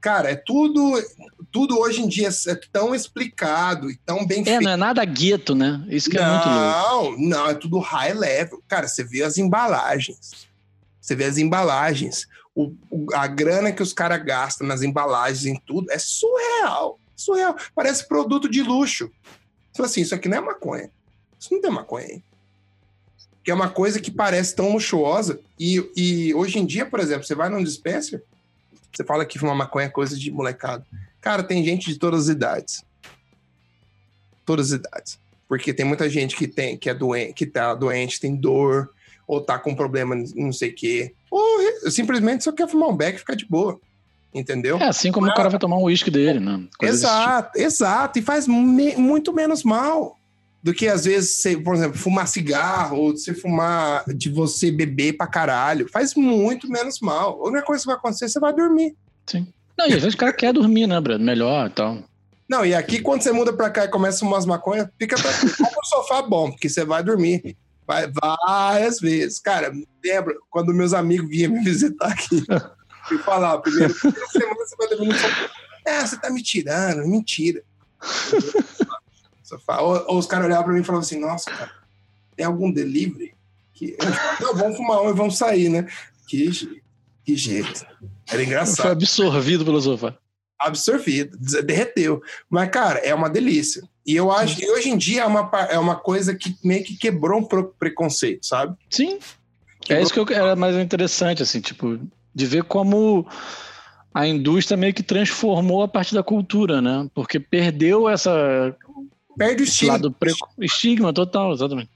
[0.06, 1.02] cara, é tudo,
[1.50, 4.60] tudo hoje em dia é tão explicado e tão bem é, feito.
[4.60, 5.84] É, não é nada gueto, né?
[5.88, 7.20] Isso que não, é muito louco.
[7.20, 8.62] Não, não, é tudo high level.
[8.68, 10.46] Cara, você vê as embalagens.
[11.00, 12.28] Você vê as embalagens.
[12.54, 17.00] O, o a grana que os caras gastam nas embalagens, em tudo, é surreal.
[17.16, 17.56] Surreal.
[17.74, 19.10] Parece produto de luxo.
[19.72, 20.88] Você fala assim, isso aqui não é maconha.
[21.36, 22.22] Isso não tem maconha aí.
[23.42, 25.40] Que é uma coisa que parece tão luxuosa.
[25.58, 28.22] E, e hoje em dia, por exemplo, você vai num dispenser,
[28.96, 30.84] você fala que fumar maconha é coisa de molecada.
[31.20, 32.84] Cara, tem gente de todas as idades.
[34.44, 35.18] Todas as idades.
[35.48, 38.90] Porque tem muita gente que tem, que é doente, que tá doente, tem dor,
[39.26, 41.14] ou tá com problema, não sei o quê.
[41.30, 43.78] Ou simplesmente só quer fumar um beck e ficar de boa.
[44.32, 44.76] Entendeu?
[44.78, 46.62] É assim como o cara vai tomar um uísque dele, né?
[46.78, 47.64] Coisa exato, tipo.
[47.64, 48.18] exato.
[48.18, 50.16] E faz me, muito menos mal
[50.66, 55.12] do que às vezes, você, por exemplo, fumar cigarro ou você fumar de você beber
[55.12, 55.88] pra caralho.
[55.88, 57.40] Faz muito menos mal.
[57.40, 58.96] A única coisa que vai acontecer, você vai dormir.
[59.28, 59.46] Sim.
[59.78, 61.20] Não, e às vezes o cara quer dormir, né, Brad?
[61.20, 61.98] Melhor e tal.
[62.48, 65.14] Não, e aqui quando você muda pra cá e começa a fumar as maconhas, fica
[65.14, 67.56] um sofá bom, porque você vai dormir.
[67.86, 69.38] Vai várias vezes.
[69.38, 69.72] Cara,
[70.04, 72.42] lembra quando meus amigos vinham me visitar aqui
[73.14, 75.48] e falar, primeiro, primeira semana você vai dormir no sofá.
[75.86, 77.62] É, você tá me tirando, mentira.
[79.80, 81.72] Ou, ou os caras olhavam pra mim e falavam assim, nossa, cara,
[82.36, 83.34] tem algum delivery?
[83.72, 83.96] Que...
[84.40, 85.86] Não, vamos fumar um e vamos sair, né?
[86.26, 86.50] Que,
[87.24, 87.86] que jeito.
[88.28, 88.82] Era engraçado.
[88.82, 90.14] Foi absorvido pelo sofá.
[90.58, 92.22] Absorvido, derreteu.
[92.48, 93.82] Mas, cara, é uma delícia.
[94.06, 96.96] E eu acho que hoje em dia é uma, é uma coisa que meio que
[96.96, 97.44] quebrou um
[97.78, 98.76] preconceito, sabe?
[98.88, 99.18] Sim.
[99.80, 99.98] Quebrou...
[99.98, 102.00] É isso que eu, era mais interessante, assim, tipo,
[102.34, 103.26] de ver como
[104.14, 107.06] a indústria meio que transformou a parte da cultura, né?
[107.14, 108.74] Porque perdeu essa
[109.36, 110.14] Perde o estigma.
[110.58, 111.90] Estigma total, exatamente.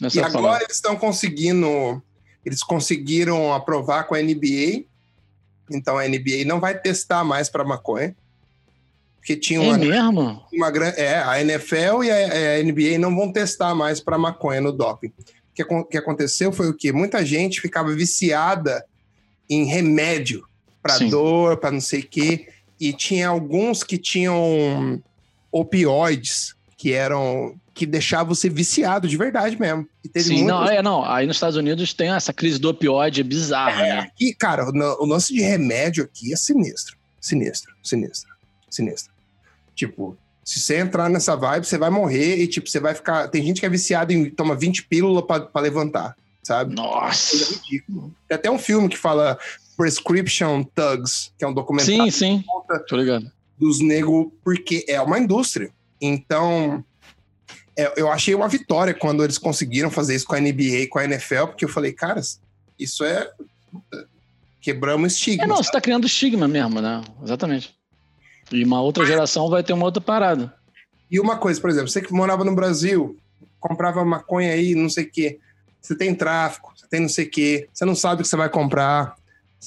[0.00, 0.64] Nessa e agora palavra.
[0.64, 2.02] eles estão conseguindo.
[2.44, 4.84] Eles conseguiram aprovar com a NBA.
[5.70, 8.14] Então a NBA não vai testar mais para maconha.
[9.16, 10.42] Porque tinha uma, é mesmo?
[10.52, 11.00] uma grande.
[11.00, 15.08] É, a NFL e a, a NBA não vão testar mais para maconha no doping.
[15.08, 16.90] O que, que aconteceu foi o quê?
[16.92, 18.84] Muita gente ficava viciada
[19.48, 20.44] em remédio
[20.82, 22.48] para dor, para não sei o quê.
[22.80, 25.00] E tinha alguns que tinham
[25.52, 29.86] opioides que eram que deixavam você viciado de verdade mesmo.
[30.16, 31.04] Sim, não, é, não.
[31.04, 33.98] Aí nos Estados Unidos tem essa crise do opioide bizarra, é, né?
[34.00, 36.96] Aqui, cara, o, o lance de remédio aqui é sinistro.
[37.20, 38.34] Sinistro, sinistro,
[38.68, 39.12] sinistro.
[39.76, 43.28] Tipo, se você entrar nessa vibe, você vai morrer e, tipo, você vai ficar.
[43.28, 46.74] Tem gente que é viciada em toma 20 pílulas para levantar, sabe?
[46.74, 47.36] Nossa!
[47.36, 48.12] É ridículo.
[48.26, 49.38] Tem até um filme que fala
[49.76, 52.10] Prescription Thugs, que é um documentário.
[52.10, 52.44] Sim, sim.
[52.88, 53.30] Tô ligado.
[53.56, 55.70] Dos negros, porque é uma indústria.
[56.02, 56.84] Então,
[57.78, 60.98] é, eu achei uma vitória quando eles conseguiram fazer isso com a NBA e com
[60.98, 62.40] a NFL, porque eu falei, caras,
[62.76, 63.30] isso é.
[64.60, 65.44] Quebramos estigma.
[65.44, 67.02] É, não, você tá criando estigma mesmo, né?
[67.22, 67.74] Exatamente.
[68.50, 70.52] E uma outra geração vai ter uma outra parada.
[71.10, 73.16] E uma coisa, por exemplo, você que morava no Brasil,
[73.60, 75.38] comprava maconha aí, não sei o quê.
[75.80, 78.36] Você tem tráfico, você tem não sei o quê, você não sabe o que você
[78.36, 79.14] vai comprar.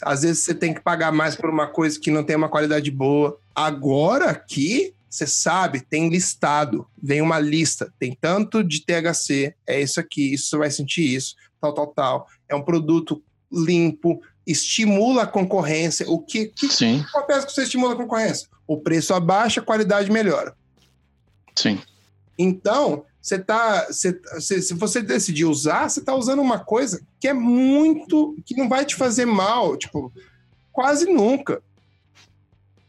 [0.01, 2.89] Às vezes você tem que pagar mais por uma coisa que não tem uma qualidade
[2.91, 3.37] boa.
[3.53, 9.99] Agora aqui, você sabe, tem listado, vem uma lista, tem tanto de THC, é isso
[9.99, 12.27] aqui, isso você vai sentir isso, tal, tal, tal.
[12.49, 16.05] É um produto limpo, estimula a concorrência.
[16.09, 17.05] O que, que Sim.
[17.13, 18.49] acontece que você estimula a concorrência?
[18.67, 20.53] O preço abaixa, a qualidade melhora.
[21.55, 21.81] Sim.
[22.37, 23.87] Então, você tá.
[23.87, 28.35] Você, se você decidir usar, você está usando uma coisa que é muito.
[28.45, 30.11] que não vai te fazer mal, tipo,
[30.73, 31.63] quase nunca.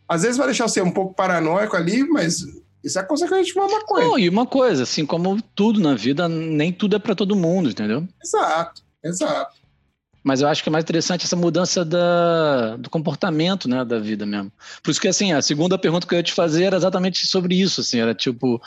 [0.08, 2.44] Às vezes vai deixar você um pouco paranoico ali, mas
[2.82, 4.06] isso é consequência de uma maconha.
[4.06, 7.70] Não, e uma coisa, assim como tudo na vida, nem tudo é para todo mundo,
[7.70, 8.06] entendeu?
[8.22, 9.56] Exato, exato.
[10.22, 14.26] Mas eu acho que é mais interessante essa mudança da, do comportamento, né, da vida
[14.26, 14.52] mesmo.
[14.82, 17.54] Por isso que, assim, a segunda pergunta que eu ia te fazer era exatamente sobre
[17.54, 18.60] isso, assim, era tipo...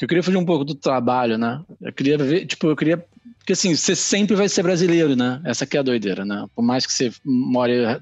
[0.00, 1.60] Eu queria fugir um pouco do trabalho, né?
[1.80, 3.04] Eu queria ver, tipo, eu queria...
[3.38, 5.40] Porque, assim, você sempre vai ser brasileiro, né?
[5.44, 6.46] Essa aqui é a doideira, né?
[6.54, 8.00] Por mais que você more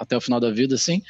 [0.00, 1.02] até o final da vida, assim...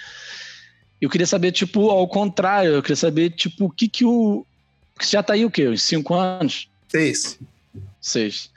[1.01, 4.45] Eu queria saber, tipo, ao contrário, eu queria saber, tipo, o que que o...
[4.93, 5.67] Porque você já tá aí o quê?
[5.67, 6.69] Uns cinco anos?
[6.89, 7.39] Seis.
[7.99, 8.51] Seis.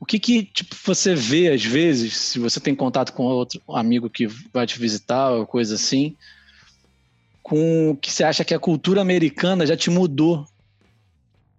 [0.00, 4.08] O que que tipo, você vê às vezes, se você tem contato com outro amigo
[4.08, 6.16] que vai te visitar ou coisa assim,
[7.42, 10.48] com o que você acha que a cultura americana já te mudou?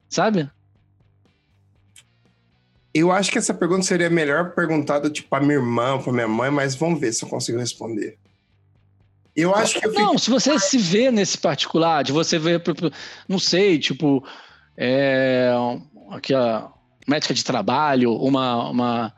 [0.10, 0.50] Sabe?
[2.94, 6.52] Eu acho que essa pergunta seria melhor perguntada tipo para minha irmã, para minha mãe,
[6.52, 8.18] mas vamos ver se eu consigo responder.
[9.36, 12.62] Eu acho que eu Não, se você se vê nesse particular, de você ver,
[13.28, 14.24] não sei, tipo,
[14.78, 15.52] é,
[16.12, 16.70] aqui a
[17.08, 19.14] médica de trabalho, uma, uma,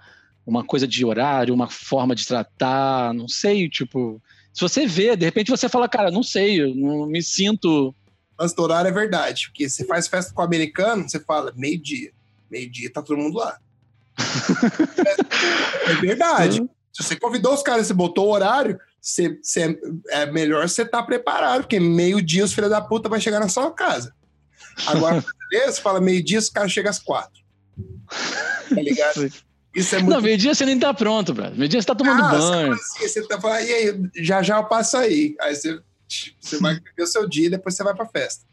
[0.46, 4.22] uma coisa de horário, uma forma de tratar, não sei, tipo,
[4.54, 7.94] se você vê, de repente você fala, cara, não sei, eu não me sinto.
[8.40, 12.12] Lance do horário é verdade, porque você faz festa com o americano, você fala meio-dia.
[12.50, 13.60] Meio-dia tá todo mundo lá.
[15.88, 16.64] É, é verdade.
[16.94, 19.78] Se você convidou os caras, você botou o horário, você, você,
[20.10, 23.50] é melhor você estar tá preparado, porque meio-dia os filhos da puta vai chegar na
[23.50, 24.14] sua casa.
[24.88, 27.44] Agora, você fala meio-dia, os caras chegam às quatro.
[28.70, 29.32] Tá ligado?
[29.76, 30.10] Isso é muito...
[30.10, 31.58] Não, meio-dia você nem tá pronto, brother.
[31.58, 32.74] Meio-dia você tá tomando ah, banho.
[32.74, 35.36] Assim, você tá falando, e aí, já já eu passo aí.
[35.42, 35.80] Aí você,
[36.40, 38.46] você vai viver o seu dia e depois você vai pra festa.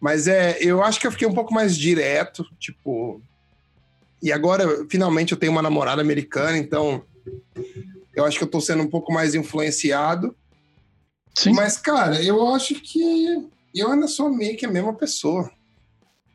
[0.00, 3.20] Mas é, eu acho que eu fiquei um pouco mais direto, tipo.
[4.24, 7.04] E agora, finalmente, eu tenho uma namorada americana, então
[8.16, 10.34] eu acho que eu tô sendo um pouco mais influenciado.
[11.34, 11.52] Sim.
[11.52, 15.50] Mas, cara, eu acho que eu ainda sou meio que a mesma pessoa.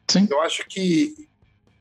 [0.08, 0.28] Sim.
[0.30, 1.16] Eu acho que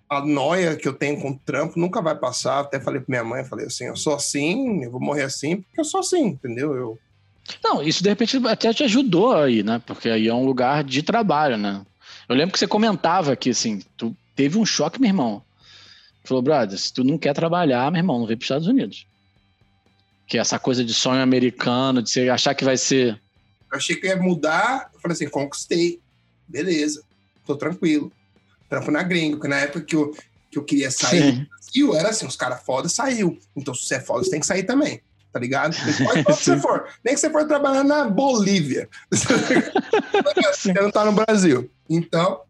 [0.08, 2.60] a noia que eu tenho com o trampo nunca vai passar.
[2.60, 5.78] Até falei pra minha mãe, falei assim, eu sou assim, eu vou morrer assim, porque
[5.78, 6.74] eu sou assim, entendeu?
[6.74, 6.98] Eu...
[7.62, 9.82] Não, isso de repente até te ajudou aí, né?
[9.86, 11.84] Porque aí é um lugar de trabalho, né?
[12.26, 15.42] Eu lembro que você comentava que, assim, tu teve um choque, meu irmão.
[16.28, 19.06] Falou, brother, se tu não quer trabalhar, meu irmão, não vem pros Estados Unidos.
[20.26, 23.20] Que é essa coisa de sonho americano, de você achar que vai ser...
[23.70, 26.00] Eu achei que ia mudar, eu falei assim, conquistei,
[26.48, 27.02] beleza,
[27.46, 28.12] tô tranquilo
[28.68, 30.14] trampo na gringa, porque na época que eu,
[30.50, 31.32] que eu queria sair Sim.
[31.40, 33.38] do Brasil, era assim, os caras foda saiu.
[33.56, 35.00] Então, se você é foda, você tem que sair também,
[35.32, 35.76] tá ligado?
[36.04, 36.88] Pode que você for.
[37.04, 38.88] Nem que você for trabalhar na Bolívia.
[39.10, 41.70] você não tá no Brasil.
[41.88, 42.42] Então,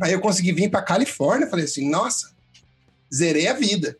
[0.00, 2.30] aí eu consegui vir pra Califórnia, falei assim, nossa,
[3.12, 3.96] zerei a vida.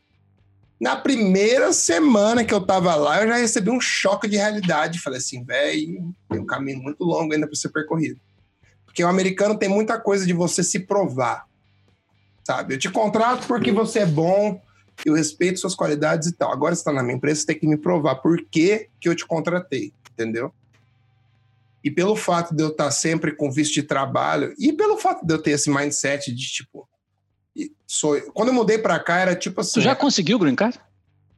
[0.81, 5.01] Na primeira semana que eu tava lá, eu já recebi um choque de realidade.
[5.01, 8.19] Falei assim, velho, tem um caminho muito longo ainda para ser percorrido.
[8.87, 11.45] Porque o americano tem muita coisa de você se provar
[12.51, 12.75] sabe?
[12.75, 14.61] Eu te contrato porque você é bom,
[15.05, 16.53] eu respeito suas qualidades e tal.
[16.53, 19.15] Agora você está na minha empresa, você tem que me provar por que, que eu
[19.15, 20.53] te contratei, entendeu?
[21.85, 25.33] E pelo fato de eu estar sempre com visto de trabalho, e pelo fato de
[25.33, 26.89] eu ter esse mindset de tipo.
[27.87, 29.75] Sou, quando eu mudei para cá, era tipo assim.
[29.75, 30.79] Tu já conseguiu o green card?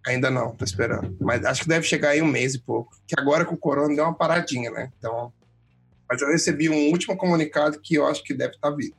[0.06, 1.16] Ainda não, tô esperando.
[1.20, 2.96] Mas acho que deve chegar aí um mês e pouco.
[3.06, 4.92] Que agora com o corona deu uma paradinha, né?
[4.98, 5.32] Então.
[6.08, 8.94] Mas eu recebi um último comunicado que eu acho que deve estar tá vindo.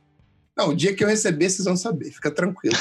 [0.56, 2.76] Não, o dia que eu receber, vocês vão saber, fica tranquilo.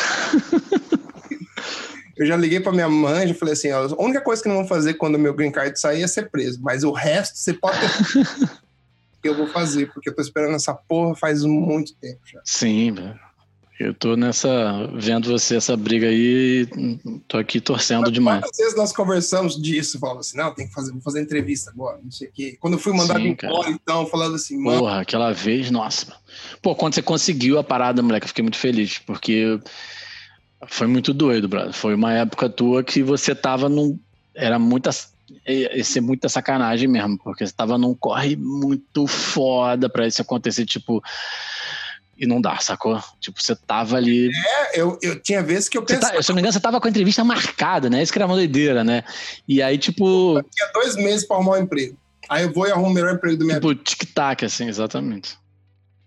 [2.18, 4.56] eu já liguei para minha mãe, já falei assim: ó, a única coisa que não
[4.56, 7.54] vão fazer quando o meu green card sair é ser preso, mas o resto você
[7.54, 8.50] pode ter.
[9.24, 12.42] eu vou fazer, porque eu tô esperando essa porra faz muito tempo já.
[12.44, 13.20] Sim, velho.
[13.84, 14.90] Eu tô nessa.
[14.94, 16.66] vendo você essa briga aí,
[17.28, 18.42] tô aqui torcendo Mas, demais.
[18.42, 22.00] Quantas vezes nós conversamos disso, falando assim, não, tem que fazer, vou fazer entrevista agora,
[22.02, 22.58] não sei o quê.
[22.60, 24.80] Quando eu fui mandado Sim, embora, então, falando assim, mano.
[24.80, 26.16] Porra, aquela vez, nossa.
[26.62, 29.60] Pô, quando você conseguiu a parada, moleque, eu fiquei muito feliz, porque
[30.68, 31.74] foi muito doido, brother.
[31.74, 34.00] Foi uma época tua que você tava num,
[34.34, 34.92] era muita.
[35.46, 40.66] ia ser muita sacanagem mesmo, porque você tava num corre muito foda pra isso acontecer,
[40.66, 41.04] tipo.
[42.18, 43.02] E não dá, sacou?
[43.20, 44.30] Tipo, você tava ali.
[44.30, 46.14] É, eu, eu tinha vezes que eu Você pensava.
[46.14, 48.04] tá, se eu não me engano, você tava com a entrevista marcada, né?
[48.04, 49.04] Isso que era uma doideira, né?
[49.48, 51.98] E aí, tipo, Eu tinha dois meses pra arrumar um emprego.
[52.30, 53.68] Aí eu vou e arrumo o melhor emprego minha vida.
[53.74, 55.38] tipo, tic-tac, assim, exatamente.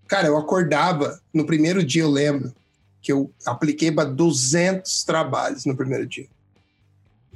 [0.07, 2.55] Cara, eu acordava, no primeiro dia eu lembro,
[3.03, 6.27] que eu apliquei para 200 trabalhos no primeiro dia.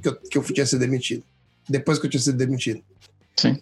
[0.01, 1.23] Que eu, que eu tinha sido demitido.
[1.69, 2.81] Depois que eu tinha sido demitido.
[3.37, 3.61] Sim.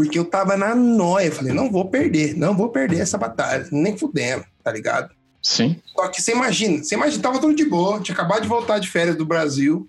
[0.00, 1.30] Porque eu tava na noia.
[1.30, 3.68] Falei, não vou perder, não vou perder essa batalha.
[3.70, 5.14] Nem fudendo, tá ligado?
[5.42, 5.78] Sim.
[5.94, 8.00] Só que você imagina, você imagina, tava tudo de boa.
[8.00, 9.86] Tinha acabado de voltar de férias do Brasil.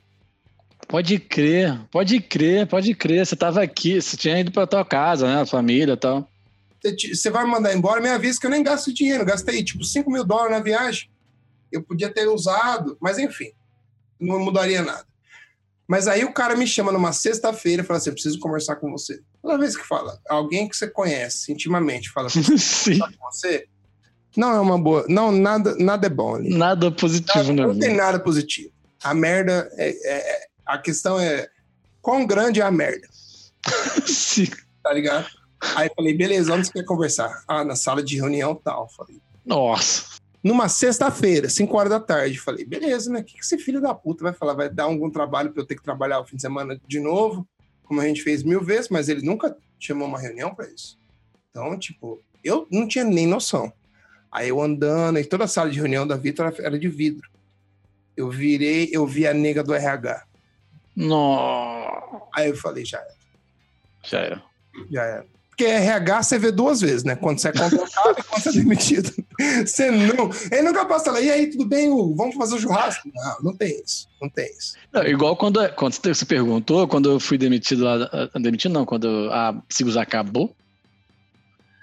[0.85, 3.25] Pode crer, pode crer, pode crer.
[3.25, 5.43] Você tava aqui, você tinha ido pra tua casa, né?
[5.43, 6.29] A família e tal.
[6.83, 9.21] Você vai me mandar embora, me avisa que eu nem gasto dinheiro.
[9.21, 11.09] Eu gastei tipo 5 mil dólares na viagem.
[11.71, 13.53] Eu podia ter usado, mas enfim,
[14.19, 15.05] não mudaria nada.
[15.91, 18.89] Mas aí o cara me chama numa sexta-feira e fala assim: eu preciso conversar com
[18.89, 19.19] você.
[19.41, 22.97] Toda vez que fala, alguém que você conhece intimamente fala Sim.
[22.97, 23.67] conversar com você,
[24.37, 25.05] não é uma boa.
[25.09, 26.57] Não, nada, nada é bom ali.
[26.57, 27.67] Nada positivo, né?
[27.67, 28.71] Não tem nada positivo.
[29.03, 31.49] A merda é, é- é- A questão é
[32.01, 33.05] quão grande é a merda,
[34.07, 34.47] Sim.
[34.81, 35.27] tá ligado?
[35.75, 37.43] Aí falei, beleza, onde você quer conversar?
[37.45, 38.87] Ah, na sala de reunião tal.
[38.95, 40.05] Falei, Nossa.
[40.43, 42.37] Numa sexta-feira, 5 horas da tarde.
[42.39, 43.19] Falei, beleza, né?
[43.19, 44.53] O que esse filho da puta vai falar?
[44.53, 47.47] Vai dar algum trabalho pra eu ter que trabalhar o fim de semana de novo,
[47.83, 50.97] como a gente fez mil vezes, mas ele nunca chamou uma reunião pra isso.
[51.49, 53.71] Então, tipo, eu não tinha nem noção.
[54.31, 57.29] Aí eu andando, e toda a sala de reunião da Vitor era- de vidro.
[58.15, 60.23] Eu virei, eu vi a nega do RH.
[60.95, 62.21] Nossa.
[62.33, 63.13] Aí eu falei, já era,
[64.03, 64.43] Já era.
[64.89, 65.25] já era.
[65.49, 67.15] Porque RH você vê duas vezes, né?
[67.15, 69.20] Quando você é contratado e quando você é demitido.
[69.65, 70.29] Você não.
[70.51, 72.15] Ele nunca passa lá, e aí, tudo bem, Hugo?
[72.15, 73.09] Vamos fazer o churrasco?
[73.13, 74.07] Não, não tem isso.
[74.21, 74.75] Não tem isso.
[74.91, 78.09] Não, igual quando, quando você perguntou, quando eu fui demitido lá.
[78.33, 80.55] ah, Demitido não, quando a Sigus acabou.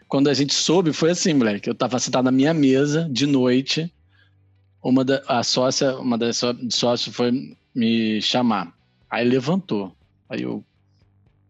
[0.06, 1.68] Quando a gente soube, foi assim, moleque.
[1.68, 3.92] Eu tava sentado na minha mesa de noite.
[4.82, 8.72] Uma da, a sócia, uma das só- sócios foi me chamar.
[9.10, 9.94] Aí levantou.
[10.28, 10.64] Aí eu.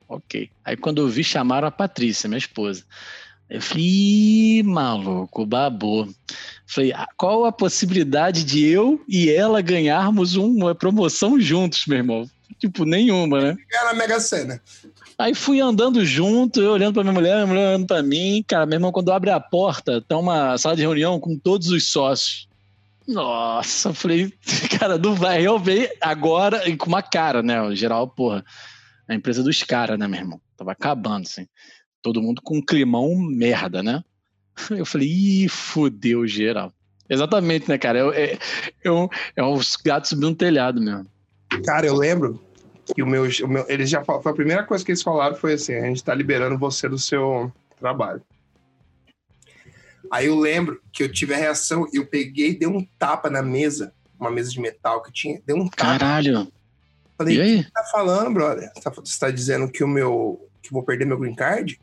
[0.09, 0.51] Ok.
[0.65, 2.83] Aí quando eu vi, chamaram a Patrícia, minha esposa.
[3.51, 6.09] Eu falei, Ih, maluco, babou.
[6.67, 12.31] Falei, "Ah, qual a possibilidade de eu e ela ganharmos uma promoção juntos, meu irmão?
[12.59, 13.57] Tipo, nenhuma, né?
[13.73, 14.61] Era a Mega Sena.
[15.19, 18.45] Aí fui andando junto, eu olhando pra minha mulher, minha mulher olhando pra mim.
[18.47, 21.91] Cara, meu irmão, quando abre a porta, tá uma sala de reunião com todos os
[21.91, 22.49] sócios.
[23.07, 24.33] Nossa, eu falei,
[24.79, 27.61] cara, não vai realmente agora, e com uma cara, né?
[27.63, 28.45] O geral, porra,
[29.09, 30.41] a empresa dos caras, né, meu irmão?
[30.57, 31.47] Tava acabando, assim.
[32.03, 34.03] Todo mundo com um climão merda, né?
[34.71, 36.73] Eu falei, ih, fudeu geral.
[37.09, 37.99] Exatamente, né, cara?
[38.15, 38.39] É, é,
[38.85, 41.07] é, um, é uns gatos subindo no telhado mesmo.
[41.65, 42.41] Cara, eu lembro
[42.95, 43.65] que o meu, o meu.
[43.69, 46.89] Eles já a primeira coisa que eles falaram foi assim: a gente tá liberando você
[46.89, 48.23] do seu trabalho.
[50.11, 53.93] Aí eu lembro que eu tive a reação, eu peguei, dei um tapa na mesa,
[54.19, 55.99] uma mesa de metal que tinha, dei um tapa.
[55.99, 56.51] Caralho.
[57.17, 57.57] Falei, E o aí?
[57.59, 58.71] que você tá falando, brother?
[58.75, 60.49] Você tá, você tá dizendo que o meu.
[60.63, 61.79] que vou perder meu green card?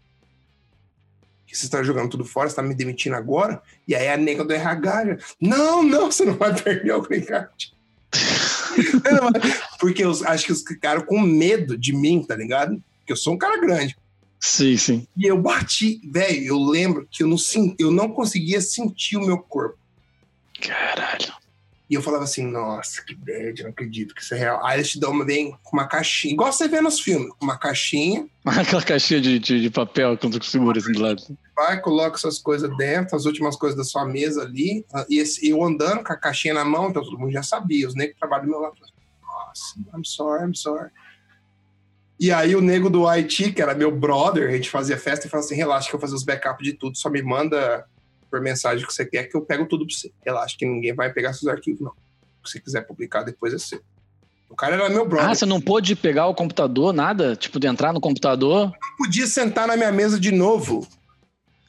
[1.56, 3.62] Que você tá jogando tudo fora, você tá me demitindo agora?
[3.88, 5.06] E aí a nega do RH.
[5.06, 7.74] já, Não, não, você não vai perder o green card.
[9.80, 12.84] Porque eu acho que os ficaram com medo de mim, tá ligado?
[13.00, 13.96] Porque eu sou um cara grande.
[14.38, 15.08] Sim, sim.
[15.16, 17.38] E eu bati, velho, eu lembro que eu não,
[17.80, 19.80] eu não conseguia sentir o meu corpo.
[20.62, 21.45] Caralho.
[21.88, 24.66] E eu falava assim, nossa, que bad, não acredito que isso é real.
[24.66, 27.46] Aí eles te dão uma, bem com uma caixinha, igual você vê nos filmes, com
[27.46, 31.22] uma caixinha, Aquela caixinha de, de, de papel que tu segura assim do lado.
[31.56, 35.48] vai, coloca suas coisas dentro, as últimas coisas da sua mesa ali, ah, e esse-
[35.48, 38.46] eu andando com a caixinha na mão, então todo mundo já sabia, os negros trabalham
[38.46, 38.76] do meu lado.
[39.22, 40.90] Nossa, I'm sorry, I'm sorry.
[42.20, 45.30] E aí o nego do Haiti, que era meu brother, a gente fazia festa e
[45.30, 47.86] falava assim, relaxa que eu vou fazer os backups de tudo, só me manda
[48.36, 50.12] por mensagem que você quer que eu pego tudo pra você.
[50.26, 51.92] Relaxa que ninguém vai pegar seus arquivos, não.
[52.44, 53.82] Se você quiser publicar depois é seu.
[54.50, 55.30] O cara era meu brother.
[55.30, 57.36] Ah, você não pôde pegar o computador, nada?
[57.36, 58.74] Tipo, de entrar no computador?
[58.98, 60.82] podia sentar na minha mesa de novo.
[60.82, 60.98] Tá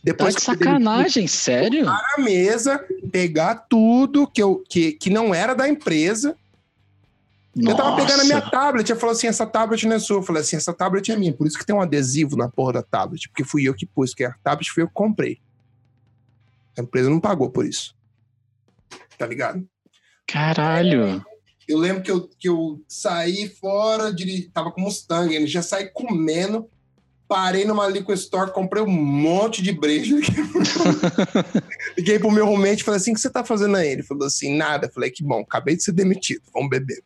[0.02, 1.84] Depois de eu demiti sacanagem, sério?
[1.84, 6.36] na mesa, pegar tudo que, eu, que, que não era da empresa.
[7.56, 8.50] Eu tava pegando a minha Nossa.
[8.50, 10.16] tablet, eu falei assim, essa tablet não é sua.
[10.16, 12.74] Eu falei assim, essa tablet é minha, por isso que tem um adesivo na porra
[12.74, 15.38] da tablet, porque fui eu que pus, que a tablet foi eu que comprei.
[16.78, 17.94] A empresa não pagou por isso.
[19.18, 19.66] Tá ligado?
[20.26, 21.24] Caralho.
[21.68, 25.90] Eu lembro que eu, que eu saí fora, de, tava com Mustang, ele já saí
[25.92, 26.70] comendo,
[27.26, 30.16] parei numa liquor store, comprei um monte de brejo.
[31.98, 33.88] Liguei pro meu roommate e falei assim, o que você tá fazendo aí?
[33.88, 34.86] Ele falou assim, nada.
[34.86, 37.02] Eu falei, que bom, acabei de ser demitido, vamos beber.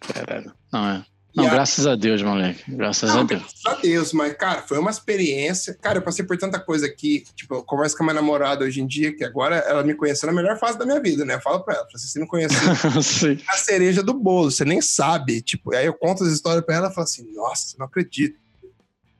[0.00, 0.52] Caralho.
[0.70, 1.06] Não, é.
[1.36, 2.64] Não, graças a Deus, moleque.
[2.68, 3.42] Graças não, a Deus.
[3.42, 5.74] Graças a Deus, mas, cara, foi uma experiência.
[5.74, 7.24] Cara, eu passei por tanta coisa aqui.
[7.34, 10.26] Tipo, eu converso com a minha namorada hoje em dia, que agora ela me conheceu
[10.26, 11.34] na melhor fase da minha vida, né?
[11.34, 12.58] Eu falo pra ela, se você não conheceu
[13.48, 15.40] a cereja do bolo, você nem sabe.
[15.42, 18.36] Tipo, aí eu conto as histórias pra ela e falo assim, nossa, não acredito.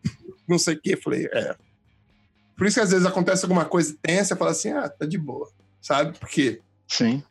[0.49, 0.97] Não sei o que.
[0.97, 1.55] Falei, é.
[2.57, 5.47] Por isso que às vezes acontece alguma coisa tensa, fala assim, ah, tá de boa,
[5.81, 6.19] sabe?
[6.19, 6.61] Porque.
[6.89, 7.23] Sim.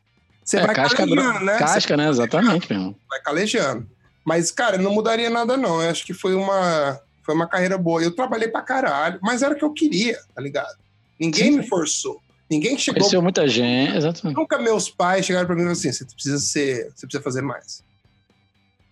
[0.44, 1.58] Você é, vai casca, calejando, né?
[1.58, 2.08] Casca, né?
[2.08, 2.96] Exatamente, mesmo.
[3.10, 3.86] Vai calejando.
[4.28, 5.80] Mas, cara, não mudaria nada, não.
[5.80, 8.02] Eu acho que foi uma, foi uma carreira boa.
[8.02, 10.76] Eu trabalhei pra caralho, mas era o que eu queria, tá ligado?
[11.18, 11.58] Ninguém Sim.
[11.60, 12.20] me forçou.
[12.50, 13.00] Ninguém chegou.
[13.00, 14.36] Conheceu muita gente, exatamente.
[14.36, 17.40] Nunca meus pais chegaram pra mim e falaram assim: você precisa ser, você precisa fazer
[17.40, 17.82] mais.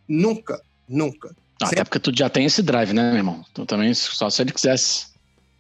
[0.09, 0.59] Nunca,
[0.89, 1.37] nunca.
[1.61, 3.45] Não, Até porque tu já tem esse drive, né, meu irmão?
[3.53, 5.09] Tu também, só se ele quisesse.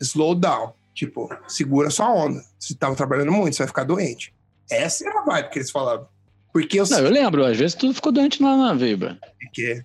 [0.00, 0.72] Slow down.
[0.94, 2.42] Tipo, segura sua onda.
[2.58, 4.32] Se tava trabalhando muito, você vai ficar doente.
[4.70, 6.08] Essa era a vibe que eles falavam.
[6.56, 6.86] Porque eu...
[6.88, 9.18] Não, eu lembro, às vezes tu ficou doente lá na Vibra.
[9.20, 9.84] Por quê?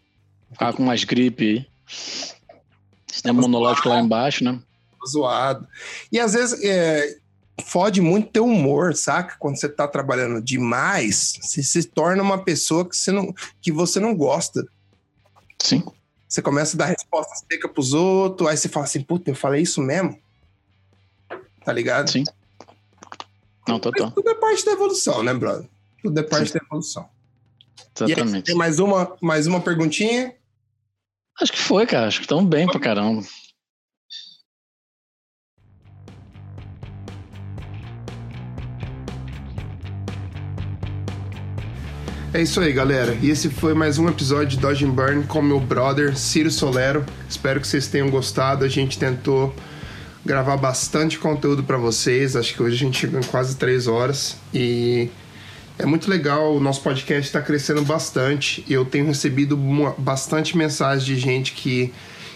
[0.54, 1.70] Ficava com umas gripe.
[1.86, 4.58] Sistema monológico lá embaixo, né?
[5.06, 5.68] Zoado.
[6.10, 7.18] E às vezes é,
[7.66, 9.36] fode muito teu humor, saca?
[9.38, 14.00] Quando você tá trabalhando demais, você se torna uma pessoa que você não, que você
[14.00, 14.66] não gosta.
[15.62, 15.84] Sim.
[16.26, 19.64] Você começa a dar resposta seca pros outros, aí você fala assim, puta, eu falei
[19.64, 20.18] isso mesmo?
[21.66, 22.10] Tá ligado?
[22.10, 22.24] Sim.
[23.68, 24.10] Não, total.
[24.12, 25.68] Tudo é parte da evolução, né, brother?
[26.04, 26.58] Tudo é parte Sim.
[26.58, 27.10] da evolução.
[27.96, 28.36] Exatamente.
[28.36, 30.34] Aí, tem mais uma, mais uma perguntinha?
[31.40, 32.08] Acho que foi, cara.
[32.08, 33.24] Acho que estão bem pra caramba.
[42.34, 43.14] É isso aí, galera.
[43.22, 47.06] E esse foi mais um episódio de Dodge Burn com meu brother Ciro Solero.
[47.30, 48.64] Espero que vocês tenham gostado.
[48.64, 49.54] A gente tentou
[50.26, 52.38] gravar bastante conteúdo para vocês.
[52.38, 55.10] Acho que hoje a gente chegou em quase três horas e
[55.82, 58.64] é muito legal, o nosso podcast está crescendo bastante.
[58.70, 59.58] Eu tenho recebido
[59.98, 61.92] bastante mensagem de gente que,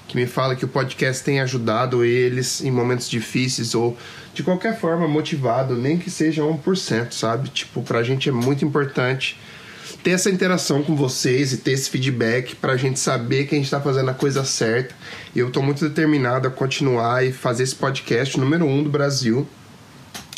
[0.07, 3.95] que me fala que o podcast tem ajudado eles em momentos difíceis ou
[4.33, 7.49] de qualquer forma motivado, nem que seja 1%, sabe?
[7.49, 9.39] Tipo, pra gente é muito importante
[10.03, 13.57] ter essa interação com vocês e ter esse feedback para a gente saber que a
[13.59, 14.95] gente está fazendo a coisa certa.
[15.35, 19.47] E eu estou muito determinado a continuar e fazer esse podcast número um do Brasil.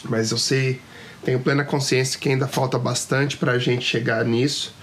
[0.04, 0.82] Mas eu sei
[1.28, 4.74] tenho plena consciência que ainda falta bastante para a gente chegar nisso.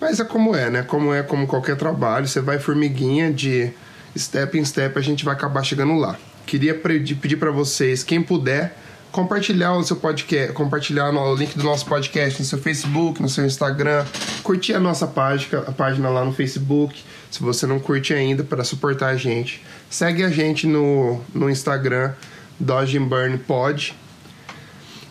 [0.00, 0.82] Mas é como é, né?
[0.82, 3.70] Como é como qualquer trabalho, você vai formiguinha de
[4.18, 6.18] step em step, a gente vai acabar chegando lá.
[6.44, 8.76] Queria pedir para vocês, quem puder,
[9.12, 13.46] compartilhar o seu podcast, compartilhar o link do nosso podcast no seu Facebook, no seu
[13.46, 14.04] Instagram,
[14.42, 17.00] curtir a nossa página, a página lá no Facebook,
[17.30, 19.62] se você não curte ainda, para suportar a gente.
[19.88, 22.12] Segue a gente no, no Instagram,
[22.58, 23.94] Dodge Burn Pod,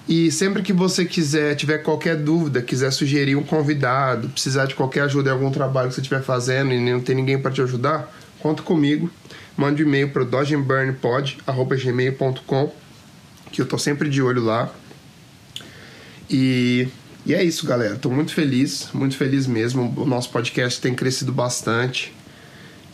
[0.07, 5.01] e sempre que você quiser, tiver qualquer dúvida, quiser sugerir um convidado, precisar de qualquer
[5.01, 8.11] ajuda em algum trabalho que você estiver fazendo e não tem ninguém para te ajudar,
[8.39, 9.09] conta comigo.
[9.55, 12.73] Mande um e-mail para dodgeburnpod.gmail.com
[13.51, 14.73] que eu tô sempre de olho lá.
[16.29, 16.87] E,
[17.25, 17.97] e é isso, galera.
[17.97, 19.93] Tô muito feliz, muito feliz mesmo.
[19.97, 22.13] O nosso podcast tem crescido bastante.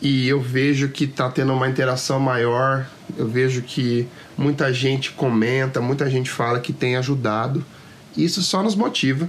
[0.02, 2.88] E eu vejo que tá tendo uma interação maior.
[3.16, 7.64] Eu vejo que muita gente comenta, muita gente fala que tem ajudado.
[8.16, 9.28] Isso só nos motiva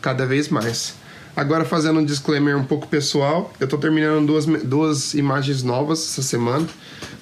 [0.00, 0.94] cada vez mais.
[1.36, 6.22] Agora, fazendo um disclaimer um pouco pessoal, eu estou terminando duas, duas imagens novas essa
[6.22, 6.66] semana.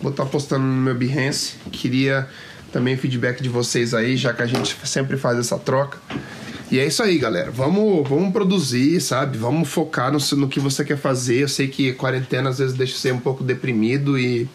[0.00, 1.54] Vou estar tá postando no meu Behance.
[1.70, 2.28] Queria
[2.72, 5.98] também feedback de vocês aí, já que a gente sempre faz essa troca.
[6.70, 7.50] E é isso aí, galera.
[7.50, 9.36] Vamos, vamos produzir, sabe?
[9.36, 11.42] Vamos focar no, no que você quer fazer.
[11.42, 14.48] Eu sei que quarentena às vezes deixa você um pouco deprimido e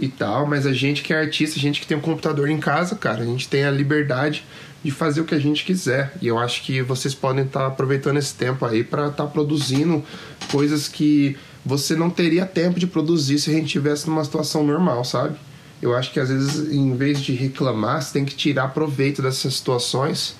[0.00, 2.58] e tal, mas a gente que é artista, a gente que tem um computador em
[2.58, 4.44] casa, cara, a gente tem a liberdade
[4.82, 6.12] de fazer o que a gente quiser.
[6.22, 9.28] E eu acho que vocês podem estar tá aproveitando esse tempo aí para estar tá
[9.28, 10.04] produzindo
[10.50, 15.04] coisas que você não teria tempo de produzir se a gente tivesse numa situação normal,
[15.04, 15.36] sabe?
[15.82, 19.54] Eu acho que às vezes, em vez de reclamar, você tem que tirar proveito dessas
[19.54, 20.36] situações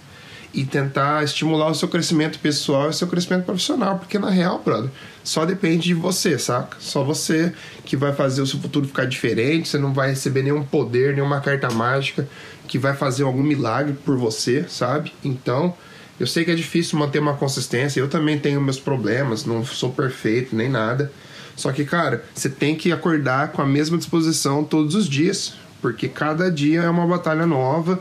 [0.52, 4.60] e tentar estimular o seu crescimento pessoal e o seu crescimento profissional, porque na real,
[4.64, 4.90] brother,
[5.28, 6.78] só depende de você, saca?
[6.80, 7.52] Só você
[7.84, 11.38] que vai fazer o seu futuro ficar diferente, você não vai receber nenhum poder, nenhuma
[11.38, 12.26] carta mágica
[12.66, 15.12] que vai fazer algum milagre por você, sabe?
[15.22, 15.74] Então,
[16.18, 19.92] eu sei que é difícil manter uma consistência, eu também tenho meus problemas, não sou
[19.92, 21.12] perfeito nem nada.
[21.54, 26.08] Só que, cara, você tem que acordar com a mesma disposição todos os dias, porque
[26.08, 28.00] cada dia é uma batalha nova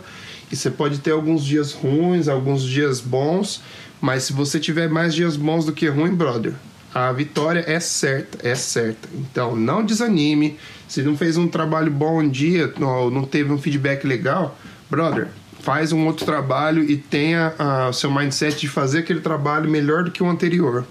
[0.49, 3.61] e você pode ter alguns dias ruins, alguns dias bons,
[3.99, 6.53] mas se você tiver mais dias bons do que ruim, brother,
[6.97, 9.07] a vitória é certa, é certa.
[9.13, 10.57] Então não desanime.
[10.87, 14.57] Se não fez um trabalho bom um dia, ou não teve um feedback legal,
[14.89, 15.27] brother,
[15.59, 20.05] faz um outro trabalho e tenha uh, o seu mindset de fazer aquele trabalho melhor
[20.05, 20.87] do que o anterior.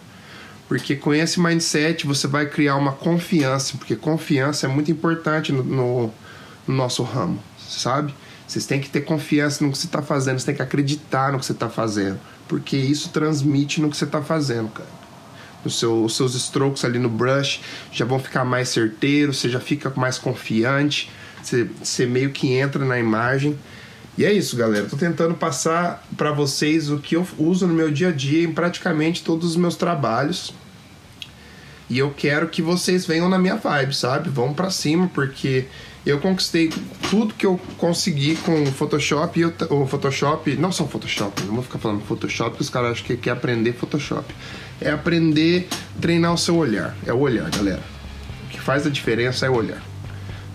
[0.68, 5.64] Porque com esse mindset você vai criar uma confiança, porque confiança é muito importante no,
[5.64, 6.14] no,
[6.68, 8.14] no nosso ramo, sabe?
[8.46, 11.40] Vocês têm que ter confiança no que você está fazendo, você tem que acreditar no
[11.40, 14.95] que você está fazendo, porque isso transmite no que você está fazendo, cara.
[15.70, 17.60] Seu, os seus strokes ali no brush
[17.92, 21.10] já vão ficar mais certeiros, você já fica mais confiante,
[21.42, 23.58] você, você meio que entra na imagem.
[24.18, 24.86] E é isso, galera.
[24.86, 28.52] Tô tentando passar para vocês o que eu uso no meu dia a dia em
[28.52, 30.54] praticamente todos os meus trabalhos.
[31.88, 34.28] E eu quero que vocês venham na minha vibe, sabe?
[34.30, 35.66] Vão para cima, porque
[36.04, 36.72] eu conquistei
[37.10, 41.62] tudo que eu consegui com o Photoshop e o Photoshop, não só Photoshop, não vou
[41.62, 44.34] ficar falando Photoshop, porque os caras acham que quer aprender Photoshop.
[44.80, 45.68] É aprender,
[46.00, 46.96] treinar o seu olhar.
[47.06, 47.82] É o olhar, galera.
[48.44, 49.82] O que faz a diferença é o olhar.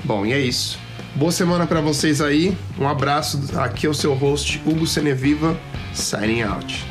[0.03, 0.79] Bom, e é isso.
[1.15, 2.57] Boa semana para vocês aí.
[2.79, 3.39] Um abraço.
[3.59, 5.59] Aqui é o seu host Hugo Seneviva,
[5.93, 6.90] signing out.